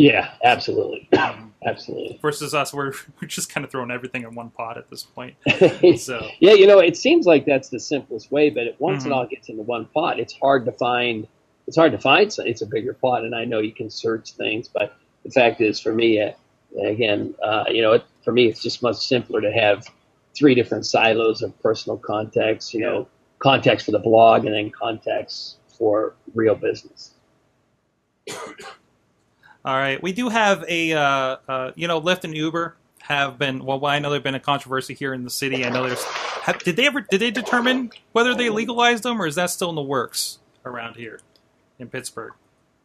Yeah, 0.02 0.32
absolutely, 0.44 1.08
absolutely. 1.66 2.18
Versus 2.24 2.56
us, 2.56 2.74
we're 2.74 2.92
we're 3.22 3.28
just 3.28 3.54
kind 3.54 3.64
of 3.64 3.70
throwing 3.70 3.92
everything 3.92 4.24
in 4.24 4.34
one 4.34 4.50
pot 4.50 4.76
at 4.80 4.90
this 4.90 5.04
point. 5.04 5.36
So 6.00 6.28
yeah, 6.40 6.54
you 6.54 6.66
know, 6.66 6.80
it 6.80 6.98
seems 6.98 7.28
like 7.28 7.46
that's 7.46 7.70
the 7.70 7.80
simplest 7.80 8.32
way, 8.32 8.50
but 8.50 8.64
it, 8.66 8.76
once 8.80 9.04
Mhm. 9.04 9.08
it 9.08 9.12
all 9.12 9.28
gets 9.28 9.50
into 9.50 9.62
one 9.62 9.86
pot, 9.86 10.20
it's 10.20 10.34
hard 10.34 10.66
to 10.66 10.72
find. 10.72 11.28
It's 11.68 11.78
hard 11.78 11.92
to 11.92 12.00
find. 12.00 12.34
So 12.34 12.44
it's 12.44 12.64
a 12.64 12.66
bigger 12.66 12.94
pot, 12.96 13.24
and 13.26 13.36
I 13.36 13.46
know 13.46 13.60
you 13.60 13.74
can 13.74 13.92
search 13.92 14.32
things, 14.32 14.68
but 14.68 14.96
the 15.24 15.30
fact 15.30 15.62
is, 15.62 15.80
for 15.80 15.94
me, 15.94 16.20
uh, 16.20 16.32
again, 16.84 17.36
uh, 17.44 17.66
you 17.70 17.84
know, 17.84 17.94
it, 17.94 18.04
for 18.26 18.32
me, 18.32 18.48
it's 18.48 18.64
just 18.64 18.82
much 18.82 18.96
simpler 18.98 19.40
to 19.40 19.52
have 19.52 19.86
three 20.34 20.56
different 20.56 20.88
silos 20.88 21.44
of 21.44 21.58
personal 21.62 21.98
contacts. 21.98 22.74
You 22.74 22.80
know, 22.82 23.08
contacts 23.38 23.86
for 23.86 23.92
the 23.92 24.00
blog, 24.00 24.46
and 24.46 24.56
then 24.56 24.72
contacts 24.72 25.58
for 25.78 26.16
real 26.34 26.56
business. 26.56 27.12
All 29.64 29.76
right, 29.76 30.02
we 30.02 30.12
do 30.12 30.30
have 30.30 30.64
a 30.68 30.94
uh, 30.94 31.38
uh, 31.48 31.72
you 31.76 31.88
know 31.88 32.02
Lyft 32.02 32.24
and 32.24 32.36
Uber 32.36 32.76
have 33.02 33.38
been 33.38 33.64
well. 33.64 33.86
I 33.86 34.00
know 34.00 34.10
there's 34.10 34.24
been 34.24 34.36
a 34.36 34.40
controversy 34.40 34.94
here 34.94 35.14
in 35.14 35.24
the 35.24 35.30
city. 35.30 35.66
I 35.66 35.70
know 35.70 35.86
there's 35.86 36.04
have, 36.04 36.60
did 36.60 36.76
they 36.76 36.88
ever 36.88 37.02
did 37.02 37.20
they 37.20 37.32
determine 37.32 37.92
whether 38.14 38.34
they 38.34 38.50
legalized 38.50 39.04
them 39.04 39.22
or 39.22 39.28
is 39.28 39.36
that 39.36 39.50
still 39.50 39.70
in 39.70 39.76
the 39.76 39.82
works 39.82 40.40
around 40.66 40.96
here 40.96 41.20
in 41.78 41.90
Pittsburgh? 41.90 42.34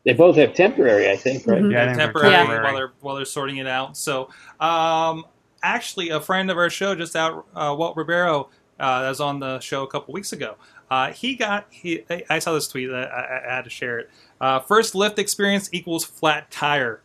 They 0.04 0.12
both 0.12 0.36
have 0.36 0.54
temporary, 0.54 1.10
I 1.10 1.16
think, 1.16 1.46
right? 1.46 1.62
Mhm. 1.62 1.72
Yeah, 1.72 1.90
I 1.90 1.94
temporary 1.94 2.30
temporary. 2.30 2.62
while 2.64 2.74
they're 2.74 2.92
while 3.00 3.16
they're 3.16 3.24
sorting 3.24 3.56
it 3.56 3.66
out. 3.66 3.96
So, 3.96 4.28
um, 4.60 5.24
actually, 5.62 6.10
a 6.10 6.20
friend 6.20 6.50
of 6.50 6.58
our 6.58 6.70
show 6.70 6.94
just 6.94 7.16
out, 7.16 7.46
uh, 7.54 7.74
Walt 7.76 7.96
Ribeiro, 7.96 8.50
uh, 8.78 9.02
that 9.02 9.08
was 9.08 9.20
on 9.20 9.40
the 9.40 9.60
show 9.60 9.82
a 9.82 9.86
couple 9.86 10.12
weeks 10.14 10.32
ago. 10.32 10.56
Uh, 10.90 11.10
he 11.12 11.34
got 11.34 11.66
he. 11.70 12.04
I- 12.10 12.24
I 12.30 12.38
saw 12.38 12.52
this 12.54 12.68
tweet. 12.68 12.90
I, 12.90 13.02
I, 13.04 13.50
I 13.50 13.54
had 13.56 13.64
to 13.64 13.70
share 13.70 13.98
it. 13.98 14.10
Uh, 14.40 14.60
first 14.60 14.94
Lyft 14.94 15.18
experience 15.18 15.68
equals 15.72 16.04
flat 16.04 16.50
tire. 16.50 17.00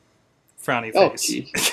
Frowny 0.64 0.92
Oh, 0.94 1.10
face. 1.10 1.26
geez. 1.28 1.72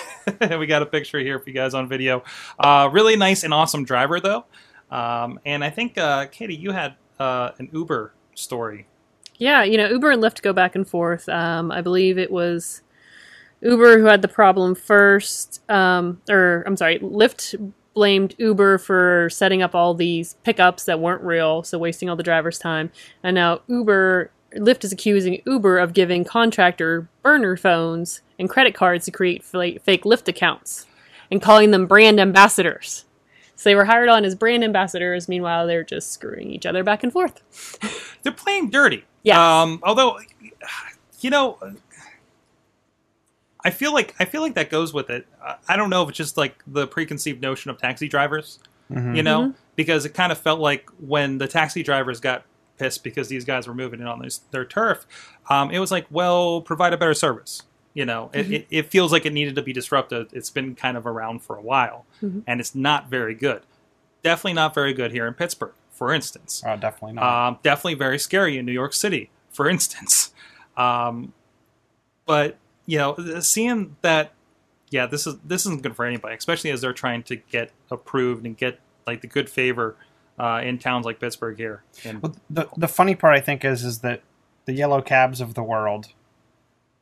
we 0.58 0.66
got 0.66 0.80
a 0.80 0.86
picture 0.86 1.18
here 1.18 1.38
for 1.38 1.50
you 1.50 1.54
guys 1.54 1.74
on 1.74 1.88
video. 1.88 2.22
Uh, 2.58 2.88
really 2.90 3.16
nice 3.16 3.44
and 3.44 3.52
awesome 3.52 3.84
driver 3.84 4.18
though. 4.18 4.46
Um, 4.90 5.38
and 5.44 5.62
I 5.62 5.68
think 5.68 5.98
uh, 5.98 6.24
Katie, 6.26 6.56
you 6.56 6.70
had 6.72 6.94
uh, 7.20 7.50
an 7.58 7.68
Uber 7.72 8.14
story. 8.34 8.86
Yeah, 9.36 9.62
you 9.62 9.76
know, 9.76 9.88
Uber 9.90 10.12
and 10.12 10.22
Lyft 10.22 10.40
go 10.40 10.54
back 10.54 10.74
and 10.74 10.88
forth. 10.88 11.28
Um, 11.28 11.70
I 11.70 11.82
believe 11.82 12.16
it 12.16 12.30
was 12.30 12.80
Uber 13.60 13.98
who 13.98 14.06
had 14.06 14.22
the 14.22 14.28
problem 14.28 14.74
first, 14.74 15.60
um, 15.70 16.22
or 16.30 16.62
I'm 16.66 16.76
sorry, 16.76 16.98
Lyft 17.00 17.72
blamed 17.98 18.32
Uber 18.38 18.78
for 18.78 19.28
setting 19.28 19.60
up 19.60 19.74
all 19.74 19.92
these 19.92 20.34
pickups 20.44 20.84
that 20.84 21.00
weren't 21.00 21.20
real, 21.20 21.64
so 21.64 21.76
wasting 21.76 22.08
all 22.08 22.14
the 22.14 22.22
driver's 22.22 22.56
time. 22.56 22.92
And 23.24 23.34
now 23.34 23.62
Uber, 23.66 24.30
Lyft 24.54 24.84
is 24.84 24.92
accusing 24.92 25.42
Uber 25.44 25.80
of 25.80 25.94
giving 25.94 26.22
contractor 26.22 27.08
burner 27.24 27.56
phones 27.56 28.22
and 28.38 28.48
credit 28.48 28.72
cards 28.72 29.04
to 29.06 29.10
create 29.10 29.42
fake, 29.42 29.82
fake 29.82 30.04
Lyft 30.04 30.28
accounts 30.28 30.86
and 31.28 31.42
calling 31.42 31.72
them 31.72 31.86
brand 31.86 32.20
ambassadors. 32.20 33.04
So 33.56 33.68
they 33.68 33.74
were 33.74 33.86
hired 33.86 34.08
on 34.08 34.24
as 34.24 34.36
brand 34.36 34.62
ambassadors. 34.62 35.28
Meanwhile, 35.28 35.66
they're 35.66 35.82
just 35.82 36.12
screwing 36.12 36.52
each 36.52 36.66
other 36.66 36.84
back 36.84 37.02
and 37.02 37.12
forth. 37.12 37.42
They're 38.22 38.30
playing 38.30 38.70
dirty. 38.70 39.06
Yeah. 39.24 39.62
Um, 39.62 39.80
although, 39.82 40.20
you 41.20 41.30
know, 41.30 41.58
I 43.64 43.70
feel 43.70 43.92
like 43.92 44.14
I 44.20 44.24
feel 44.24 44.40
like 44.42 44.54
that 44.54 44.70
goes 44.70 44.92
with 44.92 45.10
it. 45.10 45.26
I- 45.42 45.56
I 45.68 45.76
don't 45.76 45.90
know 45.90 46.02
if 46.02 46.08
it's 46.10 46.18
just 46.18 46.36
like 46.36 46.62
the 46.66 46.86
preconceived 46.86 47.40
notion 47.42 47.70
of 47.70 47.78
taxi 47.78 48.08
drivers, 48.08 48.58
Mhm. 48.90 49.16
you 49.16 49.22
know, 49.22 49.54
because 49.76 50.04
it 50.04 50.14
kind 50.14 50.30
of 50.32 50.38
felt 50.38 50.60
like 50.60 50.88
when 51.00 51.38
the 51.38 51.48
taxi 51.48 51.82
drivers 51.82 52.20
got 52.20 52.44
pissed 52.78 53.02
because 53.02 53.28
these 53.28 53.44
guys 53.44 53.66
were 53.66 53.74
moving 53.74 54.00
in 54.00 54.06
on 54.06 54.20
this, 54.20 54.38
their 54.52 54.64
turf, 54.64 55.06
um, 55.50 55.70
it 55.72 55.80
was 55.80 55.90
like, 55.90 56.06
well, 56.10 56.60
provide 56.60 56.92
a 56.92 56.96
better 56.96 57.14
service. 57.14 57.62
You 57.94 58.04
know, 58.06 58.30
it, 58.32 58.50
it, 58.52 58.66
it 58.70 58.86
feels 58.90 59.10
like 59.10 59.26
it 59.26 59.32
needed 59.32 59.56
to 59.56 59.62
be 59.62 59.72
disrupted. 59.72 60.28
It's 60.32 60.50
been 60.50 60.76
kind 60.76 60.96
of 60.96 61.04
around 61.04 61.42
for 61.42 61.56
a 61.56 61.60
while, 61.60 62.06
Mhm. 62.22 62.44
and 62.46 62.60
it's 62.60 62.74
not 62.76 63.08
very 63.10 63.34
good. 63.34 63.62
Definitely 64.22 64.52
not 64.52 64.72
very 64.74 64.92
good 64.92 65.10
here 65.10 65.26
in 65.26 65.34
Pittsburgh, 65.34 65.72
for 65.90 66.12
instance. 66.14 66.62
Oh, 66.64 66.76
definitely 66.76 67.14
not. 67.14 67.24
Um, 67.48 67.58
definitely 67.64 67.94
very 67.94 68.18
scary 68.20 68.56
in 68.56 68.64
New 68.66 68.72
York 68.72 68.92
City, 68.94 69.30
for 69.50 69.68
instance. 69.68 70.32
Um, 70.76 71.32
but 72.24 72.56
you 72.88 72.96
know, 72.96 73.14
seeing 73.40 73.96
that, 74.00 74.32
yeah, 74.88 75.04
this 75.04 75.26
is 75.26 75.36
this 75.44 75.66
isn't 75.66 75.82
good 75.82 75.94
for 75.94 76.06
anybody, 76.06 76.34
especially 76.34 76.70
as 76.70 76.80
they're 76.80 76.94
trying 76.94 77.22
to 77.24 77.36
get 77.36 77.70
approved 77.90 78.46
and 78.46 78.56
get 78.56 78.80
like 79.06 79.20
the 79.20 79.26
good 79.26 79.50
favor 79.50 79.94
uh, 80.38 80.62
in 80.64 80.78
towns 80.78 81.04
like 81.04 81.20
Pittsburgh 81.20 81.58
here. 81.58 81.82
And 82.02 82.22
Well, 82.22 82.34
the 82.48 82.66
the 82.78 82.88
funny 82.88 83.14
part 83.14 83.36
I 83.36 83.40
think 83.42 83.62
is 83.62 83.84
is 83.84 83.98
that 83.98 84.22
the 84.64 84.72
yellow 84.72 85.02
cabs 85.02 85.42
of 85.42 85.52
the 85.52 85.62
world 85.62 86.08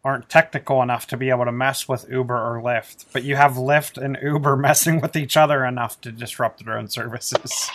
aren't 0.03 0.29
technical 0.29 0.83
enough 0.83 1.07
to 1.07 1.17
be 1.17 1.31
able 1.31 1.45
to 1.45 1.53
mess 1.53 1.89
with 1.89 2.11
Uber 2.11 2.35
or 2.35 2.61
Lyft, 2.61 3.07
but 3.13 3.23
you 3.23 3.37
have 3.37 3.53
Lyft 3.53 3.97
and 3.97 4.19
Uber 4.21 4.57
messing 4.57 5.01
with 5.01 5.15
each 5.15 5.37
other 5.37 5.65
enough 5.65 6.01
to 6.01 6.11
disrupt 6.11 6.65
their 6.65 6.77
own 6.77 6.89
services. 6.89 7.71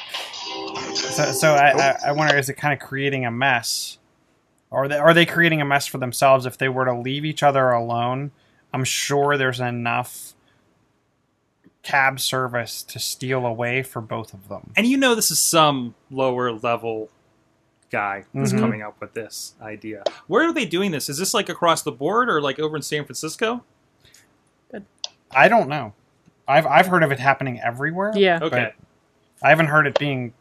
So, 0.96 1.32
so 1.32 1.54
I, 1.54 1.72
I, 1.72 1.98
I 2.08 2.12
wonder, 2.12 2.36
is 2.36 2.50
it 2.50 2.56
kind 2.56 2.74
of 2.74 2.86
creating 2.86 3.26
a 3.26 3.32
mess? 3.32 3.98
Or 4.72 4.88
they, 4.88 4.98
are 4.98 5.14
they 5.14 5.26
creating 5.26 5.62
a 5.62 5.66
mess 5.66 5.86
for 5.86 5.98
themselves 5.98 6.46
if 6.46 6.58
they 6.58 6.70
were 6.70 6.86
to 6.86 6.94
leave 6.98 7.26
each 7.26 7.44
other 7.44 7.70
alone? 7.72 8.32
I'm 8.74 8.86
sure 8.86 9.38
there's 9.38 9.60
enough 9.60 10.34
cab 11.84 12.20
service 12.20 12.84
to 12.84 13.00
steal 13.00 13.46
away 13.46 13.84
for 13.84 14.02
both 14.02 14.34
of 14.34 14.48
them. 14.50 14.72
And 14.78 14.88
you 14.88 14.98
know 14.98 15.14
this 15.16 15.30
is 15.32 15.40
some 15.40 15.96
lower 16.10 16.52
level 16.52 17.10
guy 17.92 18.24
that's 18.34 18.54
Mhm. 18.54 18.60
coming 18.60 18.82
up 18.82 19.02
with 19.02 19.14
this 19.14 19.56
idea. 19.62 20.04
Where 20.28 20.48
are 20.48 20.54
they 20.54 20.66
doing 20.66 20.92
this? 20.92 21.10
Is 21.10 21.18
this 21.18 21.34
like 21.34 21.50
across 21.50 21.82
the 21.82 21.92
board 21.92 22.30
or 22.30 22.40
like 22.40 22.60
over 22.60 22.76
in 22.78 22.82
San 22.82 23.04
Francisco? 23.04 23.64
I 25.34 25.48
don't 25.48 25.70
know. 25.70 25.94
I've 26.48 26.68
I've 26.68 26.88
heard 26.88 27.04
of 27.04 27.12
it 27.12 27.20
happening 27.20 27.60
everywhere. 27.62 28.12
Yeah, 28.16 28.40
Okay. 28.42 28.74
I 29.42 29.50
haven't 29.50 29.68
heard 29.68 29.88
it 29.88 29.98
being 29.98 30.34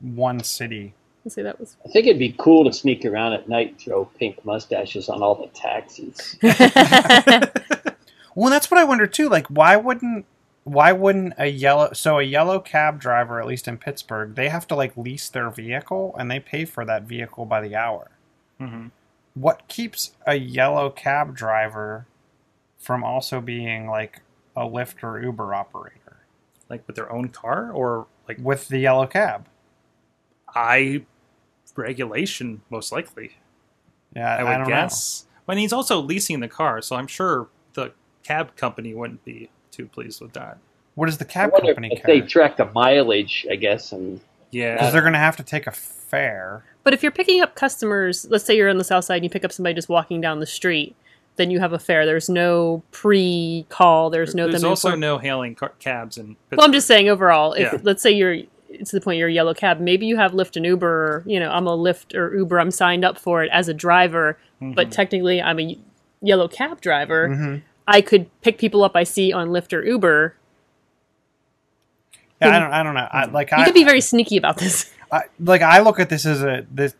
one 0.00 0.42
city. 0.42 0.94
I'll 1.28 1.34
say 1.34 1.42
that 1.42 1.60
was. 1.60 1.76
I 1.84 1.90
think 1.90 2.06
it'd 2.06 2.18
be 2.18 2.34
cool 2.38 2.64
to 2.64 2.72
sneak 2.72 3.04
around 3.04 3.34
at 3.34 3.48
night 3.48 3.70
and 3.70 3.78
throw 3.80 4.06
pink 4.06 4.44
mustaches 4.44 5.08
on 5.08 5.22
all 5.22 5.36
the 5.36 5.48
taxis. 5.48 6.38
Well, 8.34 8.50
that's 8.50 8.70
what 8.70 8.78
I 8.80 8.84
wonder 8.84 9.06
too. 9.06 9.28
Like, 9.28 9.48
why 9.48 9.76
wouldn't 9.76 10.26
why 10.64 10.92
wouldn't 10.92 11.34
a 11.38 11.48
yellow 11.48 11.92
so 11.94 12.18
a 12.18 12.22
yellow 12.24 12.60
cab 12.60 13.00
driver, 13.00 13.40
at 13.40 13.46
least 13.46 13.68
in 13.68 13.78
Pittsburgh, 13.78 14.34
they 14.36 14.48
have 14.50 14.66
to 14.68 14.76
like 14.76 14.96
lease 14.96 15.28
their 15.28 15.50
vehicle 15.50 16.14
and 16.18 16.30
they 16.30 16.40
pay 16.40 16.64
for 16.64 16.84
that 16.84 17.04
vehicle 17.04 17.46
by 17.46 17.60
the 17.60 17.76
hour. 17.76 18.10
hmm 18.58 18.88
What 19.34 19.68
keeps 19.68 20.12
a 20.26 20.36
yellow 20.36 20.90
cab 20.90 21.34
driver 21.36 22.08
from 22.78 23.04
also 23.04 23.40
being 23.40 23.88
like 23.88 24.22
a 24.56 24.62
Lyft 24.62 25.02
or 25.04 25.20
Uber 25.22 25.54
operator 25.54 26.26
Like 26.70 26.86
with 26.86 26.96
their 26.96 27.12
own 27.12 27.30
car 27.30 27.72
or 27.72 28.08
like 28.28 28.38
with 28.40 28.68
the 28.68 28.78
yellow 28.80 29.06
cab? 29.06 29.48
I 30.54 31.06
regulation 31.78 32.60
most 32.70 32.92
likely. 32.92 33.32
Yeah, 34.14 34.34
I 34.34 34.40
I, 34.40 34.42
would 34.44 34.58
don't 34.64 34.68
guess. 34.68 35.24
But 35.46 35.56
he's 35.56 35.72
also 35.72 36.00
leasing 36.00 36.40
the 36.40 36.48
car, 36.48 36.82
so 36.82 36.96
I'm 36.96 37.06
sure 37.06 37.48
the 37.74 37.92
cab 38.22 38.56
company 38.56 38.92
wouldn't 38.92 39.24
be 39.24 39.48
too 39.70 39.86
pleased 39.86 40.20
with 40.20 40.32
that. 40.34 40.58
What 40.94 41.06
does 41.06 41.18
the 41.18 41.24
cab 41.24 41.52
company 41.52 41.90
if 41.92 42.02
they 42.02 42.20
track 42.20 42.56
the 42.56 42.66
mileage, 42.74 43.46
I 43.50 43.56
guess, 43.56 43.92
and 43.92 44.20
Yeah. 44.50 44.74
Because 44.74 44.92
they're 44.92 45.00
going 45.02 45.12
to 45.14 45.18
have 45.18 45.36
to 45.36 45.42
take 45.42 45.66
a 45.66 45.70
fare. 45.70 46.64
But 46.82 46.92
if 46.94 47.02
you're 47.02 47.12
picking 47.12 47.40
up 47.40 47.54
customers, 47.54 48.26
let's 48.30 48.44
say 48.44 48.56
you're 48.56 48.68
on 48.68 48.78
the 48.78 48.84
south 48.84 49.04
side 49.04 49.16
and 49.16 49.24
you 49.24 49.30
pick 49.30 49.44
up 49.44 49.52
somebody 49.52 49.74
just 49.74 49.88
walking 49.88 50.20
down 50.20 50.40
the 50.40 50.46
street, 50.46 50.96
then 51.36 51.50
you 51.50 51.60
have 51.60 51.72
a 51.72 51.78
fare. 51.78 52.04
There's 52.04 52.28
no 52.28 52.82
pre-call. 52.90 54.10
There's 54.10 54.34
no 54.34 54.48
There's 54.48 54.64
also 54.64 54.88
inform- 54.88 55.00
no 55.00 55.18
hailing 55.18 55.54
car- 55.54 55.72
cabs 55.78 56.18
and. 56.18 56.36
Well, 56.50 56.66
I'm 56.66 56.72
just 56.72 56.86
saying 56.86 57.08
overall. 57.08 57.52
If 57.52 57.72
Yeah. 57.72 57.78
let's 57.82 58.02
say 58.02 58.10
you're 58.10 58.32
it's 58.32 58.48
to 58.84 58.96
the 58.96 59.00
point 59.00 59.18
you're 59.18 59.28
a 59.28 59.32
yellow 59.32 59.54
cab, 59.54 59.80
maybe 59.80 60.06
you 60.06 60.16
have 60.16 60.32
Lyft 60.32 60.56
and 60.56 60.64
Uber. 60.66 60.86
Or, 60.86 61.22
you 61.26 61.40
know, 61.40 61.50
I'm 61.50 61.66
a 61.66 61.76
Lyft 61.76 62.14
or 62.14 62.34
Uber. 62.36 62.60
I'm 62.60 62.70
signed 62.70 63.04
up 63.04 63.18
for 63.18 63.42
it 63.42 63.50
as 63.52 63.68
a 63.68 63.74
driver, 63.74 64.38
Mm-hmm. 64.60 64.72
but 64.74 64.90
technically 64.90 65.40
I'm 65.40 65.60
a 65.60 65.78
yellow 66.20 66.48
cab 66.48 66.80
driver. 66.80 67.28
hmm 67.34 67.56
I 67.86 68.00
could 68.02 68.28
pick 68.42 68.58
people 68.58 68.82
up 68.84 68.96
I 68.96 69.04
see 69.04 69.32
on 69.32 69.48
Lyft 69.48 69.72
or 69.72 69.82
Uber. 69.84 70.34
Yeah, 72.42 72.56
I 72.56 72.58
don't. 72.60 72.72
I 72.72 72.82
don't 72.82 72.94
know. 72.94 73.08
I, 73.10 73.24
like 73.26 73.50
You 73.50 73.56
I 73.58 73.64
could 73.64 73.74
be 73.74 73.84
very 73.84 74.00
sneaky 74.00 74.36
about 74.36 74.58
this. 74.58 74.92
I, 75.12 75.22
like 75.40 75.62
I 75.62 75.80
look 75.80 75.98
at 75.98 76.08
this 76.08 76.26
as 76.26 76.42
a 76.42 76.66
this 76.70 76.94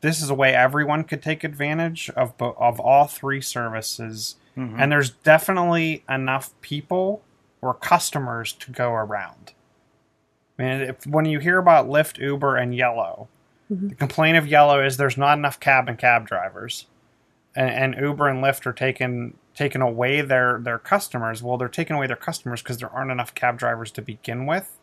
this 0.00 0.20
is 0.20 0.30
a 0.30 0.34
way 0.34 0.52
everyone 0.54 1.04
could 1.04 1.22
take 1.22 1.44
advantage 1.44 2.10
of 2.10 2.32
of 2.40 2.80
all 2.80 3.06
three 3.06 3.40
services, 3.40 4.36
Mhm. 4.56 4.74
and 4.78 4.90
there's 4.92 5.10
definitely 5.10 6.02
enough 6.10 6.50
people 6.60 7.22
or 7.62 7.72
customers 7.74 8.52
to 8.54 8.70
go 8.72 8.90
around. 8.92 9.52
I 10.62 10.64
mean, 10.64 10.80
if, 10.82 11.06
when 11.06 11.24
you 11.24 11.40
hear 11.40 11.58
about 11.58 11.88
Lyft, 11.88 12.18
Uber, 12.18 12.56
and 12.56 12.74
Yellow, 12.74 13.28
the 13.88 13.94
complaint 13.94 14.36
of 14.36 14.46
Yellow 14.46 14.84
is 14.84 14.96
there's 14.96 15.16
not 15.16 15.38
enough 15.38 15.58
cab 15.58 15.88
and 15.88 15.98
cab 15.98 16.26
drivers, 16.26 16.86
and, 17.54 17.94
and 17.94 18.04
Uber 18.04 18.28
and 18.28 18.44
Lyft 18.44 18.66
are 18.66 18.72
taking 18.72 19.34
taking 19.54 19.80
away 19.80 20.20
their 20.20 20.60
their 20.62 20.78
customers. 20.78 21.42
Well, 21.42 21.56
they're 21.56 21.68
taking 21.68 21.96
away 21.96 22.06
their 22.06 22.16
customers 22.16 22.62
because 22.62 22.78
there 22.78 22.90
aren't 22.90 23.10
enough 23.10 23.34
cab 23.34 23.58
drivers 23.58 23.90
to 23.92 24.02
begin 24.02 24.46
with. 24.46 24.78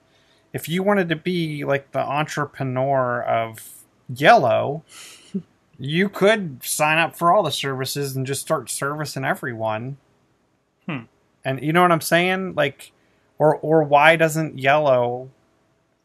If 0.53 0.67
you 0.67 0.81
wanted 0.81 1.07
to 1.09 1.15
be 1.15 1.63
like 1.63 1.91
the 1.91 1.99
entrepreneur 1.99 3.21
of 3.21 3.85
Yellow, 4.11 4.83
you 5.77 6.09
could 6.09 6.63
sign 6.63 6.97
up 6.97 7.15
for 7.15 7.31
all 7.31 7.43
the 7.43 7.51
services 7.51 8.15
and 8.15 8.25
just 8.25 8.41
start 8.41 8.71
servicing 8.71 9.23
everyone. 9.23 9.97
Hmm. 10.87 11.01
And 11.45 11.61
you 11.61 11.73
know 11.73 11.83
what 11.83 11.91
I'm 11.91 12.01
saying? 12.01 12.55
Like, 12.55 12.91
or 13.37 13.55
or 13.57 13.83
why 13.83 14.15
doesn't 14.15 14.57
Yellow, 14.57 15.29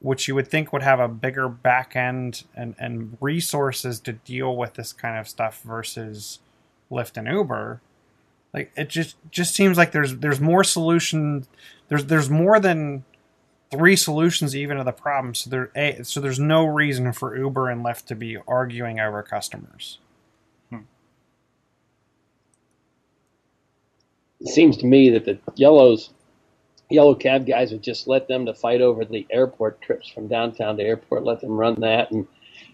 which 0.04 0.28
you 0.28 0.34
would 0.34 0.46
think 0.46 0.70
would 0.70 0.82
have 0.82 1.00
a 1.00 1.08
bigger 1.08 1.48
back 1.48 1.96
end 1.96 2.44
and 2.54 2.74
and 2.78 3.16
resources 3.20 3.98
to 4.00 4.12
deal 4.12 4.54
with 4.54 4.74
this 4.74 4.92
kind 4.92 5.18
of 5.18 5.26
stuff 5.26 5.62
versus 5.62 6.40
Lyft 6.90 7.16
and 7.16 7.26
Uber? 7.26 7.80
Like 8.52 8.70
it 8.76 8.90
just 8.90 9.16
just 9.30 9.54
seems 9.54 9.78
like 9.78 9.92
there's 9.92 10.18
there's 10.18 10.40
more 10.40 10.62
solution. 10.62 11.46
There's 11.88 12.04
there's 12.04 12.28
more 12.28 12.60
than 12.60 13.04
three 13.70 13.96
solutions 13.96 14.54
even 14.54 14.76
to 14.76 14.84
the 14.84 14.92
problem. 14.92 15.34
So 15.34 15.48
there 15.48 15.70
a, 15.74 16.02
so 16.02 16.20
there's 16.20 16.38
no 16.38 16.66
reason 16.66 17.14
for 17.14 17.34
Uber 17.34 17.70
and 17.70 17.82
Lyft 17.82 18.04
to 18.06 18.14
be 18.14 18.36
arguing 18.46 19.00
over 19.00 19.22
customers. 19.22 20.00
Hmm. 20.68 20.80
it 24.40 24.48
seems 24.48 24.76
to 24.76 24.86
me 24.86 25.08
that 25.10 25.24
the 25.24 25.38
yellows, 25.56 26.10
yellow 26.90 27.14
cab 27.14 27.46
guys 27.46 27.72
would 27.72 27.82
just 27.82 28.06
let 28.06 28.28
them 28.28 28.46
to 28.46 28.54
fight 28.54 28.80
over 28.80 29.04
the 29.04 29.26
airport 29.30 29.80
trips 29.80 30.08
from 30.08 30.28
downtown 30.28 30.76
to 30.76 30.82
airport. 30.82 31.24
Let 31.24 31.40
them 31.40 31.52
run 31.52 31.80
that, 31.80 32.10
and 32.10 32.26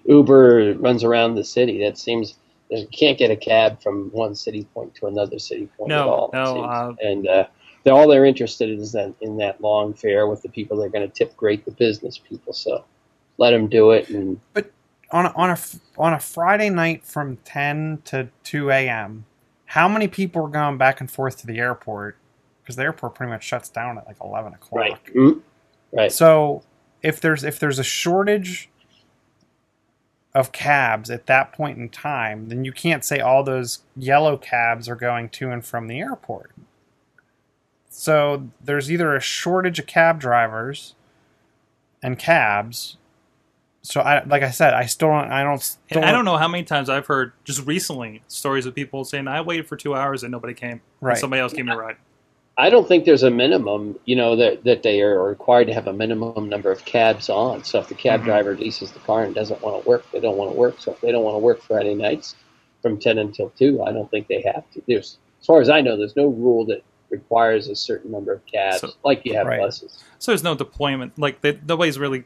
Uber 0.07 0.75
runs 0.75 1.05
around 1.05 1.35
the 1.35 1.45
city. 1.45 1.83
That 1.85 1.99
seems 1.99 2.35
you 2.71 2.87
can't 2.93 3.19
get 3.19 3.31
a 3.31 3.37
cab 3.37 3.83
from 3.83 4.11
one 4.13 4.35
city 4.35 4.65
point 4.75 4.95
to 4.97 5.07
another 5.07 5.39
city 5.39 5.69
point 5.77 5.89
No, 5.89 6.01
at 6.01 6.07
all. 6.07 6.29
it 6.29 6.37
no, 6.37 6.63
uh, 6.65 6.95
and 7.01 7.27
uh, 7.29 7.47
they're, 7.85 7.95
all 7.95 8.07
they're 8.09 8.25
interested 8.25 8.71
in 8.71 8.81
is 8.81 8.93
that 8.93 9.13
in 9.21 9.37
that 9.39 9.61
long 9.61 9.93
fare 9.95 10.27
with 10.27 10.43
the 10.43 10.49
people 10.49 10.77
they're 10.77 10.89
going 10.89 11.09
to 11.09 11.13
tip 11.15 11.37
great 11.37 11.65
the 11.65 11.73
business 11.73 12.19
people. 12.19 12.53
So 12.53 12.85
let 13.39 13.51
them 13.51 13.69
do 13.69 13.91
it, 13.91 14.09
and 14.11 14.41
but 14.53 14.71
On 15.13 15.27
a, 15.27 15.33
on 15.35 15.51
a 15.51 15.59
on 15.99 16.13
a 16.13 16.21
Friday 16.21 16.71
night 16.71 17.05
from 17.05 17.39
10 17.39 18.03
to 18.05 18.29
2 18.45 18.71
a.m., 18.71 19.25
how 19.65 19.89
many 19.89 20.07
people 20.07 20.45
are 20.45 20.49
going 20.49 20.79
back 20.79 21.01
and 21.01 21.11
forth 21.11 21.39
to 21.39 21.47
the 21.49 21.59
airport? 21.59 22.17
Because 22.71 22.77
the 22.77 22.85
airport 22.85 23.17
pretty 23.17 23.33
much 23.33 23.43
shuts 23.43 23.69
down 23.69 23.99
at 23.99 24.07
like 24.07 24.19
11 24.23 24.55
o'clock. 24.55 24.81
right, 24.81 25.05
Mm, 25.13 25.41
right. 25.93 26.13
So 26.13 26.63
if 27.03 27.21
there's 27.21 27.43
if 27.43 27.59
there's 27.59 27.81
a 27.81 27.85
shortage 27.85 28.71
of 30.37 30.53
cabs 30.53 31.11
at 31.11 31.27
that 31.27 31.53
point 31.53 31.79
in 31.79 31.89
time, 31.89 32.49
then 32.49 32.65
you 32.65 32.71
can't 32.71 33.05
say 33.05 33.19
all 33.19 33.43
those 33.43 33.81
yellow 33.97 34.37
cabs 34.37 34.89
are 34.89 34.95
going 34.95 35.29
to 35.31 35.51
and 35.51 35.65
from 35.65 35.89
the 35.89 35.99
airport. 35.99 36.53
So 37.89 38.49
there's 38.63 38.93
either 38.93 39.17
a 39.17 39.21
shortage 39.21 39.81
of 39.81 39.87
cab 39.87 40.21
drivers 40.21 40.95
and 42.01 42.17
cabs. 42.17 42.99
So 43.83 44.01
I 44.01 44.23
like 44.23 44.45
I 44.45 44.51
said, 44.51 44.75
I 44.75 44.87
still 44.87 45.09
don't 45.09 45.33
I 45.33 45.43
don't 45.43 45.61
still 45.61 46.05
I 46.05 46.13
don't 46.13 46.25
know 46.25 46.37
how 46.37 46.47
many 46.47 46.63
times 46.63 46.89
I've 46.89 47.07
heard 47.07 47.33
just 47.43 47.67
recently 47.67 48.23
stories 48.29 48.67
of 48.67 48.77
people 48.77 49.05
saying 49.05 49.27
I 49.27 49.41
waited 49.41 49.67
for 49.67 49.77
two 49.77 49.97
hours 49.97 50.23
and 50.23 50.31
nobody 50.31 50.55
came. 50.55 50.83
And 51.01 51.19
somebody 51.19 51.41
else 51.41 51.53
gave 51.53 51.65
me 51.65 51.73
a 51.73 51.77
ride. 51.77 51.97
I 52.61 52.69
don't 52.69 52.87
think 52.87 53.07
there's 53.07 53.23
a 53.23 53.31
minimum, 53.31 53.99
you 54.05 54.15
know, 54.15 54.37
that, 54.37 54.65
that 54.65 54.83
they 54.83 55.01
are 55.01 55.23
required 55.23 55.67
to 55.69 55.73
have 55.75 55.87
a 55.87 55.93
minimum 55.95 56.49
number 56.49 56.71
of 56.71 56.85
cabs 56.85 57.31
on. 57.31 57.65
So 57.65 57.79
if 57.81 57.89
the 57.89 57.95
cab 57.95 58.21
Mhm. 58.21 58.25
driver 58.25 58.55
leases 58.57 58.93
the 58.93 58.99
car 59.01 59.23
and 59.25 59.35
doesn't 59.35 59.63
want 59.63 59.83
to 59.83 59.89
work, 59.89 60.05
they 60.13 60.21
don't 60.21 60.37
want 60.37 60.51
to 60.53 60.57
work. 60.57 60.79
So 60.81 60.93
if 60.93 61.01
they 61.01 61.11
don't 61.11 61.25
want 61.25 61.37
to 61.37 61.39
work 61.39 61.63
Friday 61.63 61.95
nights 61.95 62.37
from 62.83 62.99
10 62.99 63.17
until 63.19 63.51
2, 63.59 63.83
I 63.83 63.93
don't 63.93 64.11
think 64.11 64.29
they 64.29 64.43
have 64.43 64.71
to. 64.73 64.83
There's, 64.87 65.17
as 65.41 65.47
far 65.47 65.63
as 65.63 65.71
I 65.71 65.81
know, 65.81 65.97
there's 65.97 66.17
no 66.17 66.27
rule 66.27 66.67
that 66.67 66.83
requires 67.09 67.69
a 67.69 67.75
certain 67.75 68.13
number 68.13 68.33
of 68.33 68.45
cabs, 68.47 68.81
So- 68.81 68.91
like 69.05 69.25
you 69.25 69.35
have 69.35 69.47
Right. 69.47 69.61
buses. 69.61 69.99
So 70.19 70.33
there's 70.33 70.45
no 70.45 70.55
deployment. 70.55 71.19
Like 71.19 71.41
they, 71.41 71.59
nobody's 71.67 71.99
really 71.99 72.25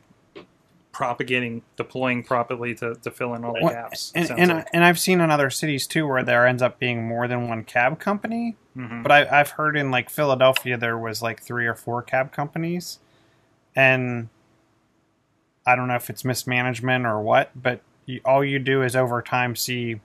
propagating, 0.94 1.60
deploying 1.76 2.22
properly 2.22 2.74
to, 2.76 2.94
to 2.94 3.10
fill 3.10 3.34
in 3.34 3.44
all 3.44 3.52
the 3.52 3.60
Well, 3.64 3.72
gaps. 3.74 4.12
and 4.14 4.30
and, 4.30 4.50
like. 4.52 4.68
And 4.72 4.82
I've 4.84 4.98
seen 4.98 5.20
in 5.20 5.30
other 5.30 5.50
cities 5.50 5.86
too 5.86 6.06
where 6.06 6.22
there 6.22 6.46
ends 6.46 6.62
up 6.62 6.78
being 6.78 7.06
more 7.06 7.28
than 7.28 7.48
one 7.48 7.64
cab 7.64 7.98
company. 7.98 8.56
Mhm. 8.76 9.02
But 9.02 9.12
I, 9.12 9.40
I've 9.40 9.50
heard 9.50 9.76
in 9.76 9.90
like 9.90 10.08
Philadelphia 10.08 10.78
there 10.78 10.96
was 10.96 11.20
like 11.20 11.42
three 11.42 11.66
or 11.66 11.74
four 11.74 12.00
cab 12.02 12.32
companies, 12.32 12.98
and 13.76 14.28
I 15.66 15.76
don't 15.76 15.88
know 15.88 15.94
if 15.96 16.08
it's 16.08 16.24
mismanagement 16.24 17.04
or 17.06 17.20
what, 17.20 17.50
but 17.54 17.80
you, 18.06 18.20
all 18.24 18.44
you 18.44 18.58
do 18.58 18.82
is 18.82 18.96
over 18.96 19.20
time 19.22 19.54
see 19.56 20.00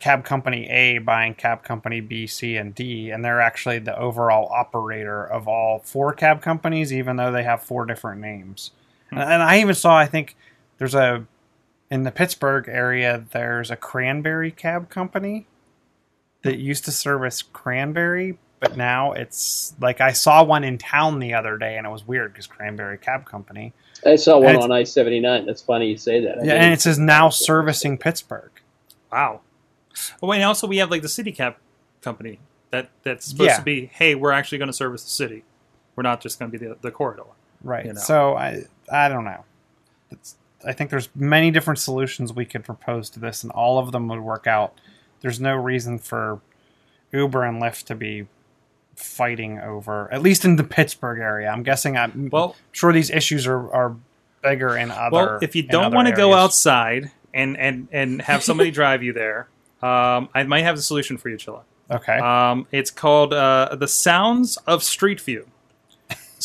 cab 0.00 0.24
company 0.24 0.68
A 0.68 0.98
buying 0.98 1.34
cab 1.34 1.62
company 1.62 2.00
B, 2.00 2.26
C, 2.26 2.56
and 2.56 2.74
D, 2.74 3.10
and 3.10 3.24
they're 3.24 3.40
actually 3.40 3.78
the 3.78 3.96
overall 3.98 4.48
operator 4.52 5.24
of 5.24 5.46
all 5.48 5.78
four 5.80 6.12
cab 6.12 6.42
companies, 6.42 6.92
even 6.92 7.16
though 7.16 7.30
they 7.32 7.44
have 7.44 7.62
four 7.62 7.86
different 7.86 8.20
names. 8.20 8.72
And, 9.18 9.32
and 9.32 9.42
I 9.42 9.60
even 9.60 9.74
saw, 9.74 9.96
I 9.96 10.06
think 10.06 10.36
there's 10.78 10.94
a 10.94 11.26
in 11.90 12.02
the 12.02 12.10
Pittsburgh 12.10 12.68
area, 12.68 13.24
there's 13.32 13.70
a 13.70 13.76
cranberry 13.76 14.50
cab 14.50 14.88
company 14.88 15.46
that 16.42 16.58
used 16.58 16.84
to 16.86 16.92
service 16.92 17.42
Cranberry, 17.42 18.38
but 18.60 18.76
now 18.76 19.12
it's 19.12 19.74
like 19.80 20.00
I 20.00 20.12
saw 20.12 20.42
one 20.44 20.64
in 20.64 20.78
town 20.78 21.18
the 21.18 21.34
other 21.34 21.56
day, 21.56 21.76
and 21.76 21.86
it 21.86 21.90
was 21.90 22.06
weird 22.06 22.32
because 22.32 22.46
Cranberry 22.46 22.98
Cab 22.98 23.24
Company. 23.24 23.72
I 24.04 24.16
saw 24.16 24.38
one 24.38 24.56
on 24.56 24.70
I 24.72 24.84
seventy 24.84 25.20
nine. 25.20 25.46
That's 25.46 25.62
funny 25.62 25.88
you 25.88 25.96
say 25.96 26.20
that. 26.20 26.38
I 26.38 26.44
Yeah, 26.44 26.52
mean, 26.54 26.62
and 26.62 26.72
it 26.74 26.80
says 26.80 26.98
now 26.98 27.28
servicing 27.30 27.96
Pittsburgh. 27.96 28.50
Wow. 29.10 29.40
Oh, 30.22 30.28
wait, 30.28 30.36
and 30.36 30.44
also 30.44 30.66
we 30.66 30.78
have 30.78 30.90
like 30.90 31.02
the 31.02 31.08
city 31.08 31.32
cap 31.32 31.58
company 32.02 32.40
that 32.70 32.90
that's 33.02 33.26
supposed 33.26 33.50
Yeah. 33.50 33.56
to 33.56 33.62
be, 33.62 33.86
hey, 33.86 34.14
we're 34.14 34.32
actually 34.32 34.58
going 34.58 34.68
to 34.68 34.74
service 34.74 35.04
the 35.04 35.10
city. 35.10 35.44
We're 35.96 36.02
not 36.02 36.20
just 36.20 36.38
going 36.38 36.50
to 36.50 36.58
be 36.58 36.66
the, 36.66 36.76
the 36.80 36.90
corridor. 36.90 37.22
Right. 37.62 37.86
You 37.86 37.92
know. 37.92 38.00
So 38.00 38.34
I 38.34 38.64
I 38.90 39.08
don't 39.08 39.24
know. 39.24 39.44
It's, 40.10 40.36
I 40.66 40.72
think 40.72 40.90
there's 40.90 41.08
many 41.14 41.50
different 41.50 41.78
solutions 41.78 42.32
we 42.32 42.44
could 42.44 42.64
propose 42.64 43.10
to 43.10 43.20
this, 43.20 43.42
and 43.42 43.52
all 43.52 43.78
of 43.78 43.92
them 43.92 44.08
would 44.08 44.20
work 44.20 44.46
out. 44.46 44.74
There's 45.20 45.40
no 45.40 45.54
reason 45.54 45.98
for 45.98 46.40
Uber 47.12 47.44
and 47.44 47.60
Lyft 47.62 47.84
to 47.86 47.94
be 47.94 48.26
fighting 48.96 49.58
over, 49.58 50.12
at 50.12 50.22
least 50.22 50.44
in 50.44 50.56
the 50.56 50.64
Pittsburgh 50.64 51.18
area. 51.18 51.48
I'm 51.48 51.62
guessing. 51.62 51.96
I'm 51.96 52.28
Well, 52.30 52.56
sure 52.72 52.92
these 52.92 53.10
issues 53.10 53.46
are, 53.46 53.70
are 53.72 53.96
bigger 54.42 54.76
in 54.76 54.90
other. 54.90 55.10
well, 55.12 55.38
if 55.42 55.54
you 55.56 55.62
don't 55.62 55.92
want 55.94 56.08
to 56.08 56.14
go 56.14 56.34
outside 56.34 57.10
and 57.32 57.56
and 57.56 57.88
and 57.92 58.22
have 58.22 58.42
somebody 58.42 58.70
drive 58.80 59.02
you 59.02 59.12
there, 59.12 59.48
um, 59.82 60.28
I 60.34 60.44
might 60.44 60.62
have 60.62 60.76
a 60.76 60.82
solution 60.82 61.16
for 61.18 61.28
you, 61.28 61.36
Chilla. 61.36 61.62
okay. 61.90 62.18
Um, 62.18 62.66
it's 62.72 62.90
called 62.90 63.34
uh, 63.34 63.74
the 63.78 63.88
Sounds 63.88 64.56
of 64.66 64.82
Street 64.82 65.20
View. 65.20 65.46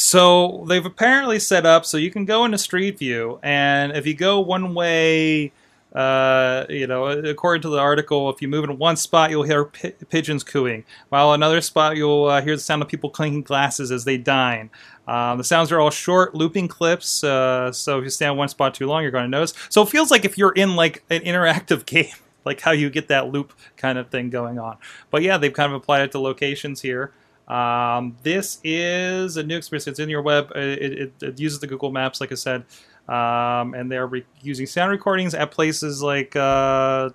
So 0.02 0.64
they've 0.70 0.86
apparently 0.86 1.39
set 1.39 1.66
up 1.66 1.86
so 1.86 1.97
you 1.97 2.10
can 2.10 2.24
go 2.24 2.45
into 2.45 2.58
Street 2.58 2.97
View, 2.97 3.38
and 3.43 3.91
if 3.91 4.08
you 4.08 4.14
go 4.14 4.39
one 4.39 4.74
way, 4.74 5.52
uh, 5.93 6.66
you 6.70 6.88
know, 6.88 7.08
according 7.08 7.64
to 7.64 7.70
the 7.70 7.80
article, 7.80 8.30
if 8.30 8.41
you 8.41 8.47
move 8.47 8.64
in 8.64 8.78
one 8.78 8.95
spot, 8.95 9.30
you'll 9.30 9.43
hear 9.43 9.66
pi- 9.66 9.93
pigeons 10.10 10.41
cooing, 10.41 10.86
while 11.10 11.34
another 11.34 11.60
spot 11.60 11.97
you'll 11.97 12.28
uh, 12.28 12.41
hear 12.41 12.56
the 12.56 12.62
sound 12.62 12.82
of 12.82 12.88
people 12.88 13.10
clinking 13.10 13.41
glasses 13.41 13.91
as 13.91 14.06
they 14.06 14.16
dine. 14.16 14.70
Um, 15.06 15.38
the 15.38 15.43
sounds 15.43 15.70
are 15.70 15.82
all 15.82 15.89
short, 15.89 16.34
looping 16.34 16.70
clips. 16.70 17.22
Uh, 17.22 17.74
so 17.74 17.97
if 17.97 18.06
you 18.06 18.10
stay 18.10 18.26
on 18.26 18.38
one 18.38 18.47
spot 18.47 18.76
too 18.76 18.88
long, 18.88 19.02
you're 19.02 19.12
going 19.12 19.26
to 19.26 19.30
notice. 19.30 19.54
So 19.68 19.82
it 19.82 19.89
feels 19.89 20.12
like 20.12 20.24
if 20.24 20.38
you're 20.38 20.54
in 20.54 20.78
like 20.78 21.04
an 21.10 21.24
interactive 21.24 21.86
game, 21.86 22.16
like 22.45 22.62
how 22.62 22.72
you 22.72 22.89
get 22.89 23.10
that 23.10 23.34
loop 23.34 23.52
kind 23.76 23.97
of 23.97 24.10
thing 24.10 24.30
going 24.30 24.60
on. 24.60 24.78
But 25.12 25.24
yeah, 25.24 25.38
they've 25.38 25.52
kind 25.52 25.74
of 25.74 25.76
applied 25.76 26.04
it 26.04 26.12
to 26.14 26.20
locations 26.20 26.80
here. 26.84 27.12
Um, 27.50 28.16
this 28.22 28.60
is 28.64 29.38
a 29.38 29.43
new 29.43 29.58
experience. 29.58 29.88
It's 29.88 30.00
in 30.00 30.08
your 30.10 30.22
web. 30.22 30.52
Uh, 30.56 30.60
It, 30.60 30.91
it, 30.91 31.14
it 31.24 31.39
uses 31.39 31.60
the 31.60 31.68
Google 31.68 31.91
Maps, 31.91 32.22
like 32.22 32.32
I 32.32 32.36
said, 32.36 32.64
um, 33.08 33.74
and 33.74 33.91
they're 33.91 34.06
re- 34.06 34.26
using 34.41 34.68
sound 34.68 34.91
recordings 34.91 35.34
at 35.34 35.50
places 35.50 36.04
like 36.04 36.36
uh, 36.36 37.10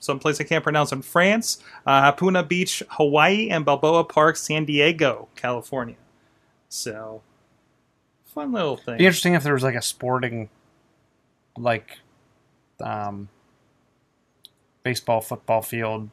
some 0.00 0.18
place 0.18 0.40
I 0.40 0.44
can't 0.44 0.64
pronounce 0.64 0.90
in 0.90 1.02
France, 1.02 1.58
uh, 1.86 2.10
Hapuna 2.12 2.46
Beach, 2.46 2.82
Hawaii, 2.90 3.50
and 3.50 3.64
Balboa 3.64 4.04
Park, 4.04 4.36
San 4.36 4.64
Diego, 4.64 5.28
California. 5.36 5.96
So, 6.68 7.22
fun 8.24 8.50
little 8.50 8.76
thing. 8.76 8.98
Be 8.98 9.06
interesting 9.06 9.34
if 9.34 9.44
there 9.44 9.54
was 9.54 9.62
like 9.62 9.76
a 9.76 9.82
sporting, 9.82 10.48
like, 11.56 11.98
um, 12.80 13.28
baseball, 14.82 15.20
football 15.20 15.62
field. 15.62 16.10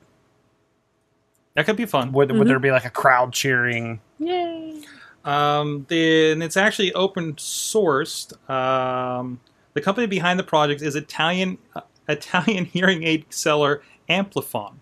That 1.55 1.65
could 1.65 1.75
be 1.75 1.85
fun. 1.85 2.11
Would 2.13 2.29
Mhm. 2.29 2.39
would 2.39 2.47
there 2.47 2.59
be 2.59 2.71
like 2.71 2.85
a 2.85 2.89
crowd 2.89 3.33
cheering? 3.33 3.99
Yay! 4.19 4.81
Um, 5.25 5.85
then 5.89 6.41
it's 6.41 6.57
actually 6.57 6.93
open 6.93 7.33
sourced. 7.35 8.33
Um, 8.49 9.39
the 9.73 9.81
company 9.81 10.07
behind 10.07 10.39
the 10.39 10.43
project 10.43 10.81
is 10.81 10.95
Italian 10.95 11.57
uh, 11.75 11.81
Italian 12.07 12.65
hearing 12.73 13.03
aid 13.03 13.25
seller 13.33 13.81
Amplifon. 14.09 14.75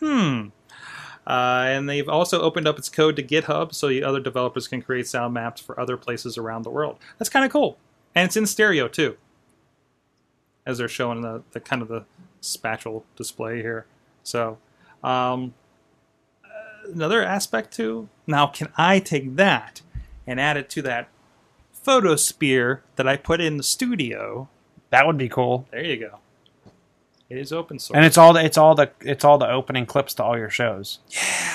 Hmm. 0.00 0.48
Uh, 1.24 1.64
and 1.68 1.88
they've 1.88 2.08
also 2.08 2.40
opened 2.40 2.66
up 2.66 2.78
its 2.78 2.88
code 2.88 3.14
to 3.16 3.22
GitHub 3.22 3.72
so 3.72 3.86
the 3.88 4.02
other 4.02 4.18
developers 4.18 4.66
can 4.66 4.82
create 4.82 5.06
sound 5.06 5.34
maps 5.34 5.60
for 5.60 5.78
other 5.78 5.96
places 5.96 6.36
around 6.36 6.62
the 6.64 6.70
world. 6.70 6.98
That's 7.18 7.28
kind 7.28 7.44
of 7.44 7.52
cool, 7.52 7.78
and 8.14 8.26
it's 8.26 8.36
in 8.36 8.44
stereo 8.46 8.88
too, 8.88 9.16
as 10.66 10.78
they're 10.78 10.88
showing 10.88 11.20
the, 11.20 11.42
the 11.52 11.60
kind 11.60 11.80
of 11.80 11.86
the 11.86 12.04
spatial 12.40 13.04
display 13.14 13.62
here. 13.62 13.86
So, 14.24 14.58
um, 15.02 15.54
another 16.84 17.22
aspect 17.22 17.72
too. 17.72 18.08
Now, 18.26 18.46
can 18.46 18.68
I 18.76 18.98
take 18.98 19.36
that 19.36 19.82
and 20.26 20.40
add 20.40 20.56
it 20.56 20.68
to 20.70 20.82
that 20.82 21.08
photosphere 21.72 22.82
that 22.96 23.08
I 23.08 23.16
put 23.16 23.40
in 23.40 23.56
the 23.56 23.62
studio? 23.62 24.48
That 24.90 25.06
would 25.06 25.18
be 25.18 25.28
cool. 25.28 25.66
There 25.70 25.84
you 25.84 25.96
go. 25.96 26.18
It 27.28 27.38
is 27.38 27.52
open 27.52 27.78
source. 27.78 27.96
And 27.96 28.04
it's 28.04 28.18
all 28.18 28.34
the 28.34 28.44
it's 28.44 28.58
all 28.58 28.74
the 28.74 28.90
it's 29.00 29.24
all 29.24 29.38
the 29.38 29.50
opening 29.50 29.86
clips 29.86 30.12
to 30.14 30.22
all 30.22 30.36
your 30.36 30.50
shows. 30.50 30.98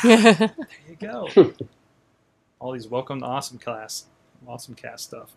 Yeah, 0.03 0.31
there 0.31 0.55
you 0.89 0.95
go. 0.99 1.29
all 2.59 2.71
these 2.71 2.87
welcome 2.87 3.19
to 3.19 3.25
awesome 3.25 3.59
class. 3.59 4.05
Awesome 4.47 4.75
cast 4.75 5.03
stuff. 5.03 5.35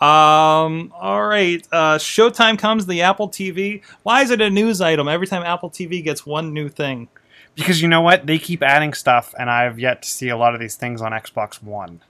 Um, 0.00 0.92
all 0.98 1.26
right. 1.26 1.66
Uh, 1.72 1.98
Showtime 1.98 2.58
comes 2.58 2.86
the 2.86 3.02
Apple 3.02 3.28
TV. 3.28 3.82
Why 4.02 4.22
is 4.22 4.30
it 4.30 4.40
a 4.40 4.50
news 4.50 4.80
item 4.80 5.08
every 5.08 5.26
time 5.26 5.42
Apple 5.42 5.70
TV 5.70 6.02
gets 6.04 6.24
one 6.24 6.52
new 6.52 6.68
thing? 6.68 7.08
Because 7.54 7.82
you 7.82 7.88
know 7.88 8.00
what? 8.00 8.26
They 8.26 8.38
keep 8.38 8.62
adding 8.62 8.94
stuff 8.94 9.34
and 9.38 9.50
I've 9.50 9.78
yet 9.78 10.02
to 10.02 10.08
see 10.08 10.28
a 10.28 10.36
lot 10.36 10.54
of 10.54 10.60
these 10.60 10.76
things 10.76 11.02
on 11.02 11.12
Xbox 11.12 11.62
One. 11.62 12.00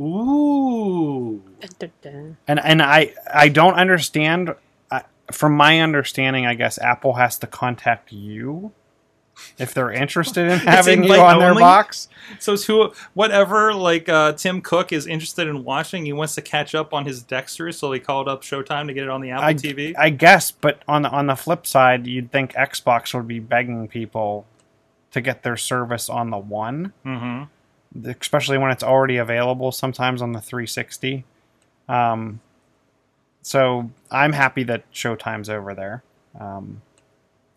Ooh. 0.00 1.42
And 2.46 2.60
and 2.60 2.82
I 2.82 3.14
I 3.32 3.48
don't 3.48 3.74
understand 3.74 4.54
I, 4.90 5.02
from 5.32 5.54
my 5.54 5.80
understanding, 5.80 6.46
I 6.46 6.54
guess 6.54 6.78
Apple 6.78 7.14
has 7.14 7.38
to 7.38 7.46
contact 7.46 8.12
you 8.12 8.72
if 9.56 9.74
they're 9.74 9.92
interested 9.92 10.50
in 10.50 10.58
having 10.60 11.04
you 11.04 11.12
invite 11.12 11.34
on 11.34 11.38
their 11.40 11.54
box. 11.54 12.08
So 12.38 12.54
it's 12.54 12.64
who, 12.64 12.92
whatever, 13.14 13.72
like 13.72 14.08
uh, 14.08 14.32
Tim 14.32 14.60
Cook 14.60 14.92
is 14.92 15.06
interested 15.06 15.46
in 15.46 15.64
watching, 15.64 16.04
he 16.04 16.12
wants 16.12 16.34
to 16.34 16.42
catch 16.42 16.74
up 16.74 16.92
on 16.92 17.06
his 17.06 17.22
Dexter, 17.22 17.72
so 17.72 17.92
he 17.92 18.00
called 18.00 18.28
up 18.28 18.42
Showtime 18.42 18.86
to 18.88 18.94
get 18.94 19.04
it 19.04 19.10
on 19.10 19.20
the 19.20 19.30
Apple 19.30 19.44
I, 19.44 19.54
TV. 19.54 19.94
I 19.96 20.10
guess, 20.10 20.50
but 20.50 20.82
on 20.88 21.02
the 21.02 21.10
on 21.10 21.26
the 21.26 21.36
flip 21.36 21.66
side, 21.66 22.06
you'd 22.06 22.30
think 22.30 22.52
Xbox 22.54 23.14
would 23.14 23.28
be 23.28 23.40
begging 23.40 23.88
people 23.88 24.46
to 25.12 25.20
get 25.20 25.42
their 25.42 25.56
service 25.56 26.08
on 26.08 26.30
the 26.30 26.38
one, 26.38 26.92
mm-hmm. 27.04 28.08
especially 28.08 28.58
when 28.58 28.70
it's 28.70 28.82
already 28.82 29.16
available 29.16 29.72
sometimes 29.72 30.20
on 30.20 30.32
the 30.32 30.40
360. 30.40 31.24
Um, 31.88 32.40
so 33.42 33.90
I'm 34.10 34.32
happy 34.32 34.62
that 34.64 34.90
Showtime's 34.92 35.48
over 35.48 35.74
there. 35.74 36.02
Um, 36.38 36.82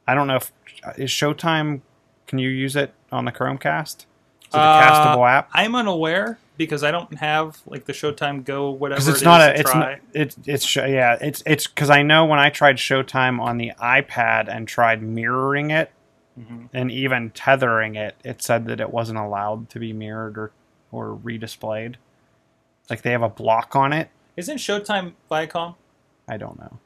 I 0.08 0.16
don't 0.16 0.28
know 0.28 0.38
if 0.38 0.52
is 0.97 1.10
Showtime. 1.10 1.82
Can 2.28 2.39
you 2.39 2.49
use 2.49 2.76
it 2.76 2.93
on 3.12 3.26
the 3.26 3.32
Chromecast? 3.32 3.97
Is 3.97 4.54
it 4.54 4.58
a 4.58 4.60
Uh, 4.60 5.16
castable 5.16 5.30
app? 5.30 5.49
I'm 5.54 5.76
unaware 5.76 6.39
because 6.58 6.84
I 6.84 6.91
don't 6.91 7.18
have 7.18 7.60
like 7.66 7.86
the 7.86 7.93
Showtime 7.93 8.45
Go 8.45 8.70
whatever. 8.72 9.02
Because 9.02 9.10
it's 9.10 9.22
it 9.22 9.26
not 9.26 9.41
is 9.41 9.47
a. 9.47 9.60
It's 9.60 9.74
not. 9.76 9.99
It's 10.14 10.38
it's 10.45 10.76
yeah. 10.76 11.18
It's 11.20 11.43
it's 11.45 11.68
because 11.68 11.89
I 11.89 12.04
know 12.04 12.26
when 12.26 12.39
I 12.39 12.49
tried 12.49 12.78
Showtime 12.78 13.41
on 13.41 13.58
the 13.58 13.74
iPad 13.82 14.47
and 14.47 14.68
tried 14.68 15.02
mirroring 15.02 15.72
it 15.72 15.91
Mhm. 16.40 16.70
and 16.74 16.90
even 16.92 17.30
tethering 17.32 17.96
it, 17.96 18.16
it 18.24 18.42
said 18.42 18.66
that 18.68 18.80
it 18.80 18.90
wasn't 18.92 19.20
allowed 19.20 19.70
to 19.72 19.80
be 19.80 19.92
mirrored 19.94 20.38
or 20.38 20.52
or 20.92 21.18
redisplayed. 21.18 21.96
Like 22.90 23.02
they 23.02 23.12
have 23.12 23.22
a 23.24 23.30
block 23.30 23.76
on 23.76 23.94
it. 23.94 24.10
Isn't 24.38 24.58
Showtime 24.58 25.14
Viacom? 25.30 25.76
I 26.28 26.38
don't 26.38 26.58
know. 26.60 26.80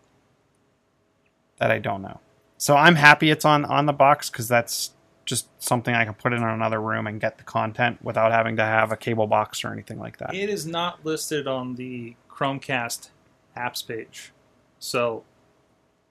That 1.58 1.72
I 1.72 1.80
don't 1.80 2.02
know. 2.02 2.20
So 2.58 2.76
I'm 2.76 2.96
happy 2.96 3.30
it's 3.30 3.46
on 3.46 3.66
on 3.66 3.86
the 3.86 3.94
box 3.94 4.30
because 4.30 4.48
that's 4.48 4.92
just 5.26 5.48
something 5.62 5.94
I 5.96 6.06
can 6.06 6.14
put 6.14 6.34
in 6.34 6.44
another 6.44 6.80
room 6.80 7.08
and 7.08 7.20
get 7.20 7.38
the 7.38 7.44
content 7.44 7.98
without 8.04 8.32
having 8.32 8.56
to 8.58 8.64
have 8.64 8.92
a 8.92 8.98
cable 8.98 9.26
box 9.28 9.64
or 9.64 9.72
anything 9.72 10.00
like 10.00 10.18
that. 10.18 10.34
It 10.36 10.50
is 10.50 10.66
not 10.68 11.04
listed 11.06 11.48
on 11.48 11.76
the 11.76 12.16
Chromecast 12.30 13.10
apps 13.58 13.86
page, 13.88 14.32
so 14.78 15.24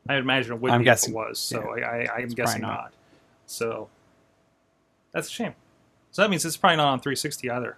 I 0.09 0.17
imagine 0.17 0.55
it 0.55 0.61
would 0.61 0.73
I'm 0.73 0.81
be 0.81 0.85
guessing- 0.85 1.13
if 1.15 1.17
it 1.17 1.29
was. 1.29 1.39
So 1.39 1.77
yeah. 1.77 1.87
I, 1.87 1.97
I, 2.13 2.17
I'm 2.23 2.29
guessing 2.29 2.63
not. 2.63 2.69
not. 2.75 2.93
So 3.55 3.89
that's 5.13 5.29
a 5.29 5.31
shame. 5.31 5.55
So 6.11 6.23
that 6.23 6.31
means 6.31 6.45
it's 6.45 6.57
probably 6.57 6.77
not 6.77 6.89
on 6.89 7.01
360 7.01 7.51
either. 7.51 7.77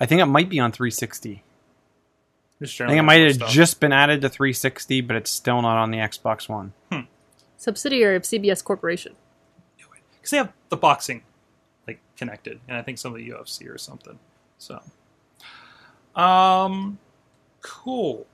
I 0.00 0.06
think 0.06 0.20
it 0.20 0.26
might 0.26 0.48
be 0.48 0.58
on 0.58 0.72
360. 0.72 1.42
Just 2.60 2.80
I 2.80 2.86
think 2.86 2.98
it 2.98 3.02
might 3.02 3.20
have 3.20 3.34
stuff. 3.34 3.50
just 3.50 3.80
been 3.80 3.92
added 3.92 4.22
to 4.22 4.28
360, 4.28 5.02
but 5.02 5.16
it's 5.16 5.30
still 5.30 5.60
not 5.60 5.76
on 5.76 5.90
the 5.90 5.98
Xbox 5.98 6.48
One. 6.48 6.72
Subsidiary 7.56 8.16
of 8.16 8.22
CBS 8.22 8.62
Corporation. 8.64 9.14
because 9.76 10.30
they 10.30 10.36
have 10.38 10.52
the 10.70 10.76
boxing 10.76 11.22
like 11.86 12.00
connected, 12.16 12.60
and 12.68 12.76
I 12.76 12.82
think 12.82 12.98
some 12.98 13.12
of 13.12 13.18
the 13.18 13.28
UFC 13.30 13.68
or 13.68 13.78
something. 13.78 14.18
So, 14.58 14.80
um, 16.20 16.98
cool. 17.60 18.26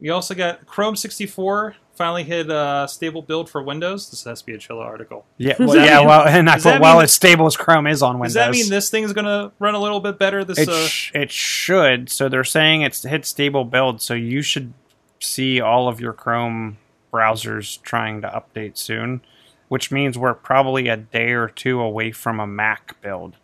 We 0.00 0.10
also 0.10 0.34
got 0.34 0.66
Chrome 0.66 0.96
64 0.96 1.76
finally 1.94 2.24
hit 2.24 2.50
uh, 2.50 2.86
stable 2.86 3.22
build 3.22 3.48
for 3.50 3.62
Windows. 3.62 4.10
This 4.10 4.24
has 4.24 4.40
to 4.40 4.46
be 4.46 4.54
a 4.54 4.58
Chilla 4.58 4.84
article. 4.84 5.24
Yeah, 5.38 5.54
well, 5.58 5.68
that 5.72 5.86
yeah. 5.86 5.98
mean- 5.98 6.06
well, 6.08 6.26
and 6.26 6.48
I 6.50 6.54
does 6.54 6.64
that 6.64 6.72
put 6.74 6.82
well 6.82 6.96
mean- 6.96 7.04
as 7.04 7.12
stable 7.12 7.46
as 7.46 7.56
Chrome 7.56 7.86
is 7.86 8.02
on 8.02 8.18
Windows. 8.18 8.34
Does 8.34 8.46
that 8.46 8.50
mean 8.52 8.70
this 8.70 8.90
thing's 8.90 9.12
gonna 9.12 9.52
run 9.58 9.74
a 9.74 9.78
little 9.78 10.00
bit 10.00 10.18
better? 10.18 10.44
This 10.44 10.58
It, 10.58 10.68
uh, 10.68 10.86
sh- 10.86 11.12
it 11.14 11.30
should. 11.30 12.10
So 12.10 12.28
they're 12.28 12.44
saying 12.44 12.82
it's 12.82 13.02
hit 13.02 13.24
stable 13.26 13.64
build. 13.64 14.00
So 14.02 14.14
you 14.14 14.42
should 14.42 14.72
see 15.20 15.60
all 15.60 15.88
of 15.88 16.00
your 16.00 16.12
Chrome 16.12 16.78
browsers 17.12 17.80
trying 17.82 18.22
to 18.22 18.28
update 18.28 18.76
soon. 18.78 19.20
which 19.68 19.90
means 19.90 20.18
we're 20.18 20.34
probably 20.34 20.88
a 20.88 20.96
day 20.98 21.30
or 21.30 21.48
two 21.48 21.80
away 21.80 22.10
from 22.12 22.38
a 22.38 22.46
Mac 22.46 23.00
build. 23.00 23.36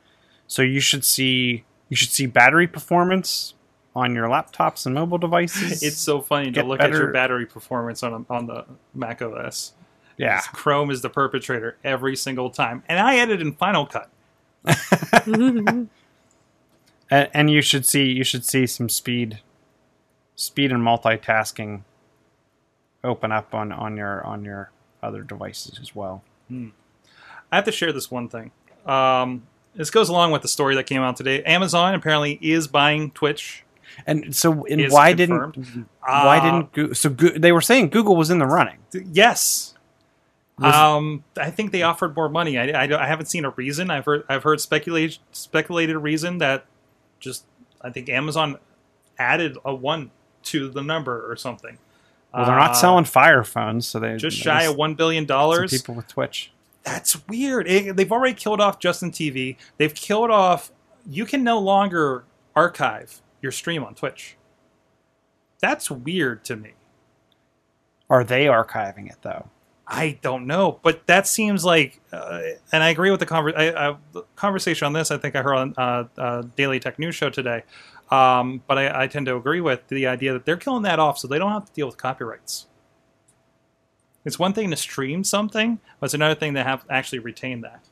So 0.46 0.60
you 0.62 0.78
should 0.80 1.02
see 1.04 1.64
you 1.88 1.96
should 1.96 2.10
see 2.10 2.26
battery 2.26 2.66
performance 2.66 3.54
on 3.98 4.14
your 4.14 4.28
laptops 4.28 4.86
and 4.86 4.94
mobile 4.94 5.18
devices. 5.18 5.82
It's 5.88 5.96
so 5.98 6.20
funny 6.20 6.46
to 6.46 6.50
Get 6.52 6.66
look 6.66 6.80
at 6.80 6.90
your 6.90 7.12
battery 7.12 7.46
performance 7.46 8.02
on 8.02 8.26
on 8.28 8.46
the 8.46 8.64
Mac 8.94 9.22
OS. 9.22 9.72
yeah. 10.16 10.40
Chrome 10.52 10.90
is 10.90 11.02
the 11.02 11.10
perpetrator 11.10 11.76
every 11.84 12.16
single 12.16 12.50
time, 12.50 12.82
and 12.88 12.98
I 12.98 13.16
edit 13.16 13.40
in 13.40 13.52
Final 13.52 13.86
Cut. 13.86 14.10
and, 15.26 15.88
and 17.10 17.50
you 17.50 17.62
should 17.62 17.86
see 17.86 18.04
you 18.04 18.24
should 18.24 18.44
see 18.44 18.66
some 18.66 18.88
speed 18.88 19.40
speed 20.36 20.72
and 20.72 20.82
multitasking 20.82 21.82
open 23.04 23.32
up 23.32 23.54
on 23.54 23.72
on 23.72 23.96
your 23.96 24.24
on 24.24 24.44
your 24.44 24.70
other 25.02 25.22
devices 25.22 25.78
as 25.80 25.94
well 25.94 26.22
I 26.50 27.56
have 27.56 27.64
to 27.64 27.72
share 27.72 27.92
this 27.92 28.10
one 28.10 28.28
thing. 28.28 28.50
Um, 28.86 29.46
this 29.74 29.90
goes 29.90 30.08
along 30.08 30.32
with 30.32 30.42
the 30.42 30.48
story 30.48 30.74
that 30.76 30.84
came 30.84 31.02
out 31.02 31.16
today. 31.16 31.42
Amazon 31.44 31.94
apparently 31.94 32.38
is 32.42 32.66
buying 32.66 33.10
Twitch. 33.12 33.64
And 34.06 34.34
so 34.34 34.64
and 34.66 34.90
why 34.92 35.12
confirmed. 35.14 35.54
didn't 35.54 35.86
why 36.00 36.38
Uh, 36.38 36.44
didn't 36.44 36.72
Goo- 36.72 36.94
so 36.94 37.10
Goo- 37.10 37.38
they 37.38 37.52
were 37.52 37.60
saying 37.60 37.88
google 37.88 38.16
was 38.16 38.30
in 38.30 38.38
the 38.38 38.46
running 38.46 38.78
Yes. 39.12 39.74
Was- 40.58 40.74
um, 40.74 41.22
I 41.40 41.50
think 41.50 41.70
they 41.70 41.82
offered 41.82 42.16
more 42.16 42.28
money. 42.28 42.58
I, 42.58 42.70
I, 42.86 43.04
I 43.04 43.06
haven't 43.06 43.26
seen 43.26 43.44
a 43.44 43.50
reason. 43.50 43.90
I've 43.92 44.04
heard 44.04 44.24
I've 44.28 44.42
heard 44.42 44.60
speculate 44.60 45.18
speculated 45.30 45.96
reason 45.98 46.38
that 46.38 46.64
just 47.20 47.44
I 47.80 47.90
think 47.90 48.08
Amazon 48.08 48.56
added 49.20 49.56
a 49.64 49.72
one 49.74 50.10
to 50.44 50.68
the 50.68 50.82
number 50.82 51.30
or 51.30 51.36
something. 51.36 51.78
well 52.34 52.44
they're 52.44 52.56
not 52.56 52.70
Uh, 52.70 52.74
selling 52.74 53.04
fire 53.04 53.44
phones 53.44 53.86
so 53.86 54.00
they 54.00 54.16
just 54.16 54.36
shy 54.36 54.64
of 54.64 54.74
one 54.76 54.94
billion 54.94 55.26
dollars. 55.26 55.70
people 55.70 55.94
with 55.94 56.08
twitch 56.08 56.50
That's 56.82 57.26
weird. 57.28 57.68
It- 57.68 57.96
they've 57.96 58.10
already 58.10 58.34
killed 58.34 58.60
off 58.60 58.78
Justin 58.80 59.10
TV. 59.12 59.56
They've 59.76 59.94
killed 59.94 60.30
off. 60.30 60.72
You 61.08 61.24
can 61.26 61.44
no 61.44 61.58
longer 61.60 62.24
archive 62.56 63.20
your 63.40 63.52
stream 63.52 63.84
on 63.84 63.94
Twitch. 63.94 64.36
That's 65.60 65.90
weird 65.90 66.44
to 66.46 66.56
me. 66.56 66.72
are 68.10 68.24
they 68.24 68.46
archiving 68.46 69.10
it 69.10 69.18
though 69.22 69.50
I 69.90 70.18
don't 70.20 70.46
know, 70.46 70.80
but 70.82 71.06
that 71.06 71.26
seems 71.26 71.64
like, 71.64 72.02
uh, 72.12 72.40
and 72.72 72.82
I 72.82 72.90
agree 72.90 73.10
with 73.10 73.20
the, 73.20 73.26
conver- 73.26 73.56
I, 73.56 73.88
I, 73.88 73.96
the 74.12 74.22
conversation 74.36 74.84
on 74.84 74.92
this. 74.92 75.10
I 75.10 75.16
think 75.16 75.34
I 75.34 75.40
heard 75.40 75.54
on 75.54 75.74
uh, 75.78 76.04
uh, 76.18 76.42
Daily 76.56 76.78
Tech 76.78 76.98
News 76.98 77.14
Show 77.14 77.30
today, 77.30 77.62
um, 78.10 78.62
but 78.66 78.76
I, 78.76 79.04
I 79.04 79.06
tend 79.06 79.24
to 79.26 79.36
agree 79.36 79.62
with 79.62 79.88
the 79.88 80.06
idea 80.06 80.34
that 80.34 80.44
they're 80.44 80.58
killing 80.58 80.82
that 80.82 80.98
off, 80.98 81.18
so 81.18 81.26
they 81.26 81.38
don't 81.38 81.52
have 81.52 81.64
to 81.64 81.72
deal 81.72 81.86
with 81.86 81.96
copyrights. 81.96 82.66
It's 84.26 84.38
one 84.38 84.52
thing 84.52 84.68
to 84.70 84.76
stream 84.76 85.24
something, 85.24 85.80
but 85.98 86.06
it's 86.06 86.14
another 86.14 86.34
thing 86.34 86.52
to 86.52 86.62
have 86.62 86.84
actually 86.90 87.20
retain 87.20 87.62
that. 87.62 87.87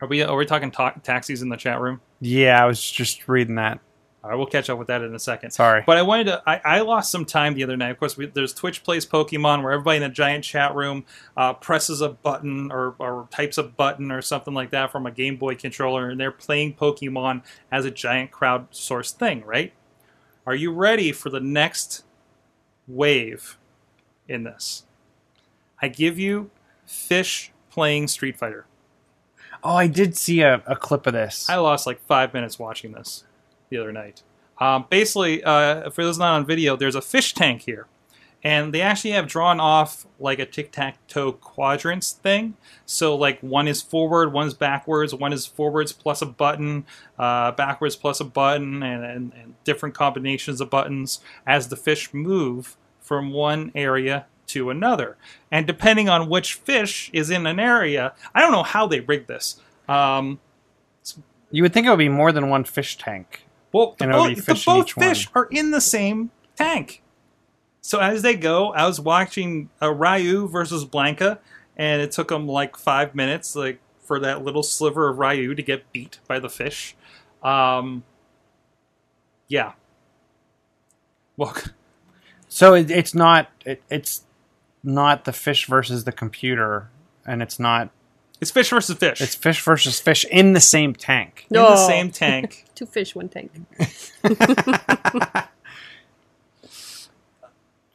Are 0.00 0.08
we 0.08 0.22
are 0.22 0.36
we 0.36 0.46
talking 0.46 0.70
ta- 0.70 0.94
taxis 1.02 1.42
in 1.42 1.48
the 1.48 1.56
chat 1.56 1.80
room? 1.80 2.00
yeah 2.20 2.62
i 2.62 2.66
was 2.66 2.82
just 2.82 3.28
reading 3.28 3.54
that 3.56 3.80
All 4.22 4.30
right, 4.30 4.36
we'll 4.36 4.46
catch 4.46 4.68
up 4.68 4.78
with 4.78 4.88
that 4.88 5.02
in 5.02 5.14
a 5.14 5.18
second. 5.18 5.50
sorry 5.50 5.82
But 5.86 5.96
I 5.96 6.02
wanted 6.02 6.24
to. 6.24 6.42
I, 6.46 6.60
I 6.64 6.80
lost 6.80 7.10
some 7.10 7.24
time 7.24 7.54
the 7.54 7.64
other 7.64 7.76
night. 7.76 7.90
Of 7.90 7.98
course, 7.98 8.16
we, 8.18 8.26
there's 8.26 8.52
Twitch 8.52 8.82
plays 8.84 9.06
Pokemon, 9.06 9.62
where 9.62 9.72
everybody 9.72 9.96
in 9.96 10.02
a 10.02 10.10
giant 10.10 10.44
chat 10.44 10.74
room 10.74 11.06
uh, 11.38 11.54
presses 11.54 12.02
a 12.02 12.10
button 12.10 12.70
or, 12.70 12.94
or 12.98 13.28
types 13.30 13.56
a 13.56 13.62
button 13.62 14.12
or 14.12 14.20
something 14.20 14.52
like 14.52 14.70
that 14.72 14.92
from 14.92 15.06
a 15.06 15.10
Game 15.10 15.36
Boy 15.36 15.54
controller, 15.54 16.10
and 16.10 16.20
they're 16.20 16.30
playing 16.30 16.74
Pokemon 16.74 17.42
as 17.72 17.86
a 17.86 17.90
giant 17.90 18.30
crowd 18.30 18.70
crowdsourced 18.70 19.12
thing. 19.12 19.42
Right? 19.46 19.72
Are 20.46 20.54
you 20.54 20.70
ready 20.72 21.12
for 21.12 21.30
the 21.30 21.40
next 21.40 22.04
wave 22.86 23.56
in 24.28 24.44
this? 24.44 24.84
I 25.80 25.88
give 25.88 26.18
you 26.18 26.50
Fish 26.84 27.52
playing 27.70 28.08
Street 28.08 28.36
Fighter. 28.36 28.66
Oh 29.64 29.76
i 29.76 29.86
did 29.86 30.16
see 30.16 30.40
a, 30.40 30.62
a 30.66 30.76
clip 30.76 31.06
of 31.06 31.12
this 31.12 31.48
I 31.48 31.56
lost 31.56 31.86
like 31.86 32.00
five 32.06 32.32
minutes 32.34 32.58
watching 32.58 32.92
this 32.92 33.24
the 33.70 33.78
other 33.78 33.92
night. 33.92 34.22
Um, 34.58 34.84
basically, 34.90 35.42
uh, 35.42 35.88
for 35.90 36.04
those 36.04 36.18
not 36.18 36.34
on 36.34 36.44
video, 36.44 36.76
there's 36.76 36.94
a 36.94 37.00
fish 37.00 37.32
tank 37.32 37.62
here. 37.62 37.86
And 38.42 38.72
they 38.72 38.80
actually 38.80 39.10
have 39.10 39.26
drawn 39.26 39.60
off 39.60 40.06
like 40.18 40.38
a 40.38 40.46
tic 40.46 40.72
tac 40.72 41.06
toe 41.08 41.32
quadrants 41.32 42.12
thing. 42.12 42.56
So, 42.86 43.14
like, 43.14 43.38
one 43.40 43.68
is 43.68 43.82
forward, 43.82 44.32
one's 44.32 44.54
backwards, 44.54 45.14
one 45.14 45.34
is 45.34 45.44
forwards 45.44 45.92
plus 45.92 46.22
a 46.22 46.26
button, 46.26 46.86
uh, 47.18 47.52
backwards 47.52 47.96
plus 47.96 48.18
a 48.18 48.24
button, 48.24 48.82
and, 48.82 49.04
and, 49.04 49.32
and 49.34 49.54
different 49.64 49.94
combinations 49.94 50.60
of 50.62 50.70
buttons 50.70 51.20
as 51.46 51.68
the 51.68 51.76
fish 51.76 52.14
move 52.14 52.78
from 52.98 53.32
one 53.32 53.72
area 53.74 54.26
to 54.52 54.70
another. 54.70 55.16
And 55.50 55.66
depending 55.66 56.08
on 56.08 56.28
which 56.28 56.54
fish 56.54 57.10
is 57.12 57.30
in 57.30 57.46
an 57.46 57.58
area, 57.60 58.14
I 58.34 58.40
don't 58.40 58.52
know 58.52 58.62
how 58.62 58.86
they 58.86 59.00
rigged 59.00 59.28
this. 59.28 59.60
Um, 59.88 60.40
you 61.50 61.62
would 61.62 61.72
think 61.72 61.86
it 61.86 61.90
would 61.90 61.98
be 61.98 62.08
more 62.08 62.30
than 62.32 62.48
one 62.48 62.64
fish 62.64 62.96
tank 62.96 63.44
Well, 63.72 63.96
the, 63.98 64.04
And 64.04 64.12
it'll 64.12 64.28
both, 64.28 64.44
fish 64.44 64.66
in 64.66 64.74
both 64.74 64.86
each 64.86 64.96
one. 64.96 65.16
are 65.34 65.48
in 65.50 65.70
the 65.70 65.80
same 65.80 66.30
tank. 66.56 67.02
So 67.80 67.98
as 67.98 68.22
they 68.22 68.34
go, 68.34 68.72
I 68.72 68.86
was 68.86 69.00
watching 69.00 69.70
uh, 69.82 69.92
Ryu 69.92 70.46
versus 70.46 70.84
Blanka, 70.84 71.38
and 71.76 72.02
it 72.02 72.12
took 72.12 72.28
them 72.28 72.46
like 72.46 72.76
five 72.76 73.14
minutes, 73.14 73.56
like 73.56 73.80
for 74.02 74.20
that 74.20 74.44
little 74.44 74.62
sliver 74.62 75.08
of 75.08 75.18
Ryu 75.18 75.54
to 75.54 75.62
get 75.62 75.90
beat 75.92 76.18
by 76.28 76.38
the 76.38 76.50
fish. 76.50 76.94
Um, 77.42 78.04
yeah. 79.48 79.72
Well, 81.36 81.56
So 82.50 82.74
it, 82.74 82.90
it's 82.90 83.14
not 83.14 83.48
it, 83.64 83.80
it's 83.88 84.24
not 84.82 85.24
the 85.24 85.32
fish 85.32 85.66
versus 85.66 86.04
the 86.04 86.12
computer, 86.12 86.88
and 87.26 87.42
it's 87.42 87.58
not 87.58 87.90
it's 88.40 88.50
fish 88.50 88.70
versus 88.70 88.96
fish. 88.96 89.20
it's 89.20 89.34
fish 89.34 89.62
versus 89.62 90.00
fish 90.00 90.24
in 90.24 90.54
the 90.54 90.60
same 90.60 90.94
tank. 90.94 91.46
in 91.50 91.56
the 91.56 91.86
same 91.86 92.10
tank. 92.10 92.64
Two 92.74 92.86
fish, 92.86 93.14
one 93.14 93.28
tank. 93.28 93.52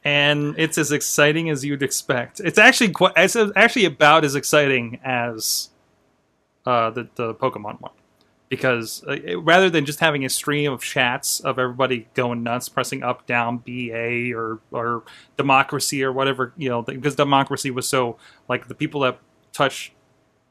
and 0.04 0.54
it's 0.56 0.78
as 0.78 0.92
exciting 0.92 1.50
as 1.50 1.64
you'd 1.64 1.82
expect. 1.82 2.38
It's 2.38 2.58
actually 2.58 2.90
quite, 2.90 3.14
it's 3.16 3.36
actually 3.56 3.86
about 3.86 4.24
as 4.24 4.36
exciting 4.36 5.00
as 5.04 5.70
uh, 6.64 6.90
the 6.90 7.08
the 7.16 7.34
Pokemon 7.34 7.80
one, 7.80 7.92
because 8.48 9.02
uh, 9.04 9.38
rather 9.40 9.68
than 9.68 9.84
just 9.84 10.00
having 10.00 10.24
a 10.24 10.28
stream 10.28 10.72
of 10.72 10.82
chats 10.82 11.40
of 11.40 11.58
everybody 11.58 12.08
going 12.14 12.42
nuts, 12.42 12.68
pressing 12.68 13.02
up, 13.02 13.26
down, 13.26 13.58
B, 13.58 13.90
A, 13.92 14.32
or 14.32 14.60
or 14.70 15.02
democracy 15.36 16.02
or 16.04 16.12
whatever, 16.12 16.52
you 16.56 16.68
know, 16.68 16.82
because 16.82 17.14
democracy 17.16 17.70
was 17.70 17.88
so 17.88 18.16
like 18.48 18.68
the 18.68 18.74
people 18.74 19.00
that 19.02 19.18
touch 19.52 19.92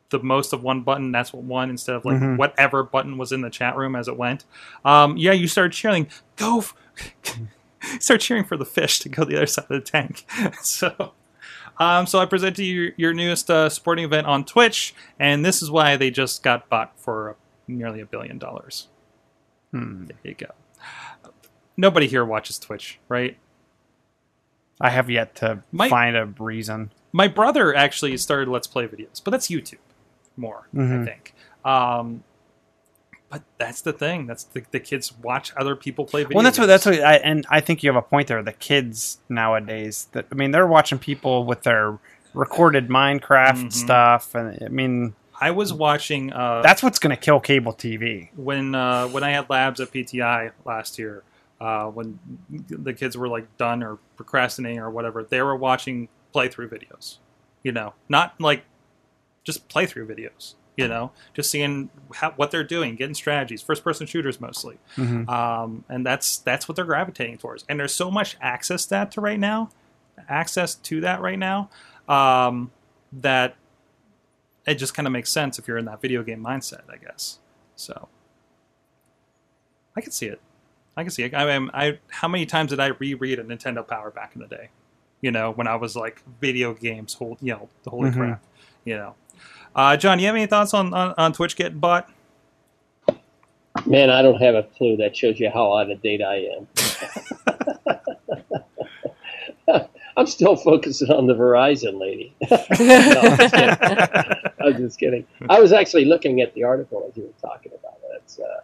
the 0.09 0.19
most 0.19 0.53
of 0.53 0.61
one 0.61 0.81
button, 0.81 1.11
that's 1.11 1.33
what 1.33 1.43
won 1.43 1.69
instead 1.69 1.95
of 1.95 2.05
like 2.05 2.17
Mhm. 2.21 2.37
whatever 2.37 2.83
button 2.83 3.17
was 3.17 3.31
in 3.31 3.41
the 3.41 3.49
chat 3.49 3.75
room 3.75 3.95
as 3.95 4.07
it 4.07 4.15
went. 4.17 4.45
Um, 4.83 5.17
yeah, 5.17 5.31
you 5.31 5.47
started 5.47 5.73
cheering, 5.73 6.07
go. 6.35 6.59
F- 6.59 6.75
start 7.99 8.21
cheering 8.21 8.43
for 8.43 8.57
the 8.57 8.65
fish 8.65 8.99
to 8.99 9.09
go 9.09 9.23
the 9.23 9.35
other 9.35 9.45
side 9.47 9.65
of 9.65 9.69
the 9.69 9.81
tank. 9.81 10.25
so, 10.61 11.13
um, 11.77 12.05
so 12.07 12.19
I 12.19 12.25
present 12.25 12.55
to 12.57 12.63
you 12.63 12.81
your, 12.81 12.91
your 12.97 13.13
newest 13.13 13.49
uh, 13.49 13.69
sporting 13.69 14.05
event 14.05 14.27
on 14.27 14.45
Twitch, 14.45 14.93
and 15.19 15.43
this 15.45 15.61
is 15.61 15.71
why 15.71 15.97
they 15.97 16.11
just 16.11 16.43
got 16.43 16.69
bought 16.69 16.97
for 16.99 17.35
nearly 17.67 17.99
a 18.01 18.05
billion 18.05 18.37
dollars. 18.37 18.87
Hmm. 19.71 20.05
There 20.05 20.17
you 20.23 20.35
go. 20.35 20.51
Nobody 21.77 22.07
here 22.07 22.23
watches 22.23 22.57
Twitch, 22.59 22.99
right? 23.09 23.37
I 24.79 24.89
have 24.89 25.09
yet 25.09 25.35
to 25.35 25.63
My- 25.71 25.89
find 25.89 26.15
a 26.15 26.25
reason. 26.25 26.91
My 27.11 27.27
brother 27.27 27.73
actually 27.75 28.15
started 28.17 28.49
Let's 28.49 28.67
Play 28.67 28.87
videos, 28.87 29.21
but 29.23 29.31
that's 29.31 29.47
YouTube 29.47 29.77
more, 30.37 30.67
I 30.73 30.77
Mhm. 30.77 31.05
think. 31.05 31.33
Um, 31.63 32.23
but 33.29 33.43
that's 33.57 33.81
the 33.81 33.93
thing. 33.93 34.27
That's 34.27 34.43
the, 34.43 34.63
the 34.71 34.79
kids 34.79 35.13
watch 35.17 35.53
other 35.57 35.75
people 35.75 36.05
play 36.05 36.23
video. 36.23 36.35
Well, 36.35 36.43
that's 36.43 36.59
what 36.59 36.67
that's 36.67 36.85
what 36.85 36.99
I 37.01 37.15
and 37.15 37.45
I 37.49 37.59
think 37.61 37.83
you 37.83 37.89
have 37.89 37.95
a 37.97 38.01
point 38.05 38.27
there. 38.27 38.41
The 38.43 38.53
kids 38.53 39.19
nowadays, 39.29 40.07
that 40.11 40.25
I 40.31 40.35
mean, 40.35 40.51
they're 40.51 40.67
watching 40.67 40.99
people 40.99 41.45
with 41.45 41.63
their 41.63 41.97
recorded 42.33 42.89
Minecraft 42.89 43.65
Mhm. 43.65 43.73
stuff, 43.73 44.35
and 44.35 44.61
I 44.63 44.67
mean, 44.67 45.15
I 45.39 45.51
was 45.51 45.73
watching. 45.73 46.31
Uh, 46.31 46.61
that's 46.61 46.81
what's 46.83 46.99
going 46.99 47.15
to 47.15 47.21
kill 47.21 47.39
cable 47.39 47.73
TV. 47.73 48.29
when 48.35 48.73
uh, 48.75 49.07
when 49.09 49.23
I 49.23 49.31
had 49.31 49.49
labs 49.49 49.79
at 49.79 49.91
PTI 49.91 50.51
last 50.65 50.97
year, 50.99 51.23
uh, 51.59 51.85
when 51.87 52.19
the 52.69 52.93
kids 52.93 53.17
were 53.17 53.27
like 53.27 53.57
done 53.57 53.83
or 53.83 53.97
procrastinating 54.15 54.79
or 54.79 54.89
whatever, 54.89 55.23
they 55.23 55.41
were 55.41 55.55
watching 55.55 56.07
playthrough 56.33 56.69
videos. 56.69 57.17
You 57.63 57.71
know, 57.71 57.93
not 58.09 58.39
like 58.39 58.63
just 59.43 59.67
playthrough 59.69 60.07
videos. 60.07 60.53
You 60.77 60.89
know, 60.89 61.11
just 61.33 61.49
seeing 61.49 61.89
how, 62.15 62.31
what 62.31 62.51
they're 62.51 62.61
doing, 62.65 62.95
getting 62.97 63.15
strategies, 63.15 63.61
first 63.61 63.81
person 63.81 64.05
shooters 64.07 64.41
mostly, 64.41 64.77
Mhm. 64.97 65.25
um, 65.29 65.85
and 65.87 66.05
that's 66.05 66.37
that's 66.39 66.67
what 66.67 66.75
they're 66.75 66.83
gravitating 66.83 67.37
towards. 67.37 67.63
And 67.69 67.79
there's 67.79 67.93
so 67.93 68.11
much 68.11 68.35
access 68.41 68.83
to 68.87 68.89
that 68.89 69.11
to 69.11 69.21
right 69.21 69.39
now, 69.39 69.69
access 70.27 70.75
to 70.75 70.99
that 70.99 71.21
right 71.21 71.39
now, 71.39 71.69
um, 72.09 72.71
that 73.13 73.55
it 74.65 74.75
just 74.75 74.93
kind 74.93 75.05
of 75.07 75.13
makes 75.13 75.31
sense 75.31 75.59
if 75.59 75.67
you're 75.67 75.77
in 75.77 75.85
that 75.85 76.01
video 76.01 76.23
game 76.23 76.43
mindset, 76.43 76.81
I 76.91 76.97
guess. 76.97 77.39
So 77.75 78.07
I 79.95 80.01
can 80.01 80.11
see 80.11 80.27
it. 80.27 80.39
I 80.97 81.03
can 81.03 81.11
see 81.11 81.23
it. 81.23 81.33
I 81.33 81.59
mean, 81.59 81.69
I 81.73 81.99
how 82.09 82.27
many 82.27 82.45
times 82.45 82.69
did 82.71 82.79
I 82.79 82.87
reread 82.87 83.39
a 83.39 83.43
Nintendo 83.43 83.85
Power 83.87 84.11
back 84.11 84.31
in 84.35 84.41
the 84.41 84.47
day? 84.47 84.69
You 85.21 85.31
know, 85.31 85.51
when 85.51 85.67
I 85.67 85.75
was 85.75 85.95
like 85.95 86.21
video 86.41 86.73
games, 86.73 87.13
hold 87.13 87.37
you 87.41 87.53
know, 87.53 87.69
the 87.83 87.89
holy 87.89 88.09
Mhm. 88.11 88.15
crap. 88.15 88.43
You 88.85 88.95
know, 88.97 89.15
uh, 89.75 89.97
John, 89.97 90.19
you 90.19 90.27
have 90.27 90.35
any 90.35 90.45
thoughts 90.45 90.73
on, 90.73 90.93
on 90.93 91.13
on 91.17 91.33
Twitch 91.33 91.55
getting 91.55 91.79
bought? 91.79 92.09
Man, 93.85 94.09
I 94.09 94.21
don't 94.21 94.41
have 94.41 94.55
a 94.55 94.63
clue. 94.63 94.95
That 94.97 95.15
shows 95.17 95.39
you 95.39 95.49
how 95.49 95.75
out 95.77 95.91
of 95.91 96.01
date 96.01 96.21
I 96.21 96.35
am. 96.57 96.67
I'm 100.17 100.27
still 100.27 100.55
focusing 100.55 101.11
on 101.11 101.27
the 101.27 101.35
Verizon 101.35 101.99
lady. 101.99 102.35
no, 102.49 102.57
I'm 103.21 103.37
just 103.37 103.53
kidding. 103.53 104.51
I'm 104.61 104.77
just 104.77 104.99
kidding. 104.99 105.27
I 105.49 105.59
was 105.59 105.73
actually 105.73 106.05
looking 106.05 106.41
at 106.41 106.53
the 106.53 106.63
article 106.63 107.05
as 107.09 107.17
you 107.17 107.23
were 107.23 107.49
talking 107.49 107.73
about 107.77 107.97
it. 108.03 108.21
It's, 108.23 108.39
uh, 108.39 108.61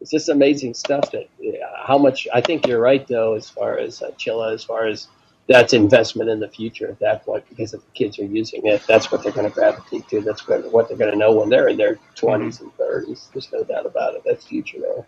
it's 0.00 0.10
just 0.10 0.28
amazing 0.28 0.74
stuff. 0.74 1.12
That 1.12 1.28
yeah, 1.38 1.66
how 1.86 1.98
much 1.98 2.26
I 2.34 2.40
think 2.40 2.66
you're 2.66 2.80
right 2.80 3.06
though, 3.06 3.34
as 3.34 3.48
far 3.48 3.78
as 3.78 4.02
uh, 4.02 4.10
Chilla, 4.18 4.52
as 4.52 4.64
far 4.64 4.86
as 4.86 5.06
that's 5.48 5.72
investment 5.72 6.30
in 6.30 6.40
the 6.40 6.48
future 6.48 6.88
at 6.88 6.98
that 7.00 7.24
point 7.24 7.44
because 7.48 7.74
if 7.74 7.84
the 7.84 7.90
kids 7.92 8.18
are 8.18 8.24
using 8.24 8.66
it, 8.66 8.82
that's 8.86 9.10
what 9.10 9.22
they're 9.22 9.32
going 9.32 9.48
to 9.48 9.54
gravitate 9.54 10.08
to. 10.08 10.20
That's 10.20 10.46
what 10.46 10.70
what 10.72 10.88
they're 10.88 10.96
going 10.96 11.12
to 11.12 11.16
know 11.16 11.32
when 11.32 11.48
they're 11.48 11.68
in 11.68 11.76
their 11.76 11.98
20s 12.16 12.60
and 12.60 12.76
30s. 12.76 13.30
There's 13.32 13.52
no 13.52 13.62
doubt 13.64 13.86
about 13.86 14.14
it. 14.14 14.22
That's 14.24 14.46
future 14.46 14.78
there. 14.80 15.06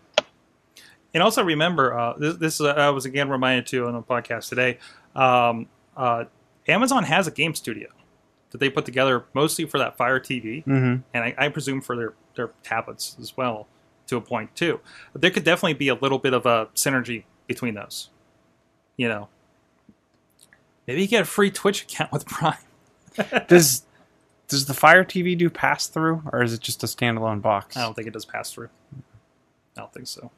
And 1.13 1.23
also 1.23 1.43
remember, 1.43 1.97
uh, 1.97 2.13
this, 2.17 2.35
this 2.35 2.61
uh, 2.61 2.73
I 2.75 2.89
was 2.89 3.05
again 3.05 3.29
reminded 3.29 3.67
to 3.67 3.87
on 3.87 3.93
the 3.93 4.01
podcast 4.01 4.49
today. 4.49 4.79
Um, 5.15 5.67
uh, 5.95 6.25
Amazon 6.67 7.03
has 7.03 7.27
a 7.27 7.31
game 7.31 7.55
studio 7.55 7.89
that 8.51 8.57
they 8.59 8.69
put 8.69 8.85
together 8.85 9.25
mostly 9.33 9.65
for 9.65 9.77
that 9.79 9.97
Fire 9.97 10.19
TV, 10.19 10.63
Mm-hmm. 10.65 11.01
and 11.13 11.23
I, 11.23 11.33
I 11.37 11.49
presume 11.49 11.81
for 11.81 11.95
their 11.95 12.13
their 12.35 12.51
tablets 12.63 13.15
as 13.19 13.35
well 13.37 13.67
to 14.07 14.17
a 14.17 14.21
point 14.21 14.55
too. 14.55 14.79
There 15.13 15.31
could 15.31 15.43
definitely 15.43 15.73
be 15.75 15.87
a 15.87 15.95
little 15.95 16.19
bit 16.19 16.33
of 16.33 16.45
a 16.45 16.67
synergy 16.75 17.23
between 17.47 17.75
those. 17.75 18.09
You 18.97 19.07
know, 19.09 19.29
maybe 20.87 21.01
you 21.01 21.07
get 21.07 21.21
a 21.21 21.25
free 21.25 21.51
Twitch 21.51 21.83
account 21.83 22.11
with 22.11 22.25
Prime. 22.27 22.57
Does 23.47 23.83
does 24.47 24.65
the 24.65 24.73
Fire 24.73 25.03
TV 25.03 25.37
do 25.37 25.49
pass 25.49 25.87
through, 25.87 26.21
or 26.31 26.43
is 26.43 26.53
it 26.53 26.61
just 26.61 26.83
a 26.83 26.87
standalone 26.87 27.41
box? 27.41 27.75
I 27.77 27.81
don't 27.81 27.93
think 27.93 28.07
it 28.07 28.13
does 28.13 28.25
pass 28.25 28.51
through. 28.51 28.69
I 29.77 29.81
don't 29.81 29.93
think 29.93 30.07
so. 30.07 30.31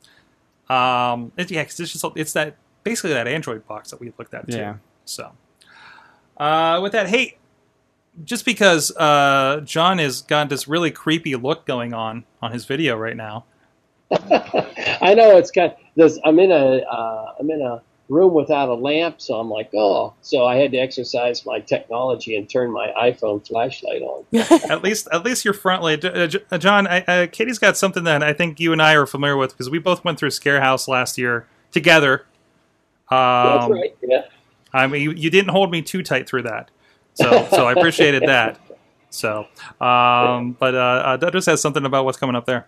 Um, 0.73 1.32
it, 1.38 1.49
yeah, 1.51 1.63
'cause 1.63 1.80
it's 1.80 1.91
just 1.91 2.05
it's 2.15 2.34
that 2.34 2.55
basically 2.89 3.13
that 3.13 3.27
Android 3.27 3.67
box 3.67 3.91
that 3.91 3.99
we 3.99 4.11
looked 4.17 4.33
at 4.33 4.49
too. 4.49 4.57
Yeah. 4.57 4.75
So, 5.05 5.31
uh, 6.38 6.79
with 6.81 6.91
that, 6.93 7.07
hey, 7.07 7.38
just 8.23 8.45
because 8.45 8.95
uh, 8.97 9.61
John 9.63 9.99
has 9.99 10.21
got 10.21 10.49
this 10.49 10.67
really 10.67 10.91
creepy 10.91 11.35
look 11.35 11.65
going 11.65 11.93
on 11.93 12.25
on 12.41 12.51
his 12.51 12.65
video 12.65 12.95
right 12.95 13.15
now. 13.15 13.45
I 14.11 15.13
know 15.15 15.38
it's 15.38 15.51
kind. 15.51 15.73
This 15.95 16.17
I'm 16.23 16.39
in 16.39 16.51
a 16.51 16.77
uh, 16.79 17.33
I'm 17.39 17.49
in 17.49 17.61
a 17.61 17.81
room 18.09 18.33
without 18.33 18.69
a 18.69 18.73
lamp, 18.73 19.19
so 19.19 19.35
I'm 19.35 19.49
like, 19.49 19.69
oh, 19.75 20.13
so 20.21 20.45
I 20.45 20.55
had 20.55 20.71
to 20.71 20.77
exercise 20.77 21.45
my 21.45 21.59
technology 21.59 22.35
and 22.38 22.49
turn 22.49 22.71
my 22.71 22.93
iPhone 22.97 23.45
flashlight 23.45 24.01
on. 24.01 24.23
at 24.71 24.81
least, 24.81 25.07
at 25.11 25.25
least 25.25 25.43
your 25.43 25.53
front 25.53 25.83
light, 25.83 26.05
uh, 26.05 26.29
uh, 26.51 26.57
John. 26.57 26.88
I, 26.88 27.01
uh, 27.01 27.27
Katie's 27.27 27.59
got 27.59 27.75
something 27.75 28.05
that 28.05 28.23
I 28.23 28.33
think 28.33 28.59
you 28.59 28.71
and 28.71 28.81
I 28.81 28.95
are 28.95 29.05
familiar 29.05 29.35
with 29.35 29.51
because 29.51 29.69
we 29.69 29.79
both 29.79 30.03
went 30.05 30.19
through 30.19 30.31
Scare 30.31 30.61
House 30.61 30.88
last 30.88 31.17
year 31.17 31.47
together. 31.71 32.25
Um, 33.09 33.17
That's 33.17 33.69
right. 33.71 33.97
Yeah. 34.01 34.21
I 34.73 34.87
mean, 34.87 35.01
you, 35.01 35.11
you 35.11 35.29
didn't 35.29 35.49
hold 35.49 35.71
me 35.71 35.81
too 35.81 36.03
tight 36.03 36.27
through 36.27 36.43
that, 36.43 36.69
so 37.13 37.47
so 37.49 37.65
I 37.67 37.71
appreciated 37.71 38.23
that. 38.27 38.59
So, 39.09 39.47
um, 39.79 40.51
but 40.59 40.75
uh, 40.75 40.77
uh, 40.77 41.17
Dutters 41.17 41.45
has 41.45 41.61
something 41.61 41.85
about 41.85 42.05
what's 42.05 42.17
coming 42.17 42.35
up 42.35 42.45
there. 42.45 42.67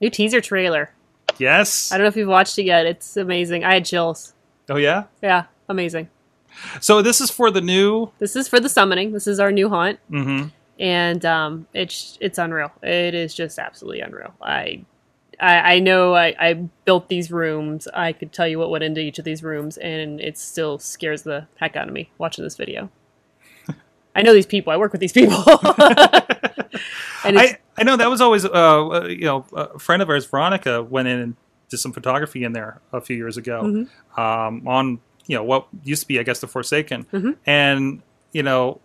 New 0.00 0.10
teaser 0.10 0.40
trailer. 0.40 0.90
Yes. 1.38 1.90
I 1.90 1.96
don't 1.96 2.04
know 2.04 2.08
if 2.08 2.16
you've 2.16 2.28
watched 2.28 2.58
it 2.58 2.64
yet. 2.64 2.86
It's 2.86 3.16
amazing. 3.16 3.64
I 3.64 3.74
had 3.74 3.84
chills. 3.84 4.34
Oh 4.68 4.76
yeah. 4.76 5.04
Yeah, 5.22 5.44
amazing. 5.68 6.08
So 6.80 7.02
this 7.02 7.20
is 7.20 7.30
for 7.30 7.50
the 7.50 7.60
new. 7.60 8.10
This 8.18 8.36
is 8.36 8.48
for 8.48 8.60
the 8.60 8.68
summoning. 8.68 9.12
This 9.12 9.26
is 9.26 9.40
our 9.40 9.50
new 9.50 9.68
haunt, 9.68 9.98
mm-hmm. 10.10 10.48
and 10.78 11.24
um, 11.24 11.66
it's 11.74 12.16
it's 12.20 12.38
unreal. 12.38 12.70
It 12.82 13.14
is 13.14 13.34
just 13.34 13.58
absolutely 13.58 14.00
unreal. 14.00 14.34
I 14.40 14.84
I, 15.40 15.74
I 15.74 15.78
know 15.80 16.14
I, 16.14 16.34
I 16.38 16.52
built 16.84 17.08
these 17.08 17.30
rooms. 17.30 17.86
I 17.94 18.12
could 18.12 18.32
tell 18.32 18.46
you 18.48 18.58
what 18.58 18.70
went 18.70 18.84
into 18.84 19.00
each 19.00 19.18
of 19.18 19.24
these 19.24 19.42
rooms, 19.42 19.76
and 19.78 20.20
it 20.20 20.38
still 20.38 20.78
scares 20.78 21.22
the 21.22 21.46
heck 21.56 21.76
out 21.76 21.88
of 21.88 21.94
me 21.94 22.10
watching 22.18 22.44
this 22.44 22.56
video. 22.56 22.90
I 24.16 24.22
know 24.22 24.32
these 24.32 24.46
people. 24.46 24.72
I 24.72 24.76
work 24.76 24.92
with 24.92 25.00
these 25.00 25.12
people. 25.12 25.36
and 27.24 27.38
I 27.38 27.58
I 27.76 27.82
know 27.82 27.96
that 27.96 28.08
was 28.10 28.20
always 28.20 28.44
uh, 28.44 28.50
uh, 28.50 29.06
you 29.08 29.24
know 29.24 29.44
a 29.52 29.78
friend 29.78 30.02
of 30.02 30.08
ours, 30.08 30.26
Veronica, 30.26 30.82
went 30.82 31.08
in 31.08 31.18
and 31.18 31.36
did 31.68 31.78
some 31.78 31.92
photography 31.92 32.44
in 32.44 32.52
there 32.52 32.80
a 32.92 33.00
few 33.00 33.16
years 33.16 33.36
ago 33.36 33.62
Mm-hmm. 33.64 34.20
um, 34.20 34.66
on 34.68 35.00
you 35.26 35.36
know 35.36 35.42
what 35.44 35.66
used 35.82 36.02
to 36.02 36.08
be 36.08 36.20
I 36.20 36.22
guess 36.22 36.40
the 36.40 36.46
Forsaken, 36.46 37.04
Mhm. 37.12 37.36
and 37.46 38.02
you 38.32 38.42
know 38.42 38.80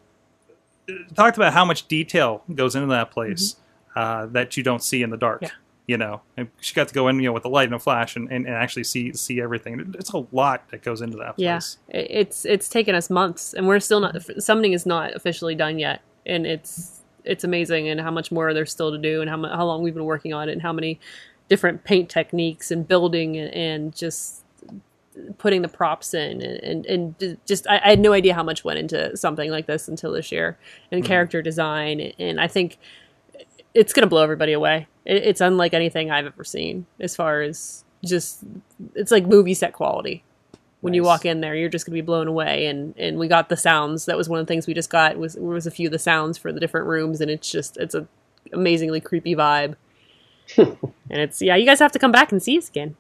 talked 1.16 1.38
about 1.38 1.54
how 1.54 1.66
much 1.66 1.88
detail 1.88 2.44
goes 2.56 2.76
into 2.76 2.88
that 2.88 3.12
place 3.12 3.58
uh, 3.96 4.26
that 4.28 4.58
you 4.58 4.64
don't 4.64 4.82
see 4.84 5.04
in 5.04 5.10
the 5.12 5.18
dark. 5.18 5.42
Mm-hmm. 5.42 5.46
Yeah. 5.54 5.66
You 5.90 5.98
know, 5.98 6.22
and 6.38 6.50
she 6.62 6.76
got 6.76 6.88
to 6.90 6.94
go 6.94 7.08
in, 7.08 7.16
you 7.16 7.24
know, 7.24 7.34
with 7.34 7.42
the 7.42 7.50
light 7.50 7.66
and 7.66 7.74
a 7.74 7.80
flash, 7.80 8.16
and, 8.16 8.32
and, 8.32 8.46
and 8.46 8.54
actually 8.54 8.84
see 8.84 9.12
see 9.14 9.42
everything. 9.42 9.96
It's 9.98 10.12
a 10.12 10.24
lot 10.32 10.70
that 10.70 10.84
goes 10.84 11.02
into 11.02 11.18
that 11.18 11.34
yeah, 11.36 11.54
place. 11.54 11.78
it's 11.88 12.46
it's 12.46 12.70
taken 12.70 12.94
us 12.94 13.10
months, 13.10 13.56
and 13.56 13.68
we're 13.68 13.80
still 13.80 14.00
not. 14.00 14.16
Summoning 14.38 14.74
is 14.74 14.86
not 14.86 15.16
officially 15.16 15.56
done 15.56 15.80
yet, 15.80 16.02
and 16.28 16.46
it's 16.46 17.02
it's 17.24 17.44
amazing, 17.44 17.90
and 17.90 18.00
how 18.00 18.12
much 18.12 18.32
more 18.32 18.54
there's 18.54 18.72
still 18.72 18.92
to 18.92 19.00
do, 19.00 19.22
and 19.22 19.32
how 19.32 19.42
how 19.48 19.66
long 19.66 19.82
we've 19.82 19.96
been 19.96 20.06
working 20.06 20.32
on 20.32 20.48
it, 20.48 20.52
and 20.52 20.62
how 20.62 20.72
many 20.72 21.00
different 21.48 21.84
paint 21.86 22.08
techniques 22.08 22.70
and 22.70 22.88
building, 22.88 23.36
and, 23.36 23.52
and 23.52 23.96
just 23.96 24.44
putting 25.40 25.64
the 25.64 25.70
props 25.70 26.14
in, 26.14 26.40
and 26.44 26.86
and, 26.86 26.86
and 26.86 27.38
just 27.48 27.66
I, 27.68 27.82
I 27.84 27.90
had 27.90 28.00
no 28.00 28.14
idea 28.14 28.36
how 28.36 28.44
much 28.44 28.64
went 28.64 28.78
into 28.78 29.18
something 29.18 29.50
like 29.50 29.66
this 29.66 29.88
until 29.88 30.12
this 30.12 30.32
year, 30.32 30.60
and 30.92 31.04
hmm. 31.04 31.08
character 31.08 31.42
design, 31.42 32.00
and 32.20 32.40
I 32.40 32.48
think 32.48 32.78
it's 33.74 33.94
gonna 33.94 34.08
blow 34.08 34.24
everybody 34.24 34.54
away. 34.54 34.88
It, 35.06 35.24
it's 35.24 35.42
unlike 35.42 35.74
anything 35.74 36.12
I've 36.12 36.26
ever 36.26 36.44
seen 36.44 36.86
as 37.00 37.16
far 37.16 37.42
as 37.42 37.84
just 38.06 38.44
it's 38.96 39.12
like 39.12 39.26
movie 39.26 39.54
set 39.54 39.74
quality. 39.74 40.24
When 40.82 40.94
you 40.94 41.04
walk 41.04 41.26
in 41.26 41.42
there 41.42 41.56
you're 41.56 41.70
just 41.70 41.86
going 41.86 41.96
to 41.96 42.02
be 42.02 42.06
blown 42.06 42.28
away. 42.28 42.68
And 42.68 42.96
and 42.98 43.20
we 43.20 43.28
got 43.28 43.50
the 43.50 43.58
sounds. 43.58 44.06
That 44.06 44.18
was 44.18 44.30
one 44.30 44.40
of 44.40 44.46
the 44.46 44.52
things 44.52 44.66
we 44.66 44.74
just 44.74 44.90
got 44.90 45.18
was 45.18 45.36
was 45.36 45.68
a 45.68 45.72
few 45.72 45.88
of 45.88 45.92
the 45.92 46.00
sounds 46.00 46.38
for 46.38 46.54
the 46.54 46.60
different 46.60 46.88
rooms. 46.88 47.20
And 47.22 47.30
it's 47.30 47.52
just 47.52 47.78
it's 47.78 47.96
a 47.96 48.08
amazingly 48.54 49.02
creepy 49.02 49.36
vibe. 49.36 49.76
And 51.12 51.22
it's 51.22 51.42
yeah 51.42 51.56
you 51.56 51.66
guys 51.66 51.80
have 51.80 51.92
to 51.94 52.00
come 52.00 52.12
back 52.12 52.32
and 52.32 52.42
see 52.42 52.56
us 52.56 52.70
again. 52.70 52.96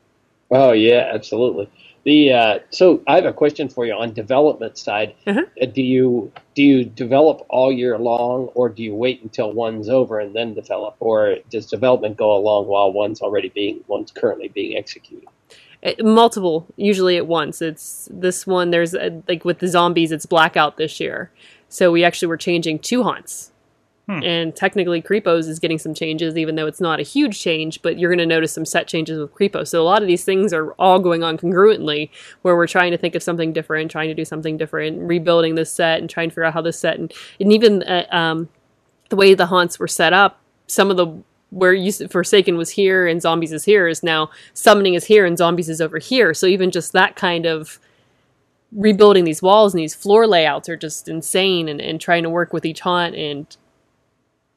Oh 0.49 0.71
yeah, 0.71 1.11
absolutely. 1.13 1.69
The 2.05 2.33
uh, 2.33 2.59
so 2.69 3.03
I 3.07 3.15
have 3.15 3.25
a 3.25 3.33
question 3.33 3.69
for 3.69 3.85
you 3.85 3.93
on 3.93 4.13
development 4.13 4.77
side. 4.77 5.15
Uh-huh. 5.27 5.43
Uh, 5.61 5.65
Do 5.65 5.81
you 5.81 6.31
do 6.55 6.63
you 6.63 6.85
develop 6.85 7.45
all 7.49 7.71
year 7.71 7.97
long, 7.97 8.47
or 8.55 8.69
do 8.69 8.83
you 8.83 8.95
wait 8.95 9.21
until 9.21 9.51
one's 9.51 9.89
over 9.89 10.19
and 10.19 10.33
then 10.35 10.53
develop, 10.53 10.95
or 10.99 11.37
does 11.49 11.65
development 11.65 12.17
go 12.17 12.35
along 12.35 12.67
while 12.67 12.91
one's 12.91 13.21
already 13.21 13.49
being 13.49 13.83
one's 13.87 14.11
currently 14.11 14.47
being 14.47 14.77
executed? 14.77 15.27
It- 15.81 16.03
multiple 16.03 16.67
usually 16.75 17.15
at 17.15 17.25
once 17.25 17.61
it's 17.61 18.09
this 18.11 18.45
one 18.45 18.69
there's 18.71 18.93
a, 18.93 19.21
like 19.29 19.45
with 19.45 19.59
the 19.59 19.67
zombies 19.69 20.11
it's 20.11 20.25
blackout 20.25 20.75
this 20.75 20.99
year 20.99 21.31
so 21.69 21.89
we 21.89 22.03
actually 22.03 22.27
were 22.27 22.35
changing 22.35 22.79
two 22.79 23.01
haunts 23.03 23.51
Hmm. 24.09 24.23
and 24.23 24.55
technically 24.55 25.03
creepos 25.03 25.47
is 25.47 25.59
getting 25.59 25.77
some 25.77 25.93
changes 25.93 26.35
even 26.35 26.55
though 26.55 26.65
it's 26.65 26.81
not 26.81 26.99
a 26.99 27.03
huge 27.03 27.39
change 27.39 27.79
but 27.83 27.99
you're 27.99 28.09
going 28.09 28.17
to 28.17 28.25
notice 28.25 28.51
some 28.51 28.65
set 28.65 28.87
changes 28.87 29.19
with 29.19 29.31
creepo 29.35 29.67
so 29.67 29.79
a 29.79 29.85
lot 29.85 30.01
of 30.01 30.07
these 30.07 30.23
things 30.23 30.51
are 30.51 30.71
all 30.79 30.97
going 30.97 31.23
on 31.23 31.37
congruently 31.37 32.09
where 32.41 32.55
we're 32.55 32.65
trying 32.65 32.89
to 32.89 32.97
think 32.97 33.13
of 33.13 33.21
something 33.21 33.53
different 33.53 33.91
trying 33.91 34.07
to 34.07 34.15
do 34.15 34.25
something 34.25 34.57
different 34.57 34.97
rebuilding 34.99 35.53
this 35.53 35.71
set 35.71 35.99
and 35.99 36.09
trying 36.09 36.27
to 36.27 36.31
figure 36.33 36.43
out 36.43 36.55
how 36.55 36.61
this 36.61 36.79
set 36.79 36.97
and, 36.97 37.13
and 37.39 37.53
even 37.53 37.83
uh, 37.83 38.07
um, 38.09 38.49
the 39.09 39.15
way 39.15 39.35
the 39.35 39.45
haunts 39.45 39.77
were 39.77 39.87
set 39.87 40.11
up 40.11 40.41
some 40.65 40.89
of 40.89 40.97
the 40.97 41.05
where 41.51 41.73
you 41.73 41.91
Forsaken 41.91 42.57
was 42.57 42.71
here 42.71 43.07
and 43.07 43.21
Zombies 43.21 43.51
is 43.51 43.65
here 43.65 43.87
is 43.87 44.01
now 44.01 44.31
Summoning 44.53 44.93
is 44.93 45.05
here 45.05 45.25
and 45.25 45.37
Zombies 45.37 45.69
is 45.69 45.81
over 45.81 45.97
here. 45.97 46.33
So 46.33 46.45
even 46.45 46.71
just 46.71 46.93
that 46.93 47.15
kind 47.15 47.45
of 47.45 47.79
rebuilding 48.71 49.23
these 49.23 49.41
walls 49.41 49.73
and 49.73 49.81
these 49.81 49.95
floor 49.95 50.27
layouts 50.27 50.69
are 50.69 50.77
just 50.77 51.07
insane 51.07 51.67
and, 51.67 51.81
and 51.81 51.99
trying 51.99 52.23
to 52.23 52.29
work 52.29 52.53
with 52.53 52.65
each 52.65 52.81
haunt 52.81 53.15
and 53.15 53.57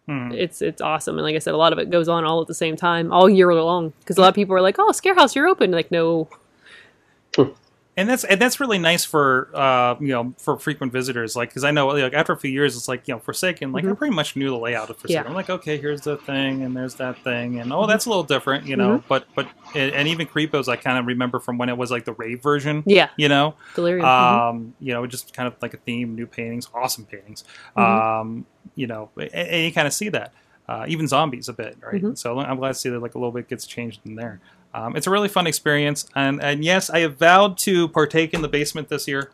Hmm. 0.07 0.33
it's 0.33 0.61
it's 0.63 0.83
awesome. 0.83 1.17
And 1.17 1.25
like 1.25 1.37
I 1.37 1.39
said, 1.39 1.55
a 1.55 1.57
lot 1.57 1.73
of 1.73 1.79
it 1.79 1.91
goes 1.91 2.09
on 2.09 2.25
all 2.25 2.41
at 2.41 2.49
the 2.49 2.55
same 2.55 2.75
time, 2.77 3.13
all 3.13 3.31
year 3.31 3.55
long. 3.55 3.93
Because 4.01 4.19
a 4.19 4.21
lot 4.21 4.29
of 4.31 4.35
people 4.35 4.55
are 4.57 4.61
like, 4.61 4.77
"Oh, 4.79 4.91
Scare 4.93 5.15
House, 5.15 5.37
you're 5.37 5.47
open." 5.47 5.71
Like, 5.71 5.91
no, 5.93 6.29
and 7.97 8.09
that's 8.09 8.25
and 8.25 8.41
that's 8.41 8.59
really 8.59 8.79
nice 8.79 9.05
for 9.05 9.51
uh 9.55 9.95
you 10.01 10.09
know 10.09 10.33
for 10.39 10.59
frequent 10.59 10.91
visitors 10.93 11.37
like 11.37 11.51
because 11.51 11.63
i 11.63 11.71
know 11.71 11.89
like 11.89 12.15
after 12.15 12.33
a 12.33 12.37
few 12.39 12.51
years 12.51 12.75
it's 12.75 12.89
like 12.89 13.07
you 13.07 13.13
know 13.15 13.21
forsaken 13.21 13.71
like 13.71 13.85
i 13.85 13.93
pretty 13.93 14.15
much 14.15 14.35
knew 14.35 14.49
the 14.49 14.57
layout 14.57 14.89
of 14.89 14.97
forsaken 14.97 15.23
Yeah. 15.25 15.29
i'm 15.29 15.35
like 15.35 15.51
okay 15.51 15.77
here's 15.77 16.01
the 16.01 16.17
thing 16.17 16.63
and 16.63 16.75
there's 16.75 16.95
that 16.95 17.23
thing 17.23 17.61
and 17.61 17.71
oh 17.73 17.87
that's 17.87 18.07
a 18.07 18.09
little 18.09 18.25
different 18.25 18.67
you 18.67 18.77
know? 18.77 19.03
But 19.09 19.27
but 19.35 19.47
and, 19.75 19.93
and 19.93 20.09
even 20.09 20.27
creepos 20.27 20.69
i 20.69 20.77
kind 20.77 20.97
of 20.99 21.07
remember 21.07 21.39
from 21.39 21.59
when 21.59 21.69
it 21.69 21.77
was 21.77 21.91
like 21.91 22.05
the 22.07 22.15
rave 22.15 22.43
version 22.43 22.83
yeah, 22.87 23.11
you 23.19 23.29
know? 23.29 23.55
Delirium. 23.75 24.07
mhm. 24.07 24.49
um 24.51 24.75
you 24.81 24.95
know 24.95 25.07
just 25.07 25.35
kind 25.35 25.47
of 25.47 25.55
like 25.61 25.75
a 25.75 25.79
theme 25.79 26.15
new 26.15 26.27
paintings 26.27 26.69
awesome 26.75 27.05
paintings. 27.05 27.45
Mhm. 27.77 27.83
um 28.21 28.47
you 28.75 28.87
know 28.87 29.11
and, 29.17 29.35
and 29.35 29.65
you 29.65 29.73
kind 29.73 29.87
of 29.87 29.93
see 29.93 30.09
that 30.09 30.33
uh, 30.69 30.87
even 30.89 31.07
zombies 31.07 31.49
a 31.51 31.53
bit 31.53 31.77
right? 31.83 32.17
So 32.17 32.39
i'm 32.39 32.57
glad 32.57 32.69
to 32.69 32.75
see 32.75 32.89
that 32.89 33.01
like 33.03 33.15
a 33.17 33.19
little 33.19 33.33
bit 33.33 33.49
gets 33.49 33.67
changed 33.67 34.01
in 34.07 34.15
there 34.15 34.41
um, 34.75 34.97
it's 34.97 35.07
a 35.07 35.11
really 35.11 35.29
fun 35.29 35.47
experience 35.47 36.07
and 36.15 36.43
and 36.43 36.65
yes 36.65 36.89
i 36.91 37.01
have 37.01 37.17
vowed 37.19 37.59
to 37.59 37.89
partake 37.89 38.33
in 38.35 38.43
the 38.43 38.49
basement 38.49 38.89
this 38.89 39.07
year 39.09 39.31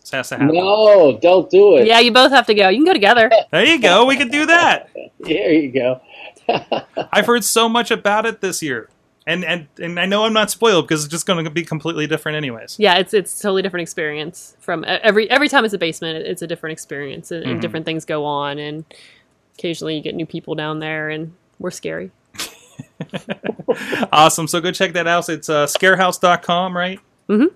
This 0.00 0.10
has 0.10 0.28
to 0.28 0.36
happen. 0.36 0.54
No, 0.54 1.18
don't 1.22 1.48
do 1.50 1.76
it. 1.78 1.86
Yeah, 1.86 1.98
you 1.98 2.12
both 2.12 2.30
have 2.30 2.46
to 2.48 2.54
go. 2.54 2.68
You 2.68 2.76
can 2.78 2.84
go 2.84 2.92
together. 2.92 3.30
There 3.50 3.64
you 3.64 3.78
go. 3.80 4.04
We 4.04 4.16
could 4.18 4.30
do 4.30 4.44
that. 4.46 4.90
There 5.18 5.50
you 5.52 5.72
go. 5.72 6.00
I've 7.12 7.24
heard 7.26 7.42
so 7.42 7.68
much 7.70 7.90
about 7.90 8.26
it 8.26 8.42
this 8.42 8.60
year, 8.62 8.90
and 9.26 9.44
and 9.46 9.66
and 9.80 9.98
I 9.98 10.04
know 10.04 10.24
I'm 10.26 10.34
not 10.34 10.50
spoiled 10.50 10.86
because 10.86 11.04
it's 11.04 11.10
just 11.10 11.24
going 11.26 11.42
to 11.44 11.50
be 11.50 11.64
completely 11.64 12.06
different, 12.06 12.36
anyways. 12.36 12.76
Yeah, 12.78 12.96
it's 12.98 13.14
it's 13.14 13.38
a 13.40 13.42
totally 13.44 13.62
different 13.62 13.82
experience 13.82 14.54
from 14.60 14.84
every 14.86 15.30
every 15.30 15.48
time 15.48 15.64
it's 15.64 15.72
a 15.72 15.78
basement. 15.78 16.26
It's 16.26 16.42
a 16.42 16.46
different 16.46 16.72
experience, 16.74 17.30
and, 17.30 17.42
and 17.44 17.56
Mhm. 17.58 17.60
different 17.62 17.86
things 17.86 18.04
go 18.04 18.26
on, 18.26 18.58
and 18.58 18.84
occasionally 19.58 19.96
you 19.96 20.02
get 20.02 20.14
new 20.14 20.26
people 20.26 20.54
down 20.54 20.80
there, 20.80 21.08
and 21.08 21.32
we're 21.58 21.70
scary. 21.70 22.10
awesome. 24.12 24.46
So 24.48 24.60
go 24.60 24.70
check 24.72 24.92
that 24.94 25.06
out. 25.06 25.28
It's 25.28 25.48
uh, 25.48 25.66
scarehouse.com, 25.66 26.76
right? 26.76 27.00
Mm 27.28 27.36
Mhm. 27.40 27.50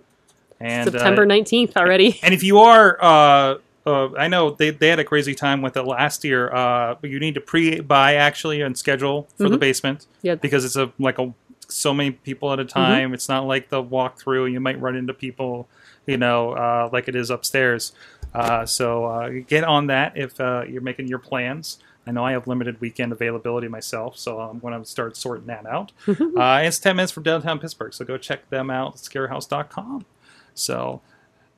And 0.61 0.89
uh, 0.89 0.93
September 0.93 1.25
nineteenth 1.25 1.77
already. 1.77 2.19
And 2.23 2.35
if 2.35 2.43
you 2.43 2.59
are, 2.59 2.99
uh, 3.01 3.59
uh, 3.87 4.09
I 4.19 4.27
know 4.29 4.51
they, 4.51 4.71
they 4.71 4.89
had 4.89 4.99
a 4.99 5.05
crazy 5.05 5.35
time 5.35 5.63
with 5.63 5.77
it 5.77 5.85
last 5.85 6.25
year. 6.25 6.53
Uh, 6.53 6.97
but 7.01 7.11
you 7.11 7.21
need 7.21 7.35
to 7.35 7.41
pre-buy 7.41 8.15
actually 8.17 8.61
and 8.61 8.77
schedule 8.77 9.29
for 9.37 9.49
the 9.49 9.57
Mhm. 9.57 9.61
basement 9.61 10.07
Yeah. 10.23 10.35
because 10.35 10.65
it's 10.65 10.77
a 10.77 10.91
like 10.99 11.19
a 11.19 11.33
so 11.69 11.93
many 11.95 12.11
people 12.13 12.53
at 12.53 12.59
a 12.59 12.65
time. 12.65 13.13
It's 13.15 13.29
not 13.29 13.47
like 13.47 13.69
the 13.69 13.83
walkthrough. 13.83 14.51
You 14.51 14.59
might 14.59 14.81
run 14.81 14.97
into 14.97 15.13
people, 15.15 15.69
you 16.07 16.17
know, 16.17 16.53
uh, 16.53 16.89
like 16.93 17.09
it 17.09 17.15
is 17.15 17.29
upstairs. 17.31 17.93
Uh, 18.35 18.65
so 18.67 19.05
uh, 19.05 19.29
get 19.47 19.65
on 19.65 19.87
that 19.89 20.17
if 20.17 20.41
uh, 20.41 20.65
you're 20.69 20.81
making 20.83 21.09
your 21.09 21.19
plans. 21.19 21.79
I 22.09 22.11
know 22.11 22.25
I 22.25 22.33
have 22.33 22.47
limited 22.47 22.81
weekend 22.81 23.13
availability 23.13 23.69
myself, 23.69 24.17
so 24.17 24.41
I'm 24.41 24.61
going 24.61 24.73
to 24.73 24.89
start 24.89 25.15
sorting 25.15 25.47
that 25.49 25.67
out. 25.67 25.93
uh, 26.09 26.63
it's 26.65 26.79
10 26.79 26.97
minutes 26.97 27.13
from 27.13 27.23
downtown 27.23 27.59
Pittsburgh, 27.59 27.93
so 27.93 28.03
go 28.03 28.17
check 28.17 28.49
them 28.49 28.71
out 28.71 28.95
at 28.95 29.01
scarehouse.com. 29.01 30.07
So, 30.55 31.03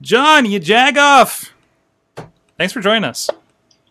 John, 0.03 0.47
you 0.47 0.59
jag 0.59 0.99
off. 0.99 1.53
Thanks 2.59 2.73
for 2.73 2.81
joining 2.81 3.05
us. 3.05 3.31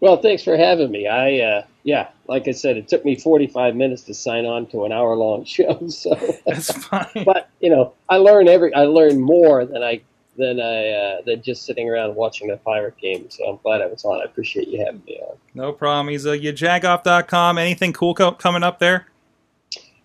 Well, 0.02 0.18
thanks 0.18 0.44
for 0.44 0.58
having 0.58 0.92
me. 0.92 1.08
I, 1.08 1.40
uh, 1.40 1.64
yeah, 1.84 2.10
like 2.28 2.50
I 2.50 2.52
said, 2.52 2.76
it 2.76 2.90
took 2.90 3.06
me 3.06 3.16
45 3.16 3.78
minutes 3.78 4.04
to 4.04 4.14
sign 4.14 4.46
on 4.46 4.66
to 4.68 4.84
an 4.84 4.92
hour 4.92 5.16
long 5.16 5.46
show. 5.46 5.88
So, 5.88 6.14
That's 6.46 6.74
fine. 6.74 7.24
but 7.26 7.50
you 7.62 7.70
know, 7.70 7.94
I 8.10 8.18
learn 8.18 8.50
every, 8.50 8.74
I 8.74 8.84
learn 8.84 9.22
more 9.22 9.64
than 9.64 9.82
I, 9.82 10.02
than 10.40 10.60
I, 10.60 10.90
uh, 10.90 11.22
than 11.22 11.44
just 11.44 11.66
sitting 11.66 11.90
around 11.90 12.16
watching 12.16 12.48
the 12.48 12.58
pirate 12.58 12.98
game. 12.98 13.30
So 13.30 13.46
I'm 13.46 13.60
glad 13.62 13.82
I 13.82 13.88
was 13.88 14.04
on. 14.06 14.22
I 14.22 14.24
appreciate 14.24 14.70
you 14.70 14.84
having 14.84 15.04
me 15.06 15.20
on. 15.22 15.38
No 15.54 15.74
problem. 15.74 16.08
He's 16.08 16.26
a 16.26 16.40
yajagoff.com. 16.40 17.58
Anything 17.58 17.94
cool 17.94 18.16
co- 18.16 18.32
coming 18.32 18.64
up 18.64 18.80
there? 18.80 19.08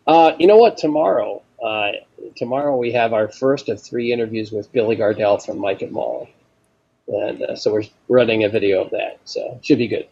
Uh, 0.07 0.33
you 0.39 0.47
know 0.47 0.57
what? 0.57 0.77
Tomorrow, 0.77 1.41
uh, 1.65 1.93
tomorrow 2.37 2.77
we 2.77 2.93
have 2.93 3.13
our 3.15 3.29
first 3.29 3.69
of 3.69 3.81
three 3.81 4.13
interviews 4.13 4.53
with 4.53 4.71
Billy 4.73 4.97
Gardell 4.97 5.43
from 5.45 5.59
Mike 5.59 5.81
and 5.81 5.93
Molly, 5.93 6.35
and 7.09 7.43
uh, 7.43 7.57
so 7.57 7.73
we're 7.73 7.85
running 8.09 8.45
a 8.45 8.51
video 8.51 8.85
of 8.85 8.91
that. 8.91 9.19
So 9.25 9.55
it 9.57 9.65
should 9.65 9.79
be 9.79 9.89
good. 9.89 10.07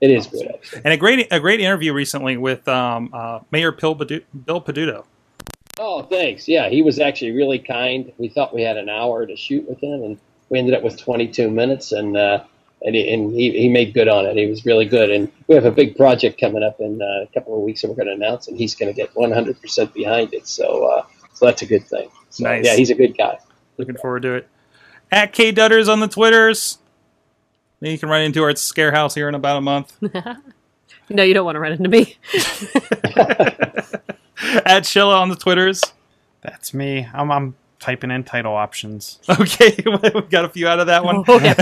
It 0.00 0.10
is 0.10 0.26
good. 0.28 0.46
Actually. 0.46 0.82
And 0.84 0.94
a 0.94 0.96
great 0.96 1.26
a 1.32 1.40
great 1.40 1.60
interview 1.60 1.92
recently 1.92 2.36
with 2.36 2.68
um, 2.68 3.10
uh, 3.12 3.40
Mayor 3.50 3.72
Bill 3.72 3.96
Peduto. 3.96 5.04
Oh, 5.78 6.02
thanks. 6.02 6.48
Yeah, 6.48 6.68
he 6.68 6.82
was 6.82 6.98
actually 6.98 7.32
really 7.32 7.58
kind. 7.58 8.12
We 8.18 8.28
thought 8.28 8.54
we 8.54 8.62
had 8.62 8.76
an 8.76 8.88
hour 8.88 9.26
to 9.26 9.36
shoot 9.36 9.68
with 9.68 9.82
him, 9.82 10.02
and 10.02 10.18
we 10.48 10.58
ended 10.58 10.74
up 10.74 10.82
with 10.82 10.98
22 10.98 11.50
minutes, 11.50 11.92
and 11.92 12.16
uh, 12.16 12.44
and, 12.84 12.94
he, 12.94 13.12
and 13.12 13.32
he, 13.32 13.50
he 13.52 13.68
made 13.68 13.94
good 13.94 14.08
on 14.08 14.26
it. 14.26 14.36
He 14.36 14.46
was 14.46 14.66
really 14.66 14.84
good, 14.84 15.10
and 15.10 15.30
we 15.46 15.54
have 15.54 15.64
a 15.64 15.70
big 15.70 15.96
project 15.96 16.38
coming 16.40 16.62
up 16.62 16.80
in 16.80 17.00
uh, 17.00 17.22
a 17.22 17.28
couple 17.32 17.56
of 17.56 17.62
weeks 17.62 17.82
that 17.82 17.88
we're 17.88 17.94
going 17.96 18.08
to 18.08 18.14
announce, 18.14 18.48
and 18.48 18.56
he's 18.56 18.74
going 18.74 18.92
to 18.92 18.96
get 18.96 19.14
100% 19.14 19.92
behind 19.92 20.34
it. 20.34 20.46
So, 20.46 20.84
uh, 20.86 21.04
so 21.32 21.46
that's 21.46 21.62
a 21.62 21.66
good 21.66 21.86
thing. 21.86 22.10
So, 22.30 22.44
Nice. 22.44 22.64
Yeah, 22.64 22.76
he's 22.76 22.90
a 22.90 22.94
good 22.94 23.16
guy. 23.16 23.38
Looking 23.78 23.96
forward 23.96 24.22
to 24.22 24.34
it. 24.34 24.48
At 25.10 25.32
K 25.32 25.52
Dutters 25.52 25.88
on 25.88 26.00
the 26.00 26.08
Twitters. 26.08 26.78
Then 27.80 27.92
you 27.92 27.98
can 27.98 28.08
run 28.08 28.22
into 28.22 28.42
our 28.42 28.52
Scarehouse 28.52 29.14
here 29.14 29.28
in 29.28 29.34
about 29.34 29.56
a 29.56 29.60
month. 29.60 29.96
No, 31.10 31.22
you 31.22 31.34
don't 31.34 31.44
want 31.44 31.56
to 31.56 31.60
run 31.60 31.72
into 31.72 31.88
me. 31.88 32.16
At 34.64 34.84
Shilla 34.84 35.20
on 35.20 35.28
the 35.28 35.36
Twitters. 35.36 35.82
That's 36.42 36.72
me. 36.74 37.06
I'm, 37.12 37.30
I'm 37.30 37.54
typing 37.78 38.10
in 38.10 38.24
title 38.24 38.54
options. 38.54 39.18
Okay, 39.28 39.76
we 39.86 40.20
got 40.22 40.44
a 40.44 40.48
few 40.48 40.66
out 40.68 40.80
of 40.80 40.86
that 40.88 41.04
one. 41.04 41.24
Oh, 41.28 41.38
yeah. 41.40 41.54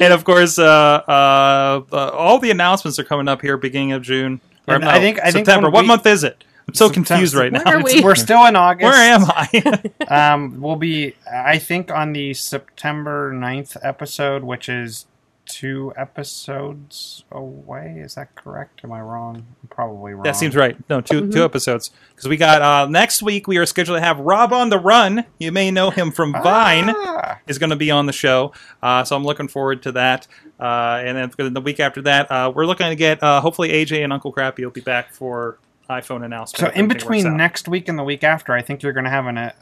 and 0.00 0.12
of 0.12 0.24
course, 0.24 0.58
uh, 0.58 0.64
uh, 1.08 1.82
uh, 1.92 2.08
all 2.10 2.38
the 2.38 2.50
announcements 2.50 2.98
are 2.98 3.04
coming 3.04 3.28
up 3.28 3.40
here 3.42 3.56
beginning 3.56 3.92
of 3.92 4.02
June. 4.02 4.40
Or 4.66 4.78
no, 4.78 4.88
I 4.88 4.98
think- 5.00 5.18
I 5.22 5.30
September. 5.30 5.66
when 5.68 5.72
what 5.72 5.82
we- 5.82 5.88
month 5.88 6.06
is 6.06 6.24
it? 6.24 6.44
I'm 6.66 6.74
so 6.74 6.88
September. 6.88 7.06
confused 7.08 7.34
right 7.34 7.50
now. 7.50 7.62
Where 7.64 7.78
are 7.78 7.82
we? 7.82 8.02
We're 8.02 8.14
still 8.14 8.44
in 8.44 8.54
August. 8.54 8.84
Where 8.84 8.92
am 8.94 9.24
I? 9.26 10.32
Um, 10.34 10.60
we'll 10.60 10.76
be, 10.76 11.14
I 11.32 11.56
think, 11.58 11.90
on 11.90 12.12
the 12.12 12.34
September 12.34 13.32
9th 13.32 13.78
episode, 13.82 14.44
which 14.44 14.68
is 14.68 15.06
two 15.48 15.92
episodes 15.96 17.24
away. 17.32 18.00
Is 18.04 18.14
that 18.14 18.34
correct? 18.34 18.80
Am 18.84 18.92
I 18.92 19.00
wrong? 19.00 19.36
I'm 19.62 19.68
probably 19.68 20.12
wrong. 20.12 20.22
that 20.24 20.36
seems 20.36 20.54
right. 20.54 20.76
No, 20.88 21.00
2 21.00 21.22
Mm-hmm. 21.22 21.30
two 21.30 21.44
episodes 21.44 21.90
because 22.14 22.28
we 22.28 22.36
got 22.36 22.62
uh, 22.62 22.86
next 22.86 23.22
week. 23.22 23.48
We 23.48 23.56
are 23.56 23.66
scheduled 23.66 23.96
to 23.98 24.00
have 24.04 24.18
Rob 24.20 24.52
on 24.52 24.68
the 24.68 24.78
Run. 24.78 25.24
You 25.38 25.50
may 25.52 25.70
know 25.70 25.90
him 25.90 26.12
from 26.12 26.32
Vine. 26.32 26.90
Ah, 26.96 27.38
is 27.46 27.58
going 27.58 27.70
to 27.70 27.76
be 27.76 27.90
on 27.90 28.06
the 28.06 28.12
show. 28.12 28.52
Uh, 28.82 29.04
so 29.04 29.16
I'm 29.16 29.24
looking 29.24 29.48
forward 29.48 29.82
to 29.84 29.92
that. 29.92 30.26
Uh, 30.60 31.02
and 31.04 31.16
then 31.16 31.30
for 31.30 31.48
the 31.48 31.60
week 31.60 31.80
after 31.80 32.02
that, 32.02 32.30
uh, 32.30 32.52
we're 32.54 32.66
looking 32.66 32.88
to 32.88 32.96
get 32.96 33.22
uh, 33.22 33.40
hopefully 33.40 33.70
AJ 33.70 34.04
and 34.04 34.12
Uncle 34.12 34.32
Crappy 34.32 34.64
will 34.64 34.70
be 34.72 34.80
back 34.80 35.12
for 35.12 35.58
iPhone 35.88 36.24
announcement. 36.24 36.74
so 36.74 36.78
in 36.78 36.86
between 36.88 37.36
next 37.36 37.66
week 37.68 37.88
and 37.88 37.98
the 37.98 38.04
week 38.04 38.22
after, 38.22 38.52
I 38.52 38.60
think 38.62 38.82
you're 38.82 38.92
going 38.92 39.04
to 39.04 39.10
have 39.10 39.26
an 39.26 39.38
uh, 39.38 39.52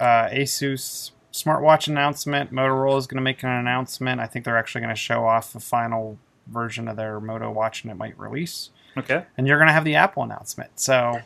Asus 0.00 1.12
smartwatch 1.32 1.88
announcement. 1.88 2.52
Motorola 2.52 2.98
is 2.98 3.06
going 3.06 3.16
to 3.16 3.22
make 3.22 3.42
an 3.42 3.50
announcement. 3.50 4.20
I 4.20 4.26
think 4.26 4.44
they're 4.44 4.58
actually 4.58 4.82
going 4.82 4.94
to 4.94 5.00
show 5.00 5.24
off 5.26 5.52
the 5.52 5.60
final 5.60 6.18
version 6.46 6.88
of 6.88 6.96
their 6.96 7.20
Moto 7.20 7.50
watch 7.50 7.82
and 7.82 7.90
it 7.90 7.94
might 7.96 8.18
release. 8.18 8.70
Okay. 8.96 9.24
And 9.38 9.46
you're 9.46 9.58
going 9.58 9.68
to 9.68 9.72
have 9.72 9.84
the 9.84 9.94
Apple 9.94 10.22
announcement. 10.22 10.78
So 10.78 11.20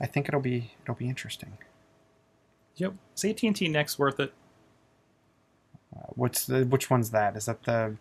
I 0.00 0.06
think 0.06 0.28
it'll 0.28 0.40
be 0.40 0.72
it'll 0.82 0.94
be 0.94 1.08
interesting. 1.08 1.58
Yep. 2.76 2.94
Is 3.16 3.24
AT&T 3.24 3.68
next 3.68 3.98
worth 3.98 4.18
it? 4.20 4.32
Uh, 5.94 6.06
what's 6.10 6.46
the 6.46 6.64
which 6.64 6.88
one's 6.88 7.10
that? 7.10 7.36
Is 7.36 7.46
that 7.46 7.62
the 7.64 7.96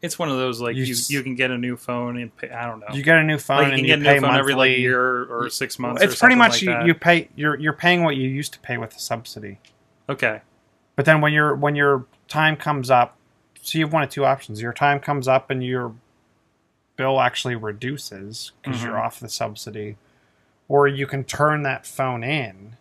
It's 0.00 0.18
one 0.18 0.30
of 0.30 0.36
those 0.36 0.60
like 0.60 0.76
You 0.76 0.84
you, 0.84 0.94
s- 0.94 1.10
you 1.10 1.22
can 1.22 1.34
get 1.34 1.50
a 1.50 1.58
new 1.58 1.76
phone 1.76 2.16
and 2.16 2.34
pay, 2.36 2.50
I 2.50 2.66
don't 2.66 2.80
know. 2.80 2.86
you 2.92 3.02
get 3.02 3.18
a 3.18 3.22
new 3.22 3.38
phone 3.38 3.58
like 3.58 3.66
you 3.66 3.72
and 3.72 3.80
can 3.80 3.84
you 3.84 3.96
get 3.96 4.00
a 4.00 4.04
pay 4.04 4.14
new 4.20 4.26
phone 4.26 4.36
every 4.36 4.54
like 4.54 4.78
year 4.78 5.24
or 5.24 5.50
six 5.50 5.78
months. 5.78 6.02
It's 6.02 6.14
or 6.14 6.18
pretty 6.18 6.36
much 6.36 6.52
like 6.52 6.62
you, 6.62 6.68
that. 6.70 6.86
you 6.86 6.94
pay 6.94 7.28
you're 7.36 7.58
you're 7.58 7.72
paying 7.74 8.02
what 8.02 8.16
you 8.16 8.28
used 8.28 8.52
to 8.54 8.60
pay 8.60 8.78
with 8.78 8.90
the 8.92 9.00
subsidy. 9.00 9.58
Okay. 10.08 10.40
But 10.96 11.04
then 11.04 11.20
when 11.20 11.32
your 11.32 11.54
when 11.54 11.74
your 11.76 12.06
time 12.28 12.56
comes 12.56 12.90
up, 12.90 13.16
so 13.60 13.78
you 13.78 13.84
have 13.84 13.92
one 13.92 14.02
of 14.02 14.10
two 14.10 14.24
options. 14.24 14.60
Your 14.60 14.72
time 14.72 15.00
comes 15.00 15.28
up 15.28 15.50
and 15.50 15.64
your 15.64 15.94
bill 16.96 17.20
actually 17.20 17.54
reduces 17.56 18.52
because 18.62 18.82
you're 18.82 18.94
Mhm. 18.94 19.02
off 19.04 19.20
the 19.20 19.28
subsidy, 19.28 19.96
or 20.68 20.86
you 20.86 21.06
can 21.06 21.24
turn 21.24 21.62
that 21.62 21.86
phone 21.86 22.22
in 22.22 22.76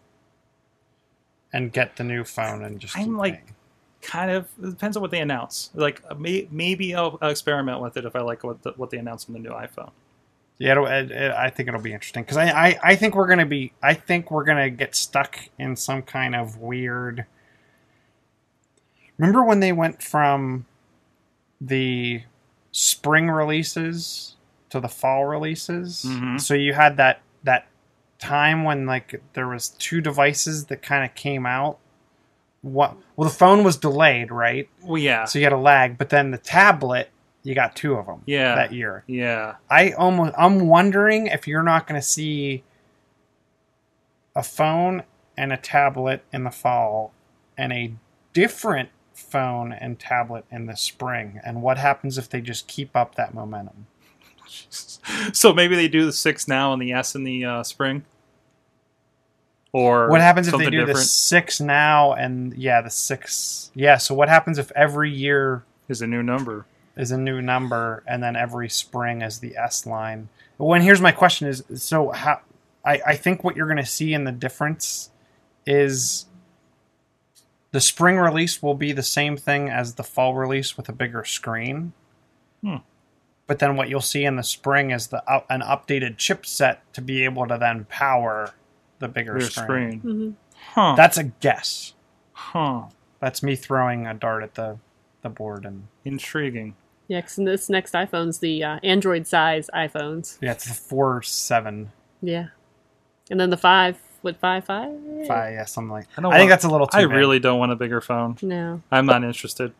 and 1.53 1.71
get 1.71 1.95
the 1.97 2.03
new 2.03 2.23
phone 2.23 2.63
and 2.63 2.79
just. 2.79 2.97
I'm 2.97 3.17
like- 3.17 3.33
paying. 3.45 3.55
Kind 4.01 4.31
of 4.31 4.47
it 4.57 4.71
depends 4.71 4.97
on 4.97 5.01
what 5.01 5.11
they 5.11 5.19
announce. 5.19 5.69
Like 5.75 6.01
may, 6.19 6.47
maybe 6.49 6.95
I'll, 6.95 7.19
I'll 7.21 7.29
experiment 7.29 7.81
with 7.81 7.97
it 7.97 8.03
if 8.05 8.15
I 8.15 8.21
like 8.21 8.43
what 8.43 8.63
the, 8.63 8.71
what 8.71 8.89
they 8.89 8.97
announce 8.97 9.27
on 9.29 9.33
the 9.33 9.39
new 9.39 9.51
iPhone. 9.51 9.91
Yeah, 10.61 10.73
it'll, 10.73 10.85
it, 10.85 11.09
it, 11.09 11.31
I 11.31 11.49
think 11.49 11.69
it'll 11.69 11.81
be 11.81 11.91
interesting 11.91 12.21
because 12.21 12.37
I, 12.37 12.49
I, 12.51 12.79
I 12.83 12.95
think 12.95 13.15
we're 13.15 13.25
gonna 13.27 13.47
be 13.47 13.73
I 13.81 13.95
think 13.95 14.29
we're 14.29 14.43
gonna 14.43 14.69
get 14.69 14.95
stuck 14.95 15.39
in 15.57 15.75
some 15.75 16.03
kind 16.03 16.35
of 16.35 16.57
weird. 16.57 17.25
Remember 19.17 19.43
when 19.43 19.59
they 19.59 19.71
went 19.71 20.01
from 20.03 20.65
the 21.59 22.21
spring 22.71 23.29
releases 23.29 24.35
to 24.69 24.79
the 24.79 24.87
fall 24.87 25.25
releases? 25.25 26.05
Mhm. 26.07 26.39
So 26.39 26.53
you 26.53 26.73
had 26.73 26.97
that 26.97 27.21
that 27.43 27.67
time 28.19 28.63
when 28.63 28.85
like 28.85 29.19
there 29.33 29.47
was 29.47 29.69
two 29.69 29.99
devices 29.99 30.65
that 30.65 30.83
kind 30.83 31.03
of 31.03 31.15
came 31.15 31.47
out. 31.47 31.79
What? 32.61 32.97
Well, 33.15 33.27
the 33.27 33.33
phone 33.35 33.63
was 33.63 33.77
delayed, 33.77 34.31
right? 34.31 34.69
Well, 34.83 35.01
yeah, 35.01 35.25
So 35.25 35.39
you 35.39 35.45
had 35.45 35.53
a 35.53 35.57
lag, 35.57 35.97
but 35.97 36.09
then 36.09 36.29
the 36.29 36.37
tablet, 36.37 37.09
you 37.43 37.55
got 37.55 37.75
two 37.75 37.95
of 37.95 38.05
them. 38.05 38.21
Yeah. 38.25 38.55
that 38.55 38.73
year. 38.73 39.03
yeah. 39.07 39.55
I 39.69 39.91
almost 39.91 40.33
I'm 40.37 40.67
wondering 40.67 41.27
if 41.27 41.47
you're 41.47 41.63
not 41.63 41.87
going 41.87 41.99
to 41.99 42.05
see 42.05 42.63
a 44.35 44.43
phone 44.43 45.03
and 45.37 45.51
a 45.51 45.57
tablet 45.57 46.23
in 46.31 46.43
the 46.43 46.51
fall 46.51 47.13
and 47.57 47.73
a 47.73 47.93
different 48.33 48.89
phone 49.13 49.73
and 49.73 49.99
tablet 49.99 50.45
in 50.51 50.65
the 50.65 50.75
spring 50.75 51.39
and 51.43 51.61
what 51.61 51.77
happens 51.77 52.17
if 52.17 52.29
they 52.29 52.41
just 52.41 52.67
keep 52.67 52.95
up 52.95 53.15
that 53.15 53.33
momentum 53.33 53.87
So 55.33 55.53
maybe 55.53 55.75
they 55.75 55.87
do 55.87 56.05
the 56.05 56.13
six 56.13 56.47
now 56.47 56.73
and 56.73 56.81
the 56.81 56.93
S 56.93 57.15
in 57.15 57.23
the 57.23 57.45
uh, 57.45 57.63
spring. 57.63 58.05
Or 59.73 60.09
what 60.09 60.21
happens 60.21 60.47
if 60.47 60.57
they 60.57 60.69
do 60.69 60.85
the 60.85 60.95
6 60.95 61.61
now 61.61 62.11
and 62.11 62.53
yeah 62.55 62.81
the 62.81 62.89
6 62.89 63.71
yeah 63.73 63.95
so 63.95 64.13
what 64.13 64.27
happens 64.27 64.59
if 64.59 64.69
every 64.75 65.09
year 65.09 65.63
is 65.87 66.01
a 66.01 66.07
new 66.07 66.21
number. 66.21 66.65
Is 67.01 67.11
a 67.11 67.17
new 67.17 67.41
number 67.41 68.03
and 68.07 68.21
then 68.21 68.35
every 68.35 68.69
spring 68.69 69.21
is 69.21 69.39
the 69.39 69.55
S 69.57 69.85
line. 69.85 70.29
When 70.57 70.81
here's 70.81 71.01
my 71.01 71.11
question 71.11 71.47
is 71.47 71.63
so 71.75 72.11
how 72.11 72.41
I, 72.85 73.01
I 73.07 73.15
think 73.15 73.43
what 73.43 73.55
you're 73.55 73.67
gonna 73.67 73.85
see 73.85 74.13
in 74.13 74.23
the 74.23 74.31
difference 74.31 75.09
is 75.65 76.25
The 77.71 77.79
spring 77.81 78.17
release 78.17 78.61
will 78.61 78.75
be 78.75 78.91
the 78.91 79.03
same 79.03 79.37
thing 79.37 79.69
as 79.69 79.93
the 79.95 80.03
fall 80.03 80.33
release 80.35 80.75
with 80.77 80.89
a 80.89 80.93
bigger 80.93 81.23
screen. 81.23 81.93
Hmm. 82.61 82.77
But 83.47 83.59
then 83.59 83.75
what 83.77 83.89
you'll 83.89 84.01
see 84.01 84.23
in 84.25 84.35
the 84.35 84.43
spring 84.43 84.91
is 84.91 85.07
the 85.07 85.23
up, 85.29 85.45
an 85.49 85.61
updated 85.61 86.17
chipset 86.17 86.77
to 86.93 87.01
be 87.01 87.23
able 87.23 87.47
to 87.47 87.57
then 87.57 87.85
power 87.85 88.53
the 88.99 89.07
bigger 89.07 89.33
Bigger 89.35 89.45
screen. 89.49 89.99
screen. 89.99 90.01
Mhm. 90.03 90.33
Huh. 90.73 90.93
That's 90.95 91.17
a 91.17 91.23
guess. 91.23 91.93
huh. 92.33 92.83
That's 93.19 93.41
me 93.43 93.55
throwing 93.55 94.05
a 94.07 94.13
dart 94.13 94.43
at 94.43 94.55
the, 94.55 94.77
the 95.21 95.29
board 95.29 95.65
and 95.65 95.87
Intriguing. 96.05 96.75
Yeah, 97.11 97.19
'cause 97.19 97.35
this 97.35 97.69
next 97.69 97.93
iPhone's 97.93 98.39
the 98.39 98.63
uh, 98.63 98.79
Android 98.83 99.27
size 99.27 99.69
iPhones. 99.75 100.37
yeah, 100.41 100.51
it's 100.53 100.65
the 100.65 100.73
four 100.73 101.21
seven 101.21 101.91
Yeah, 102.21 102.47
and 103.29 103.37
then 103.37 103.49
the 103.49 103.57
five, 103.57 103.97
what 104.21 104.37
five 104.37 104.63
five? 104.63 104.91
five, 105.27 105.53
yeah, 105.53 105.65
something 105.65 105.91
like. 105.91 106.05
I 106.15 106.19
I, 106.19 106.21
don't 106.21 106.31
think 106.31 106.39
want- 106.43 106.49
that's 106.51 106.63
a 106.63 106.69
little 106.69 106.87
too. 106.87 106.97
I 106.99 107.01
big. 107.01 107.11
really 107.11 107.39
don't 107.39 107.59
want 107.59 107.73
a 107.73 107.75
bigger 107.75 107.99
phone. 107.99 108.37
No, 108.41 108.81
I'm 108.89 109.05
not 109.05 109.25
interested. 109.25 109.73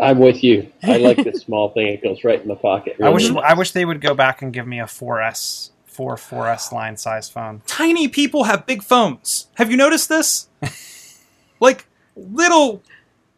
I'm 0.00 0.18
with 0.18 0.42
you. 0.42 0.72
I 0.82 0.96
like 0.96 1.16
this 1.24 1.42
small 1.42 1.68
thing. 1.68 1.88
It 1.88 2.02
goes 2.02 2.24
right 2.24 2.40
in 2.40 2.48
the 2.48 2.56
pocket. 2.56 2.96
I 3.02 3.10
wish. 3.10 3.28
I 3.30 3.52
wish 3.52 3.72
they 3.72 3.84
would 3.84 4.00
go 4.00 4.14
back 4.14 4.40
and 4.40 4.50
give 4.50 4.66
me 4.66 4.80
a 4.80 4.84
4S 4.86 5.72
four 5.84 6.16
4S 6.16 6.72
line 6.72 6.96
size 6.96 7.28
phone. 7.28 7.60
Tiny 7.66 8.08
people 8.08 8.44
have 8.44 8.64
big 8.64 8.82
phones. 8.82 9.48
Have 9.56 9.70
you 9.70 9.76
noticed 9.76 10.08
this? 10.08 10.48
like 11.60 11.84
little 12.16 12.82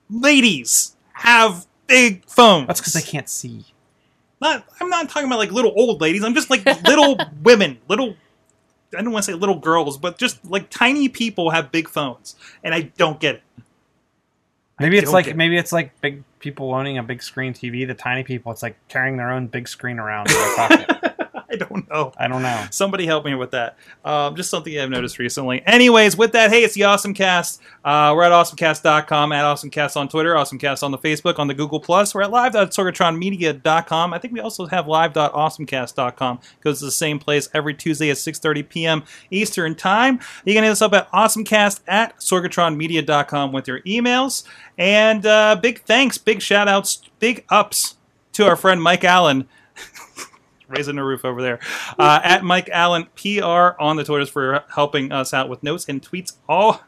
ladies 0.09 0.95
have 1.15 1.67
big 1.87 2.25
phones. 2.27 2.67
That's 2.67 2.81
because 2.81 2.93
they 2.93 3.03
can't 3.03 3.29
see. 3.29 3.67
Not. 4.41 4.67
I'm 4.81 4.89
not 4.89 5.09
talking 5.09 5.27
about 5.27 5.39
like 5.39 5.53
little 5.53 5.73
old 5.77 6.01
ladies. 6.01 6.23
I'm 6.25 6.35
just 6.35 6.51
like 6.51 6.65
little 6.85 7.19
women, 7.43 7.79
little. 7.89 8.17
I 8.97 9.03
don't 9.03 9.13
want 9.13 9.25
to 9.25 9.33
say 9.33 9.37
little 9.37 9.59
girls, 9.59 9.99
but 9.99 10.19
just 10.19 10.45
like 10.45 10.71
tiny 10.71 11.09
people 11.09 11.51
have 11.51 11.73
big 11.73 11.89
phones, 11.89 12.37
and 12.63 12.75
I 12.75 12.83
don't 12.97 13.19
get 13.19 13.37
it. 13.37 13.43
Maybe 14.81 14.99
it's 14.99 15.13
like 15.13 15.35
maybe 15.37 15.57
it's 15.57 15.73
like 15.73 16.01
big 16.01 16.25
people 16.41 16.75
owning 16.75 16.99
a 16.99 17.03
big 17.03 17.23
screen 17.23 17.55
TV. 17.55 17.87
The 17.87 17.95
tiny 17.95 18.25
people, 18.25 18.51
it's 18.53 18.63
like 18.63 18.77
carrying 18.89 19.17
their 19.17 19.31
own 19.31 19.47
big 19.47 19.69
screen 19.69 19.99
around 19.99 20.31
in 20.31 20.35
their 20.35 20.57
pocket. 20.57 21.14
I 21.55 21.67
don't 21.67 21.89
know. 21.89 22.13
I 22.17 22.29
don't 22.29 22.43
know. 22.43 22.67
Somebody 22.71 23.07
help 23.07 23.25
me 23.25 23.35
with 23.35 23.53
that. 23.53 23.77
Um, 24.05 24.35
just 24.37 24.51
something 24.51 24.79
I've 24.79 24.91
noticed 24.91 25.19
recently. 25.19 25.63
Anyways, 25.67 26.17
with 26.17 26.33
that, 26.33 26.51
hey, 26.51 26.65
it's 26.65 26.75
the 26.75 26.85
Awesome 26.85 27.15
Cast. 27.15 27.61
Uh, 27.85 28.13
we're 28.17 28.25
at 28.25 28.33
awesomecast.com, 28.33 29.33
at 29.33 29.45
awesomecast 29.45 29.97
on 29.97 30.09
Twitter, 30.09 30.35
awesomecast 30.35 30.83
on 30.83 30.91
the 30.91 30.99
Facebook, 30.99 31.39
on 31.39 31.47
the 31.47 31.55
Google 31.55 31.81
Plus. 31.81 32.15
We're 32.15 32.23
at 32.23 32.31
live.sorgatronmedia.com. 32.31 34.13
I 34.13 34.19
think 34.19 34.35
we 34.35 34.41
also 34.41 34.67
have 34.67 34.89
live.awesomecast.com 34.89 36.41
because 36.59 36.73
it's 36.73 36.81
the 36.83 36.91
same 36.91 37.19
place 37.19 37.49
every 37.55 37.75
Tuesday 37.75 38.11
at 38.11 38.17
6.30 38.17 38.69
p.m. 38.69 39.05
Eastern 39.31 39.75
Time. 39.75 40.21
You 40.45 40.55
can 40.55 40.65
hit 40.65 40.71
us 40.71 40.83
up 40.83 40.93
at 40.93 41.11
awesomecast 41.13 41.81
at 41.87 42.19
sorgatronmedia.com 42.19 43.53
with 43.53 43.69
your 43.69 43.81
emails. 43.83 44.45
And 44.77 45.25
uh, 45.25 45.57
big 45.61 45.83
thanks, 45.83 46.19
big 46.19 46.43
shout 46.43 46.69
outs, 46.69 47.03
big 47.19 47.45
ups 47.49 47.97
to 48.33 48.47
our 48.47 48.57
friend 48.57 48.83
Mike 48.83 49.05
Allen 49.05 49.49
raising 50.69 50.97
the 50.97 51.05
roof 51.05 51.25
over 51.25 51.43
there. 51.43 51.59
Uh, 51.99 52.21
at 52.23 52.45
Mike 52.45 52.69
Allen 52.73 53.07
PR 53.17 53.81
on 53.81 53.97
the 53.97 54.05
Twitters 54.05 54.29
for 54.29 54.65
helping 54.75 55.13
us 55.13 55.35
out 55.35 55.49
with 55.49 55.63
notes 55.63 55.87
and 55.89 56.03
tweets 56.03 56.35
all 56.49 56.81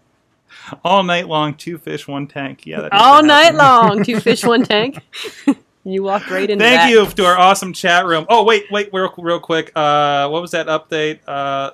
all 0.84 1.02
night 1.02 1.28
long. 1.28 1.54
Two 1.54 1.78
fish, 1.78 2.06
one 2.08 2.26
tank. 2.26 2.66
Yeah, 2.66 2.82
that 2.82 2.92
all 2.92 3.22
night 3.22 3.54
long, 3.54 4.04
two 4.04 4.20
fish, 4.20 4.44
one 4.44 4.64
tank. 4.64 4.98
you 5.84 6.02
walked 6.02 6.30
right 6.30 6.48
into 6.48 6.64
Thank 6.64 6.80
that. 6.80 6.90
you 6.90 7.06
to 7.06 7.24
our 7.24 7.38
awesome 7.38 7.72
chat 7.72 8.06
room. 8.06 8.26
Oh 8.28 8.44
wait, 8.44 8.70
wait, 8.70 8.90
real, 8.92 9.12
real 9.18 9.40
quick. 9.40 9.72
Uh, 9.74 10.28
what 10.28 10.42
was 10.42 10.52
that 10.52 10.66
update? 10.66 11.20
Uh, 11.26 11.70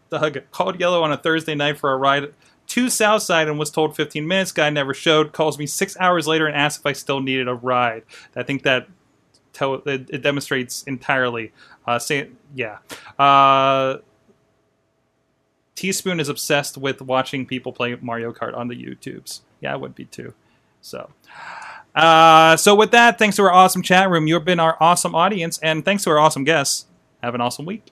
Doug 0.10 0.38
called 0.50 0.80
Yellow 0.80 1.02
on 1.02 1.12
a 1.12 1.16
Thursday 1.16 1.54
night 1.54 1.78
for 1.78 1.92
a 1.92 1.96
ride 1.96 2.32
to 2.68 2.88
Southside 2.88 3.48
and 3.48 3.58
was 3.58 3.70
told 3.70 3.94
15 3.94 4.26
minutes. 4.26 4.52
Guy 4.52 4.70
never 4.70 4.94
showed. 4.94 5.32
Calls 5.32 5.58
me 5.58 5.66
six 5.66 5.96
hours 5.98 6.26
later 6.26 6.46
and 6.46 6.56
asks 6.56 6.80
if 6.80 6.86
I 6.86 6.92
still 6.92 7.20
needed 7.20 7.48
a 7.48 7.54
ride. 7.54 8.04
I 8.34 8.42
think 8.42 8.62
that 8.62 8.88
tell 9.52 9.74
it, 9.74 10.08
it 10.10 10.22
demonstrates 10.22 10.82
entirely. 10.84 11.52
Uh, 11.86 11.98
say 11.98 12.28
yeah. 12.54 12.78
Uh, 13.18 13.98
Teaspoon 15.74 16.20
is 16.20 16.28
obsessed 16.28 16.78
with 16.78 17.02
watching 17.02 17.46
people 17.46 17.72
play 17.72 17.96
Mario 18.00 18.32
Kart 18.32 18.56
on 18.56 18.68
the 18.68 18.76
YouTubes. 18.76 19.40
Yeah, 19.60 19.72
I 19.72 19.76
would 19.76 19.94
be 19.94 20.04
too. 20.04 20.34
So. 20.80 21.10
Uh, 21.94 22.56
so 22.56 22.74
with 22.74 22.90
that, 22.92 23.18
thanks 23.18 23.36
to 23.36 23.42
our 23.42 23.52
awesome 23.52 23.82
chat 23.82 24.08
room, 24.08 24.26
you've 24.26 24.44
been 24.44 24.60
our 24.60 24.76
awesome 24.80 25.14
audience, 25.14 25.58
and 25.58 25.84
thanks 25.84 26.04
to 26.04 26.10
our 26.10 26.18
awesome 26.18 26.44
guests. 26.44 26.86
Have 27.22 27.34
an 27.34 27.40
awesome 27.40 27.66
week. 27.66 27.91